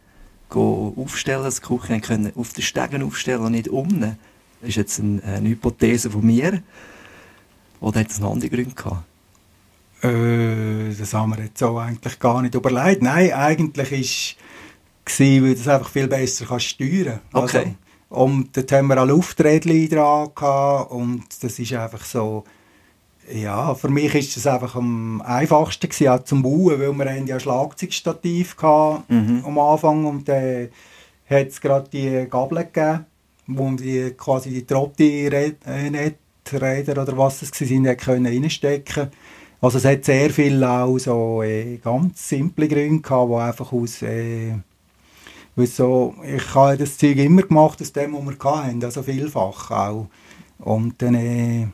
aufstellen, 0.49 1.43
das 1.43 1.61
Küche 1.61 2.01
können 2.01 2.33
auf 2.37 2.53
den 2.53 2.63
Stegen 2.63 3.03
aufstellen 3.03 3.41
und 3.43 3.53
nicht 3.53 3.69
unten. 3.69 4.17
Das 4.61 4.69
ist 4.69 4.77
jetzt 4.77 5.01
eine, 5.01 5.23
eine 5.23 5.49
Hypothese 5.49 6.11
von 6.11 6.25
mir. 6.25 6.63
Oder 7.81 8.01
hat 8.01 8.11
es 8.11 8.19
einen 8.19 8.31
anderen 8.31 8.51
Grund 8.51 8.77
gehabt? 8.77 9.05
Äh, 10.07 10.95
das 10.99 11.15
haben 11.15 11.37
wir 11.37 11.45
jetzt 11.45 11.59
so 11.59 11.79
eigentlich 11.79 12.19
gar 12.19 12.43
nicht 12.43 12.55
überlegt. 12.55 13.03
Nein, 13.03 13.33
eigentlich 13.33 13.93
ist 13.93 14.37
es, 15.07 15.21
weil 15.21 15.55
das 15.55 15.69
einfach 15.69 15.91
viel 15.91 16.09
besser 16.09 16.47
kannst 16.47 16.67
steuern 16.67 17.21
kannst. 17.33 17.55
Okay. 17.55 17.59
Also, 17.59 17.75
und 18.09 18.57
dort 18.57 18.73
haben 18.73 18.87
wir 18.87 19.03
auch 19.03 19.07
Lufträdchen 19.07 19.89
dran 19.89 20.31
gehabt, 20.35 20.93
und 20.93 21.25
das 21.41 21.59
ist 21.59 21.73
einfach 21.73 22.05
so, 22.05 22.45
ja, 23.33 23.75
für 23.75 23.89
mich 23.89 24.15
ist 24.15 24.37
das 24.37 24.47
einfach 24.47 24.77
am 24.77 25.21
einfachsten 25.23 25.89
gewesen, 25.89 26.09
auch 26.09 26.23
zum 26.23 26.43
Bauen, 26.43 26.79
weil 26.79 26.93
wir 26.93 27.11
haben 27.11 27.27
ja 27.27 27.37
ein 27.37 27.41
Schlagzeugstativ 27.41 28.57
gehabt 28.57 29.11
mhm. 29.11 29.43
am 29.45 29.59
Anfang 29.59 30.05
und 30.05 30.29
dann 30.29 30.69
hat 31.29 31.49
es 31.49 31.61
gerade 31.61 31.91
die 31.91 32.29
Gabel 32.31 32.59
gegeben, 32.59 33.07
wo 33.49 33.73
die 33.73 34.13
quasi 34.17 34.51
die 34.51 34.65
Trotti-Räder 34.65 37.03
oder 37.03 37.19
was 37.19 37.43
es 37.43 37.51
können 37.51 38.27
reinstecken 38.27 39.11
Also 39.61 39.79
es 39.79 39.85
hat 39.85 40.05
sehr 40.05 40.31
viel 40.31 40.63
auch 40.63 40.99
so 40.99 41.43
äh, 41.43 41.79
ganz 41.79 42.29
simple 42.29 42.69
Gründe 42.69 43.01
gehabt, 43.01 43.31
die 43.31 43.35
einfach 43.35 43.73
aus 43.73 44.03
äh, 44.03 44.55
so, 45.65 46.15
ich 46.23 46.55
habe 46.55 46.77
das 46.77 46.99
Zeug 46.99 47.17
immer 47.17 47.43
gemacht 47.43 47.81
aus 47.81 47.93
dem, 47.93 48.13
was 48.13 48.25
wir 48.27 48.57
hatten, 48.57 48.85
also 48.85 49.03
vielfach 49.03 49.71
auch. 49.71 50.09
Und 50.59 51.01
dann 51.01 51.15
äh, 51.15 51.69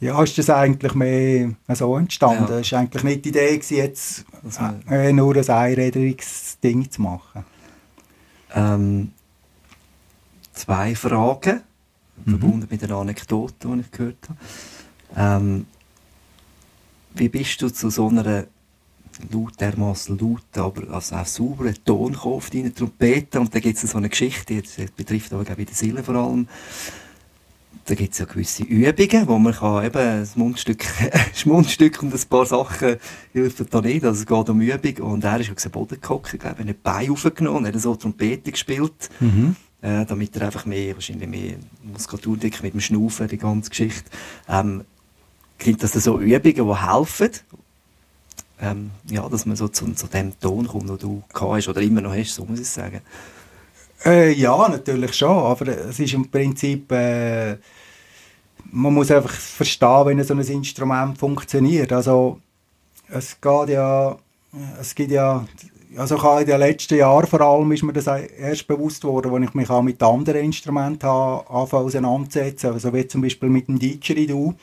ja, 0.00 0.22
ist 0.22 0.38
das 0.38 0.50
eigentlich 0.50 0.94
mehr 0.94 1.54
so 1.68 1.96
entstanden. 1.96 2.46
Ja. 2.48 2.58
Es 2.58 2.72
war 2.72 2.80
eigentlich 2.80 3.04
nicht 3.04 3.24
die 3.24 3.28
Idee, 3.30 3.60
jetzt 3.70 4.24
äh, 4.90 5.12
nur 5.12 5.36
ein 5.36 5.48
einrädriges 5.48 6.58
Ding 6.62 6.90
zu 6.90 7.02
machen. 7.02 7.44
Ähm, 8.54 9.12
zwei 10.52 10.94
Fragen, 10.94 11.62
mhm. 12.24 12.30
verbunden 12.30 12.68
mit 12.70 12.84
einer 12.84 12.96
Anekdote, 12.96 13.54
die 13.68 13.80
ich 13.80 13.90
gehört 13.90 14.28
habe. 14.28 14.38
Ähm, 15.16 15.66
wie 17.14 17.28
bist 17.28 17.60
du 17.62 17.68
zu 17.70 17.90
so 17.90 18.08
einer 18.08 18.46
laut, 19.32 19.60
dermaßen 19.60 20.18
lauten, 20.18 20.60
aber 20.60 20.94
also 20.94 21.16
auch 21.16 21.26
sauberen 21.26 21.76
Ton 21.84 22.12
gekommen 22.12 22.34
auf 22.34 22.50
deine 22.50 22.74
Trompete? 22.74 23.40
Und 23.40 23.54
da 23.54 23.60
gibt 23.60 23.82
es 23.82 23.90
so 23.90 23.98
eine 23.98 24.08
Geschichte, 24.08 24.62
die 24.62 24.86
betrifft 24.96 25.32
aber 25.32 25.44
glaube 25.44 25.62
ich 25.62 25.68
die 25.68 25.74
Seele 25.74 26.02
vor 26.02 26.16
allem 26.16 26.48
da 27.86 27.94
gibt 27.94 28.12
es 28.12 28.18
ja 28.18 28.24
gewisse 28.24 28.62
Übungen, 28.62 29.28
wo 29.28 29.38
man 29.38 29.52
kann 29.52 29.84
eben 29.84 29.98
ein 29.98 30.28
Mundstück, 30.36 30.84
ein 31.00 31.50
Mundstück 31.50 32.02
und 32.02 32.14
ein 32.14 32.20
paar 32.28 32.46
Sachen 32.46 32.96
helfen 33.32 33.66
da 33.70 33.80
nicht. 33.80 34.04
Also 34.04 34.20
es 34.20 34.26
geht 34.26 34.48
um 34.48 34.60
Übung. 34.60 35.12
Und 35.12 35.24
er 35.24 35.40
ist 35.40 35.50
auf 35.50 35.62
den 35.62 35.70
Boden 35.70 36.00
gehockt, 36.00 36.38
glaube 36.38 36.62
ich, 36.62 36.68
hat 36.68 36.82
Bein 36.82 37.10
aufgenommen, 37.10 37.66
hat 37.66 37.78
so 37.78 37.94
Trompete 37.94 38.52
gespielt. 38.52 39.10
Mhm. 39.20 39.56
Äh, 39.82 40.06
damit 40.06 40.34
er 40.36 40.46
einfach 40.46 40.64
mehr, 40.64 40.94
wahrscheinlich 40.94 41.28
mehr 41.28 41.56
Muskulatur 41.82 42.38
mit 42.62 42.72
dem 42.72 42.80
Schnaufen, 42.80 43.28
die 43.28 43.36
ganze 43.36 43.68
Geschichte. 43.68 44.10
Ähm, 44.48 44.84
gibt 45.64 45.82
das 45.82 45.92
so 45.92 46.20
Übungen, 46.20 46.54
die 46.54 46.76
helfen? 46.76 47.30
Ähm, 48.60 48.90
ja, 49.10 49.28
dass 49.28 49.46
man 49.46 49.56
so 49.56 49.66
zu, 49.68 49.92
zu 49.94 50.06
dem 50.06 50.38
Ton 50.38 50.68
kommt, 50.68 50.88
den 50.88 50.98
du 50.98 51.22
hast 51.34 51.68
oder 51.68 51.80
immer 51.80 52.02
noch 52.02 52.14
hast, 52.14 52.34
so 52.34 52.44
muss 52.44 52.60
ich 52.60 52.68
sagen. 52.68 53.00
Äh, 54.04 54.32
ja, 54.32 54.68
natürlich 54.68 55.14
schon, 55.14 55.36
aber 55.36 55.68
es 55.68 55.98
ist 55.98 56.12
im 56.12 56.30
Prinzip, 56.30 56.92
äh, 56.92 57.56
man 58.70 58.94
muss 58.94 59.10
einfach 59.10 59.32
verstehen, 59.32 60.18
wie 60.18 60.22
so 60.22 60.34
ein 60.34 60.40
Instrument 60.40 61.18
funktioniert. 61.18 61.92
Also 61.92 62.38
es 63.08 63.40
geht 63.40 63.70
ja, 63.70 64.16
es 64.78 64.94
gibt 64.94 65.10
ja, 65.10 65.46
also 65.96 66.22
habe 66.22 66.42
in 66.42 66.46
den 66.46 66.60
letzten 66.60 66.96
Jahren 66.96 67.26
vor 67.26 67.40
allem 67.40 67.72
ist 67.72 67.82
mir 67.82 67.92
das 67.92 68.06
erst 68.06 68.66
bewusst 68.66 69.04
worden, 69.04 69.32
als 69.32 69.48
ich 69.48 69.54
mich 69.54 69.70
auch 69.70 69.82
mit 69.82 70.02
anderen 70.02 70.44
Instrumenten 70.44 71.08
auseinandersetze, 71.08 72.70
also 72.70 72.92
wie 72.92 73.08
zum 73.08 73.22
Beispiel 73.22 73.48
mit 73.48 73.68
dem 73.68 73.78
Didgeridoo. 73.78 74.54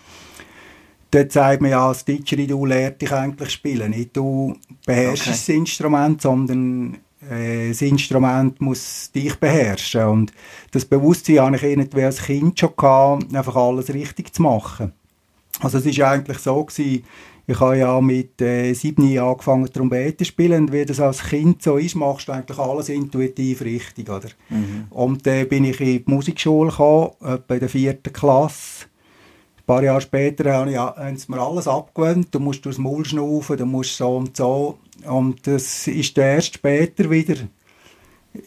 Dort 1.11 1.31
sagt 1.31 1.61
man 1.61 1.71
ja, 1.71 1.87
das 1.89 2.05
Didgeridoo 2.05 2.65
lehrt 2.65 3.01
dich 3.01 3.11
eigentlich 3.11 3.51
spielen. 3.51 3.91
Nicht 3.91 4.15
du 4.15 4.55
beherrschst 4.85 5.27
okay. 5.27 5.31
das 5.31 5.49
Instrument, 5.49 6.21
sondern 6.21 6.97
äh, 7.29 7.69
das 7.69 7.81
Instrument 7.81 8.61
muss 8.61 9.11
dich 9.11 9.35
beherrschen. 9.35 10.05
Und 10.05 10.33
das 10.71 10.85
Bewusstsein 10.85 11.39
habe 11.39 11.57
ich 11.57 11.63
irgendwie 11.63 12.03
als 12.03 12.23
Kind 12.23 12.57
schon 12.57 12.75
gehabt, 12.77 13.35
einfach 13.35 13.55
alles 13.55 13.93
richtig 13.93 14.33
zu 14.33 14.41
machen. 14.41 14.93
Also 15.59 15.77
es 15.77 15.85
ist 15.85 15.99
eigentlich 15.99 16.39
so 16.39 16.63
gewesen, 16.63 17.03
ich 17.47 17.59
habe 17.59 17.77
ja 17.77 17.99
mit 17.99 18.41
äh, 18.41 18.73
sieben 18.73 19.09
Jahren 19.09 19.31
angefangen 19.31 19.71
Trompete 19.71 20.17
zu 20.17 20.25
spielen 20.25 20.65
und 20.65 20.71
wie 20.71 20.85
das 20.85 20.99
als 20.99 21.23
Kind 21.23 21.61
so 21.61 21.77
ist, 21.77 21.95
machst 21.95 22.27
du 22.27 22.31
eigentlich 22.31 22.57
alles 22.57 22.87
intuitiv 22.89 23.61
richtig, 23.61 24.09
oder? 24.09 24.29
Mhm. 24.49 24.85
Und 24.89 25.25
dann 25.27 25.33
äh, 25.33 25.45
bin 25.45 25.65
ich 25.65 25.81
in 25.81 25.87
die 25.87 26.03
Musikschule 26.05 26.69
gekommen, 26.69 27.11
etwa 27.19 27.53
in 27.53 27.59
der 27.59 27.69
vierten 27.69 28.13
Klasse. 28.13 28.85
Ein 29.61 29.65
paar 29.67 29.83
Jahre 29.83 30.01
später 30.01 30.51
haben, 30.51 31.17
sie 31.17 31.31
mir 31.31 31.39
alles 31.39 31.67
abgewöhnt. 31.67 32.33
Du 32.33 32.39
musst 32.39 32.65
durchs 32.65 32.79
Maul 32.79 33.05
schnaufen, 33.05 33.57
du 33.57 33.65
musst 33.65 33.95
so 33.95 34.17
und 34.17 34.35
so. 34.35 34.79
Und 35.07 35.45
das 35.45 35.87
ist 35.87 36.17
erst 36.17 36.55
später 36.55 37.09
wieder 37.11 37.35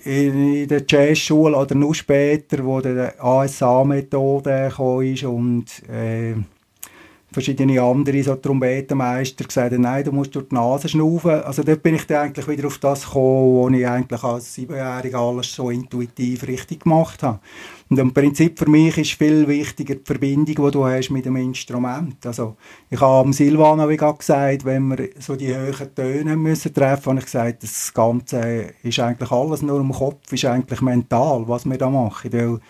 in 0.04 0.66
der 0.66 0.82
Jazzschule 0.88 1.56
oder 1.56 1.74
noch 1.76 1.94
später, 1.94 2.64
wo 2.64 2.80
die 2.80 3.08
ASA-Methode 3.18 4.72
ist 5.04 5.24
und 5.24 5.66
äh, 5.88 6.34
verschiedene 7.34 7.82
andere 7.82 8.22
so 8.22 8.36
Trompetenmeister 8.36 9.44
gesagt 9.44 9.72
haben, 9.72 9.82
nein, 9.82 10.04
du 10.04 10.12
musst 10.12 10.34
durch 10.34 10.48
die 10.48 10.54
Nase 10.54 10.88
schnaufen. 10.88 11.42
Also 11.42 11.62
dort 11.62 11.82
bin 11.82 11.96
ich 11.96 12.06
dann 12.06 12.22
eigentlich 12.22 12.48
wieder 12.48 12.68
auf 12.68 12.78
das 12.78 13.04
gekommen, 13.04 13.54
wo 13.54 13.68
ich 13.68 13.86
eigentlich 13.86 14.22
als 14.22 14.54
Siebenjähriger 14.54 15.18
alles 15.18 15.52
so 15.52 15.68
intuitiv 15.68 16.46
richtig 16.46 16.84
gemacht 16.84 17.22
habe. 17.22 17.40
Und 17.90 17.98
im 17.98 18.14
Prinzip 18.14 18.58
für 18.58 18.70
mich 18.70 18.96
ist 18.96 19.12
viel 19.12 19.46
wichtiger 19.46 19.96
die 19.96 20.04
Verbindung, 20.04 20.66
die 20.66 20.70
du 20.70 20.86
hast 20.86 21.10
mit 21.10 21.26
dem 21.26 21.36
Instrument. 21.36 22.24
Also 22.24 22.56
ich 22.88 23.00
habe 23.00 23.26
am 23.26 23.32
Silvano 23.32 23.88
wie 23.88 23.96
gesagt, 23.96 24.64
wenn 24.64 24.88
wir 24.88 25.10
so 25.18 25.36
die 25.36 25.54
hohen 25.54 25.94
Töne 25.94 26.36
müssen 26.36 26.72
treffen, 26.72 27.10
habe 27.10 27.18
ich 27.18 27.26
gesagt, 27.26 27.62
das 27.62 27.92
Ganze 27.92 28.72
ist 28.82 29.00
eigentlich 29.00 29.30
alles 29.30 29.62
nur 29.62 29.80
im 29.80 29.92
Kopf, 29.92 30.32
ist 30.32 30.44
eigentlich 30.44 30.80
mental, 30.80 31.44
was 31.46 31.66
wir 31.66 31.76
da 31.76 31.90
machen. 31.90 32.32
Weil 32.32 32.60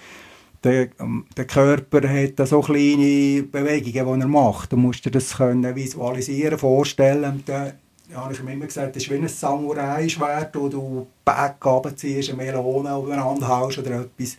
der, 0.65 0.89
ähm, 0.99 1.27
der 1.37 1.47
Körper 1.47 2.09
hat 2.09 2.49
so 2.49 2.61
kleine 2.61 3.43
Bewegungen, 3.43 4.19
die 4.19 4.23
er 4.23 4.29
macht. 4.29 4.73
Du 4.73 4.77
musst 4.77 5.05
dir 5.05 5.11
das 5.11 5.37
können 5.37 5.75
visualisieren, 5.77 6.59
vorstellen. 6.59 7.25
Und 7.25 7.49
dann 7.49 7.73
habe 8.15 8.33
ich 8.33 8.41
ihm 8.41 8.49
immer 8.49 8.67
gesagt, 8.67 8.97
das 8.97 9.03
ist 9.03 9.11
wie 9.11 9.17
ein 9.17 9.29
Samurai-Schwert, 9.29 10.57
wo 10.57 10.69
du 10.69 11.07
Back 11.25 11.65
runterziehst, 11.65 12.31
eine 12.31 12.43
Melone 12.43 12.93
aufeinander 12.93 13.47
haust 13.49 13.79
oder 13.79 14.01
etwas. 14.03 14.39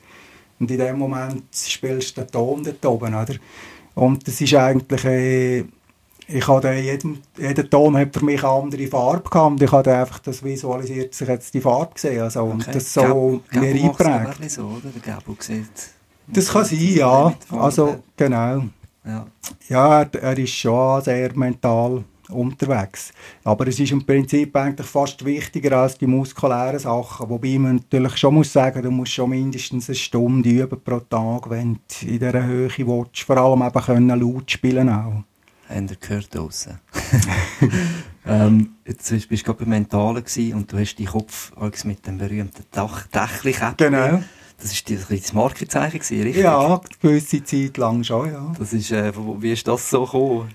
Und 0.59 0.71
in 0.71 0.77
dem 0.77 0.97
Moment 0.97 1.43
spielst 1.53 2.17
du 2.17 2.21
den 2.21 2.31
Ton 2.31 2.63
dort 2.63 2.85
oben, 2.85 3.13
oder? 3.13 3.35
Und 3.93 4.27
das 4.27 4.41
ist 4.41 4.53
eigentlich... 4.53 5.05
Äh, 5.05 5.65
ich 6.27 6.47
hatte 6.47 6.73
jeden, 6.73 7.21
jeder 7.37 7.69
Ton 7.69 7.95
hat 7.97 8.15
für 8.15 8.25
mich 8.25 8.43
eine 8.43 8.51
andere 8.51 8.87
Farbe 8.87 9.29
gehabt 9.29 9.51
und 9.51 9.61
ich 9.61 9.71
habe 9.71 9.95
einfach 9.95 10.17
das 10.17 10.43
visualisiert, 10.43 11.11
dass 11.11 11.21
ich 11.21 11.27
jetzt 11.27 11.53
die 11.53 11.61
Farbe 11.61 11.93
gesehen 11.93 12.19
also 12.19 12.41
okay. 12.41 12.51
und 12.51 12.67
das 12.67 12.93
so 12.93 13.41
Gab, 13.51 13.61
mir 13.61 13.69
eingeprägt. 13.69 14.49
so, 14.49 14.63
oder? 14.63 14.89
Der 14.89 15.01
Gabo 15.03 15.35
sieht 15.39 15.94
das 16.27 16.49
kann 16.49 16.65
sein, 16.65 16.95
ja. 16.95 17.33
Also, 17.51 18.03
genau. 18.15 18.63
Ja, 19.05 19.25
ja 19.69 20.01
er, 20.01 20.15
er 20.15 20.37
ist 20.37 20.53
schon 20.53 21.01
sehr 21.01 21.35
mental 21.37 22.03
unterwegs. 22.29 23.13
Aber 23.43 23.67
es 23.67 23.79
ist 23.79 23.91
im 23.91 24.05
Prinzip 24.05 24.55
eigentlich 24.55 24.87
fast 24.87 25.23
wichtiger 25.23 25.77
als 25.77 25.97
die 25.97 26.07
muskulären 26.07 26.79
Sachen. 26.79 27.29
Wobei 27.29 27.57
man 27.59 27.75
natürlich 27.75 28.17
schon 28.17 28.35
muss 28.35 28.51
sagen, 28.51 28.81
du 28.81 28.91
musst 28.91 29.13
schon 29.13 29.29
mindestens 29.29 29.89
eine 29.89 29.95
Stunde 29.95 30.49
üben 30.49 30.81
pro 30.83 30.99
Tag, 30.99 31.49
wenn 31.49 31.73
du 31.73 32.07
in 32.07 32.19
dieser 32.19 32.43
Höhe 32.43 32.69
willst. 32.77 33.21
Vor 33.21 33.37
allem 33.37 33.61
eben 33.61 33.81
können 33.81 34.19
laut 34.19 34.49
spielen 34.49 34.89
auch. 34.89 35.23
Habt 35.67 35.91
ihr 35.91 35.97
gehört 35.99 36.35
draussen? 36.35 36.79
ähm, 38.25 38.75
jetzt 38.85 39.09
bist 39.09 39.29
du 39.31 39.37
gerade 39.37 39.59
beim 39.59 39.69
Mentalen 39.69 40.23
und 40.53 40.71
du 40.71 40.77
hast 40.77 40.95
deinen 40.95 41.07
Kopf 41.07 41.51
mit 41.85 42.05
dem 42.05 42.17
berühmten 42.19 42.65
Dach 42.71 43.07
Dächli 43.07 43.55
Genau. 43.77 44.21
Das 44.65 45.09
war 45.09 45.17
das 45.17 45.33
Markenzeichen, 45.33 46.23
richtig? 46.23 46.43
Ja, 46.43 46.65
eine 46.65 46.79
gewisse 46.99 47.43
Zeit 47.43 47.77
lang 47.77 48.03
schon, 48.03 48.31
ja. 48.31 48.51
Das 48.57 48.73
ist, 48.73 48.91
äh, 48.91 49.13
wie 49.39 49.51
ist 49.53 49.67
das 49.67 49.89
so 49.89 50.05
gekommen? 50.05 50.49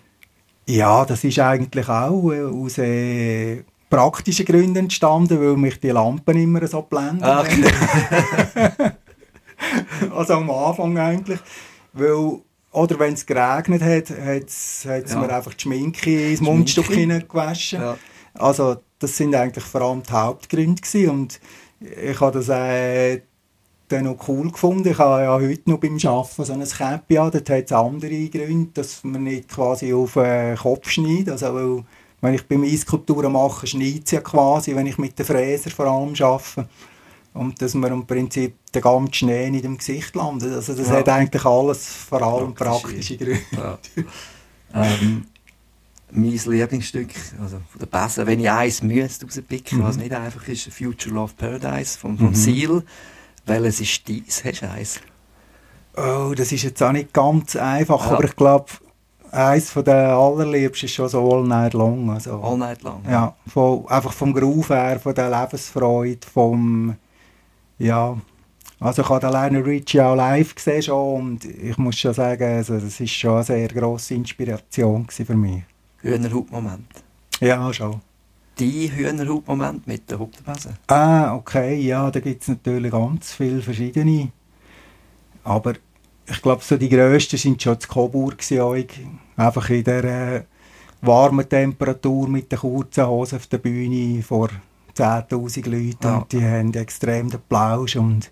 Ja, 0.66 1.04
das 1.04 1.22
ist 1.22 1.38
eigentlich 1.38 1.88
auch 1.88 2.32
äh, 2.32 2.42
aus 2.42 2.78
äh, 2.78 3.62
praktischen 3.88 4.46
Gründen 4.46 4.76
entstanden, 4.76 5.40
weil 5.40 5.56
mich 5.56 5.78
die 5.78 5.90
Lampen 5.90 6.36
immer 6.36 6.66
so 6.66 6.82
blenden. 6.82 7.22
Ach. 7.22 7.46
also 10.10 10.34
am 10.34 10.50
Anfang 10.50 10.98
eigentlich, 10.98 11.40
weil 11.92 12.40
oder 12.72 12.98
wenn 12.98 13.14
es 13.14 13.26
geregnet 13.26 13.82
hat, 13.82 14.10
hat 14.10 14.46
es 14.46 14.84
ja. 14.84 15.18
mir 15.20 15.32
einfach 15.32 15.54
die 15.54 15.62
Schminke 15.62 16.30
ins 16.30 16.40
Mundstück 16.40 16.86
hineingewaschen. 16.86 17.80
Ja. 17.80 17.96
Also 18.34 18.76
das 18.98 19.16
sind 19.16 19.34
eigentlich 19.34 19.64
vor 19.64 19.82
allem 19.82 20.02
die 20.02 20.12
Hauptgründe 20.12 20.80
gewesen. 20.80 21.10
und 21.10 21.40
ich 21.80 22.20
habe 22.20 22.38
das 22.38 22.48
äh, 22.48 23.22
dann 23.92 24.04
noch 24.04 24.28
cool 24.28 24.50
gefunden. 24.50 24.88
Ich 24.88 24.98
habe 24.98 25.22
ja 25.22 25.34
heute 25.34 25.70
noch 25.70 25.78
beim 25.78 25.98
Arbeiten 26.02 26.44
so 26.44 26.52
ein 26.52 26.64
Käppi 26.64 27.18
an, 27.18 27.30
dort 27.30 27.50
hat 27.50 27.64
es 27.64 27.72
andere 27.72 28.28
Gründe, 28.28 28.70
dass 28.74 29.04
man 29.04 29.24
nicht 29.24 29.48
quasi 29.48 29.92
auf 29.92 30.14
den 30.14 30.56
Kopf 30.56 30.88
schneidet, 30.88 31.30
also 31.30 31.54
weil, 31.54 31.84
wenn 32.20 32.34
ich 32.34 32.46
beim 32.46 32.64
Eiskulturen 32.64 33.32
mache, 33.32 33.66
schneidet 33.66 34.06
es 34.06 34.12
ja 34.12 34.20
quasi, 34.20 34.74
wenn 34.74 34.86
ich 34.86 34.98
mit 34.98 35.18
den 35.18 35.26
Fräser 35.26 35.70
vor 35.70 35.86
allem 35.86 36.14
arbeite. 36.20 36.68
Und 37.32 37.62
dass 37.62 37.74
man 37.74 37.92
im 37.92 38.06
Prinzip 38.06 38.56
den 38.74 38.82
ganzen 38.82 39.14
Schnee 39.14 39.50
nicht 39.50 39.64
im 39.64 39.78
Gesicht 39.78 40.16
landet. 40.16 40.52
Also 40.52 40.74
das 40.74 40.88
ja. 40.88 40.94
hat 40.94 41.08
eigentlich 41.08 41.44
alles 41.44 41.86
vor 41.86 42.22
allem 42.22 42.54
praktische, 42.54 43.16
praktische 43.16 43.16
Gründe. 43.18 43.42
Ja. 43.52 43.78
ähm, 44.74 45.26
mein 46.12 46.40
Lieblingsstück, 46.44 47.10
also 47.40 47.60
der 47.78 47.86
Bässe, 47.86 48.26
wenn 48.26 48.40
ich 48.40 48.50
eins 48.50 48.82
müsste 48.82 49.26
rauspicken, 49.26 49.78
mhm. 49.78 49.84
was 49.84 49.96
nicht 49.96 50.12
einfach 50.12 50.46
ist, 50.48 50.72
Future 50.72 51.14
Love 51.14 51.34
Paradise 51.36 51.98
von, 51.98 52.18
von 52.18 52.30
mhm. 52.30 52.34
Seal. 52.34 52.82
Welches 53.46 53.80
ist 53.80 54.08
dies? 54.08 54.44
Hast 54.44 54.62
du 54.62 54.70
eins? 54.70 55.00
Oh, 55.96 56.32
das 56.36 56.52
ist 56.52 56.62
jetzt 56.62 56.82
auch 56.82 56.92
nicht 56.92 57.12
ganz 57.12 57.56
einfach, 57.56 58.06
ja. 58.06 58.12
aber 58.12 58.24
ich 58.24 58.36
glaube, 58.36 58.66
eins 59.32 59.70
von 59.70 59.84
den 59.84 59.94
allerliebsten 59.94 60.86
ist 60.86 60.94
schon 60.94 61.08
so 61.08 61.32
All 61.32 61.42
Night 61.42 61.74
Long. 61.74 62.10
Also, 62.10 62.40
All 62.40 62.56
Night 62.56 62.82
Long? 62.82 63.02
Ja, 63.04 63.10
ja 63.10 63.34
von, 63.46 63.86
einfach 63.88 64.12
vom 64.12 64.32
Groove 64.32 64.70
her, 64.70 65.00
von 65.00 65.14
der 65.14 65.30
Lebensfreude, 65.30 66.26
vom, 66.32 66.96
ja, 67.78 68.16
also 68.80 69.02
ich 69.02 69.08
habe 69.10 69.26
alleine 69.26 69.64
Richie 69.64 70.00
auch 70.00 70.14
live 70.14 70.54
gesehen 70.54 70.82
schon 70.82 71.14
und 71.14 71.44
ich 71.44 71.76
muss 71.76 71.98
schon 71.98 72.14
sagen, 72.14 72.42
also 72.42 72.78
das 72.78 72.98
ist 72.98 73.10
schon 73.10 73.34
eine 73.34 73.44
sehr 73.44 73.68
grosse 73.68 74.14
Inspiration 74.14 75.06
für 75.10 75.34
mich. 75.34 75.62
Hühnerhautmoment? 75.98 76.88
Ja, 77.40 77.70
schon. 77.74 78.00
Die 78.60 78.92
Hühnerhautmoment 78.94 79.86
mit 79.86 80.10
der 80.10 80.18
Hauptbase? 80.18 80.74
Ah, 80.86 81.34
okay, 81.34 81.80
ja, 81.80 82.10
da 82.10 82.20
gibt 82.20 82.42
es 82.42 82.48
natürlich 82.48 82.92
ganz 82.92 83.32
viele 83.32 83.62
verschiedene. 83.62 84.28
Aber 85.44 85.74
ich 86.26 86.42
glaube, 86.42 86.62
so 86.62 86.76
die 86.76 86.88
grössten 86.88 87.38
sind 87.38 87.62
schon 87.62 87.76
das 87.76 87.88
Coburg 87.88 88.38
Einfach 89.36 89.70
in 89.70 89.84
der 89.84 90.04
äh, 90.04 90.42
warmen 91.00 91.48
Temperatur 91.48 92.28
mit 92.28 92.52
den 92.52 92.58
kurzen 92.58 93.06
Hosen 93.06 93.36
auf 93.36 93.46
der 93.46 93.58
Bühne 93.58 94.22
vor 94.22 94.50
10'000 94.96 95.68
Leuten 95.68 95.96
ja. 96.02 96.18
und 96.18 96.32
die 96.32 96.44
haben 96.44 96.74
extrem 96.74 97.30
den 97.30 97.40
Plausch 97.48 97.96
und 97.96 98.30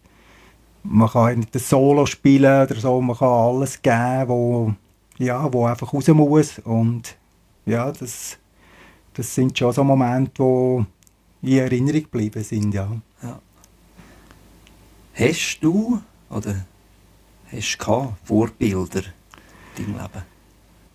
man 0.82 1.08
kann 1.08 1.38
nicht 1.38 1.54
das 1.54 1.68
Solo 1.68 2.06
spielen 2.06 2.64
oder 2.64 2.74
so, 2.74 3.00
man 3.00 3.16
kann 3.16 3.28
alles 3.28 3.80
geben, 3.80 4.28
wo, 4.28 4.74
ja, 5.18 5.50
wo 5.52 5.66
einfach 5.66 5.92
raus 5.92 6.08
muss 6.08 6.58
und 6.60 7.16
ja, 7.64 7.90
das, 7.90 8.38
das 9.18 9.34
sind 9.34 9.58
schon 9.58 9.72
so 9.72 9.82
Momente, 9.82 10.86
die 11.42 11.56
in 11.56 11.58
Erinnerung 11.58 12.02
geblieben 12.02 12.44
sind, 12.44 12.72
ja. 12.72 12.88
ja. 13.20 13.40
Hast 15.12 15.58
du 15.60 16.00
oder 16.30 16.54
hast 17.50 17.78
du 17.78 18.14
Vorbilder 18.22 19.02
in 19.76 19.86
deinem 19.86 20.00
Leben? 20.00 20.22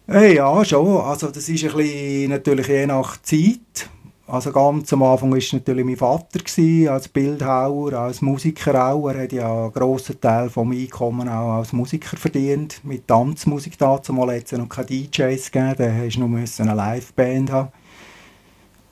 Hey, 0.08 0.36
ja, 0.36 0.64
schon. 0.64 1.02
Also 1.02 1.32
das 1.32 1.50
ist 1.50 1.66
ein 1.66 1.76
bisschen 1.76 2.30
natürlich 2.30 2.68
je 2.68 2.86
nach 2.86 3.22
Zeit. 3.22 3.90
Also 4.26 4.54
ganz 4.54 4.94
am 4.94 5.04
Anfang 5.04 5.30
war 5.30 5.40
natürlich 5.52 5.86
mein 5.86 5.98
Vater 5.98 6.40
gewesen, 6.40 6.88
als 6.88 7.10
Bildhauer, 7.10 7.92
als 7.92 8.22
Musiker 8.22 8.88
auch. 8.88 9.10
Er 9.10 9.24
hat 9.24 9.34
ja 9.34 9.64
einen 9.64 9.74
grossen 9.74 10.22
Teil 10.22 10.50
vom 10.50 10.72
Einkommen 10.72 11.28
auch 11.28 11.58
als 11.58 11.74
Musiker 11.74 12.16
verdient. 12.16 12.80
Mit 12.86 13.06
Tanzmusik 13.06 13.78
dazu 13.78 14.14
mal 14.14 14.30
es 14.30 14.52
noch 14.54 14.70
keine 14.70 14.88
DJs 14.88 15.52
gegeben, 15.52 15.76
da 15.78 16.08
du 16.08 16.20
nur 16.26 16.40
eine 16.40 16.74
Liveband 16.74 17.52
haben. 17.52 17.83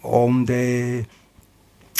Und 0.01 0.49
äh, 0.49 1.03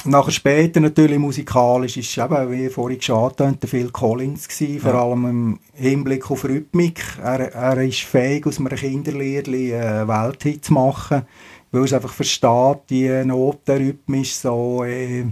nachher 0.06 0.32
später 0.32 0.80
natürlich 0.80 1.20
musikalisch 1.20 1.98
ist 1.98 2.18
es 2.18 2.24
eben, 2.24 2.52
wie 2.52 2.70
vorhin 2.70 2.98
geschaut 2.98 3.40
habe, 3.40 3.68
Phil 3.68 3.90
Collins 3.92 4.48
gewesen, 4.48 4.76
ja. 4.76 4.80
vor 4.82 4.94
allem 4.96 5.26
im 5.26 5.60
Hinblick 5.74 6.30
auf 6.32 6.44
Rhythmik. 6.44 7.04
Er, 7.22 7.54
er 7.54 7.78
ist 7.82 8.02
fähig, 8.02 8.48
aus 8.48 8.60
einem 8.60 8.70
Kinderliedli 8.70 9.76
eine 9.76 10.08
Welthit 10.08 10.66
zu 10.66 10.74
machen 10.74 11.24
weil 11.72 11.84
es 11.84 11.94
einfach 11.94 12.14
versteht, 12.14 12.80
die 12.90 13.08
Noten 13.26 13.78
rhythmisch 13.78 14.34
so 14.34 14.84
äh, 14.84 15.26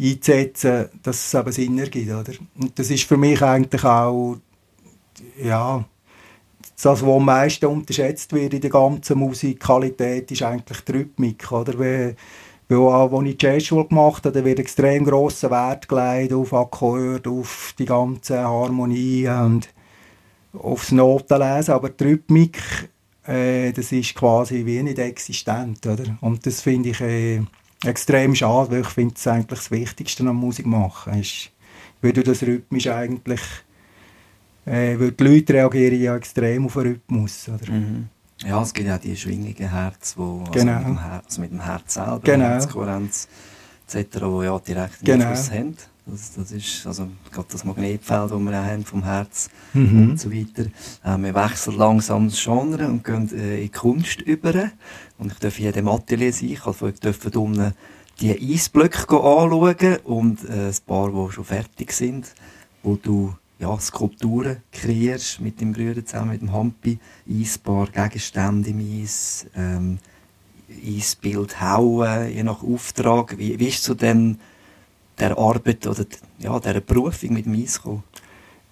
einzusetzen, 0.00 0.88
dass 1.02 1.26
es 1.26 1.34
eben 1.34 1.52
Sinn 1.52 1.78
ergibt. 1.78 2.12
Oder? 2.12 2.32
Und 2.58 2.78
das 2.78 2.90
ist 2.90 3.04
für 3.04 3.16
mich 3.16 3.42
eigentlich 3.42 3.84
auch 3.84 4.36
ja, 5.42 5.84
das, 6.86 7.02
was 7.02 7.16
am 7.16 7.24
meisten 7.24 7.66
unterschätzt 7.66 8.32
wird 8.32 8.54
in 8.54 8.60
der 8.60 8.70
ganzen 8.70 9.18
Musikalität, 9.18 10.30
ist 10.30 10.42
eigentlich 10.42 10.80
die 10.82 10.92
Rhythmik. 10.92 11.50
Oder? 11.52 11.78
Weil, 11.78 12.16
weil 12.68 12.88
als 12.88 13.26
ich 13.26 13.42
Jazzschule 13.42 13.86
gemacht 13.86 14.24
habe, 14.26 14.44
wird 14.44 14.58
extrem 14.58 15.04
grosser 15.04 15.50
Wert 15.50 15.88
gelegt 15.88 16.32
auf 16.32 16.52
Akkorde, 16.52 17.30
auf 17.30 17.74
die 17.78 17.86
ganze 17.86 18.40
Harmonie 18.40 19.28
und 19.28 19.68
aufs 20.52 20.92
Notenlesen, 20.92 21.74
aber 21.74 21.90
die 21.90 22.04
Rhythmik 22.04 22.58
äh, 23.26 23.72
das 23.72 23.92
ist 23.92 24.14
quasi 24.14 24.64
wie 24.66 24.82
nicht 24.82 24.98
existent, 24.98 25.86
oder? 25.86 26.16
Und 26.20 26.44
das 26.46 26.60
finde 26.60 26.90
ich 26.90 27.00
äh, 27.00 27.40
extrem 27.84 28.34
schade, 28.34 28.70
weil 28.70 28.80
ich 28.80 28.88
finde 28.88 29.14
es 29.16 29.26
eigentlich 29.26 29.60
das 29.60 29.70
Wichtigste 29.70 30.26
am 30.26 30.36
Musik 30.36 30.66
machen 30.66 31.20
ist, 31.20 31.50
weil 32.02 32.12
du 32.12 32.22
das 32.22 32.42
rhythmisch 32.42 32.88
eigentlich, 32.88 33.40
äh, 34.70 34.98
weil 34.98 35.12
die 35.12 35.24
Leute 35.24 35.54
reagieren 35.54 36.00
ja 36.00 36.16
extrem 36.16 36.66
auf 36.66 36.74
den 36.74 36.82
Rhythmus, 36.82 37.48
oder? 37.48 37.72
Mhm. 37.72 38.08
Ja, 38.44 38.62
es 38.62 38.72
gibt 38.72 38.88
ja 38.88 38.96
die 38.98 39.16
schwingenden 39.16 39.68
Herz, 39.68 40.14
wo, 40.16 40.40
also 40.40 40.52
genau. 40.52 40.78
mit, 40.78 40.86
dem 40.86 41.02
Herz, 41.02 41.24
also 41.26 41.40
mit 41.42 41.50
dem 41.50 41.60
Herz 41.60 41.94
selber, 41.94 42.20
genau. 42.22 42.44
Herzkohärenz 42.46 43.28
etc., 43.92 44.22
wo 44.22 44.42
ja 44.42 44.58
direkt 44.58 45.06
einen 45.06 45.20
genau. 45.20 45.34
haben. 45.34 45.76
Das, 46.06 46.32
das 46.34 46.50
ist 46.50 46.86
also 46.86 47.08
gerade 47.30 47.48
das 47.52 47.64
Magnetfeld, 47.64 48.30
das 48.30 48.40
wir 48.40 48.50
auch 48.50 48.64
haben 48.64 48.84
vom 48.84 49.04
Herz 49.04 49.50
mhm. 49.74 50.10
und 50.10 50.20
so 50.20 50.32
weiter. 50.32 50.70
Äh, 51.04 51.18
wir 51.18 51.34
wechseln 51.34 51.76
langsam 51.76 52.28
das 52.28 52.42
Genre 52.42 52.86
und 52.86 53.04
gehen 53.04 53.30
äh, 53.38 53.56
in 53.56 53.62
die 53.62 53.68
Kunst 53.68 54.20
über. 54.22 54.70
Und 55.18 55.32
ich 55.32 55.38
darf 55.38 55.56
hier 55.56 55.68
in 55.68 55.74
dem 55.74 55.88
Atelier 55.88 56.32
sein. 56.32 56.50
Ich 56.50 56.60
durfte 56.60 57.38
unten 57.38 57.74
die 58.20 58.54
Eisblöcke 58.54 59.16
anschauen 59.16 59.96
und 60.04 60.48
äh, 60.48 60.68
ein 60.68 60.76
paar, 60.86 61.10
die 61.10 61.32
schon 61.32 61.44
fertig 61.44 61.92
sind, 61.92 62.32
wo 62.82 62.96
du 62.96 63.34
ja, 63.60 63.78
Skulpturen 63.78 64.62
kreierst 64.72 65.40
mit 65.40 65.60
dem 65.60 65.72
Brüder 65.72 66.04
zusammen, 66.04 66.30
mit 66.30 66.40
dem 66.40 66.52
Hampi, 66.52 66.98
Eisbar, 67.28 67.88
Gegenstände 67.92 68.70
im 68.70 69.02
Eis, 69.02 69.46
ähm, 69.54 69.98
Eisbild 70.84 71.60
hauen, 71.60 72.30
je 72.30 72.42
nach 72.42 72.62
Auftrag. 72.62 73.36
Wie, 73.38 73.58
wie 73.58 73.68
ist 73.68 73.84
zu 73.84 73.94
dem 73.94 74.38
der 75.18 75.36
Arbeit 75.36 75.86
oder 75.86 76.06
ja, 76.38 76.58
der 76.58 76.80
Berufung 76.80 77.34
mit 77.34 77.44
dem 77.44 77.54
Eis 77.54 77.76
gekommen? 77.76 78.02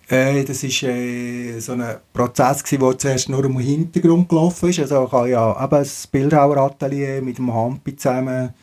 Äh, 0.08 0.42
das 0.44 0.62
war 0.62 0.88
äh, 0.88 1.60
so 1.60 1.72
ein 1.72 1.96
Prozess, 2.14 2.62
der 2.62 2.98
zuerst 2.98 3.28
nur 3.28 3.44
im 3.44 3.58
Hintergrund 3.58 4.28
gelaufen 4.28 4.70
ist. 4.70 4.80
Also 4.80 5.04
ich 5.04 5.12
habe 5.12 5.28
ja 5.28 5.64
eben 5.64 5.76
ein 5.76 5.88
Bildhaueratelier 6.10 7.20
mit 7.20 7.36
dem 7.36 7.52
Hampi 7.52 7.94
zusammen. 7.94 8.54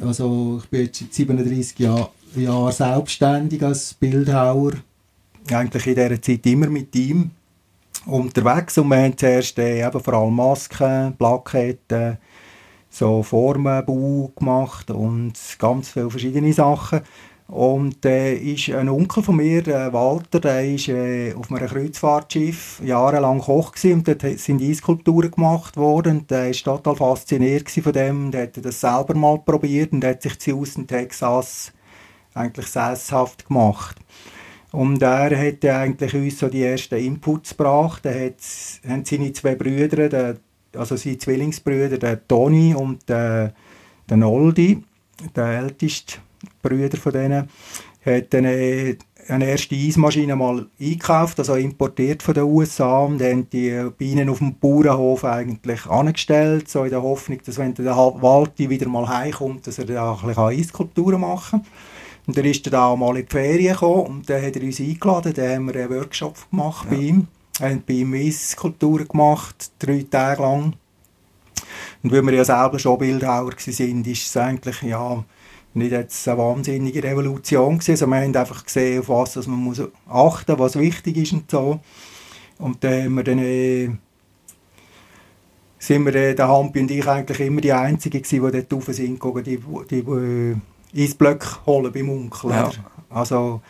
Also 0.00 0.60
ich 0.62 0.70
bin 0.70 0.84
jetzt 0.84 0.98
seit 1.00 1.14
37 1.14 1.78
Jahren 1.80 2.08
Jahr 2.36 2.70
selbstständig 2.70 3.62
als 3.62 3.94
Bildhauer. 3.94 4.72
Eigentlich 5.50 5.86
in 5.86 5.94
dieser 5.94 6.22
Zeit 6.22 6.46
immer 6.46 6.68
mit 6.68 6.94
ihm 6.94 7.30
unterwegs. 8.06 8.78
Und 8.78 8.88
wir 8.88 8.98
haben 8.98 9.16
zuerst 9.16 9.58
äh, 9.58 9.86
eben 9.86 10.00
vor 10.00 10.14
allem 10.14 10.34
Masken, 10.34 11.16
Plaketten, 11.16 12.18
so 12.90 13.22
Formenbau 13.22 14.32
gemacht 14.36 14.90
und 14.90 15.34
ganz 15.58 15.90
viele 15.90 16.10
verschiedene 16.10 16.52
Sachen. 16.52 17.00
Und 17.48 18.04
äh, 18.04 18.34
ist 18.34 18.68
ein 18.68 18.90
Onkel 18.90 19.22
von 19.22 19.36
mir, 19.36 19.66
äh, 19.66 19.90
Walter, 19.90 20.38
der 20.38 20.66
ist 20.66 20.88
äh, 20.88 21.32
auf 21.32 21.50
einem 21.50 21.66
Kreuzfahrtschiff 21.66 22.82
jahrelang 22.84 23.40
Koch 23.40 23.72
gewesen, 23.72 23.94
und 23.94 24.08
dort 24.08 24.38
sind 24.38 24.60
Eiskulpturen 24.60 25.30
gemacht 25.30 25.78
worden. 25.78 26.18
Und 26.18 26.30
der 26.30 26.48
war 26.48 26.52
total 26.52 26.96
fasziniert 26.96 27.70
von 27.70 27.92
dem. 27.92 28.30
Der 28.30 28.42
hat 28.42 28.62
das 28.62 28.80
selber 28.80 29.14
mal 29.14 29.38
probiert 29.38 29.92
und 29.92 30.04
hat 30.04 30.20
sich 30.20 30.34
sie 30.38 30.52
aus 30.52 30.76
in 30.76 30.86
Texas 30.86 31.72
eigentlich 32.34 32.66
sesshaft 32.66 33.48
gemacht. 33.48 33.96
Und 34.70 35.02
er 35.02 35.30
hat 35.38 35.64
eigentlich 35.64 36.14
uns 36.14 36.38
so 36.38 36.48
die 36.48 36.62
ersten 36.62 36.96
Inputs 36.96 37.50
gebracht. 37.50 38.04
Er 38.04 38.26
hat, 38.26 38.40
seine 39.06 39.32
zwei 39.32 39.54
Brüder, 39.54 40.08
der 40.08 40.36
also 40.76 40.96
seine 40.96 41.18
Zwillingsbrüder, 41.18 41.98
der 41.98 42.26
Toni 42.26 42.74
und 42.74 43.08
der, 43.08 43.54
der 44.08 44.16
Noldi, 44.16 44.82
der 45.34 45.46
älteste 45.60 46.18
Brüder 46.62 46.96
von 46.96 47.12
denen, 47.12 47.48
hat 48.04 48.34
eine, 48.34 48.96
eine 49.28 49.46
erste 49.46 49.74
Eismaschine 49.74 50.36
mal 50.36 50.66
eingekauft, 50.80 51.38
also 51.38 51.54
importiert 51.54 52.22
von 52.22 52.34
den 52.34 52.44
USA 52.44 53.00
und 53.00 53.22
haben 53.22 53.48
die 53.50 53.90
bei 53.98 54.04
ihnen 54.04 54.28
auf 54.28 54.38
dem 54.38 54.54
Bauernhof 54.54 55.24
eigentlich 55.24 55.86
angestellt, 55.86 56.68
so 56.68 56.84
in 56.84 56.90
der 56.90 57.02
Hoffnung, 57.02 57.40
dass 57.44 57.58
wenn 57.58 57.74
der 57.74 57.96
Walti 57.96 58.70
wieder 58.70 58.88
mal 58.88 59.08
heimkommt, 59.08 59.66
dass 59.66 59.78
er 59.78 59.86
da 59.86 60.12
ein 60.14 60.26
bisschen 60.26 60.42
Eiskulturen 60.42 61.20
machen 61.20 61.62
kann. 61.62 61.72
Und 62.28 62.36
dann 62.36 62.44
ist 62.44 62.64
er 62.66 62.72
da 62.72 62.94
mal 62.94 63.16
in 63.16 63.26
die 63.26 63.32
Ferien 63.32 63.72
gekommen 63.72 64.06
und 64.06 64.30
dann 64.30 64.44
hat 64.44 64.54
er 64.54 64.62
uns 64.62 64.78
eingeladen, 64.78 65.32
dann 65.34 65.50
haben 65.50 65.66
wir 65.66 65.74
einen 65.76 65.90
Workshop 65.90 66.50
gemacht 66.50 66.86
ja. 66.90 66.96
bei 66.96 67.02
ihm 67.02 67.26
haben 67.60 67.82
bei 67.86 67.94
ihm 67.94 68.14
Eiskulturen 68.14 69.08
gemacht, 69.08 69.72
drei 69.78 70.04
Tage 70.08 70.42
lang. 70.42 70.74
Und 72.02 72.12
weil 72.12 72.22
wir 72.22 72.34
ja 72.34 72.44
selber 72.44 72.78
schon 72.78 72.98
Bildhauer 72.98 73.52
waren, 73.52 74.04
ist 74.04 74.26
es 74.26 74.36
eigentlich, 74.36 74.82
ja, 74.82 75.24
nicht 75.74 75.92
jetzt 75.92 76.26
eine 76.28 76.38
wahnsinnige 76.38 77.02
Revolution 77.02 77.78
gewesen. 77.78 77.90
Also 77.92 78.06
wir 78.06 78.16
haben 78.16 78.36
einfach 78.36 78.64
gesehen, 78.64 79.00
auf 79.00 79.08
was 79.08 79.46
man 79.46 79.58
muss 79.58 79.82
achten 80.08 80.52
muss, 80.52 80.60
was 80.60 80.78
wichtig 80.78 81.16
ist 81.16 81.32
und 81.32 81.50
so. 81.50 81.80
Und 82.58 82.82
dann 82.82 83.04
haben 83.04 83.14
wir 83.14 83.24
dann, 83.24 83.38
äh, 83.38 83.90
sind 85.78 86.04
wir, 86.04 86.14
äh, 86.14 86.34
der 86.34 86.48
Hampi 86.48 86.80
und 86.80 86.90
ich, 86.90 87.06
eigentlich 87.06 87.40
immer 87.40 87.60
die 87.60 87.72
Einzigen 87.72 88.22
gewesen, 88.22 88.44
die 88.44 88.52
dort 88.52 88.72
rauf 88.72 88.94
sind, 88.94 89.22
die, 89.22 89.58
die, 89.88 90.02
die 90.02 90.56
Eisblöcke 90.94 91.66
holen 91.66 91.92
beim 91.92 92.08
Onkel. 92.08 92.50
Ja. 92.50 92.70
Also, 93.10 93.60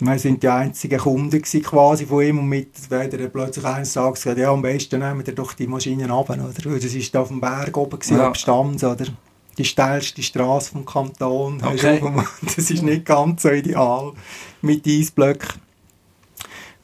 wir 0.00 0.18
sind 0.18 0.42
die 0.42 0.48
einzigen 0.48 0.98
Kunden 0.98 1.42
quasi 1.42 2.06
von 2.06 2.22
ihm 2.22 2.38
und 2.38 2.48
mit 2.48 2.68
wenn 2.88 3.10
er 3.10 3.28
plötzlich 3.28 3.64
eines 3.64 3.92
Tages 3.92 4.22
gesagt 4.22 4.38
ja 4.38 4.52
am 4.52 4.62
besten 4.62 5.00
nehmen 5.00 5.26
wir 5.26 5.34
doch 5.34 5.52
die 5.54 5.66
Maschinen 5.66 6.10
runter, 6.10 6.34
oder? 6.34 6.52
Das 6.52 7.14
war 7.14 7.22
auf 7.22 7.28
dem 7.28 7.40
Berg 7.40 7.76
oben, 7.76 7.98
gewesen, 7.98 8.16
ja. 8.16 8.34
Stanz, 8.34 8.84
oder? 8.84 9.06
Die 9.56 9.64
steilste 9.64 10.22
Straße 10.22 10.70
vom 10.70 10.84
Kanton. 10.84 11.60
Okay. 11.62 12.00
Das 12.42 12.70
ist 12.70 12.82
nicht 12.82 13.04
ganz 13.04 13.42
so 13.42 13.50
ideal 13.50 14.12
mit 14.62 14.86
Eisblöcken. 14.86 15.60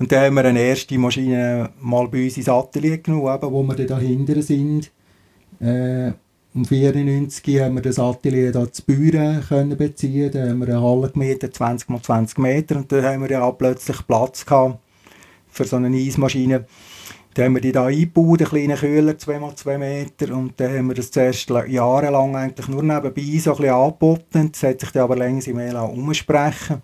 Und 0.00 0.10
dann 0.10 0.24
haben 0.24 0.34
wir 0.34 0.44
eine 0.44 0.60
erste 0.60 0.98
Maschine 0.98 1.70
mal 1.80 2.08
bei 2.08 2.24
uns 2.24 2.36
ins 2.36 2.48
Atelier 2.48 2.98
genommen, 2.98 3.38
wo 3.40 3.62
wir 3.62 3.76
dann 3.76 3.86
dahinter 3.86 4.42
sind. 4.42 4.90
Äh, 5.60 6.12
um 6.54 6.60
1994 6.60 7.60
haben 7.60 7.74
wir 7.74 7.82
das 7.82 7.98
Atelier 7.98 8.52
da 8.52 8.70
zu 8.70 8.84
Büren 8.84 9.44
können 9.48 9.76
beziehen. 9.76 10.30
Da 10.30 10.48
haben 10.48 10.60
wir 10.60 10.68
eine 10.68 10.80
Halle 10.80 11.10
gemietet, 11.10 11.56
20 11.56 11.90
x 11.90 12.02
20 12.04 12.38
Meter. 12.38 12.76
Und 12.76 12.92
da 12.92 13.02
haben 13.02 13.22
wir 13.22 13.30
ja 13.30 13.50
plötzlich 13.50 14.06
Platz 14.06 14.46
gehabt 14.46 14.78
für 15.48 15.64
so 15.64 15.74
eine 15.74 15.96
Eismaschine. 15.96 16.64
Dann 17.34 17.46
haben 17.46 17.54
wir 17.54 17.60
die 17.60 17.72
da 17.72 17.86
eingebaut, 17.86 18.40
einen 18.40 18.48
kleinen 18.48 18.76
Kühler, 18.76 19.18
2 19.18 19.34
x 19.34 19.62
2 19.62 19.78
Meter. 19.78 20.32
Und 20.32 20.52
dann 20.60 20.78
haben 20.78 20.86
wir 20.86 20.94
das 20.94 21.10
zuerst 21.10 21.50
jahrelang 21.50 22.36
eigentlich 22.36 22.68
nur 22.68 22.84
nebenbei 22.84 23.38
so 23.40 23.50
ein 23.50 23.56
bisschen 23.56 23.74
angeboten. 23.74 24.52
Das 24.52 24.62
hat 24.62 24.78
sich 24.78 24.90
dann 24.92 25.02
aber 25.02 25.16
länger 25.16 25.52
mehr 25.54 25.82
umsprechen 25.82 26.82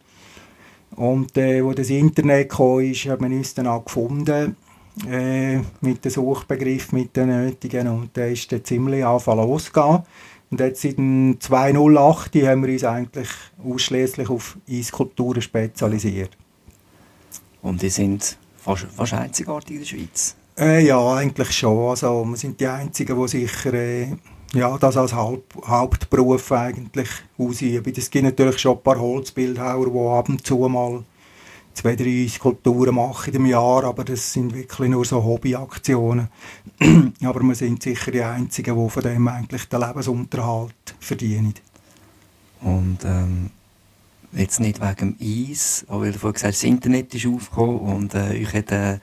Und 0.96 1.38
äh, 1.38 1.64
wo 1.64 1.74
das 1.74 1.90
Internet 1.90 2.48
kam, 2.48 2.80
ist, 2.80 3.06
hat 3.06 3.20
man 3.20 3.32
uns 3.32 3.54
dann 3.54 3.68
auch 3.68 3.84
gefunden 3.84 4.56
äh, 5.08 5.58
mit 5.80 6.04
dem 6.04 6.10
Suchbegriff, 6.10 6.92
mit 6.92 7.16
den 7.16 7.28
nötigen. 7.28 7.88
Und 7.88 8.16
da 8.16 8.24
ist 8.24 8.50
dann 8.52 8.64
ziemlich 8.64 9.04
Anfall 9.04 9.36
losgegangen. 9.36 10.02
Und 10.50 10.60
jetzt 10.60 10.82
seit 10.82 10.96
2008 10.96 12.34
haben 12.36 12.66
wir 12.66 12.72
uns 12.72 12.84
eigentlich 12.84 13.28
ausschließlich 13.64 14.28
auf 14.28 14.58
Eiskulturen 14.68 15.42
spezialisiert. 15.42 16.36
Und 17.62 17.82
die 17.82 17.90
sind 17.90 18.36
fast, 18.56 18.86
fast 18.96 19.14
einzigartig 19.14 19.76
in 19.76 19.78
der 19.78 19.86
Schweiz? 19.86 20.36
Äh, 20.58 20.84
ja, 20.84 21.14
eigentlich 21.14 21.52
schon. 21.52 21.90
Also, 21.90 22.24
wir 22.24 22.36
sind 22.36 22.58
die 22.58 22.66
Einzigen, 22.66 23.20
die 23.20 23.28
sicher 23.28 23.74
äh, 23.74 24.08
ja, 24.52 24.76
das 24.78 24.96
als 24.96 25.14
Haupt, 25.14 25.54
Hauptberuf 25.66 26.50
eigentlich 26.52 27.08
ausüben. 27.38 27.92
Es 27.96 28.10
gibt 28.10 28.24
natürlich 28.24 28.58
schon 28.58 28.76
ein 28.76 28.82
paar 28.82 28.98
Holzbildhauer, 28.98 29.86
die 29.86 30.18
ab 30.18 30.28
und 30.28 30.46
zu 30.46 30.58
mal 30.68 31.04
zwei, 31.80 31.96
drei 31.96 32.28
Skulpturen 32.28 32.94
mache 32.94 33.30
im 33.30 33.46
Jahr, 33.46 33.84
aber 33.84 34.04
das 34.04 34.34
sind 34.34 34.54
wirklich 34.54 34.90
nur 34.90 35.02
so 35.06 35.24
Hobbyaktionen. 35.24 36.28
aber 37.24 37.40
wir 37.40 37.54
sind 37.54 37.82
sicher 37.82 38.10
die 38.10 38.22
Einzigen, 38.22 38.76
die 38.76 38.90
von 38.90 39.02
dem 39.02 39.26
eigentlich 39.26 39.66
den 39.66 39.80
Lebensunterhalt 39.80 40.94
verdienen. 40.98 41.54
Und 42.60 42.98
ähm, 43.04 43.48
jetzt 44.32 44.60
nicht 44.60 44.82
wegen 44.82 45.16
dem 45.18 45.50
Eis, 45.50 45.86
aber 45.88 46.02
weil 46.02 46.12
du 46.12 46.18
vorhin 46.18 46.34
gesagt 46.34 46.52
hast, 46.52 46.62
das 46.62 46.68
Internet 46.68 47.14
ist 47.14 47.26
aufgekommen 47.26 47.78
und 47.78 48.14
äh, 48.14 48.34
ich 48.34 48.52
hätte 48.52 49.00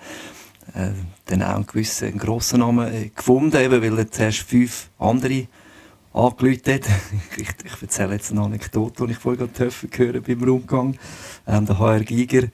äh, 0.75 0.89
dann 1.25 1.41
auch 1.41 1.55
einen 1.55 1.65
gewissen 1.65 2.09
einen 2.09 2.19
grossen 2.19 2.59
Namen 2.59 2.93
äh, 2.93 3.09
gefunden, 3.09 3.59
eben, 3.59 3.81
weil 3.81 3.97
er 3.97 4.11
zuerst 4.11 4.41
fünf 4.41 4.91
andere 4.99 5.47
angerufen 6.13 6.73
hat. 6.73 6.81
ich, 7.37 7.49
ich 7.65 7.81
erzähle 7.81 8.13
jetzt 8.13 8.31
eine 8.31 8.41
Anekdote, 8.41 9.07
die 9.07 9.13
ich 9.13 9.17
vorhin 9.17 9.49
gehört 9.89 10.27
beim 10.27 10.43
Rundgang. 10.43 10.95
Ähm, 11.47 11.65
der 11.65 11.79
HR 11.79 12.01
Giger 12.01 12.49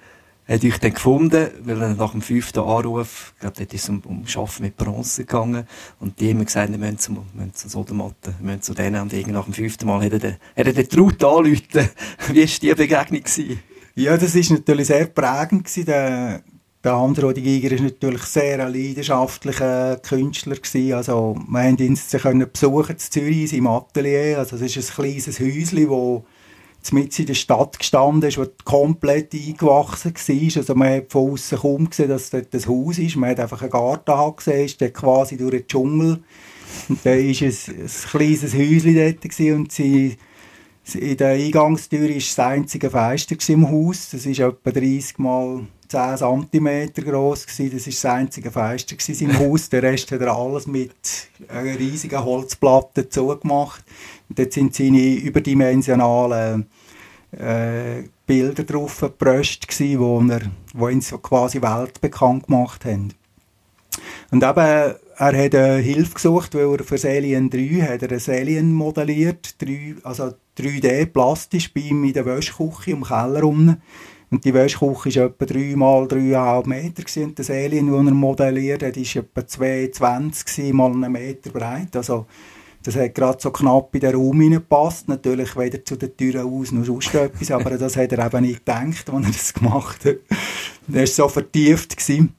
hat 0.48 0.64
euch 0.64 0.78
dann 0.78 0.94
gefunden, 0.94 1.48
weil 1.64 1.82
er 1.82 1.96
nach 1.96 2.12
dem 2.12 2.22
fünften 2.22 2.60
Anruf, 2.60 3.34
ich 3.36 3.40
glaube, 3.40 3.56
dort 3.58 3.74
ist 3.74 3.84
es 3.84 3.90
um, 3.90 4.02
um 4.06 4.28
Schaffen 4.28 4.64
mit 4.64 4.78
Bronze 4.78 5.24
gegangen, 5.24 5.68
und 6.00 6.20
die 6.20 6.32
haben 6.32 6.44
gesagt, 6.44 6.72
wir 6.72 6.78
müssen 6.78 7.00
zu, 7.00 7.12
müssen 7.34 7.54
zu 7.54 7.70
Sodomatten, 7.70 8.36
wir 8.40 8.52
müssen 8.52 8.62
zu 8.62 8.74
denen, 8.74 9.02
und 9.02 9.14
irgendwie 9.14 9.32
nach 9.32 9.46
dem 9.46 9.54
fünften 9.54 9.88
Mal 9.88 10.04
hat 10.04 10.14
er 10.14 10.20
den, 10.20 10.34
hat 10.34 10.68
er 10.68 10.74
den 10.74 10.90
Traut 10.90 11.24
anrufen. 11.24 11.64
Wie 12.32 12.42
war 12.42 12.60
die 12.62 12.74
Begegnung? 12.74 13.24
Gewesen? 13.24 13.60
Ja, 13.96 14.18
das 14.18 14.36
war 14.36 14.58
natürlich 14.58 14.88
sehr 14.88 15.06
prägend 15.06 15.66
gewesen. 15.66 15.86
Der, 15.86 16.42
der 16.84 16.94
Andro 16.94 17.32
Giger 17.32 17.78
war 17.78 17.84
natürlich 17.84 18.24
sehr 18.24 18.66
ein 18.66 18.74
leidenschaftlicher 18.74 19.98
Künstler 19.98 20.56
gewesen. 20.56 20.94
Also, 20.94 21.36
wir 21.48 21.60
haben 21.64 21.78
ihn 21.78 22.50
besuchen 22.52 22.92
in 22.92 22.98
Zürich 22.98 23.52
seinem 23.52 23.68
Atelier. 23.68 24.40
Also, 24.40 24.56
es 24.56 24.76
ist 24.76 24.90
ein 24.90 24.96
kleines 24.96 25.40
Häuschen, 25.40 25.90
wo 25.90 26.26
mit 26.92 27.18
in 27.18 27.28
der 27.28 27.34
Stadt 27.34 27.80
gestanden 27.80 28.28
ist, 28.30 28.38
wo 28.38 28.46
komplett 28.66 29.34
eingewachsen 29.34 30.14
war. 30.14 30.58
Also 30.58 30.76
man 30.76 30.94
hat 30.98 31.12
von 31.12 31.32
außen 31.32 31.60
kaum 31.60 31.90
gesehen, 31.90 32.10
dass 32.10 32.30
dort 32.30 32.54
das 32.54 32.68
Haus 32.68 32.98
ist. 32.98 33.16
Man 33.16 33.30
hat 33.30 33.40
einfach 33.40 33.62
einen 33.62 33.72
Garten 33.72 34.36
gesehen, 34.36 34.66
ist 34.66 34.94
quasi 34.94 35.38
durch 35.38 35.52
den 35.52 35.68
Dschungel. 35.68 36.24
Und 36.90 37.06
da 37.06 37.12
war 37.12 37.16
ein, 37.16 37.28
ein 37.30 37.36
kleines 37.36 38.54
Häuschen 38.54 38.96
dort 38.96 39.40
und 39.54 39.72
sie, 39.72 40.18
in 40.96 41.18
der 41.18 41.30
Eingangstür 41.30 42.10
war 42.10 42.16
das 42.16 42.40
einzige 42.40 42.90
Fenster 42.90 43.54
im 43.54 43.70
Haus. 43.70 44.10
Das 44.12 44.26
ist 44.26 44.40
etwa 44.40 44.72
30 44.72 45.18
mal 45.18 45.66
10 45.88 46.18
cm 46.52 46.94
groß 46.94 47.46
Das 47.46 47.60
war 47.60 47.70
das 47.70 48.06
einzige 48.06 48.52
Fenster 48.52 49.22
im 49.22 49.40
Haus. 49.40 49.70
Der 49.70 49.84
Rest 49.84 50.12
hat 50.12 50.22
er 50.22 50.36
alles 50.36 50.68
mit 50.68 50.94
einer 51.48 51.80
riesigen 51.80 52.24
Holzplatte 52.24 53.08
zugemacht. 53.08 53.84
Dort 54.36 54.54
sind 54.54 54.76
seine 54.76 55.16
überdimensionalen 55.16 56.68
äh, 57.32 58.04
Bilder 58.26 58.64
drauf 58.64 59.02
gepresst 59.02 59.80
die 59.80 60.00
wo 60.00 60.90
ihn 60.90 61.02
so 61.02 61.18
quasi 61.18 61.62
weltbekannt 61.62 62.48
gemacht 62.48 62.86
haben. 62.86 63.14
Und 64.32 64.44
eben, 64.44 64.56
er 64.56 64.96
hat 65.18 65.56
eine 65.56 65.78
Hilfe 65.78 66.16
gesucht, 66.16 66.56
weil 66.56 66.76
er 66.76 66.84
für 66.84 67.08
Alien 67.08 67.50
3 67.50 67.60
hat 67.82 68.04
er 68.04 68.12
ein 68.12 68.40
Alien 68.40 68.74
modelliert, 68.74 69.62
3, 69.62 69.96
also 70.04 70.34
3D 70.58 71.06
plastisch 71.08 71.74
bei 71.74 71.82
ihm 71.82 72.04
in 72.04 72.14
der 72.14 72.26
Wäschküche 72.26 72.92
im 72.92 73.04
Keller 73.04 73.44
unten. 73.44 73.82
Und 74.32 74.46
die 74.46 74.54
Wäschküche 74.54 75.20
war 75.20 75.28
etwa 75.28 75.46
3 75.46 75.76
mal 75.76 76.04
3,5 76.06 76.68
Meter 76.68 77.04
gewesen. 77.04 77.24
und 77.26 77.38
das 77.38 77.52
Alien, 77.52 77.92
das 77.92 78.06
er 78.06 78.14
modelliert 78.14 78.84
hat, 78.84 78.98
war 78.98 79.24
etwa 79.24 79.42
2,20 79.42 80.74
mal 80.74 80.92
einen 80.92 81.12
Meter 81.12 81.52
breit. 81.52 81.96
Also 81.96 82.26
das 82.84 82.98
hat 82.98 83.16
gerade 83.16 83.42
so 83.42 83.50
knapp 83.50 83.96
in 83.96 84.02
den 84.02 84.16
Raum 84.16 84.42
hineingepasst. 84.42 85.08
Natürlich 85.08 85.58
weder 85.58 85.84
zu 85.84 85.96
den 85.96 86.16
Türen 86.16 86.42
aus 86.42 86.72
noch 86.72 86.86
sonst 86.86 87.16
etwas, 87.16 87.50
aber 87.52 87.72
das 87.78 87.96
hat 87.96 88.12
er 88.12 88.26
eben 88.26 88.44
nicht 88.44 88.66
gedacht, 88.66 89.10
als 89.10 89.26
er 89.26 89.32
das 89.32 89.54
gemacht 89.54 90.06
hat. 90.06 90.18
Er 90.92 91.00
war 91.00 91.08
so 91.08 91.28
vertieft. 91.30 91.96
Gewesen. 91.98 92.36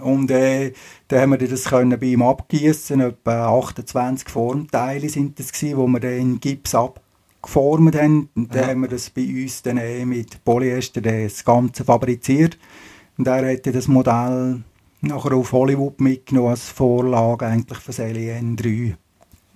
Und 0.00 0.30
äh, 0.30 0.72
dann 1.08 1.20
haben 1.20 1.30
wir 1.32 1.48
das 1.48 1.64
können 1.64 1.98
bei 1.98 2.06
ihm 2.06 2.22
abgießen. 2.22 3.00
Etwa 3.00 3.58
28 3.58 4.28
Formteile 4.28 5.08
sind 5.08 5.38
das 5.38 5.52
gewesen, 5.52 5.76
wo 5.76 5.86
wir 5.86 6.00
dann 6.00 6.18
in 6.18 6.40
Gips 6.40 6.74
abgeformt 6.74 7.94
haben. 7.94 8.28
Und 8.34 8.54
dann 8.54 8.62
ja. 8.62 8.68
haben 8.68 8.80
wir 8.80 8.88
das 8.88 9.10
bei 9.10 9.22
uns 9.22 9.62
dann 9.62 9.76
äh, 9.76 10.04
mit 10.04 10.42
Polyester 10.44 11.00
das 11.00 11.44
Ganze 11.44 11.84
fabriziert. 11.84 12.58
Und 13.18 13.26
er 13.28 13.52
hat 13.52 13.66
das 13.66 13.88
Modell 13.88 14.62
nachher 15.02 15.34
auf 15.34 15.52
Hollywood 15.52 16.00
mitgenommen 16.00 16.50
als 16.50 16.68
Vorlage 16.68 17.46
eigentlich 17.46 17.78
für 17.78 17.92
das 17.92 18.00
Alien 18.00 18.56
3. 18.56 18.96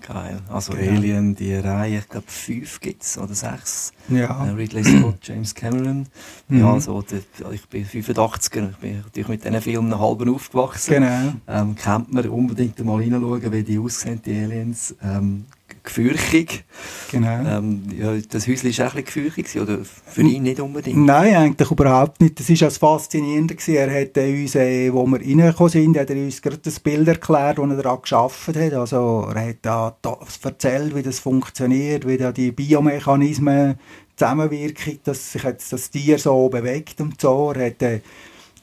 Geil. 0.06 0.38
Also 0.48 0.72
genau. 0.72 0.92
Alien, 0.92 1.34
die 1.34 1.54
Reihe, 1.54 1.98
ich 1.98 2.08
glaube 2.08 2.26
fünf 2.28 2.80
gibt 2.80 3.02
es 3.02 3.18
oder 3.18 3.34
sechs. 3.34 3.92
Ja. 4.08 4.46
Äh, 4.46 4.50
Ridley 4.50 4.84
Scott, 4.84 5.18
James 5.22 5.54
Cameron. 5.54 6.06
Mhm. 6.48 6.60
Ja, 6.60 6.78
so, 6.78 7.02
der, 7.02 7.22
ich 7.50 7.66
bin 7.68 7.84
85er, 7.84 8.70
ich 8.70 8.76
bin 8.76 8.98
natürlich 9.02 9.28
mit 9.28 9.44
diesen 9.44 9.60
Filmen 9.60 9.98
halben 9.98 10.32
aufgewachsen. 10.32 10.94
Genau. 10.94 11.32
Ähm, 11.48 11.74
kennt 11.74 12.12
man 12.12 12.28
unbedingt 12.28 12.78
mal 12.84 13.00
reinschauen, 13.00 13.52
wie 13.52 13.62
die 13.64 13.78
aussehen, 13.78 14.20
die 14.24 14.38
Aliens. 14.38 14.94
Ähm, 15.02 15.46
gefürchtig. 15.86 16.64
Genau. 17.10 17.58
Ähm, 17.58 17.82
ja, 17.98 18.12
das 18.28 18.46
Häuschen 18.46 18.76
war 18.76 18.88
auch 18.88 18.94
ein 18.94 19.04
bisschen 19.04 19.24
gefürchtig, 19.24 19.60
oder 19.60 19.78
für 19.84 20.20
ihn 20.20 20.42
nicht 20.42 20.60
unbedingt? 20.60 20.98
Nein, 20.98 21.34
eigentlich 21.34 21.70
überhaupt 21.70 22.20
nicht. 22.20 22.38
Das 22.38 22.48
war 22.50 22.56
das 22.56 22.78
Faszinierende. 22.78 23.56
Er 23.68 24.00
hat 24.02 24.18
uns, 24.18 24.54
äh, 24.54 24.92
wo 24.92 25.06
wir 25.06 25.20
reingekommen 25.20 25.70
sind, 25.70 25.98
hat 25.98 26.10
er 26.10 26.16
uns 26.16 26.42
gerade 26.42 26.58
das 26.58 26.78
Bild 26.80 27.08
erklärt, 27.08 27.58
das 27.58 27.70
er 27.70 27.76
daran 27.82 28.02
geschaffen 28.02 28.54
hat. 28.54 28.72
Also 28.74 29.30
er 29.34 29.48
hat 29.48 29.56
da, 29.62 29.96
da 30.02 30.18
erzählt, 30.42 30.94
wie 30.94 31.02
das 31.02 31.20
funktioniert, 31.20 32.06
wie 32.06 32.18
da 32.18 32.32
die 32.32 32.52
Biomechanismen 32.52 33.78
zusammenwirken, 34.16 34.98
dass 35.04 35.32
sich 35.32 35.42
jetzt 35.42 35.72
das 35.72 35.90
Tier 35.90 36.18
so 36.18 36.48
bewegt 36.48 37.00
und 37.00 37.20
so. 37.20 37.52
Er 37.52 37.66
hat, 37.66 37.82
äh, 37.82 38.00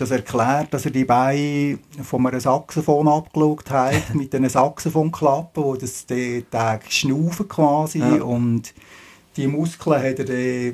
das 0.03 0.11
erklärt, 0.11 0.73
dass 0.73 0.85
er 0.85 0.91
die 0.91 1.05
Beine 1.05 1.79
von 2.03 2.25
einem 2.25 2.39
Saxophon 2.39 3.07
abgeschaut 3.07 3.69
hat, 3.69 4.13
mit 4.13 4.33
einer 4.35 4.49
Saxophonklappe, 4.49 5.63
wo 5.63 5.75
das 5.75 6.05
die 6.05 6.45
Tag 6.49 6.91
schnaufen 6.91 7.47
quasi 7.47 7.99
ja. 7.99 8.21
und 8.23 8.73
die 9.35 9.47
Muskeln 9.47 10.01
hat 10.01 10.19
er 10.19 10.73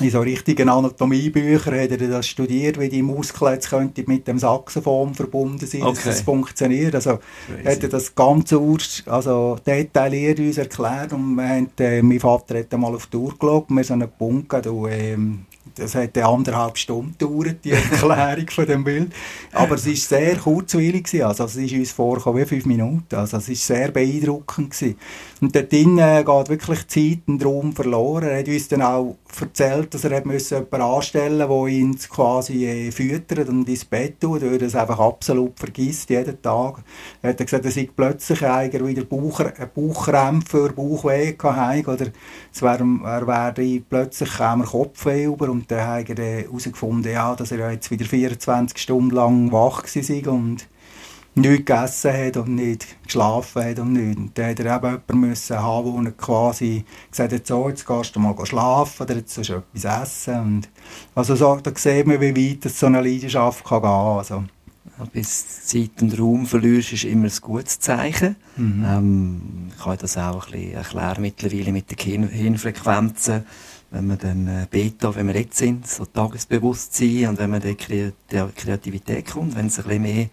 in 0.00 0.10
so 0.10 0.20
richtigen 0.20 0.68
Anatomiebüchern 0.68 1.80
hat 1.80 1.90
er 1.90 2.08
das 2.08 2.28
studiert, 2.28 2.78
wie 2.78 2.88
die 2.88 3.02
Muskeln 3.02 3.54
jetzt 3.54 3.70
könnte 3.70 4.04
mit 4.06 4.28
dem 4.28 4.38
Saxophon 4.38 5.14
verbunden 5.14 5.66
sein, 5.66 5.82
okay. 5.82 5.94
dass 5.94 6.04
das 6.04 6.20
funktioniert. 6.20 6.94
Also 6.94 7.18
Crazy. 7.46 7.64
hat 7.64 7.82
er 7.82 7.88
das 7.88 8.14
Ganze 8.14 8.60
also 9.06 9.56
detailliert 9.66 10.38
uns 10.38 10.58
erklärt 10.58 11.12
und 11.12 11.36
wir 11.36 11.48
haben, 11.48 11.70
äh, 11.78 12.02
mein 12.02 12.20
Vater 12.20 12.58
hat 12.58 12.74
einmal 12.74 12.94
auf 12.94 13.06
die 13.06 13.16
Uhr 13.16 13.34
geschaut, 13.38 13.66
wir 13.68 13.84
sind 13.84 14.02
an 14.02 14.08
einen 14.08 14.18
Punkt 14.18 14.66
ähm, 14.66 15.46
das 15.76 15.94
hat 15.94 16.16
anderthalb 16.18 16.76
Stunden 16.78 17.14
gedauert, 17.18 17.58
die 17.64 17.70
Erklärung 17.72 18.48
von 18.48 18.66
dem 18.66 18.84
Bild. 18.84 19.12
Aber 19.52 19.76
es 19.76 19.86
war 19.86 19.94
sehr 19.94 20.36
kurzweilig. 20.36 21.24
Also 21.24 21.44
es 21.44 21.56
ist 21.56 21.72
uns 21.72 21.92
vorgekommen 21.92 22.42
wie 22.42 22.46
fünf 22.46 22.66
Minuten. 22.66 23.14
Also 23.14 23.36
es 23.36 23.48
war 23.48 23.54
sehr 23.54 23.90
beeindruckend. 23.90 24.70
Gewesen. 24.70 24.96
Und 25.40 25.54
dort 25.54 25.70
drinnen 25.70 26.24
geht 26.24 26.48
wirklich 26.48 26.88
Zeit 26.88 27.18
und 27.26 27.44
Raum 27.44 27.72
verloren. 27.74 28.28
Er 28.28 28.38
hat 28.38 28.48
uns 28.48 28.68
dann 28.68 28.80
auch 28.80 29.16
erzählt, 29.38 29.92
dass 29.92 30.04
er 30.04 30.12
jemanden 30.12 30.80
anstellen 30.80 31.46
musste, 31.48 31.66
der 31.66 31.78
ihn 31.78 31.98
quasi 31.98 32.66
äh, 32.66 32.90
füttert 32.90 33.48
und 33.48 33.68
ins 33.68 33.84
Bett 33.84 34.18
tut, 34.20 34.40
weil 34.40 34.54
er 34.54 34.58
das 34.58 34.74
einfach 34.74 34.98
absolut 34.98 35.58
vergisst, 35.58 36.08
jeden 36.08 36.40
Tag. 36.40 36.78
Er 37.20 37.30
hat 37.30 37.38
gesagt, 37.38 37.66
er 37.66 37.70
sei 37.70 37.88
plötzlich 37.94 38.40
wieder 38.40 39.04
Bauch, 39.04 39.42
Bauchkrämpfe, 39.74 40.72
Bauchweh 40.74 41.32
gehabt, 41.32 41.88
oder 41.88 42.06
es 42.52 42.62
wär, 42.62 42.80
er 43.04 43.26
wäre 43.26 43.80
plötzlich 43.88 44.30
kam 44.36 44.62
er 44.62 44.66
Kopfweh 44.66 45.24
über 45.24 45.50
und 45.50 45.65
dann 45.68 45.86
hat 45.86 46.18
er 46.18 46.42
herausgefunden, 46.42 47.12
ja, 47.12 47.34
dass 47.34 47.52
er 47.52 47.70
jetzt 47.70 47.90
wieder 47.90 48.04
24 48.04 48.78
Stunden 48.78 49.14
lang 49.14 49.52
wach 49.52 49.84
war 49.84 50.32
und 50.32 50.66
nichts 51.36 51.66
gegessen 51.66 52.12
hat 52.12 52.36
und 52.38 52.54
nicht 52.54 52.86
geschlafen 53.04 53.64
hat 53.64 53.78
und 53.78 53.92
nichts. 53.92 54.16
Und 54.16 54.38
dann 54.38 54.50
hat 54.50 54.60
er 54.60 54.76
eben 54.76 54.86
jemanden 54.86 55.20
müssen 55.20 55.58
haben, 55.58 56.04
der 56.04 56.12
quasi 56.12 56.84
gesagt 57.10 57.32
hat, 57.32 57.46
so, 57.46 57.68
jetzt 57.68 57.86
gehst 57.86 58.16
du 58.16 58.20
mal 58.20 58.34
schlafen 58.46 59.02
oder 59.02 59.16
jetzt 59.16 59.34
sollst 59.34 59.50
du 59.50 59.62
etwas 59.74 60.02
essen. 60.02 60.40
Und 60.40 60.68
also 61.14 61.36
so, 61.36 61.56
da 61.62 61.70
sieht 61.74 62.06
man, 62.06 62.20
wie 62.20 62.60
weit 62.62 62.70
so 62.70 62.86
eine 62.86 63.02
Leidenschaft 63.02 63.64
kann 63.64 63.82
gehen 63.82 63.90
kann. 63.90 64.18
Also. 64.18 64.44
bis 65.12 65.66
Zeit 65.66 66.00
und 66.00 66.18
Raum 66.18 66.46
verlierst, 66.46 66.94
ist 66.94 67.04
immer 67.04 67.26
ein 67.26 67.40
gutes 67.42 67.80
Zeichen. 67.80 68.36
Mhm. 68.56 68.86
Ähm, 68.88 69.42
ich 69.76 69.84
kann 69.84 69.98
das 69.98 70.16
auch 70.16 70.46
ein 70.46 70.52
bisschen 70.52 70.72
erklären 70.72 71.20
mittlerweile 71.20 71.72
mit 71.72 71.90
den 71.90 72.28
Hirnfrequenzen 72.28 73.44
wenn 73.90 74.06
man 74.06 74.18
dann 74.18 74.46
äh, 74.46 74.66
Beta, 74.68 75.14
wenn 75.14 75.28
wir 75.28 75.36
jetzt 75.36 75.58
sind, 75.58 75.86
so 75.86 76.04
Tagesbewusstsein 76.04 77.28
und 77.28 77.38
wenn 77.38 77.50
man 77.50 77.62
dann 77.62 77.76
Kre 77.76 78.12
der 78.30 78.50
Kreativität 78.54 79.26
kommt, 79.26 79.56
wenn 79.56 79.66
es 79.66 79.78
ein 79.78 79.84
bisschen 79.84 80.02
mehr 80.02 80.28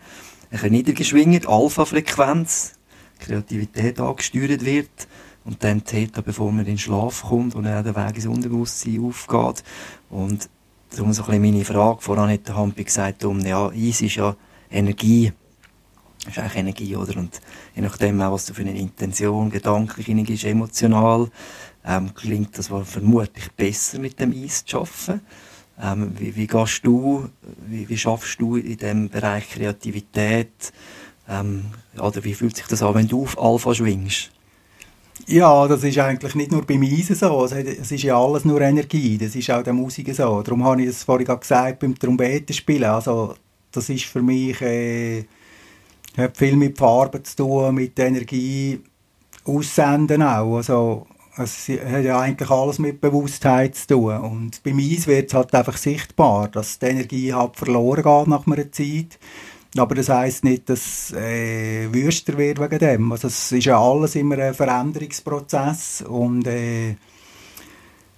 ein 0.52 0.72
niedergeschwingt, 0.72 1.48
Alpha-Frequenz, 1.48 2.74
Kreativität 3.20 4.00
angesteuert 4.00 4.64
wird 4.64 5.08
und 5.46 5.64
dann 5.64 5.84
Theta, 5.84 6.22
bevor 6.22 6.52
man 6.52 6.60
in 6.62 6.74
den 6.74 6.78
Schlaf 6.78 7.24
kommt 7.24 7.56
und 7.56 7.64
dann 7.64 7.84
der 7.84 7.96
Weg 7.96 8.16
ins 8.16 8.28
Unterbewusstsein 8.28 9.04
aufgeht. 9.04 9.64
Und 10.10 10.50
darum 10.92 11.12
so 11.14 11.24
ein 11.24 11.28
bisschen 11.28 11.42
meine 11.42 11.66
Frage, 11.66 12.02
voran 12.02 12.30
hat 12.30 12.48
der 12.48 12.56
Hampi 12.56 12.84
gesagt, 12.84 13.26
um, 13.26 13.40
ja, 13.40 13.70
Eis 13.70 14.02
ist 14.02 14.16
ja 14.16 14.36
Energie, 14.70 15.32
ist 16.28 16.38
eigentlich 16.38 16.56
Energie, 16.56 16.96
oder? 16.96 17.18
Und 17.18 17.42
je 17.76 17.82
nachdem 17.82 18.22
auch, 18.22 18.34
was 18.34 18.46
du 18.46 18.54
für 18.54 18.62
eine 18.62 18.78
Intention, 18.78 19.50
gedanklich 19.50 20.08
ist, 20.08 20.44
emotional, 20.44 21.30
ähm, 21.86 22.14
klingt 22.14 22.58
das 22.58 22.68
vermutlich 22.68 23.52
besser 23.52 24.00
mit 24.00 24.20
dem 24.20 24.32
Eis 24.32 24.66
zu 24.66 24.80
arbeiten. 24.80 25.22
Ähm, 25.82 26.14
wie, 26.18 26.36
wie 26.36 26.48
gehst 26.48 26.86
du, 26.86 27.30
wie, 27.68 27.90
wie 27.90 27.98
schaffst 27.98 28.40
du 28.40 28.58
in 28.58 28.78
dem 28.78 29.10
Bereich 29.10 29.50
Kreativität, 29.50 30.72
ähm, 31.28 31.66
oder 31.98 32.24
wie 32.24 32.34
fühlt 32.34 32.56
sich 32.56 32.68
das 32.68 32.84
an, 32.84 32.96
wenn 32.96 33.08
du 33.08 33.24
auf 33.24 33.40
Alpha 33.42 33.74
schwingst? 33.74 34.32
Ja, 35.28 35.68
das 35.68 35.84
ist 35.84 35.98
eigentlich 36.00 36.36
nicht 36.36 36.52
nur 36.52 36.66
beim 36.66 36.82
Eisen 36.84 37.16
so. 37.16 37.46
Es 37.46 37.92
ist 37.92 38.04
ja 38.04 38.18
alles 38.18 38.46
nur 38.46 38.60
Energie. 38.62 39.18
Das 39.18 39.36
ist 39.36 39.50
auch 39.52 39.64
der 39.64 39.74
Musik 39.74 40.14
so. 40.14 40.42
Darum 40.42 40.64
habe 40.64 40.82
ich 40.82 40.88
das 40.88 41.04
vorhin 41.04 41.28
gesagt 41.28 41.80
beim 41.80 41.98
Trompetenspielen. 41.98 42.90
Also, 42.90 43.36
das 43.72 43.90
ist 43.90 44.06
für 44.06 44.22
mich, 44.22 44.60
äh, 44.62 45.24
hat 46.18 46.38
viel 46.38 46.56
mit 46.56 46.78
Farben 46.78 47.24
zu 47.24 47.38
tun, 47.38 47.76
mit 47.76 47.98
Energie 48.00 48.82
aussenden 49.46 50.24
auch. 50.24 50.58
Also, 50.58 51.08
es 51.38 51.68
hat 51.68 52.04
ja 52.04 52.20
eigentlich 52.20 52.50
alles 52.50 52.80
mit 52.80 53.02
Bewusstheit 53.02 53.76
zu 53.76 53.88
tun. 53.88 54.18
Und 54.18 54.64
beim 54.64 54.78
Eis 54.78 55.08
wird 55.08 55.30
es 55.30 55.34
halt 55.34 55.54
einfach 55.56 55.78
sichtbar, 55.78 56.48
dass 56.48 56.80
die 56.80 56.86
Energie 56.88 57.34
halt 57.34 57.56
verloren 57.56 58.04
geht 58.04 58.28
nach 58.28 58.46
einer 58.46 58.72
Zeit. 58.72 59.20
Aber 59.76 59.96
das 59.96 60.10
heisst 60.10 60.44
nicht, 60.44 60.70
dass 60.70 61.12
äh, 61.14 61.92
wüster 61.92 62.38
wird 62.38 62.60
wegen 62.60 62.78
dem. 62.78 63.12
Also 63.12 63.28
es 63.28 63.52
ist 63.52 63.66
ja 63.66 63.80
alles 63.80 64.16
immer 64.16 64.38
ein 64.38 64.54
Veränderungsprozess 64.54 66.04
und 66.08 66.46
äh, 66.46 66.96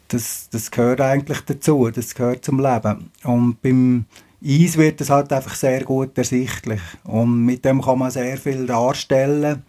das, 0.09 0.49
das 0.51 0.69
gehört 0.69 0.99
eigentlich 0.99 1.39
dazu, 1.41 1.89
das 1.89 2.13
gehört 2.13 2.43
zum 2.43 2.59
Leben. 2.59 3.09
Und 3.23 3.61
beim 3.61 4.05
Eis 4.45 4.77
wird 4.77 4.99
es 4.99 5.09
halt 5.09 5.31
einfach 5.31 5.55
sehr 5.55 5.85
gut 5.85 6.17
ersichtlich 6.17 6.81
und 7.05 7.45
mit 7.45 7.63
dem 7.63 7.81
kann 7.81 7.99
man 7.99 8.11
sehr 8.11 8.37
viel 8.37 8.65
darstellen 8.65 9.63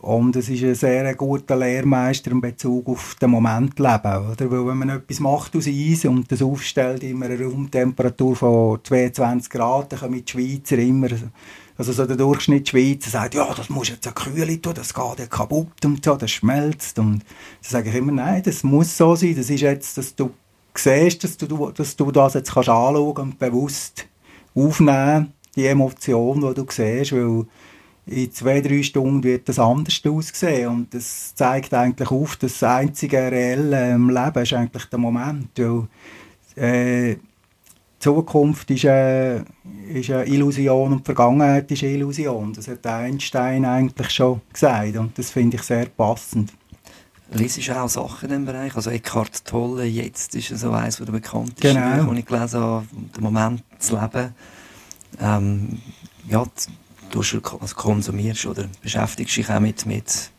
und 0.00 0.36
es 0.36 0.48
ist 0.48 0.62
ein 0.62 0.74
sehr 0.74 1.14
guter 1.14 1.56
Lehrmeister 1.56 2.30
in 2.30 2.40
Bezug 2.40 2.88
auf 2.88 3.16
den 3.20 3.30
Moment 3.30 3.78
leben. 3.78 4.30
Oder? 4.30 4.50
Weil 4.50 4.66
wenn 4.66 4.78
man 4.78 4.90
etwas 4.90 5.18
macht 5.18 5.56
aus 5.56 5.66
Eis 5.66 6.04
und 6.04 6.30
das 6.30 6.42
aufstellt, 6.42 7.02
immer 7.02 7.26
eine 7.26 7.42
Raumtemperatur 7.42 8.36
von 8.36 8.80
22 8.84 9.50
Grad, 9.50 9.92
dann 9.92 10.00
kommen 10.00 10.24
die 10.24 10.30
Schweizer 10.30 10.78
immer, 10.78 11.08
also 11.76 11.92
so 11.92 12.06
der 12.06 12.16
Durchschnitt 12.16 12.68
Schweizer 12.68 13.10
sagt, 13.10 13.34
ja, 13.34 13.52
das 13.54 13.70
muss 13.70 13.88
jetzt 13.88 14.06
eine 14.06 14.14
Kühle 14.14 14.60
tun, 14.60 14.74
das 14.74 14.92
geht 14.92 15.18
ja 15.18 15.26
kaputt 15.26 15.84
und 15.84 16.04
so, 16.04 16.16
das 16.16 16.30
schmelzt. 16.30 16.98
Und 16.98 17.22
da 17.62 17.68
sage 17.68 17.88
ich 17.88 17.96
immer, 17.96 18.12
nein, 18.12 18.42
das 18.42 18.62
muss 18.62 18.96
so 18.96 19.16
sein, 19.16 19.34
das 19.36 19.48
ist 19.48 19.62
jetzt, 19.62 19.96
dass 19.96 20.14
du 20.14 20.30
siehst, 20.74 21.24
dass 21.24 21.36
du, 21.38 21.70
dass 21.70 21.96
du 21.96 22.10
das 22.12 22.34
jetzt 22.34 22.52
kannst 22.52 22.68
anschauen 22.68 23.16
und 23.16 23.38
bewusst 23.38 24.06
aufnehmen, 24.54 25.32
die 25.56 25.66
Emotion, 25.66 26.40
die 26.40 26.54
du 26.54 26.66
siehst, 26.68 27.12
weil 27.12 27.46
in 28.08 28.32
zwei, 28.32 28.60
drei 28.60 28.82
Stunden 28.82 29.22
wird 29.22 29.48
das 29.48 29.58
anders 29.58 30.00
aussehen. 30.04 30.68
Und 30.68 30.94
das 30.94 31.34
zeigt 31.34 31.72
eigentlich 31.74 32.10
auf, 32.10 32.36
dass 32.36 32.58
das 32.58 32.62
einzige 32.62 33.18
Reelle 33.18 33.92
im 33.92 34.10
Leben 34.10 34.42
ist 34.42 34.52
eigentlich 34.52 34.84
der 34.86 34.98
Moment. 34.98 35.50
Weil, 35.56 35.88
äh, 36.56 37.16
die 37.98 38.04
Zukunft 38.04 38.70
ist 38.70 38.86
eine, 38.86 39.44
ist 39.92 40.10
eine 40.10 40.24
Illusion 40.26 40.92
und 40.92 41.00
die 41.00 41.04
Vergangenheit 41.04 41.70
ist 41.70 41.82
eine 41.82 41.92
Illusion. 41.92 42.52
Das 42.52 42.68
hat 42.68 42.86
Einstein 42.86 43.64
eigentlich 43.64 44.10
schon 44.10 44.40
gesagt 44.52 44.96
und 44.96 45.18
das 45.18 45.30
finde 45.30 45.56
ich 45.56 45.62
sehr 45.64 45.86
passend. 45.86 46.52
Liest 47.32 47.66
du 47.66 47.76
auch 47.76 47.88
Sachen 47.88 48.26
in 48.26 48.28
diesem 48.28 48.44
Bereich? 48.46 48.74
Also 48.74 48.90
Eckhart 48.90 49.44
Tolle, 49.44 49.84
jetzt 49.84 50.34
ist 50.34 50.56
so 50.56 50.70
eines 50.70 50.96
der 50.96 51.06
bekanntesten 51.06 51.60
genau. 51.60 52.04
Bücher, 52.04 52.18
ich 52.18 52.26
gelesen 52.26 52.60
habe, 52.60 52.86
«Der 53.14 53.22
Moment 53.22 53.64
zu 53.78 54.00
leben». 54.00 54.34
Ähm, 55.20 55.78
ja, 56.28 56.44
du 57.10 57.22
konsumierst 57.74 58.46
oder 58.46 58.64
beschäftigst 58.82 59.36
dich 59.36 59.50
auch 59.50 59.60
mit, 59.60 59.86
mit 59.86 60.30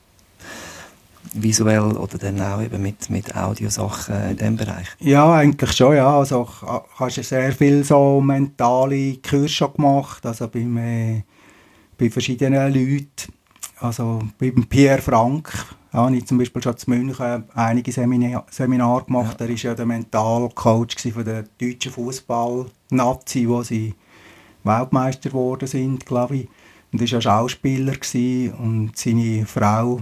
visuell 1.34 1.92
oder 1.98 2.18
dann 2.18 2.42
auch 2.42 2.62
eben 2.62 2.82
mit, 2.82 3.10
mit 3.10 3.36
Audiosachen 3.36 4.32
in 4.32 4.38
diesem 4.38 4.58
Bereich? 4.58 4.88
Ja, 5.00 5.34
eigentlich 5.34 5.72
schon, 5.74 5.96
ja. 5.96 6.18
Also 6.18 6.48
hast 6.96 7.18
du 7.18 7.24
sehr 7.24 7.52
viel 7.52 7.84
so 7.84 8.22
mentale 8.22 9.18
Kurse 9.18 9.70
gemacht, 9.70 10.26
also 10.26 10.48
beim, 10.48 10.78
äh, 10.78 11.24
bei 11.98 12.10
verschiedenen 12.10 12.74
Leuten. 12.74 13.34
Also 13.80 14.20
beim 14.38 14.66
Pierre 14.66 15.02
Frank 15.02 15.54
habe 15.94 16.16
ich 16.16 16.26
zum 16.26 16.38
Beispiel 16.38 16.62
schon 16.62 16.78
zu 16.78 16.90
München 16.90 17.44
einige 17.54 17.92
Seminar, 17.92 18.46
Seminare 18.52 19.06
gemacht. 19.06 19.40
Ja. 19.40 19.46
Er 19.46 19.50
war 19.50 19.58
ja 19.58 19.76
der 19.76 19.86
Mentalcoach 19.86 21.12
von 21.14 21.26
der 21.26 21.46
deutschen 21.60 21.92
Fußball-Nazi, 21.92 23.48
wo 23.48 23.64
sie 23.64 23.96
Weltmeister 24.64 25.30
geworden 25.30 25.68
sind, 25.68 26.06
glaube 26.06 26.38
ich. 26.38 26.48
Und 26.92 27.02
er 27.02 27.12
war 27.12 27.22
Schauspieler 27.22 27.94
und 28.58 28.92
seine 28.96 29.46
Frau. 29.46 30.02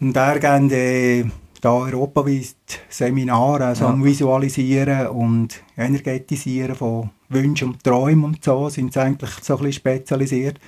Und 0.00 0.16
er 0.16 0.38
gibt 0.38 0.72
äh, 0.72 1.24
da 1.60 1.72
europaweit 1.72 2.54
Seminare 2.88 3.66
also 3.66 3.84
ja. 3.84 3.90
am 3.90 4.02
Visualisieren 4.02 5.08
und 5.08 5.62
Energetisieren 5.76 6.74
von 6.74 7.10
Wünschen 7.28 7.68
und 7.68 7.84
Träumen 7.84 8.24
und 8.24 8.44
so, 8.44 8.68
sind 8.68 8.92
sie 8.92 9.00
eigentlich 9.00 9.30
so 9.42 9.54
ein 9.54 9.58
bisschen 9.58 9.72
spezialisiert. 9.74 10.58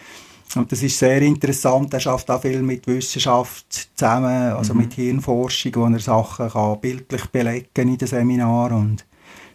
Und 0.54 0.70
das 0.70 0.82
ist 0.82 0.98
sehr 0.98 1.22
interessant. 1.22 1.94
Er 1.94 2.00
schafft 2.00 2.30
auch 2.30 2.42
viel 2.42 2.60
mit 2.60 2.86
Wissenschaft 2.86 3.88
zusammen, 3.94 4.52
also 4.52 4.74
mhm. 4.74 4.80
mit 4.80 4.92
Hirnforschung, 4.92 5.72
wo 5.76 5.86
er 5.86 5.98
Sachen 5.98 6.50
kann 6.50 6.80
bildlich 6.80 7.26
belegen 7.26 7.88
in 7.88 7.96
den 7.96 8.08
Seminaren. 8.08 8.76
Und 8.76 9.06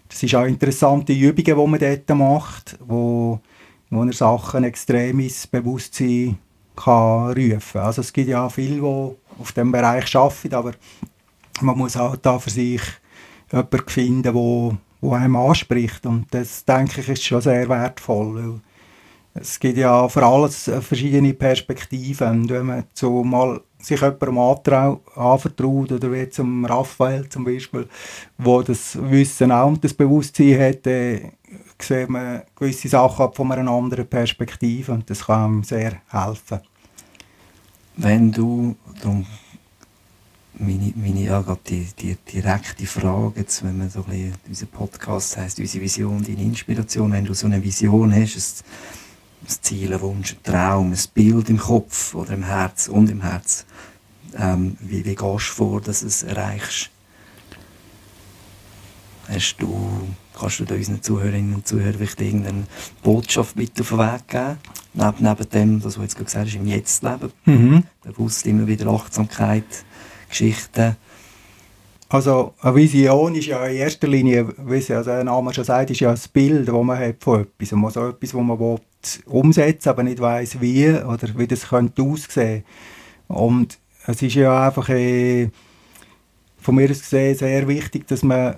das 0.10 0.24
ist 0.24 0.34
auch 0.34 0.46
interessante 0.46 1.14
Übungen, 1.14 1.60
die 1.60 1.68
man 1.68 1.80
dort 1.80 2.18
macht, 2.18 2.78
wo 2.80 3.40
wo 3.90 4.04
er 4.04 4.14
Sachen 4.14 4.64
extrem 4.64 5.20
ins 5.20 5.48
Bewusstsein 5.48 6.38
kann 6.76 7.34
rufen. 7.34 7.82
Also 7.82 8.02
es 8.02 8.14
gibt 8.14 8.30
ja 8.30 8.50
viele, 8.50 8.76
die 8.76 9.42
auf 9.42 9.52
diesem 9.52 9.72
Bereich 9.72 10.16
arbeiten, 10.16 10.54
aber 10.54 10.72
man 11.62 11.78
muss 11.78 11.96
halt 11.96 12.26
da 12.26 12.38
für 12.40 12.50
sich 12.50 12.82
jemanden 13.52 13.88
finden, 13.88 14.34
wo, 14.34 14.78
wo 15.02 15.14
einem 15.14 15.36
anspricht. 15.36 16.06
Und 16.06 16.28
das, 16.32 16.66
denke 16.66 17.02
ich, 17.02 17.10
ist 17.10 17.24
schon 17.24 17.42
sehr 17.42 17.68
wertvoll, 17.70 18.62
es 19.40 19.60
gibt 19.60 19.78
ja 19.78 20.08
für 20.10 20.24
alles 20.24 20.70
verschiedene 20.82 21.34
Perspektiven. 21.34 22.42
Und 22.42 22.50
wenn 22.50 22.66
man 22.66 22.84
so 22.94 23.24
mal 23.24 23.62
sich 23.80 24.02
jemandem 24.02 24.40
anvertraut, 24.40 25.92
oder 25.92 26.12
wie 26.12 26.30
zum 26.30 26.66
Raphael 26.66 27.30
zum 27.30 27.46
Beispiel, 27.46 27.88
wo 28.38 28.62
das 28.62 28.98
Wissen 29.00 29.52
auch 29.52 29.68
und 29.68 29.84
das 29.84 29.94
Bewusstsein 29.94 30.60
hat, 30.60 30.88
äh, 30.88 31.32
sieht 31.80 32.10
man 32.10 32.44
gewisse 32.56 32.90
Sachen 32.90 33.34
von 33.34 33.52
einer 33.52 33.72
anderen 33.72 34.08
Perspektive 34.08 34.92
und 34.92 35.10
das 35.10 35.26
kann 35.26 35.60
ihm 35.60 35.64
sehr 35.64 36.02
helfen. 36.10 36.60
Wenn 37.96 38.32
du, 38.32 38.76
darum 39.02 39.26
meine, 40.60 40.94
meine 40.96 41.24
ja, 41.24 41.58
die, 41.68 41.88
die 42.00 42.16
direkte 42.16 42.86
Frage, 42.86 43.42
jetzt, 43.42 43.64
wenn 43.64 43.78
man 43.78 43.90
so 43.90 44.00
ein 44.00 44.06
bisschen, 44.06 44.34
unser 44.48 44.66
Podcast 44.68 45.38
heisst, 45.38 45.60
unsere 45.60 45.84
Vision, 45.84 46.24
deine 46.24 46.42
Inspiration, 46.42 47.12
wenn 47.12 47.26
du 47.26 47.34
so 47.34 47.48
eine 47.48 47.64
Vision 47.64 48.14
hast, 48.14 48.64
ein, 48.64 49.48
ein 49.48 49.58
Ziel, 49.62 49.94
ein 49.94 50.02
Wunsch, 50.02 50.34
ein 50.34 50.44
Traum, 50.44 50.92
ein 50.92 51.00
Bild 51.14 51.50
im 51.50 51.58
Kopf 51.58 52.16
oder 52.16 52.34
im 52.34 52.44
Herz 52.44 52.88
und 52.88 53.10
im 53.10 53.22
Herz, 53.22 53.66
ähm, 54.38 54.78
wie, 54.80 55.06
wie 55.06 55.16
gehst 55.16 55.22
du 55.22 55.54
vor, 55.54 55.82
dass 55.82 56.02
du 56.02 56.08
es 56.08 56.24
erreichst? 56.24 56.90
Hast 59.28 59.58
du, 59.58 60.08
kannst 60.38 60.60
du 60.60 60.66
da 60.66 60.76
unseren 60.76 61.02
Zuhörerinnen 61.02 61.56
und 61.56 61.68
Zuhörern 61.68 61.96
vielleicht 61.96 62.22
irgendeine 62.22 62.64
Botschaft 63.04 63.56
mit 63.56 63.80
auf 63.80 63.90
den 63.90 63.98
Weg 63.98 64.28
geben? 64.28 64.58
Neben, 64.94 65.16
neben 65.20 65.50
dem, 65.50 65.84
was 65.84 65.96
du 65.96 66.02
jetzt 66.02 66.18
gesagt 66.18 66.48
hast, 66.48 66.56
im 66.56 66.68
Jetzt-Leben. 66.68 67.32
Mhm. 67.46 67.84
Bewusst 68.04 68.46
immer 68.46 68.68
wieder 68.68 68.88
Achtsamkeit, 68.88 69.66
Geschichten. 70.30 70.96
Also 72.10 72.54
eine 72.62 72.76
Vision 72.76 73.36
ist 73.36 73.48
ja 73.48 73.66
in 73.66 73.78
erster 73.78 74.08
Linie, 74.08 74.48
wie 74.58 74.78
es 74.78 74.88
ja 74.88 75.04
der 75.04 75.24
Name 75.26 75.54
schon 75.54 75.66
sagt, 75.66 75.92
ist 75.92 76.00
ja 76.00 76.12
ein 76.12 76.20
Bild, 76.32 76.68
das 76.68 76.74
man 76.74 76.98
hat 76.98 77.18
von 77.20 77.42
etwas. 77.42 77.72
Man 77.74 77.92
so 77.92 78.08
etwas, 78.08 78.32
das 78.32 78.42
man 78.42 78.60
will 78.60 78.80
umsetzen 79.26 79.90
aber 79.90 80.04
nicht 80.04 80.20
weiß 80.20 80.60
wie 80.62 80.90
oder 80.90 81.28
wie 81.38 81.48
das 81.48 81.70
könnte 81.70 82.02
aussehen. 82.02 82.64
Und 83.28 83.78
es 84.06 84.22
ist 84.22 84.36
ja 84.36 84.68
einfach 84.68 84.90
äh, 84.90 85.50
von 86.60 86.76
mir 86.76 86.90
aus 86.90 87.02
gesehen 87.02 87.36
sehr 87.36 87.68
wichtig, 87.68 88.08
dass 88.08 88.24
man 88.24 88.56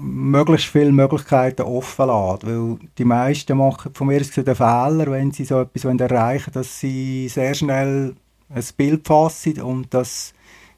möglichst 0.00 0.66
viele 0.66 0.92
Möglichkeiten 0.92 1.62
offen 1.62 2.06
lässt, 2.06 2.46
weil 2.46 2.78
die 2.98 3.04
meisten 3.04 3.56
machen 3.56 3.92
von 3.94 4.06
mir 4.06 4.20
aus 4.20 4.30
den 4.30 4.54
Fehler, 4.54 5.06
wenn 5.10 5.30
sie 5.30 5.44
so 5.44 5.60
etwas 5.60 5.84
erreichen 5.84 6.54
wollen, 6.54 6.54
dass 6.54 6.80
sie 6.80 7.28
sehr 7.28 7.54
schnell 7.54 8.14
ein 8.48 8.64
Bild 8.76 9.06
fassen 9.06 9.60
und 9.62 9.92
das 9.92 10.34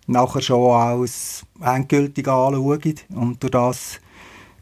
nachher 0.06 0.43
schon 0.43 0.70
als 0.70 1.44
endgültig 1.60 2.28
anschauen. 2.28 2.94
Und 3.14 3.43
durch 3.43 3.51
das, 3.51 4.01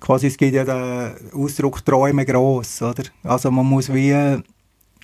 quasi, 0.01 0.29
es 0.29 0.37
gibt 0.37 0.55
ja 0.55 0.65
den 0.65 1.33
Ausdruck 1.33 1.85
Träume 1.85 2.25
gross, 2.25 2.83
oder? 2.83 3.05
Also 3.23 3.51
man 3.51 3.67
muss 3.67 3.93
wie 3.93 4.43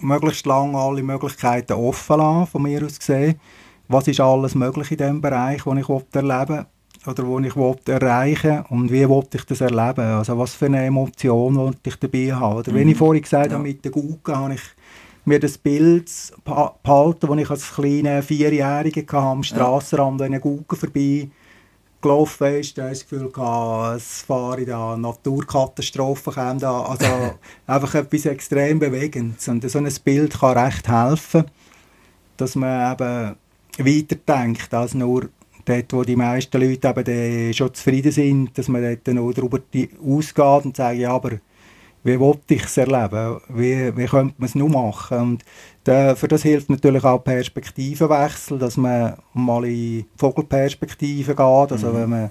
möglichst 0.00 0.46
lange 0.46 0.78
alle 0.78 1.02
Möglichkeiten 1.02 1.74
offen 1.74 2.18
lassen, 2.18 2.50
von 2.50 2.62
mir 2.62 2.84
aus 2.84 2.98
gesehen. 2.98 3.38
Was 3.88 4.08
ist 4.08 4.20
alles 4.20 4.54
möglich 4.54 4.92
in 4.92 4.98
dem 4.98 5.20
Bereich, 5.20 5.64
den 5.64 5.78
ich 5.78 5.88
erleben 5.88 6.48
will? 6.48 6.66
Oder 7.06 7.26
wo 7.26 7.38
ich 7.38 7.56
erreichen 7.88 8.64
und 8.68 8.92
wie 8.92 9.08
wollte 9.08 9.38
ich 9.38 9.44
das 9.44 9.60
erleben, 9.60 10.04
also 10.04 10.36
was 10.36 10.54
für 10.54 10.66
eine 10.66 10.84
Emotion 10.84 11.56
wollte 11.56 11.88
ich 11.88 11.96
dabei 11.96 12.32
haben. 12.32 12.58
Oder 12.58 12.72
mhm. 12.72 12.76
wie 12.76 12.90
ich 12.90 12.98
vorhin 12.98 13.22
gesagt 13.22 13.46
ja. 13.46 13.52
habe, 13.54 13.62
mit 13.62 13.84
der 13.84 13.92
Gugge 13.92 14.36
habe 14.36 14.54
ich 14.54 14.62
mir 15.24 15.40
das 15.40 15.58
Bild 15.58 16.10
behalten, 16.44 17.26
das 17.26 17.38
ich 17.38 17.50
als 17.50 17.74
kleiner 17.74 18.22
Vierjähriger 18.22 19.18
am 19.18 19.42
Strassenrand 19.42 20.20
ja. 20.20 20.26
an 20.26 20.32
einer 20.32 20.40
Gugge 20.40 20.76
vorbei 20.76 21.28
gelaufen 22.00 22.54
ist, 22.54 22.78
da 22.78 22.88
das 22.88 23.06
Gefühl 23.06 23.30
gehabt, 23.30 23.96
es 23.98 24.22
fahre 24.22 24.64
da 24.64 24.96
Naturkatastrophen 24.96 26.32
kommen 26.32 26.58
da, 26.58 26.82
also 26.82 27.06
einfach 27.66 27.94
etwas 27.94 28.26
extrem 28.26 28.78
Bewegendes 28.78 29.46
und 29.48 29.68
so 29.68 29.78
ein 29.78 29.92
Bild 30.04 30.38
kann 30.38 30.56
recht 30.56 30.88
helfen, 30.88 31.44
dass 32.36 32.56
man 32.56 32.92
eben 32.92 33.36
weiterdenkt 33.78 34.72
als 34.72 34.94
nur 34.94 35.28
dort, 35.64 35.92
wo 35.92 36.02
die 36.02 36.16
meisten 36.16 36.60
Leute 36.60 36.94
eben 36.96 37.54
schon 37.54 37.74
zufrieden 37.74 38.12
sind, 38.12 38.56
dass 38.56 38.68
man 38.68 38.82
dort 38.82 39.14
noch 39.14 39.32
darüber 39.32 39.60
ausgeht 40.04 40.64
und 40.64 40.76
sagt, 40.76 40.98
ja, 40.98 41.12
aber 41.12 41.38
wie 42.02 42.18
wollte 42.18 42.54
ich 42.54 42.64
es 42.64 42.76
erleben? 42.76 43.40
Wie, 43.48 43.96
wie 43.96 44.06
könnte 44.06 44.34
man 44.38 44.46
es 44.46 44.54
nur 44.54 44.70
machen? 44.70 45.18
Und 45.18 45.44
da, 45.84 46.14
für 46.14 46.28
das 46.28 46.42
hilft 46.42 46.70
natürlich 46.70 47.04
auch 47.04 47.22
Perspektivenwechsel, 47.22 48.58
dass 48.58 48.76
man 48.76 49.14
mal 49.34 49.64
in 49.64 50.06
Vogelperspektive 50.16 51.34
geht, 51.34 51.38
also 51.72 51.88
mhm. 51.88 51.94
wenn 51.94 52.10
man 52.10 52.30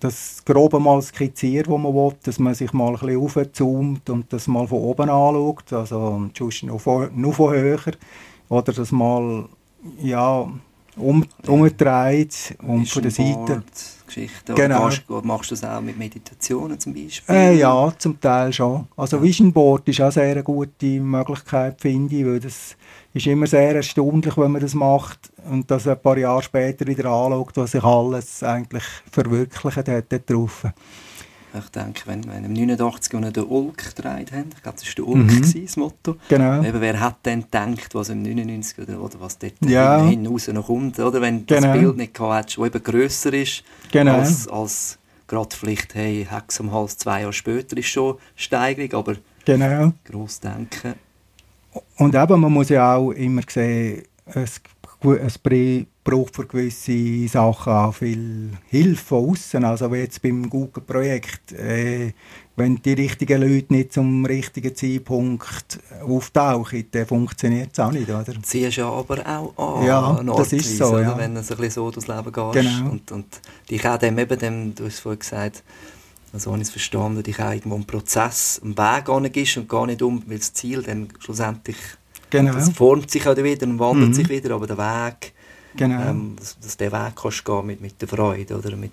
das 0.00 0.44
Grobe 0.44 0.78
mal 0.78 1.02
skizziert, 1.02 1.68
wo 1.68 1.76
man 1.76 1.92
will, 1.92 2.14
dass 2.22 2.38
man 2.38 2.54
sich 2.54 2.72
mal 2.72 2.94
ein 2.94 3.00
bisschen 3.00 3.20
aufzoomt 3.20 4.10
und 4.10 4.32
das 4.32 4.46
mal 4.46 4.66
von 4.66 4.78
oben 4.78 5.10
anschaut, 5.10 5.72
also 5.72 6.28
sonst 6.36 6.62
nur 6.62 6.78
von, 6.78 7.10
nur 7.20 7.32
von 7.32 7.54
höher, 7.54 7.80
oder 8.48 8.72
das 8.72 8.92
mal, 8.92 9.48
ja, 10.00 10.48
um, 10.98 11.24
umgedreht 11.46 12.56
und 12.62 12.88
von 12.88 13.02
der 13.02 13.10
Seite. 13.10 13.62
Geschichten. 14.06 14.54
Genau. 14.54 14.84
Machst, 14.84 15.04
machst, 15.08 15.50
du 15.50 15.54
das 15.54 15.64
auch 15.64 15.80
mit 15.80 15.98
Meditationen 15.98 16.80
zum 16.80 16.94
Beispiel? 16.94 17.34
Äh, 17.34 17.58
ja, 17.58 17.92
zum 17.98 18.20
Teil 18.20 18.52
schon. 18.52 18.86
Also 18.96 19.18
ja. 19.18 19.22
Vision 19.22 19.52
Board 19.52 19.86
ist 19.88 20.00
auch 20.00 20.10
sehr 20.10 20.32
eine 20.32 20.42
gute 20.42 21.00
Möglichkeit, 21.00 21.80
finde 21.80 22.16
ich, 22.16 22.24
weil 22.24 22.40
das 22.40 22.76
ist 23.12 23.26
immer 23.26 23.46
sehr 23.46 23.76
erstaunlich, 23.76 24.36
wenn 24.36 24.52
man 24.52 24.62
das 24.62 24.74
macht 24.74 25.30
und 25.50 25.70
das 25.70 25.86
ein 25.86 26.00
paar 26.00 26.18
Jahre 26.18 26.42
später 26.42 26.86
wieder 26.86 27.10
anschaut, 27.10 27.56
was 27.56 27.72
sich 27.72 27.84
alles 27.84 28.42
eigentlich 28.42 28.84
verwirklicht 29.10 29.76
hat 29.76 30.12
dort 30.12 30.30
drauf. 30.30 30.64
Ich 31.54 31.68
denke, 31.70 32.02
wenn, 32.06 32.28
wenn 32.30 32.44
im 32.44 32.52
89 32.52 33.14
und 33.14 33.36
den 33.36 33.44
Ulk 33.44 33.94
gedreht 33.94 34.32
haben, 34.32 34.50
ich 34.54 34.62
glaube, 34.62 34.78
das 34.78 34.86
war 34.86 34.94
der 34.96 35.06
Ulk, 35.06 35.24
mhm. 35.24 35.28
gewesen, 35.28 35.64
das 35.64 35.76
Motto. 35.76 36.16
Genau. 36.28 36.62
Eben, 36.62 36.80
wer 36.80 37.00
hat 37.00 37.24
denn 37.24 37.42
gedacht, 37.42 37.94
was 37.94 38.10
im 38.10 38.22
99 38.22 38.78
oder, 38.80 39.00
oder 39.00 39.20
was 39.20 39.38
dort 39.38 39.54
ja. 39.64 40.04
hinaus 40.04 40.48
noch 40.48 40.66
kommt, 40.66 40.98
oder? 40.98 41.20
Wenn 41.20 41.46
genau. 41.46 41.60
das 41.60 41.72
Bild 41.72 41.96
nicht 41.96 42.14
gehabt 42.14 42.36
hättest, 42.36 42.58
das 42.58 42.66
eben 42.66 42.82
grösser 42.82 43.32
ist, 43.32 43.64
genau. 43.90 44.16
als, 44.16 44.46
als 44.48 44.98
gerade 45.26 45.54
vielleicht, 45.54 45.94
hey, 45.94 46.26
Hex 46.28 46.60
am 46.60 46.72
Hals 46.72 46.98
zwei 46.98 47.20
Jahre 47.20 47.32
später 47.32 47.76
ist 47.76 47.86
schon 47.86 48.16
Steigerung, 48.34 48.92
aber 48.94 49.16
genau. 49.44 49.92
gross 50.04 50.40
denken. 50.40 50.94
Und 51.96 52.14
eben, 52.14 52.40
man 52.40 52.52
muss 52.52 52.68
ja 52.68 52.96
auch 52.96 53.12
immer 53.12 53.42
sehen, 53.48 54.02
es, 54.26 54.60
es 55.22 55.38
braucht 56.08 56.36
für 56.36 56.46
gewisse 56.46 57.28
Sachen 57.28 57.72
auch 57.72 57.94
viel 57.94 58.50
Hilfe 58.68 59.04
von 59.04 59.30
außen. 59.30 59.62
Also 59.62 59.92
wie 59.92 59.98
jetzt 59.98 60.22
beim 60.22 60.48
Google-Projekt, 60.48 61.52
äh, 61.52 62.12
wenn 62.56 62.76
die 62.76 62.94
richtigen 62.94 63.42
Leute 63.42 63.74
nicht 63.74 63.92
zum 63.92 64.24
richtigen 64.24 64.74
Zeitpunkt 64.74 65.78
auftauchen, 66.06 66.86
dann 66.90 67.06
funktioniert 67.06 67.70
es 67.72 67.80
auch 67.80 67.92
nicht, 67.92 68.08
oder? 68.08 68.24
Ziehst 68.42 68.78
ja 68.78 68.88
aber 68.88 69.18
auch 69.26 69.80
an. 69.80 69.86
Ja, 69.86 70.22
das 70.22 70.52
ist 70.54 70.78
so, 70.78 70.98
ja. 70.98 71.16
Wenn 71.18 71.34
du 71.34 71.40
ein 71.40 71.46
bisschen 71.46 71.70
so 71.70 71.90
durchs 71.90 72.08
Leben 72.08 72.32
gehst. 72.32 72.52
Genau. 72.54 72.90
Und, 72.90 73.12
und 73.12 73.40
dich 73.70 73.86
auch 73.86 73.98
dem, 73.98 74.18
eben 74.18 74.38
dem, 74.38 74.74
du 74.74 74.86
hast 74.86 75.00
vorhin 75.00 75.18
gesagt, 75.18 75.62
also 76.32 76.50
habe 76.50 76.62
ich 76.62 76.68
es 76.68 76.70
verstanden, 76.70 77.22
dich 77.22 77.38
auch 77.38 77.52
irgendwo 77.52 77.76
im 77.76 77.84
Prozess, 77.84 78.60
am 78.64 78.76
Weg 78.78 79.36
ist 79.36 79.56
und 79.58 79.68
gar 79.68 79.86
nicht 79.86 80.00
um, 80.00 80.22
weil 80.26 80.38
das 80.38 80.54
Ziel 80.54 80.82
dann 80.82 81.08
schlussendlich, 81.18 81.76
genau. 82.30 82.54
das 82.54 82.70
formt 82.70 83.10
sich 83.10 83.26
auch 83.26 83.36
wieder 83.36 83.66
und 83.66 83.78
wandelt 83.78 84.08
mhm. 84.08 84.14
sich 84.14 84.28
wieder, 84.30 84.54
aber 84.54 84.66
der 84.66 84.78
Weg 84.78 85.34
Genau. 85.76 86.10
Ähm, 86.10 86.36
dass, 86.36 86.58
dass 86.58 86.76
der 86.76 86.92
Weg 86.92 87.16
kannst 87.16 87.44
gehen 87.44 87.66
mit, 87.66 87.80
mit 87.80 88.00
der 88.00 88.08
Freude 88.08 88.58
oder 88.58 88.70
mit, 88.70 88.92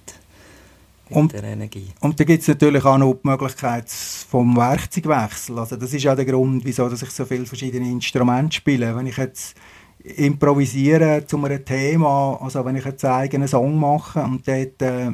mit 1.09 1.17
und, 1.17 1.33
der 1.33 1.43
Energie. 1.43 1.87
Und 2.01 2.19
da 2.19 2.23
gibt 2.23 2.41
es 2.41 2.47
natürlich 2.47 2.83
auch 2.85 2.97
noch 2.97 3.13
die 3.13 3.27
Möglichkeit 3.27 3.89
vom 3.89 4.55
Werkzeugwechsel. 4.55 5.57
Also 5.57 5.75
das 5.75 5.93
ist 5.93 6.07
auch 6.07 6.15
der 6.15 6.25
Grund, 6.25 6.63
wieso 6.65 6.89
dass 6.89 7.01
ich 7.01 7.11
so 7.11 7.25
viele 7.25 7.45
verschiedene 7.45 7.89
Instrumente 7.89 8.57
spiele. 8.57 8.95
Wenn 8.95 9.07
ich 9.07 9.17
jetzt 9.17 9.55
improvisiere 10.03 11.25
zu 11.25 11.43
einem 11.43 11.65
Thema, 11.65 12.39
also 12.41 12.63
wenn 12.63 12.75
ich 12.75 12.85
jetzt 12.85 13.03
einen 13.05 13.15
eigenen 13.15 13.47
Song 13.47 13.79
mache 13.79 14.21
und 14.21 14.47
dort 14.47 14.81
äh, 14.81 15.11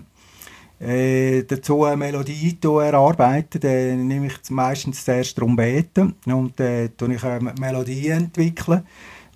äh, 0.82 1.44
dazu 1.44 1.86
eine 1.86 1.96
Melodie 1.96 2.58
erarbeite, 2.64 3.60
dann 3.60 4.08
nehme 4.08 4.28
ich 4.28 4.50
meistens 4.50 5.06
zuerst 5.06 5.38
Trompete 5.38 6.14
und 6.26 6.60
äh, 6.60 6.86
ich 6.86 7.24
eine 7.24 7.54
Melodie 7.60 8.10
entwickeln 8.10 8.84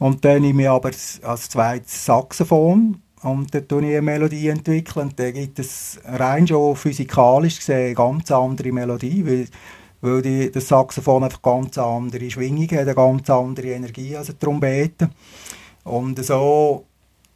und 0.06 0.24
dann 0.24 0.44
nehme 0.44 0.62
ich 0.62 0.70
aber 0.70 0.92
als 1.24 1.50
zweites 1.50 2.06
Saxophon 2.06 3.02
und 3.24 3.56
dann 3.56 3.62
entwickle 3.64 3.90
ich 3.90 3.98
eine 3.98 4.02
Melodie 4.04 4.50
entwickeln 4.50 5.08
und 5.08 5.20
dann 5.20 5.34
gibt 5.34 5.58
es 5.58 6.00
rein 6.06 6.48
schon 6.48 6.76
physikalisch 6.76 7.58
gesehen 7.58 7.88
eine 7.88 7.96
ganz 7.96 8.30
andere 8.30 8.72
Melodie, 8.72 9.26
weil, 9.26 9.48
weil 10.02 10.22
die, 10.22 10.52
das 10.52 10.68
Saxophon 10.68 11.24
einfach 11.24 11.42
ganz 11.42 11.80
andere 11.80 12.30
Schwingungen 12.30 12.70
hat, 12.70 12.82
eine 12.82 12.94
ganz 12.94 13.28
andere 13.32 13.70
Energie 13.70 14.16
als 14.16 14.30
eine 14.30 14.38
Trompete. 14.38 15.10
Und 15.86 16.24
so, 16.24 16.86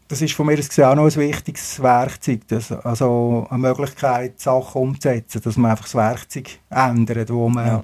das 0.08 0.22
ist 0.22 0.36
von 0.36 0.46
mir 0.46 0.58
gesehen 0.58 0.86
auch 0.86 0.96
noch 0.96 1.06
ein 1.06 1.16
wichtiges 1.16 1.82
Werkzeug, 1.82 2.42
das, 2.50 2.72
also 2.72 3.48
eine 3.50 3.58
Möglichkeit, 3.58 4.40
Sachen 4.40 4.80
umzusetzen, 4.80 5.42
dass 5.42 5.58
man 5.58 5.72
einfach 5.72 5.86
das 5.86 5.96
Werkzeug 5.96 6.60
ändert, 6.70 7.32
wo 7.32 7.50
man 7.50 7.66
ja 7.66 7.84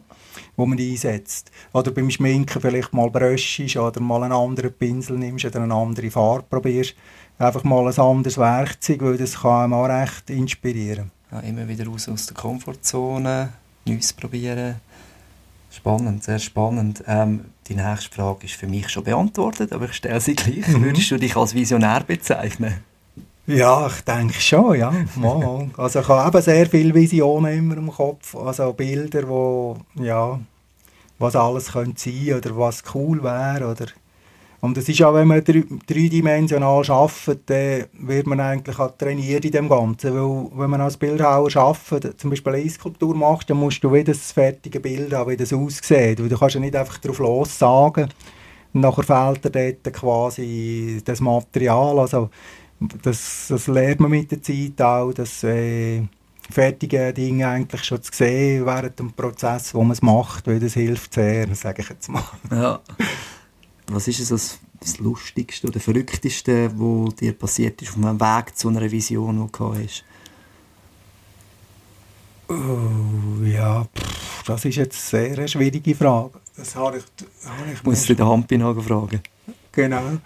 wo 0.56 0.66
man 0.66 0.80
einsetzt. 0.80 1.52
Oder 1.74 1.92
beim 1.92 2.10
Schminken 2.10 2.62
vielleicht 2.62 2.94
mal 2.94 3.10
bröschisch 3.10 3.78
oder 3.78 4.02
mal 4.02 4.24
einen 4.24 4.34
anderen 4.34 4.74
Pinsel 4.74 5.18
nimmst 5.18 5.46
oder 5.46 5.62
eine 5.62 5.74
andere 5.74 6.12
Farbe 6.12 6.46
probierst. 6.50 6.96
Einfach 7.38 7.64
mal 7.64 7.88
ein 7.88 8.00
anderes 8.00 8.38
Werkzeug, 8.38 9.02
weil 9.02 9.18
das 9.18 9.42
kann 9.42 9.64
einem 9.64 9.74
auch 9.74 9.86
recht 9.86 10.30
inspirieren. 10.30 11.12
Ja, 11.32 11.40
immer 11.42 11.68
wieder 11.68 11.86
raus 11.86 12.08
aus 12.08 12.28
der 12.28 12.36
Komfortzone, 12.36 13.50
Neues 13.86 14.14
probieren, 14.14 14.76
Spannend, 15.76 16.24
sehr 16.24 16.40
spannend. 16.40 17.04
Ähm, 17.06 17.46
die 17.68 17.76
nächste 17.76 18.10
Frage 18.10 18.46
ist 18.46 18.56
für 18.56 18.66
mich 18.66 18.88
schon 18.88 19.04
beantwortet, 19.04 19.74
aber 19.74 19.86
ich 19.86 19.94
stelle 19.94 20.22
sie 20.22 20.34
gleich. 20.34 20.66
Mhm. 20.70 20.86
Würdest 20.86 21.12
du 21.12 21.18
dich 21.18 21.36
als 21.36 21.54
Visionär 21.54 22.02
bezeichnen? 22.02 22.76
Ja, 23.48 23.88
ich 23.88 24.02
denke 24.02 24.42
schon, 24.42 24.80
ja. 24.80 24.92
also 25.78 26.00
ich 26.00 26.08
habe 26.08 26.28
eben 26.28 26.44
sehr 26.44 26.66
viele 26.66 26.96
Visionen 26.96 27.58
immer 27.58 27.78
im 27.78 27.92
Kopf, 27.92 28.36
also 28.36 28.74
Bilder, 28.74 29.28
wo, 29.28 29.78
ja, 29.96 30.40
was 31.20 31.36
alles 31.36 31.72
könnte 31.72 32.02
sein 32.02 32.34
oder 32.38 32.58
was 32.58 32.84
cool 32.94 33.22
wäre 33.24 33.70
oder 33.70 33.86
und 34.66 34.80
es 34.80 34.90
ist 34.90 35.04
auch, 35.04 35.14
wenn 35.14 35.28
man 35.28 35.44
dreidimensional 35.44 36.84
arbeitet, 36.90 37.42
dann 37.46 37.86
wird 38.08 38.26
man 38.26 38.40
eigentlich 38.40 38.80
auch 38.80 38.98
trainiert 38.98 39.46
in 39.46 39.52
dem 39.52 39.70
Ganzen. 39.70 40.16
Weil, 40.16 40.60
wenn 40.60 40.70
man 40.72 40.82
als 40.82 40.98
Bildhauer 40.98 41.56
arbeitet, 41.56 42.20
zum 42.20 42.32
Beispiel 42.32 42.56
eine 42.56 42.70
Skulptur 42.70 43.14
macht, 43.14 43.48
dann 43.48 43.58
musst 43.58 43.84
du 43.84 43.94
wieder 43.94 44.14
das 44.14 44.32
fertige 44.32 44.80
Bild 44.80 45.14
haben, 45.14 45.30
wie 45.30 45.38
das 45.38 45.54
aussieht. 45.54 46.20
Weil 46.20 46.30
du 46.30 46.38
kannst 46.40 46.56
ja 46.56 46.62
nicht 46.62 46.76
einfach 46.76 46.98
drauf 46.98 47.20
los 47.20 47.60
sagen. 47.60 48.10
Und 48.74 48.82
nachher 48.82 49.04
fehlt 49.04 49.46
dir 49.46 49.52
dort 49.52 49.94
quasi 49.94 51.00
das 51.06 51.22
Material. 51.22 52.00
Also, 52.00 52.32
das, 52.80 53.48
das 53.50 53.68
lernt 53.68 54.00
man 54.00 54.12
mit 54.12 54.32
der 54.32 54.42
Zeit 54.42 54.82
auch, 54.82 55.14
dass 55.14 55.44
äh, 55.44 56.04
fertige 56.50 57.14
Dinge 57.14 57.48
eigentlich 57.48 57.84
schon 57.84 58.02
zu 58.02 58.12
sehen 58.14 58.66
während 58.66 59.00
dem 59.00 59.14
Prozess, 59.14 59.74
wo 59.74 59.82
man 59.82 59.92
es 59.92 60.02
macht, 60.02 60.48
weil 60.48 60.60
das 60.60 60.74
hilft 60.74 61.14
sehr, 61.14 61.54
sage 61.56 61.82
ich 61.82 61.90
jetzt 61.90 62.10
mal. 62.10 62.24
Ja. 62.52 62.80
Was 63.88 64.08
ist 64.08 64.32
das, 64.32 64.60
das 64.80 65.00
Lustigste 65.00 65.68
oder 65.68 65.80
Verrückteste, 65.80 66.72
was 66.76 67.16
dir 67.16 67.34
passiert 67.34 67.82
ist 67.82 67.92
auf 67.92 67.98
einem 67.98 68.20
Weg 68.20 68.58
zu 68.58 68.70
einer 68.70 68.90
Vision, 68.90 69.46
die 69.46 69.58
du 69.58 69.76
hast? 69.76 70.04
Oh, 72.48 73.44
ja, 73.44 73.86
pff, 73.86 74.44
das 74.44 74.66
ist 74.66 74.76
jetzt 74.76 75.14
eine 75.16 75.36
sehr 75.36 75.48
schwierige 75.48 75.96
Frage. 75.96 76.40
Das 76.56 76.76
habe 76.76 76.98
ich, 76.98 77.04
habe 77.46 77.72
ich 77.74 77.84
Muss 77.84 78.08
ich 78.08 78.16
den 78.16 78.26
Hampi 78.26 78.58
noch 78.58 78.80
fragen? 78.82 79.22
Genau. 79.72 80.20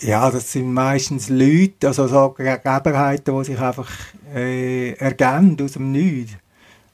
Ja, 0.00 0.30
das 0.30 0.52
sind 0.52 0.72
meistens 0.72 1.28
Leute, 1.28 1.88
also 1.88 2.06
so 2.06 2.30
Gegebenheiten, 2.30 3.36
die 3.36 3.44
sich 3.44 3.58
einfach 3.58 3.90
äh, 4.34 4.92
ergeben 4.92 5.56
aus 5.62 5.72
dem 5.72 5.92
Nichts. 5.92 6.34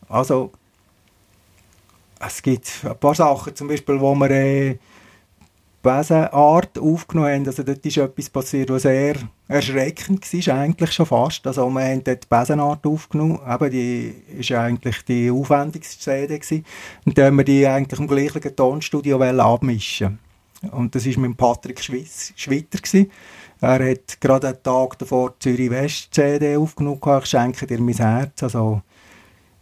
Also, 0.09 0.52
es 2.18 2.40
gibt 2.40 2.70
ein 2.85 2.98
paar 2.98 3.14
Sachen, 3.14 3.55
zum 3.55 3.68
Beispiel, 3.68 4.01
wo 4.01 4.14
wir 4.14 4.31
äh, 4.31 4.78
Besenart 5.85 6.78
aufgenommen 6.78 7.31
haben. 7.31 7.47
Also 7.47 7.62
dort 7.62 7.85
ist 7.85 7.98
etwas 7.98 8.31
passiert, 8.31 8.70
was 8.70 8.82
sehr 8.82 9.16
erschreckend 9.47 10.24
war, 10.32 10.55
eigentlich 10.56 10.93
schon 10.93 11.05
fast. 11.05 11.47
Also 11.47 11.68
wir 11.68 11.82
haben 11.82 12.02
dort 12.02 12.24
die 12.24 12.28
Besenart 12.28 12.86
aufgenommen, 12.86 13.39
eben 13.47 13.70
die 13.70 14.14
war 14.48 14.60
eigentlich 14.64 15.05
die 15.05 15.31
aufwendigste 15.31 16.02
CD 16.02 16.39
gewesen. 16.39 16.64
Und 17.05 17.18
dann 17.18 17.26
haben 17.26 17.36
wir 17.36 17.44
die 17.44 17.66
eigentlich 17.66 18.01
im 18.01 18.09
gleichen 18.09 18.56
Tonstudio 18.56 19.20
abmischen 19.20 20.18
Und 20.73 20.95
das 20.95 21.07
war 21.07 21.19
mit 21.19 21.36
Patrick 21.36 21.81
Schwitter. 21.81 22.78
Gewesen. 22.78 23.11
Er 23.61 23.91
hat 23.91 24.20
gerade 24.20 24.49
einen 24.49 24.62
Tag 24.62 24.99
davor 24.99 25.35
Zürich 25.39 25.70
West 25.70 26.12
CD 26.12 26.57
aufgenommen, 26.57 27.01
ich 27.20 27.27
schenke 27.27 27.66
dir 27.66 27.81
mein 27.81 27.95
Herz. 27.95 28.43
Also 28.43 28.82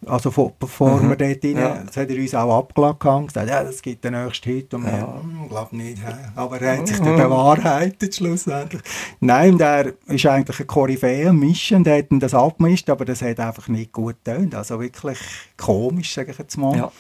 also 0.07 0.31
vor, 0.31 0.53
bevor 0.59 1.01
mhm. 1.01 1.11
wir 1.11 1.17
dort 1.17 1.45
rein, 1.45 1.57
ja. 1.57 1.83
das 1.87 1.97
hat 1.97 2.11
er 2.11 2.17
uns 2.17 2.35
auch 2.35 2.59
abgelagt 2.59 3.05
und 3.05 3.29
gesagt, 3.29 3.49
ja, 3.49 3.63
das 3.63 3.81
gibt 3.81 4.05
den 4.05 4.15
nächsten 4.15 4.51
Hit. 4.51 4.75
Und 4.75 4.85
ja. 4.85 5.23
wir, 5.23 5.49
glaube 5.49 5.77
nicht. 5.77 6.03
Aber 6.35 6.61
er 6.61 6.79
hat 6.79 6.89
sich 6.89 6.99
dann 6.99 7.17
bewahrheitet 7.17 8.15
schlussendlich. 8.15 8.83
Nein, 9.21 9.59
der 9.59 9.93
ist 10.07 10.27
eigentlich 10.27 10.59
ein 10.59 10.67
Koryphäe 10.67 11.33
Mischen, 11.33 11.85
der 11.85 11.99
hat 11.99 12.07
das 12.11 12.35
abgemischt, 12.35 12.91
aber 12.91 13.05
das 13.05 13.23
hat 13.23 13.39
einfach 13.39 13.69
nicht 13.69 13.93
gut 13.93 14.17
getönt. 14.25 14.55
Also 14.55 14.81
wirklich 14.81 15.19
komisch, 15.57 16.13
sage 16.15 16.33
ich 16.33 16.39
jetzt 16.39 16.57
mal. 16.57 16.77
Ja. 16.77 16.93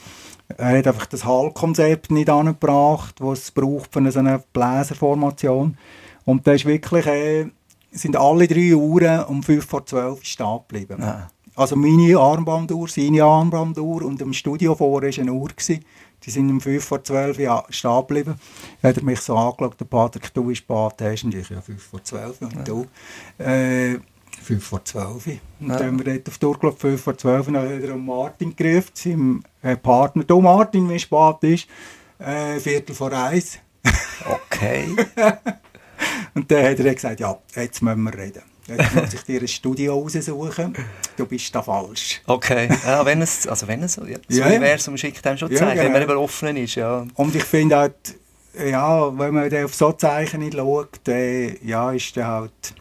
Er 0.58 0.78
hat 0.78 0.86
einfach 0.86 1.06
das 1.06 1.24
Hallkonzept 1.24 2.10
nicht 2.10 2.30
angebracht, 2.30 3.16
was 3.18 3.40
es 3.40 3.50
braucht 3.50 3.92
für 3.92 3.98
eine, 3.98 4.12
so 4.12 4.18
eine 4.18 4.42
Bläserformation. 4.52 5.76
Und 6.24 6.46
da 6.46 6.52
ist 6.52 6.64
wirklich, 6.64 7.06
äh, 7.06 7.46
sind 7.90 8.16
alle 8.16 8.46
drei 8.46 8.74
Uhren 8.74 9.24
um 9.24 9.42
5 9.42 9.64
vor 9.64 9.84
12 9.84 10.24
stehen 10.24 10.58
geblieben. 10.68 10.98
Ja. 11.00 11.28
Also 11.54 11.76
meine 11.76 12.18
Armbanduhr, 12.18 12.88
seine 12.88 13.24
Armbanduhr 13.24 14.02
und 14.02 14.22
im 14.22 14.32
Studio 14.32 14.74
vorher 14.74 15.10
war 15.10 15.22
eine 15.22 15.32
Uhr. 15.32 15.48
Gewesen. 15.48 15.84
Die 16.24 16.30
sind 16.30 16.50
um 16.50 16.60
5 16.60 16.84
vor 16.84 17.02
12 17.02 17.38
Uhr 17.38 17.64
stehen 17.68 18.00
geblieben. 18.00 18.34
Dann 18.80 18.88
hat 18.90 18.96
er 18.96 19.04
mich 19.04 19.20
so 19.20 19.36
angeschaut, 19.36 19.78
der 19.78 19.84
Patrick, 19.84 20.32
du 20.32 20.44
bist 20.44 20.58
spät, 20.58 20.94
hast 21.00 21.24
ich, 21.24 21.50
ja 21.50 21.60
5 21.60 21.82
vor 21.82 22.02
12 22.02 22.42
und 22.42 22.54
ja. 22.54 22.62
du. 22.62 22.86
Äh, 23.38 23.98
5 24.42 24.64
vor 24.64 24.84
12 24.84 25.26
Und 25.26 25.68
ja. 25.68 25.76
dann 25.76 25.86
haben 25.86 26.04
wir 26.04 26.14
dort 26.14 26.28
auf 26.28 26.38
die 26.38 26.46
Uhr 26.46 26.58
geschaut, 26.58 26.78
5 26.78 27.02
vor 27.02 27.18
12 27.18 27.48
und 27.48 27.54
dann 27.54 27.64
hat 27.64 27.82
er 27.82 27.96
Martin 27.96 28.56
gerufen, 28.56 28.90
seinem 28.94 29.44
äh, 29.62 29.76
Partner, 29.76 30.24
du 30.24 30.40
Martin, 30.40 30.88
wie 30.90 30.98
spät 30.98 31.36
ist? 31.42 31.66
Äh, 32.18 32.60
Viertel 32.60 32.94
vor 32.94 33.12
eins. 33.12 33.58
Okay. 34.24 34.88
und 36.34 36.50
dann 36.50 36.64
hat 36.64 36.78
er 36.78 36.94
gesagt, 36.94 37.20
ja, 37.20 37.38
jetzt 37.56 37.82
müssen 37.82 38.02
wir 38.02 38.14
reden. 38.14 38.42
Jetzt 38.68 38.94
muss 38.94 39.12
ich 39.12 39.22
dir 39.22 39.40
ein 39.40 39.48
Studio 39.48 39.98
raussuchen. 39.98 40.74
Du 41.16 41.26
bist 41.26 41.52
da 41.54 41.62
falsch. 41.62 42.22
Okay, 42.26 42.68
ja, 42.86 43.04
wenn 43.04 43.20
es, 43.20 43.46
also 43.46 43.66
wenn 43.66 43.82
es, 43.82 43.96
ja, 43.96 44.18
das 44.26 44.36
ja, 44.36 44.46
Universum 44.46 44.96
schickt 44.96 45.26
einem 45.26 45.36
schon 45.36 45.50
ja, 45.50 45.58
Zeichen, 45.58 45.74
genau. 45.74 45.84
wenn 45.84 45.92
man 45.92 46.02
eben 46.02 46.16
offen 46.16 46.56
ist. 46.56 46.76
Ja. 46.76 47.04
Und 47.14 47.34
ich 47.34 47.44
finde 47.44 47.76
halt, 47.76 48.14
ja, 48.54 49.18
wenn 49.18 49.34
man 49.34 49.64
auf 49.64 49.74
so 49.74 49.92
Zeichen 49.92 50.40
nicht 50.40 50.54
schaut, 50.54 51.08
äh, 51.08 51.56
ja, 51.64 51.90
ist 51.92 52.16
dann 52.16 52.26
halt 52.26 52.74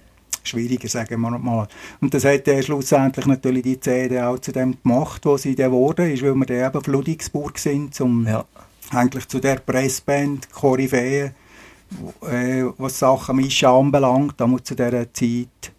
schwieriger, 0.43 0.87
sagen 0.87 1.19
wir 1.19 1.29
mal. 1.29 1.67
Und 1.99 2.13
das 2.13 2.25
hat 2.25 2.47
äh, 2.47 2.61
schlussendlich 2.61 3.25
natürlich 3.25 3.63
die 3.63 3.79
CD 3.79 4.21
auch 4.21 4.39
zu 4.39 4.51
dem 4.51 4.77
gemacht, 4.81 5.25
wo 5.25 5.37
sie 5.37 5.55
dann 5.55 5.71
wurde, 5.71 6.11
ist, 6.11 6.23
weil 6.23 6.35
wir 6.35 6.45
dann 6.45 6.65
eben 6.65 6.77
auf 6.77 6.87
Ludwigsburg 6.87 7.57
sind, 7.57 7.93
zum, 7.93 8.27
ja. 8.27 8.45
eigentlich 8.91 9.27
zu 9.27 9.39
der 9.39 9.57
Pressband 9.57 10.51
Koryphäe, 10.51 11.33
äh, 12.29 12.63
was 12.77 12.99
Sachen 12.99 13.37
Mischen 13.37 13.67
anbelangt, 13.67 14.35
damals 14.37 14.63
zu 14.63 14.75
dieser 14.75 15.13
Zeit 15.13 15.71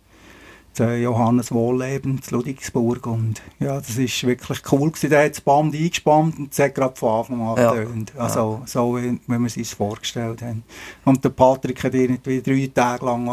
zu 0.73 0.85
Johannes 0.85 1.53
Wohlleben 1.53 2.23
zu 2.23 2.37
Ludwigsburg 2.37 3.07
und 3.07 3.43
ja, 3.61 3.79
das 3.79 3.99
ist 3.99 4.25
wirklich 4.25 4.61
cool 4.73 4.91
gewesen. 4.91 5.11
Der 5.11 5.25
hat 5.25 5.33
das 5.33 5.41
Band 5.41 5.75
eingespannt 5.75 6.39
und 6.39 6.53
es 6.53 6.59
hat 6.59 6.75
gerade 6.75 6.97
von 6.97 7.11
Anfang 7.11 7.41
an 7.43 7.57
ja. 7.59 7.75
getönt. 7.75 8.13
Also 8.17 8.61
ja. 8.61 8.67
so, 8.67 8.97
wie 8.97 9.19
wir 9.27 9.47
es 9.47 9.57
uns 9.57 9.75
vorgestellt 9.75 10.41
haben. 10.43 10.63
Und 11.05 11.23
der 11.25 11.31
Patrick 11.31 11.85
hat 11.85 11.95
irgendwie 11.95 12.41
drei 12.41 12.71
Tage 12.75 13.05
lang 13.05 13.29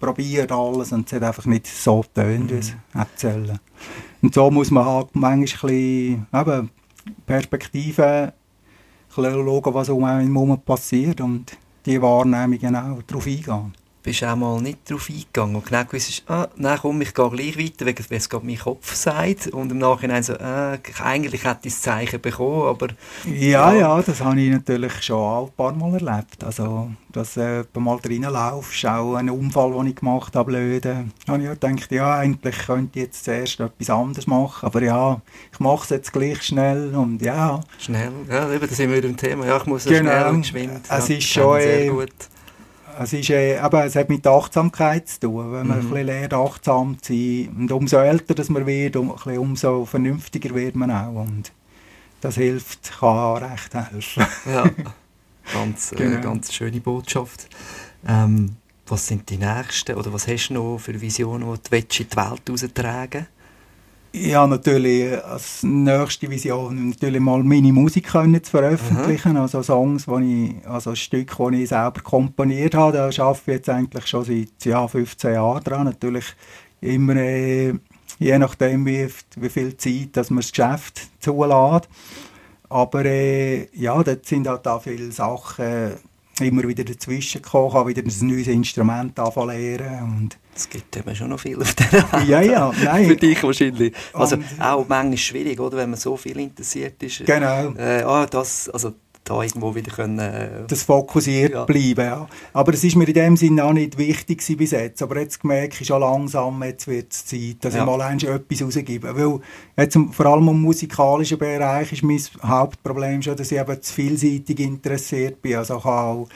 probiert 0.00 0.50
alles 0.50 0.92
und 0.92 1.06
es 1.06 1.12
hat 1.12 1.22
einfach 1.22 1.46
nicht 1.46 1.66
so 1.66 2.00
getönt, 2.00 2.50
wie 2.50 2.56
es 2.56 2.74
erzählen. 2.94 3.60
Und 4.22 4.34
so 4.34 4.50
muss 4.50 4.70
man 4.70 4.84
halt 4.84 5.14
manchmal 5.14 5.34
ein 5.34 5.40
bisschen, 5.42 6.26
eben, 6.34 6.70
Perspektive 7.26 8.32
schauen, 9.14 9.74
was 9.74 9.88
um 9.88 10.04
einen 10.04 10.32
herum 10.32 10.60
passiert 10.60 11.20
und 11.20 11.56
die 11.86 12.00
Wahrnehmungen 12.00 12.76
auch 12.76 13.02
darauf 13.02 13.26
eingehen. 13.26 13.72
Bist 14.02 14.24
auch 14.24 14.34
mal 14.34 14.60
nicht 14.62 14.78
darauf 14.88 15.10
eingegangen 15.10 15.56
und 15.56 15.66
genau 15.66 15.84
gewusst, 15.84 16.22
ah, 16.26 16.48
nein, 16.56 16.78
komm, 16.80 17.02
ich 17.02 17.12
gehe 17.12 17.30
gleich 17.30 17.58
weiter, 17.58 17.84
wegen 17.84 18.04
es 18.08 18.28
gerade 18.28 18.46
mein 18.46 18.58
Kopf 18.58 18.94
sagt 18.94 19.48
und 19.48 19.70
im 19.70 19.78
Nachhinein 19.78 20.22
so, 20.22 20.32
äh, 20.32 20.78
eigentlich 21.02 21.44
hätte 21.44 21.68
ich 21.68 21.74
das 21.74 21.82
Zeichen 21.82 22.20
bekommen, 22.20 22.68
aber... 22.68 22.88
Ja, 23.26 23.72
ja, 23.72 23.80
ja, 23.80 24.02
das 24.02 24.22
habe 24.22 24.40
ich 24.40 24.50
natürlich 24.50 25.02
schon 25.02 25.46
ein 25.46 25.52
paar 25.54 25.74
Mal 25.74 25.94
erlebt. 25.94 26.42
Also, 26.42 26.90
dass 27.12 27.36
äh, 27.36 27.64
du 27.70 27.80
mal 27.80 27.98
reinlaufst, 28.02 28.86
auch 28.86 29.16
ein 29.16 29.28
Unfall, 29.28 29.72
den 29.72 29.88
ich 29.88 29.96
gemacht 29.96 30.34
habe, 30.34 30.50
blöde. 30.50 31.06
Da 31.26 31.32
habe 31.34 31.42
ich 31.42 31.50
gedacht, 31.50 31.92
ja, 31.92 32.16
eigentlich 32.16 32.58
könnte 32.58 32.98
ich 32.98 33.04
jetzt 33.04 33.24
zuerst 33.24 33.60
etwas 33.60 33.90
anderes 33.90 34.26
machen, 34.26 34.64
aber 34.64 34.82
ja, 34.82 35.20
ich 35.52 35.60
mache 35.60 35.84
es 35.84 35.90
jetzt 35.90 36.12
gleich 36.12 36.42
schnell 36.42 36.94
und 36.94 37.20
ja... 37.20 37.60
Schnell, 37.78 38.12
ja, 38.30 38.50
eben, 38.50 38.66
da 38.66 38.74
sind 38.74 38.88
wir 38.88 38.96
wieder 38.96 39.08
im 39.08 39.16
Thema, 39.18 39.44
ja, 39.46 39.58
ich 39.58 39.66
muss 39.66 39.84
genau. 39.84 40.10
schnell 40.10 40.26
und 40.26 40.40
geschwind. 40.40 40.80
Es 40.88 41.08
ja, 41.08 41.16
ist 41.16 41.28
schon... 41.28 41.60
Sehr 41.60 41.84
äh, 41.84 41.88
gut 41.88 42.14
es, 43.02 43.12
ist, 43.14 43.30
äh, 43.30 43.56
aber 43.58 43.84
es 43.86 43.96
hat 43.96 44.10
mit 44.10 44.26
Achtsamkeit 44.26 45.08
zu 45.08 45.20
tun, 45.20 45.52
wenn 45.52 45.66
man 45.66 45.66
mhm. 45.66 45.72
ein 45.72 45.88
bisschen 45.88 46.06
lernt, 46.06 46.34
achtsam 46.34 46.98
zu 47.00 47.14
sein. 47.14 47.48
Und 47.56 47.72
umso 47.72 47.98
älter 47.98 48.34
dass 48.34 48.50
man 48.50 48.66
wird, 48.66 48.96
um, 48.96 49.10
umso 49.10 49.86
vernünftiger 49.86 50.54
wird 50.54 50.76
man 50.76 50.90
auch. 50.90 51.22
Und 51.22 51.52
das 52.20 52.34
hilft, 52.34 52.98
kann 52.98 53.42
recht 53.42 53.74
helfen. 53.74 54.26
ja, 54.46 54.64
ganz, 55.52 55.92
äh, 55.92 55.96
genau. 55.96 56.18
äh, 56.18 56.20
ganz 56.20 56.52
schöne 56.52 56.80
Botschaft. 56.80 57.48
Ähm, 58.06 58.56
was 58.86 59.06
sind 59.06 59.30
die 59.30 59.38
nächsten, 59.38 59.96
oder 59.96 60.12
was 60.12 60.28
hast 60.28 60.48
du 60.48 60.54
noch 60.54 60.78
für 60.78 61.00
Visionen, 61.00 61.58
die 61.70 61.70
du 61.70 61.76
in 61.76 61.86
die 61.88 62.16
Welt 62.16 63.26
heraustragen 64.12 64.30
ja, 64.30 64.46
natürlich 64.46 65.22
als 65.24 65.62
nächste 65.62 66.28
Vision 66.28 66.90
natürlich 66.90 67.20
mal 67.20 67.42
meine 67.44 67.72
Musik 67.72 68.08
können 68.08 68.42
zu 68.42 68.50
veröffentlichen, 68.50 69.32
mhm. 69.32 69.38
also 69.38 69.62
Songs, 69.62 70.08
wo 70.08 70.18
ich, 70.18 70.66
also 70.66 70.94
Stücke, 70.94 71.50
die 71.52 71.62
ich 71.62 71.68
selber 71.68 72.00
komponiert 72.00 72.74
habe. 72.74 72.96
Da 72.96 73.04
arbeite 73.04 73.40
ich 73.46 73.46
jetzt 73.46 73.68
eigentlich 73.68 74.06
schon 74.06 74.24
seit 74.24 74.64
ja, 74.64 74.86
15 74.86 75.34
Jahren 75.34 75.62
dran. 75.62 75.84
Natürlich 75.84 76.24
immer 76.80 77.16
äh, 77.16 77.74
je 78.18 78.38
nachdem, 78.38 78.84
wie, 78.84 79.08
wie 79.36 79.48
viel 79.48 79.76
Zeit 79.76 80.16
dass 80.16 80.30
man 80.30 80.40
das 80.40 80.50
Geschäft 80.50 81.08
zulässt. 81.20 81.88
Aber 82.68 83.04
äh, 83.04 83.68
ja, 83.76 84.02
dort 84.02 84.26
sind 84.26 84.48
halt 84.48 84.66
auch 84.66 84.82
viele 84.82 85.10
Sachen, 85.12 85.94
immer 86.40 86.66
wieder 86.66 86.84
dazwischen 86.84 87.42
gekommen, 87.42 87.72
habe 87.72 87.90
wieder 87.90 88.02
ein 88.02 88.26
neues 88.26 88.46
Instrument 88.46 89.16
lernen 89.16 90.18
und 90.18 90.38
es 90.54 90.68
gibt 90.68 90.96
eben 90.96 91.14
schon 91.14 91.28
noch 91.30 91.40
viel 91.40 91.60
auf 91.60 91.74
der 91.74 91.92
Welt. 91.92 92.28
Ja, 92.28 92.40
ja, 92.40 92.72
nein. 92.82 93.06
Für 93.06 93.16
dich 93.16 93.42
wahrscheinlich. 93.42 93.94
Also 94.12 94.36
und, 94.36 94.44
auch 94.58 94.86
manchmal 94.88 95.16
schwierig, 95.16 95.60
oder, 95.60 95.78
wenn 95.78 95.90
man 95.90 95.98
so 95.98 96.16
viel 96.16 96.38
interessiert 96.38 97.02
ist. 97.02 97.24
Genau. 97.24 97.72
Äh, 97.76 98.02
ah, 98.02 98.26
das, 98.26 98.68
also 98.68 98.92
da 99.24 99.42
irgendwo 99.42 99.74
wieder 99.74 99.92
können... 99.92 100.18
Äh, 100.18 100.66
das 100.66 100.82
fokussiert 100.82 101.52
ja. 101.52 101.64
bleiben, 101.64 102.04
ja. 102.04 102.28
Aber 102.52 102.74
es 102.74 102.84
ist 102.84 102.96
mir 102.96 103.06
in 103.06 103.14
dem 103.14 103.36
Sinne 103.36 103.64
auch 103.64 103.72
nicht 103.72 103.98
wichtig 103.98 104.42
bis 104.56 104.72
jetzt. 104.72 105.02
Aber 105.02 105.18
jetzt 105.18 105.44
merke 105.44 105.76
ich 105.80 105.86
schon 105.86 106.00
langsam, 106.00 106.62
jetzt 106.62 106.88
wird 106.88 107.12
es 107.12 107.26
Zeit, 107.26 107.56
dass 107.60 107.74
ja. 107.74 107.80
ich 107.80 107.86
mal 107.86 108.00
etwas 108.00 108.62
rausgebe. 108.62 109.16
Weil 109.16 109.40
jetzt, 109.76 109.98
vor 110.12 110.26
allem 110.26 110.48
im 110.48 110.62
musikalischen 110.62 111.38
Bereich 111.38 111.92
ist 111.92 112.02
mein 112.02 112.20
Hauptproblem 112.42 113.22
schon, 113.22 113.36
dass 113.36 113.52
ich 113.52 113.58
eben 113.58 113.82
zu 113.82 113.92
vielseitig 113.92 114.60
interessiert 114.60 115.40
bin. 115.42 115.56
Also 115.56 115.78
ich 115.78 115.84
habe 115.84 116.26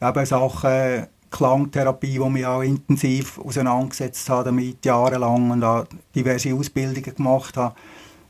auch 0.00 0.08
eben 0.08 0.26
Sachen... 0.26 1.06
Klangtherapie, 1.32 2.18
die 2.18 2.28
mich 2.28 2.44
auch 2.44 2.60
intensiv 2.60 3.38
auseinandergesetzt 3.38 4.28
habe 4.28 4.44
damit 4.44 4.84
jahrelang 4.84 5.50
und 5.50 5.64
auch 5.64 5.86
diverse 6.14 6.52
Ausbildungen 6.54 7.14
gemacht 7.14 7.56
habe 7.56 7.74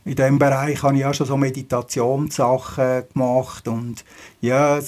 in 0.05 0.15
diesem 0.15 0.39
Bereich 0.39 0.83
habe 0.83 0.97
ich 0.97 1.05
auch 1.05 1.13
schon 1.13 1.27
so 1.27 1.37
Meditationssachen 1.37 3.03
gemacht 3.13 3.67
und 3.67 4.03
ja, 4.41 4.79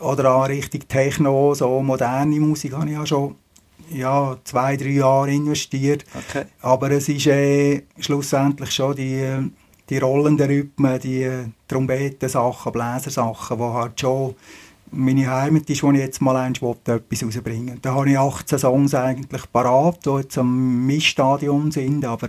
oder 0.00 0.34
auch 0.34 0.48
richtig 0.48 0.88
Techno, 0.88 1.54
so 1.54 1.82
moderne 1.82 2.38
Musik 2.38 2.74
habe 2.74 2.90
ich 2.90 2.98
auch 2.98 3.06
schon 3.06 3.34
ja, 3.90 4.36
zwei, 4.44 4.76
drei 4.76 4.90
Jahre 4.90 5.32
investiert. 5.32 6.04
Okay. 6.14 6.44
Aber 6.60 6.90
es 6.90 7.08
ist 7.08 7.26
äh, 7.26 7.84
schlussendlich 7.98 8.70
schon 8.70 8.96
die, 8.96 9.50
die 9.88 9.98
rollenden 9.98 10.46
Rhythmen, 10.46 11.00
die 11.00 11.28
Trompetensachen, 11.66 12.72
Bläsersachen, 12.72 13.56
die 13.56 13.64
halt 13.64 14.00
schon 14.00 14.34
meine 14.90 15.30
Heimat 15.30 15.68
ist, 15.68 15.82
wo 15.82 15.92
ich 15.92 15.98
jetzt 15.98 16.20
mal 16.22 16.36
eins 16.36 16.62
etwas 16.62 17.22
rausbringen 17.22 17.78
Da 17.82 17.94
habe 17.94 18.10
ich 18.10 18.18
18 18.18 18.58
Songs 18.58 18.94
eigentlich 18.94 19.50
parat, 19.52 20.04
die 20.06 20.10
jetzt 20.10 20.38
am 20.38 20.86
Missstadium 20.86 21.70
sind, 21.70 22.04
aber 22.04 22.28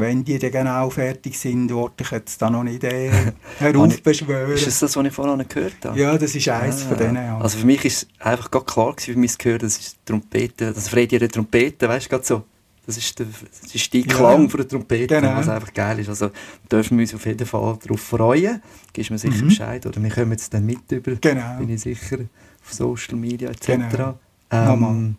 wenn 0.00 0.24
die 0.24 0.38
dann 0.38 0.50
genau 0.50 0.90
fertig 0.90 1.38
sind, 1.38 1.72
wollte 1.72 2.04
ich 2.04 2.10
jetzt 2.10 2.40
da 2.40 2.50
noch 2.50 2.62
nicht 2.62 2.82
äh, 2.84 3.10
heraufbeschwören. 3.58 4.52
ist 4.52 4.66
das 4.66 4.78
das, 4.80 4.96
was 4.96 5.06
ich 5.06 5.12
vorhin 5.12 5.38
noch 5.38 5.48
gehört 5.48 5.84
habe? 5.84 5.98
Ja, 5.98 6.16
das 6.16 6.34
ist 6.34 6.48
eins 6.48 6.82
ah, 6.84 6.88
von 6.88 6.98
denen, 6.98 7.16
ja. 7.16 7.38
Also 7.38 7.58
für 7.58 7.66
mich 7.66 7.84
ist 7.84 8.06
einfach 8.18 8.50
gerade 8.50 8.64
klar 8.64 8.92
gewesen, 8.92 9.14
für 9.14 9.18
mich 9.18 9.38
gehört, 9.38 9.62
das 9.62 9.78
ist 9.78 9.98
Trompete, 10.04 10.72
das 10.72 10.88
Freddy 10.88 11.16
eine 11.16 11.28
Trompete, 11.28 11.88
weißt 11.88 12.10
du, 12.10 12.18
so. 12.22 12.44
Das 12.86 12.96
ist 12.96 13.18
der, 13.18 13.26
das 13.62 13.72
ist 13.72 13.92
der 13.92 14.02
Klang 14.02 14.42
ja, 14.42 14.48
von 14.48 14.58
der 14.58 14.68
Trompete, 14.68 15.20
genau. 15.20 15.36
was 15.36 15.48
einfach 15.48 15.72
geil 15.72 16.00
ist. 16.00 16.08
Also 16.08 16.30
dürfen 16.72 16.98
wir 16.98 17.02
uns 17.02 17.14
auf 17.14 17.24
jeden 17.24 17.46
Fall 17.46 17.78
darauf 17.80 18.00
freuen. 18.00 18.60
Gibst 18.92 19.12
mir 19.12 19.18
sicher 19.18 19.44
mhm. 19.44 19.48
Bescheid. 19.48 19.86
Oder 19.86 20.02
wir 20.02 20.10
kommen 20.10 20.32
jetzt 20.32 20.52
dann 20.52 20.66
mit 20.66 20.90
über, 20.90 21.14
genau. 21.14 21.58
bin 21.58 21.68
ich 21.68 21.82
sicher, 21.82 22.18
auf 22.64 22.72
Social 22.72 23.16
Media 23.16 23.50
etc. 23.50 23.66
Genau. 23.66 24.18
Ähm, 24.50 25.16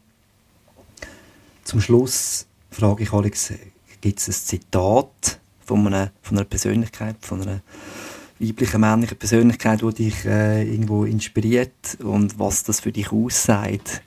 zum 1.64 1.80
Schluss 1.80 2.46
frage 2.70 3.04
ich 3.04 3.14
Alex, 3.14 3.54
gibt 4.02 4.20
es 4.20 4.28
ein 4.28 4.34
Zitat 4.34 5.40
von 5.66 5.88
einer, 5.88 6.12
von 6.22 6.38
einer 6.38 6.46
Persönlichkeit, 6.46 7.16
von 7.22 7.42
einer 7.42 7.62
weiblichen, 8.40 8.82
männlichen 8.82 9.18
Persönlichkeit, 9.18 9.82
die 9.82 9.94
dich 9.94 10.26
äh, 10.26 10.64
irgendwo 10.64 11.06
inspiriert 11.06 11.98
und 12.04 12.38
was 12.40 12.64
das 12.64 12.80
für 12.80 12.92
dich 12.92 13.12
aussagt? 13.12 14.02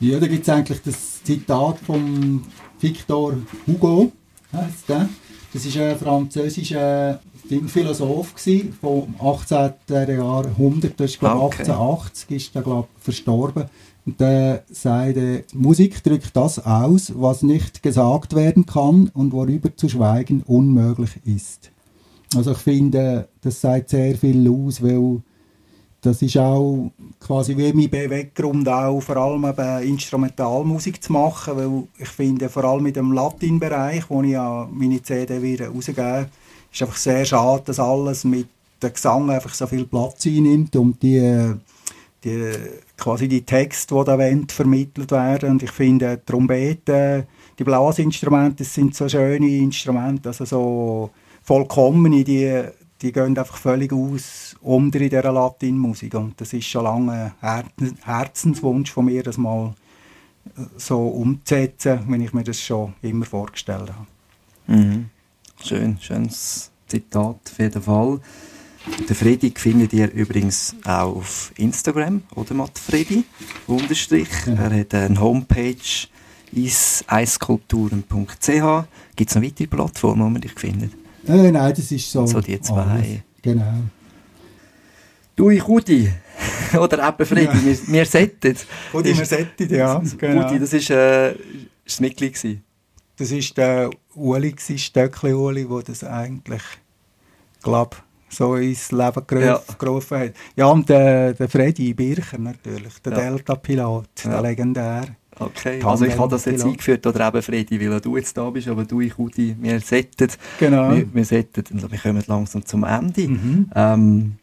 Ja, 0.00 0.20
da 0.20 0.28
gibt 0.28 0.42
es 0.42 0.48
eigentlich 0.48 0.80
das 0.84 1.24
Zitat 1.24 1.78
von 1.80 2.44
Victor 2.80 3.34
Hugo, 3.66 4.12
heißt 4.52 4.88
der. 4.88 5.08
Das 5.52 5.64
ist 5.64 5.76
ein 5.78 5.98
französischer 5.98 7.20
Philosoph 7.66 8.34
vom 8.80 9.14
18. 9.18 9.72
Jahrhundert, 10.08 11.00
das 11.00 11.12
ist 11.12 11.20
glaube 11.20 11.40
okay. 11.40 11.62
1880 11.62 12.30
ist 12.30 12.54
er 12.54 12.62
glaube 12.62 12.88
verstorben. 13.00 13.64
Der 14.16 14.64
sagt, 14.70 15.54
Musik 15.54 16.02
drückt 16.02 16.36
das 16.36 16.64
aus, 16.64 17.12
was 17.16 17.42
nicht 17.42 17.82
gesagt 17.82 18.34
werden 18.34 18.64
kann 18.66 19.10
und 19.12 19.32
worüber 19.32 19.74
zu 19.76 19.88
schweigen 19.88 20.42
unmöglich 20.46 21.18
ist. 21.24 21.70
Also 22.36 22.52
ich 22.52 22.58
finde, 22.58 23.28
das 23.40 23.60
sagt 23.60 23.90
sehr 23.90 24.16
viel 24.16 24.48
aus, 24.48 24.82
weil 24.82 25.22
das 26.00 26.22
ist 26.22 26.36
auch 26.36 26.92
quasi 27.18 27.56
wie 27.56 27.72
mein 27.72 27.90
Beweggrund 27.90 28.68
auch, 28.68 29.00
vor 29.00 29.16
allem 29.16 29.44
eben 29.44 29.88
Instrumentalmusik 29.88 31.02
zu 31.02 31.12
machen, 31.12 31.56
weil 31.56 31.88
ich 31.98 32.08
finde, 32.08 32.48
vor 32.48 32.64
allem 32.64 32.86
in 32.86 32.92
dem 32.92 33.12
Latin-Bereich, 33.12 34.08
wo 34.08 34.22
ich 34.22 34.30
ja 34.30 34.68
meine 34.70 35.02
CD 35.02 35.42
wieder 35.42 35.68
rausgebe, 35.68 36.28
ist 36.72 36.82
einfach 36.82 36.96
sehr 36.96 37.24
schade, 37.24 37.62
dass 37.66 37.80
alles 37.80 38.24
mit 38.24 38.46
dem 38.80 38.92
Gesang 38.92 39.28
einfach 39.30 39.52
so 39.52 39.66
viel 39.66 39.86
Platz 39.86 40.24
einnimmt 40.26 40.76
und 40.76 41.02
die 41.02 41.56
die, 42.24 42.52
quasi 42.98 43.28
die 43.28 43.42
Texte, 43.42 43.94
die 43.94 44.04
da 44.04 44.18
wollen, 44.18 44.48
vermittelt 44.48 45.10
werden. 45.12 45.50
Und 45.50 45.62
ich 45.62 45.70
finde, 45.70 46.20
Trompeten, 46.24 47.24
die 47.58 47.64
Blasinstrumente, 47.64 48.64
das 48.64 48.74
sind 48.74 48.94
so 48.94 49.08
schöne 49.08 49.48
Instrumente, 49.48 50.28
also 50.28 50.44
so 50.44 51.10
vollkommene, 51.42 52.24
die, 52.24 52.62
die 53.00 53.12
gehen 53.12 53.38
einfach 53.38 53.56
völlig 53.56 53.92
aus 53.92 54.56
unter 54.60 55.00
in 55.00 55.08
dieser 55.08 55.32
Latinmusik. 55.32 56.14
Und 56.14 56.40
das 56.40 56.52
ist 56.52 56.66
schon 56.66 56.84
lange 56.84 57.32
ein 57.40 57.70
Herzenswunsch 58.02 58.92
von 58.92 59.06
mir, 59.06 59.22
das 59.22 59.38
mal 59.38 59.74
äh, 60.56 60.62
so 60.76 60.98
umzusetzen, 61.08 62.00
wenn 62.08 62.20
ich 62.20 62.32
mir 62.32 62.44
das 62.44 62.60
schon 62.60 62.94
immer 63.02 63.24
vorgestellt 63.24 63.90
habe. 63.92 64.06
Mhm. 64.66 65.10
Schön, 65.62 65.98
schönes 66.00 66.70
Zitat 66.86 67.36
auf 67.44 67.58
jeden 67.58 67.82
Fall. 67.82 68.20
Der 69.08 69.16
Freddy 69.16 69.52
findet 69.56 69.92
ihr 69.92 70.12
übrigens 70.12 70.76
auch 70.84 71.16
auf 71.16 71.52
Instagram, 71.56 72.22
oder 72.34 72.54
Matt 72.54 72.78
Freddy, 72.78 73.24
Unterstrich. 73.66 74.28
Er 74.46 74.80
hat 74.80 74.94
eine 74.94 75.20
Homepage 75.20 75.76
eiskulturen.ch. 77.06 78.84
Gibt 79.16 79.30
es 79.30 79.34
noch 79.36 79.42
weitere 79.42 79.66
Plattformen, 79.66 80.24
wo 80.24 80.28
man 80.28 80.40
dich 80.40 80.52
findet? 80.52 80.92
Äh, 81.26 81.50
nein, 81.50 81.74
das 81.74 81.90
ist 81.90 82.10
so. 82.10 82.26
So 82.26 82.40
die 82.40 82.60
zwei. 82.60 82.82
Alles. 82.82 83.06
Genau. 83.42 83.74
Du, 85.36 85.50
ich 85.50 85.66
Rudi. 85.66 86.10
Oder 86.78 87.08
eben 87.08 87.26
Freddy, 87.26 87.44
ja. 87.44 87.64
wir, 87.64 87.78
wir 87.86 88.06
settet. 88.06 88.66
Rudi, 88.92 89.16
wir 89.16 89.24
settet, 89.24 89.70
ja. 89.70 90.02
Genau. 90.18 90.42
Rudi, 90.42 90.58
das 90.58 90.72
ist, 90.72 90.90
äh, 90.90 91.32
ist 91.32 91.38
das 91.86 92.00
Mitglied 92.00 92.34
gewesen. 92.34 92.62
Das 93.18 93.32
war 93.32 93.40
der 93.56 93.90
Uli, 94.14 94.54
Stöckli 94.76 95.32
Uli, 95.32 95.66
der 95.66 95.82
das 95.82 96.04
eigentlich, 96.04 96.62
glaube 97.62 97.96
so 98.28 98.56
ins 98.56 98.92
Leben 98.92 99.26
gerufen 99.26 100.14
ja. 100.14 100.24
hat. 100.24 100.34
Ja, 100.56 100.66
und 100.66 100.88
der, 100.88 101.34
der 101.34 101.48
Freddy 101.48 101.94
Bircher 101.94 102.38
natürlich, 102.38 102.98
der 103.04 103.12
ja. 103.12 103.30
Delta-Pilot, 103.30 104.08
ja. 104.24 104.30
der 104.30 104.42
legendär. 104.42 105.06
Okay, 105.40 105.80
also 105.84 106.04
ich 106.04 106.18
habe 106.18 106.30
das 106.30 106.46
jetzt 106.46 106.64
eingeführt, 106.64 107.06
oder 107.06 107.28
eben 107.28 107.42
Freddy, 107.42 107.80
weil 107.80 108.00
du 108.00 108.16
jetzt 108.16 108.36
da 108.36 108.50
bist, 108.50 108.66
aber 108.66 108.84
du, 108.84 109.00
ich, 109.00 109.16
Udi, 109.18 109.56
wir 109.60 109.78
settet, 109.80 110.36
genau. 110.58 110.90
wir, 110.90 111.06
wir 111.14 111.24
settet, 111.24 111.70
wir 111.70 111.98
kommen 111.98 112.24
langsam 112.26 112.64
zum 112.64 112.82
Ende. 112.82 113.28
Mhm. 113.28 113.70
Ähm, 113.74 114.36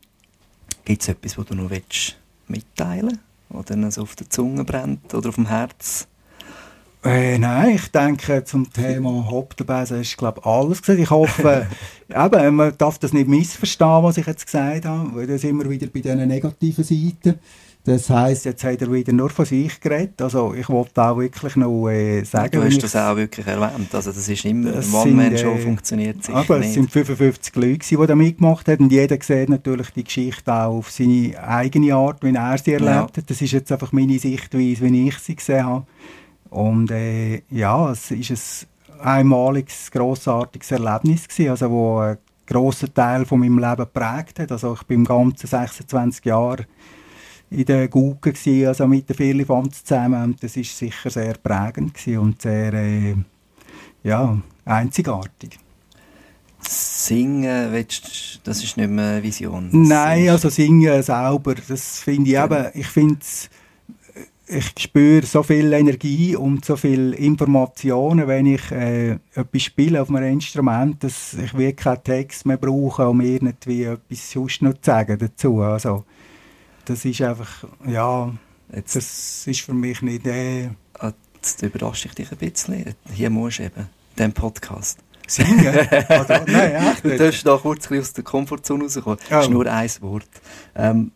Gibt 0.86 1.02
es 1.02 1.10
etwas, 1.10 1.38
was 1.38 1.46
du 1.48 1.56
noch 1.56 1.70
willst 1.70 2.18
mitteilen 2.48 3.20
oder 3.50 3.92
so 3.92 4.04
auf 4.04 4.16
der 4.16 4.30
Zunge 4.30 4.64
brennt 4.64 5.14
oder 5.14 5.30
auf 5.30 5.36
dem 5.36 5.48
Herz? 5.48 6.08
Äh, 7.06 7.38
nein, 7.38 7.76
ich 7.76 7.92
denke, 7.92 8.44
zum 8.46 8.72
Thema 8.74 9.28
Hauptbesen 9.30 10.02
ist, 10.02 10.18
glaube 10.18 10.44
alles 10.44 10.82
gesagt. 10.82 11.00
Ich 11.00 11.12
hoffe, 11.12 11.68
eben, 12.10 12.56
man 12.56 12.76
darf 12.78 12.98
das 12.98 13.14
nicht 13.14 13.28
missverstehen, 13.28 14.04
was 14.04 14.18
ich 14.18 14.26
jetzt 14.26 14.46
gesagt 14.46 14.86
habe, 14.86 15.16
weil 15.16 15.28
das 15.28 15.44
immer 15.44 15.70
wieder 15.70 15.86
bei 15.88 16.00
diesen 16.00 16.28
negativen 16.28 16.84
Seiten. 16.84 17.40
Das 17.84 18.10
heisst, 18.10 18.46
jetzt 18.46 18.64
hat 18.64 18.82
er 18.82 18.92
wieder 18.92 19.14
nur 19.14 19.30
von 19.30 19.46
sich 19.46 19.80
geredet. 19.80 20.20
Also 20.20 20.56
ich 20.56 20.68
wollte 20.70 21.04
auch 21.04 21.20
wirklich 21.20 21.56
noch 21.56 21.88
äh, 21.88 22.24
sagen... 22.24 22.60
Du 22.60 22.64
hast 22.64 22.82
das 22.82 22.96
auch 22.96 23.16
wirklich 23.16 23.46
erwähnt. 23.46 23.94
Also 23.94 24.12
das 24.12 24.28
ist 24.28 24.44
immer, 24.44 24.72
das 24.72 24.92
One-Man-Show 24.92 25.52
äh, 25.52 25.60
funktioniert 25.60 26.24
sicher 26.24 26.36
aber 26.36 26.58
nicht. 26.58 26.70
es 26.70 26.74
sind 26.74 26.92
55 26.92 27.56
Leute, 27.56 27.88
die 27.88 28.08
da 28.08 28.16
mitgemacht 28.16 28.68
haben 28.68 28.86
und 28.86 28.92
jeder 28.92 29.20
sieht 29.22 29.50
natürlich 29.50 29.92
die 29.92 30.04
Geschichte 30.04 30.52
auch 30.52 30.78
auf 30.78 30.90
seine 30.90 31.40
eigene 31.48 31.94
Art, 31.94 32.24
wie 32.24 32.34
er 32.34 32.58
sie 32.58 32.74
erlebt 32.74 32.90
ja. 32.90 33.02
hat. 33.18 33.30
Das 33.30 33.40
ist 33.40 33.52
jetzt 33.52 33.72
einfach 33.72 33.92
meine 33.92 34.18
Sichtweise, 34.18 34.82
wie 34.82 35.08
ich 35.08 35.20
sie 35.20 35.36
gesehen 35.36 35.66
habe. 35.68 35.86
Und 36.50 36.92
äh, 36.92 37.42
ja, 37.50 37.92
es 37.92 38.12
ist 38.12 38.68
ein 39.00 39.00
einmaliges, 39.00 39.92
grossartiges 39.92 40.72
Erlebnis 40.72 41.28
gewesen, 41.28 41.50
also 41.50 41.70
wo 41.70 41.98
einen 42.00 42.18
grossen 42.46 42.94
Teil 42.94 43.26
von 43.26 43.40
meinem 43.40 43.60
Leben 43.60 43.78
geprägt 43.78 44.40
hat. 44.40 44.52
Also 44.52 44.74
ich 44.74 44.84
bin 44.84 45.02
im 45.02 45.06
ganzen 45.06 45.48
26 45.48 46.26
Jahre 46.26 46.66
in 47.50 47.66
der 47.66 47.88
Gucke 47.88 48.34
gewesen, 48.34 48.68
also 48.68 48.88
mit 48.88 49.08
der 49.10 49.16
Firlefanz 49.16 49.84
zusammen. 49.84 50.36
Das 50.40 50.58
ist 50.58 50.78
sicher 50.78 51.10
sehr 51.10 51.36
prägend 51.36 51.94
gewesen 51.94 52.20
und 52.20 52.42
sehr 52.42 52.74
äh, 52.74 53.16
ja, 54.04 54.38
einzigartig. 54.66 55.60
Singen, 56.60 57.72
willst, 57.72 58.42
das 58.44 58.64
ist 58.64 58.78
nicht 58.78 58.90
mehr 58.90 59.22
Vision. 59.22 59.70
Nein, 59.72 60.30
also 60.30 60.50
singen 60.50 61.04
selber, 61.04 61.56
das 61.56 62.00
finde 62.00 62.32
ich 62.32 62.38
eben, 62.38 62.66
ich 62.74 62.88
finde 62.88 63.18
es 63.22 63.50
ich 64.48 64.74
spüre 64.78 65.26
so 65.26 65.44
viel 65.44 65.74
Energie 65.74 66.36
und 66.36 66.66
so 66.66 66.76
viel 66.76 67.14
Informationen, 67.14 68.28
wenn 68.28 68.46
ich 68.46 68.72
äh, 68.72 69.18
etwas 69.34 69.64
spiele 69.64 70.02
auf 70.02 70.10
einem 70.10 70.34
Instrument, 70.34 71.04
dass 71.04 71.34
ich 71.34 71.54
wirklich 71.54 71.78
keinen 71.78 72.04
Text 72.04 72.46
mehr 72.46 72.58
brauche, 72.58 73.08
um 73.08 73.22
irgendwie 73.22 73.84
etwas 73.84 74.32
sonst 74.32 74.62
noch 74.62 74.74
zu 74.74 74.80
sagen 74.84 75.18
dazu. 75.18 75.62
Also, 75.62 76.06
das 76.86 77.06
ist 77.06 77.22
einfach, 77.22 77.66
ja, 77.88 78.32
Jetzt, 78.74 78.96
das 78.96 79.48
ist 79.48 79.62
für 79.62 79.74
mich 79.74 80.02
nicht... 80.02 80.26
Äh, 80.26 80.70
ah, 81.00 81.14
jetzt 81.36 81.62
überrasche 81.62 82.08
ich 82.08 82.16
dich 82.16 82.32
ein 82.32 82.38
bisschen. 82.38 82.96
Hier 83.14 83.30
musst 83.30 83.60
du 83.60 83.64
eben, 83.64 83.82
in 83.82 83.88
diesem 84.18 84.34
Podcast. 84.34 85.00
singen? 85.28 85.68
Oder, 85.68 86.46
nein, 86.48 86.76
echt 86.76 87.06
Du 87.06 87.18
darfst 87.18 87.46
da 87.46 87.58
kurz 87.58 87.92
aus 87.92 88.14
der 88.14 88.24
Komfortzone 88.24 88.84
rauskommen. 88.84 89.20
Oh. 89.22 89.30
Das 89.30 89.46
ist 89.46 89.52
nur 89.52 89.68
ein 89.68 89.90
Wort. 90.02 90.30
Ähm, 90.76 91.12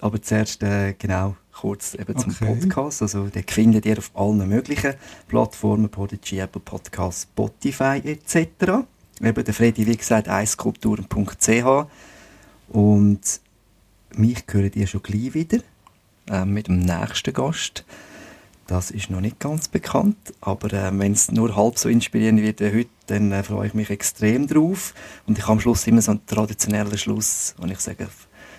aber 0.00 0.20
zuerst, 0.20 0.62
äh, 0.62 0.94
genau, 0.94 1.36
kurz 1.64 1.94
eben 1.94 2.14
zum 2.18 2.30
Okay. 2.30 2.44
Podcast. 2.44 3.00
Also, 3.00 3.28
den 3.28 3.42
findet 3.44 3.86
ihr 3.86 3.96
auf 3.96 4.10
allen 4.12 4.46
möglichen 4.46 4.92
Plattformen, 5.28 5.88
Podigy, 5.88 6.40
Apple 6.40 6.60
Podcasts, 6.60 7.22
Spotify 7.22 8.02
etc. 8.04 8.84
Eben 9.22 9.44
der 9.44 9.54
Freddy, 9.54 9.86
wie 9.86 9.96
gesagt, 9.96 10.28
eiskulturen.ch 10.28 11.86
und 12.68 13.20
mich 14.14 14.44
hört 14.50 14.76
ihr 14.76 14.86
schon 14.86 15.02
gleich 15.02 15.32
wieder 15.32 15.60
ähm, 16.28 16.52
mit 16.52 16.68
dem 16.68 16.80
nächsten 16.80 17.32
Gast. 17.32 17.86
Das 18.66 18.90
ist 18.90 19.08
noch 19.08 19.22
nicht 19.22 19.38
ganz 19.38 19.68
bekannt, 19.68 20.34
aber 20.42 20.70
äh, 20.70 20.90
wenn 20.98 21.12
es 21.12 21.30
nur 21.30 21.56
halb 21.56 21.78
so 21.78 21.88
inspirierend 21.88 22.42
wird 22.42 22.60
wie 22.60 22.78
heute, 22.78 22.90
dann 23.06 23.32
äh, 23.32 23.42
freue 23.42 23.68
ich 23.68 23.74
mich 23.74 23.88
extrem 23.88 24.46
drauf. 24.46 24.92
Und 25.26 25.38
ich 25.38 25.44
habe 25.44 25.52
am 25.52 25.60
Schluss 25.60 25.86
immer 25.86 26.02
so 26.02 26.10
einen 26.10 26.26
traditionellen 26.26 26.98
Schluss, 26.98 27.54
und 27.56 27.70
ich 27.70 27.80
sage, 27.80 28.08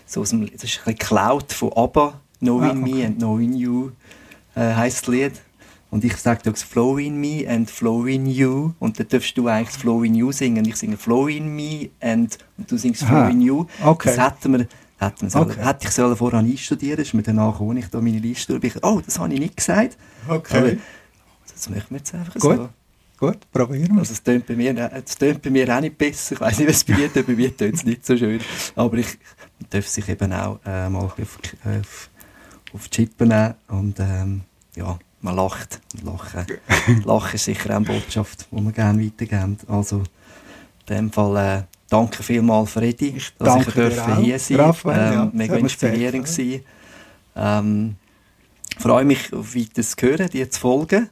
so 0.07 0.21
aus 0.21 0.31
dem, 0.31 0.41
das 0.41 0.63
ist 0.63 0.79
ein 0.79 0.95
bisschen 0.95 0.95
geklaut 0.95 1.53
von 1.53 1.71
ABBA, 1.73 2.19
Knowing 2.45 2.69
Ah, 2.71 2.73
Me 2.73 2.91
okay. 2.91 3.05
and 3.05 3.17
Knowing 3.17 3.53
You 3.53 3.91
äh, 4.55 4.73
heisst 4.75 5.07
das 5.07 5.13
Lied. 5.13 5.33
Und 5.91 6.03
ich 6.03 6.17
sage 6.17 6.49
auch 6.51 6.57
Flow 6.57 6.97
in 6.97 7.19
Me 7.21 7.45
and 7.47 7.69
Flow 7.69 8.05
in 8.05 8.25
You. 8.25 8.73
Und 8.79 8.99
dann 8.99 9.07
darfst 9.07 9.37
du 9.37 9.47
eigentlich 9.47 9.69
das 9.69 9.77
Flow 9.77 10.03
in 10.03 10.15
You 10.15 10.31
singen. 10.31 10.65
Ich 10.65 10.75
singe 10.75 10.97
Flow 10.97 11.27
in 11.27 11.55
Me 11.55 11.89
and 12.01 12.37
und 12.57 12.69
du 12.69 12.77
singst 12.77 13.03
Flow 13.03 13.15
Aha. 13.17 13.29
in 13.29 13.41
You. 13.41 13.65
Okay. 13.83 14.13
Das 14.15 14.25
hätten 14.25 14.51
wir, 14.57 14.67
hätten 14.97 15.21
wir 15.21 15.29
sollen, 15.29 15.51
Okay. 15.51 15.63
hätte 15.65 15.87
ich 15.87 15.91
sollen 15.93 16.15
vorher 16.17 16.39
einstudieren 16.39 16.99
ist 16.99 17.13
mir 17.13 17.21
danach, 17.23 17.59
als 17.61 17.79
ich 17.79 17.87
da 17.89 18.01
meine 18.01 18.19
Liste 18.19 18.59
durch 18.59 18.75
oh, 18.83 19.01
das 19.05 19.19
habe 19.19 19.33
ich 19.33 19.39
nicht 19.39 19.55
gesagt. 19.57 19.97
Aber 20.27 20.37
Okay, 20.37 20.79
das 21.53 21.69
machen 21.69 21.83
wir 21.89 21.97
jetzt 21.97 22.13
einfach 22.13 22.33
Gut. 22.39 22.57
so. 22.57 22.69
gut, 23.17 23.37
probieren 23.53 23.93
wir. 23.93 23.99
Also 23.99 24.13
es 24.13 24.21
tönt 24.23 24.45
bei 24.47 24.55
mir, 24.55 24.91
es 25.05 25.15
tönt 25.17 25.41
bei 25.41 25.49
mir 25.49 25.73
auch 25.77 25.79
nicht 25.81 25.97
besser. 25.97 26.33
Ich 26.35 26.41
weiß 26.41 26.57
nicht, 26.59 26.67
was 26.69 26.75
es 26.77 26.83
bei 26.83 26.93
dir 26.93 27.13
tönt. 27.13 27.27
Bei 27.27 27.33
mir 27.35 27.55
tönt 27.55 27.75
es 27.75 27.85
nicht 27.85 28.05
so 28.05 28.17
schön. 28.17 28.41
Aber 28.75 28.97
ich 28.97 29.17
darf 29.69 29.87
sich 29.87 30.09
eben 30.09 30.33
auch 30.33 30.59
äh, 30.65 30.89
mal 30.89 31.03
auf, 31.03 31.17
auf, 31.19 32.09
auf 32.75 32.89
die 32.89 33.05
Chippen 33.05 33.29
nehmen. 33.29 33.55
Und 33.67 33.99
ähm, 33.99 34.41
ja, 34.75 34.99
man 35.21 35.35
lacht. 35.35 35.81
Und 35.93 36.03
Lachen, 36.03 36.45
Lachen 37.05 37.35
ist 37.35 37.45
sicher 37.45 37.71
auch 37.71 37.75
eine 37.77 37.85
Botschaft, 37.85 38.47
die 38.51 38.61
wir 38.61 38.71
gerne 38.71 39.03
weitergeben. 39.03 39.57
Also 39.67 39.99
in 40.87 40.95
dem 40.95 41.11
Fall 41.11 41.37
äh, 41.37 41.63
danke 41.89 42.21
vielmals, 42.21 42.71
Freddy, 42.71 43.15
Ich 43.17 43.33
dass 43.37 43.67
ich 43.67 43.99
auch, 43.99 44.17
hier 44.17 44.37
sein 44.37 44.59
Raphael, 44.59 45.13
ja. 45.13 45.23
ähm, 45.23 45.29
Das 45.31 45.33
Mega 45.33 45.55
inspirierend 45.55 46.25
gewesen. 46.25 46.63
Ähm, 47.35 47.95
freue 48.77 49.05
mich 49.05 49.33
auf 49.33 49.55
weiteres 49.55 49.95
zu 49.95 50.05
hören, 50.05 50.29
dir 50.29 50.49
zu 50.51 50.59
folgen. 50.59 51.09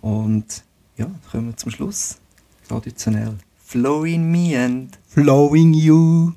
Und 0.00 0.62
ja, 0.96 1.10
kommen 1.30 1.48
wir 1.48 1.56
zum 1.56 1.72
Schluss. 1.72 2.18
Traditionell. 2.68 3.34
Flow 3.64 4.04
in 4.04 4.30
me 4.30 4.56
and 4.56 4.98
Flowing 5.08 5.74
you. 5.74 6.32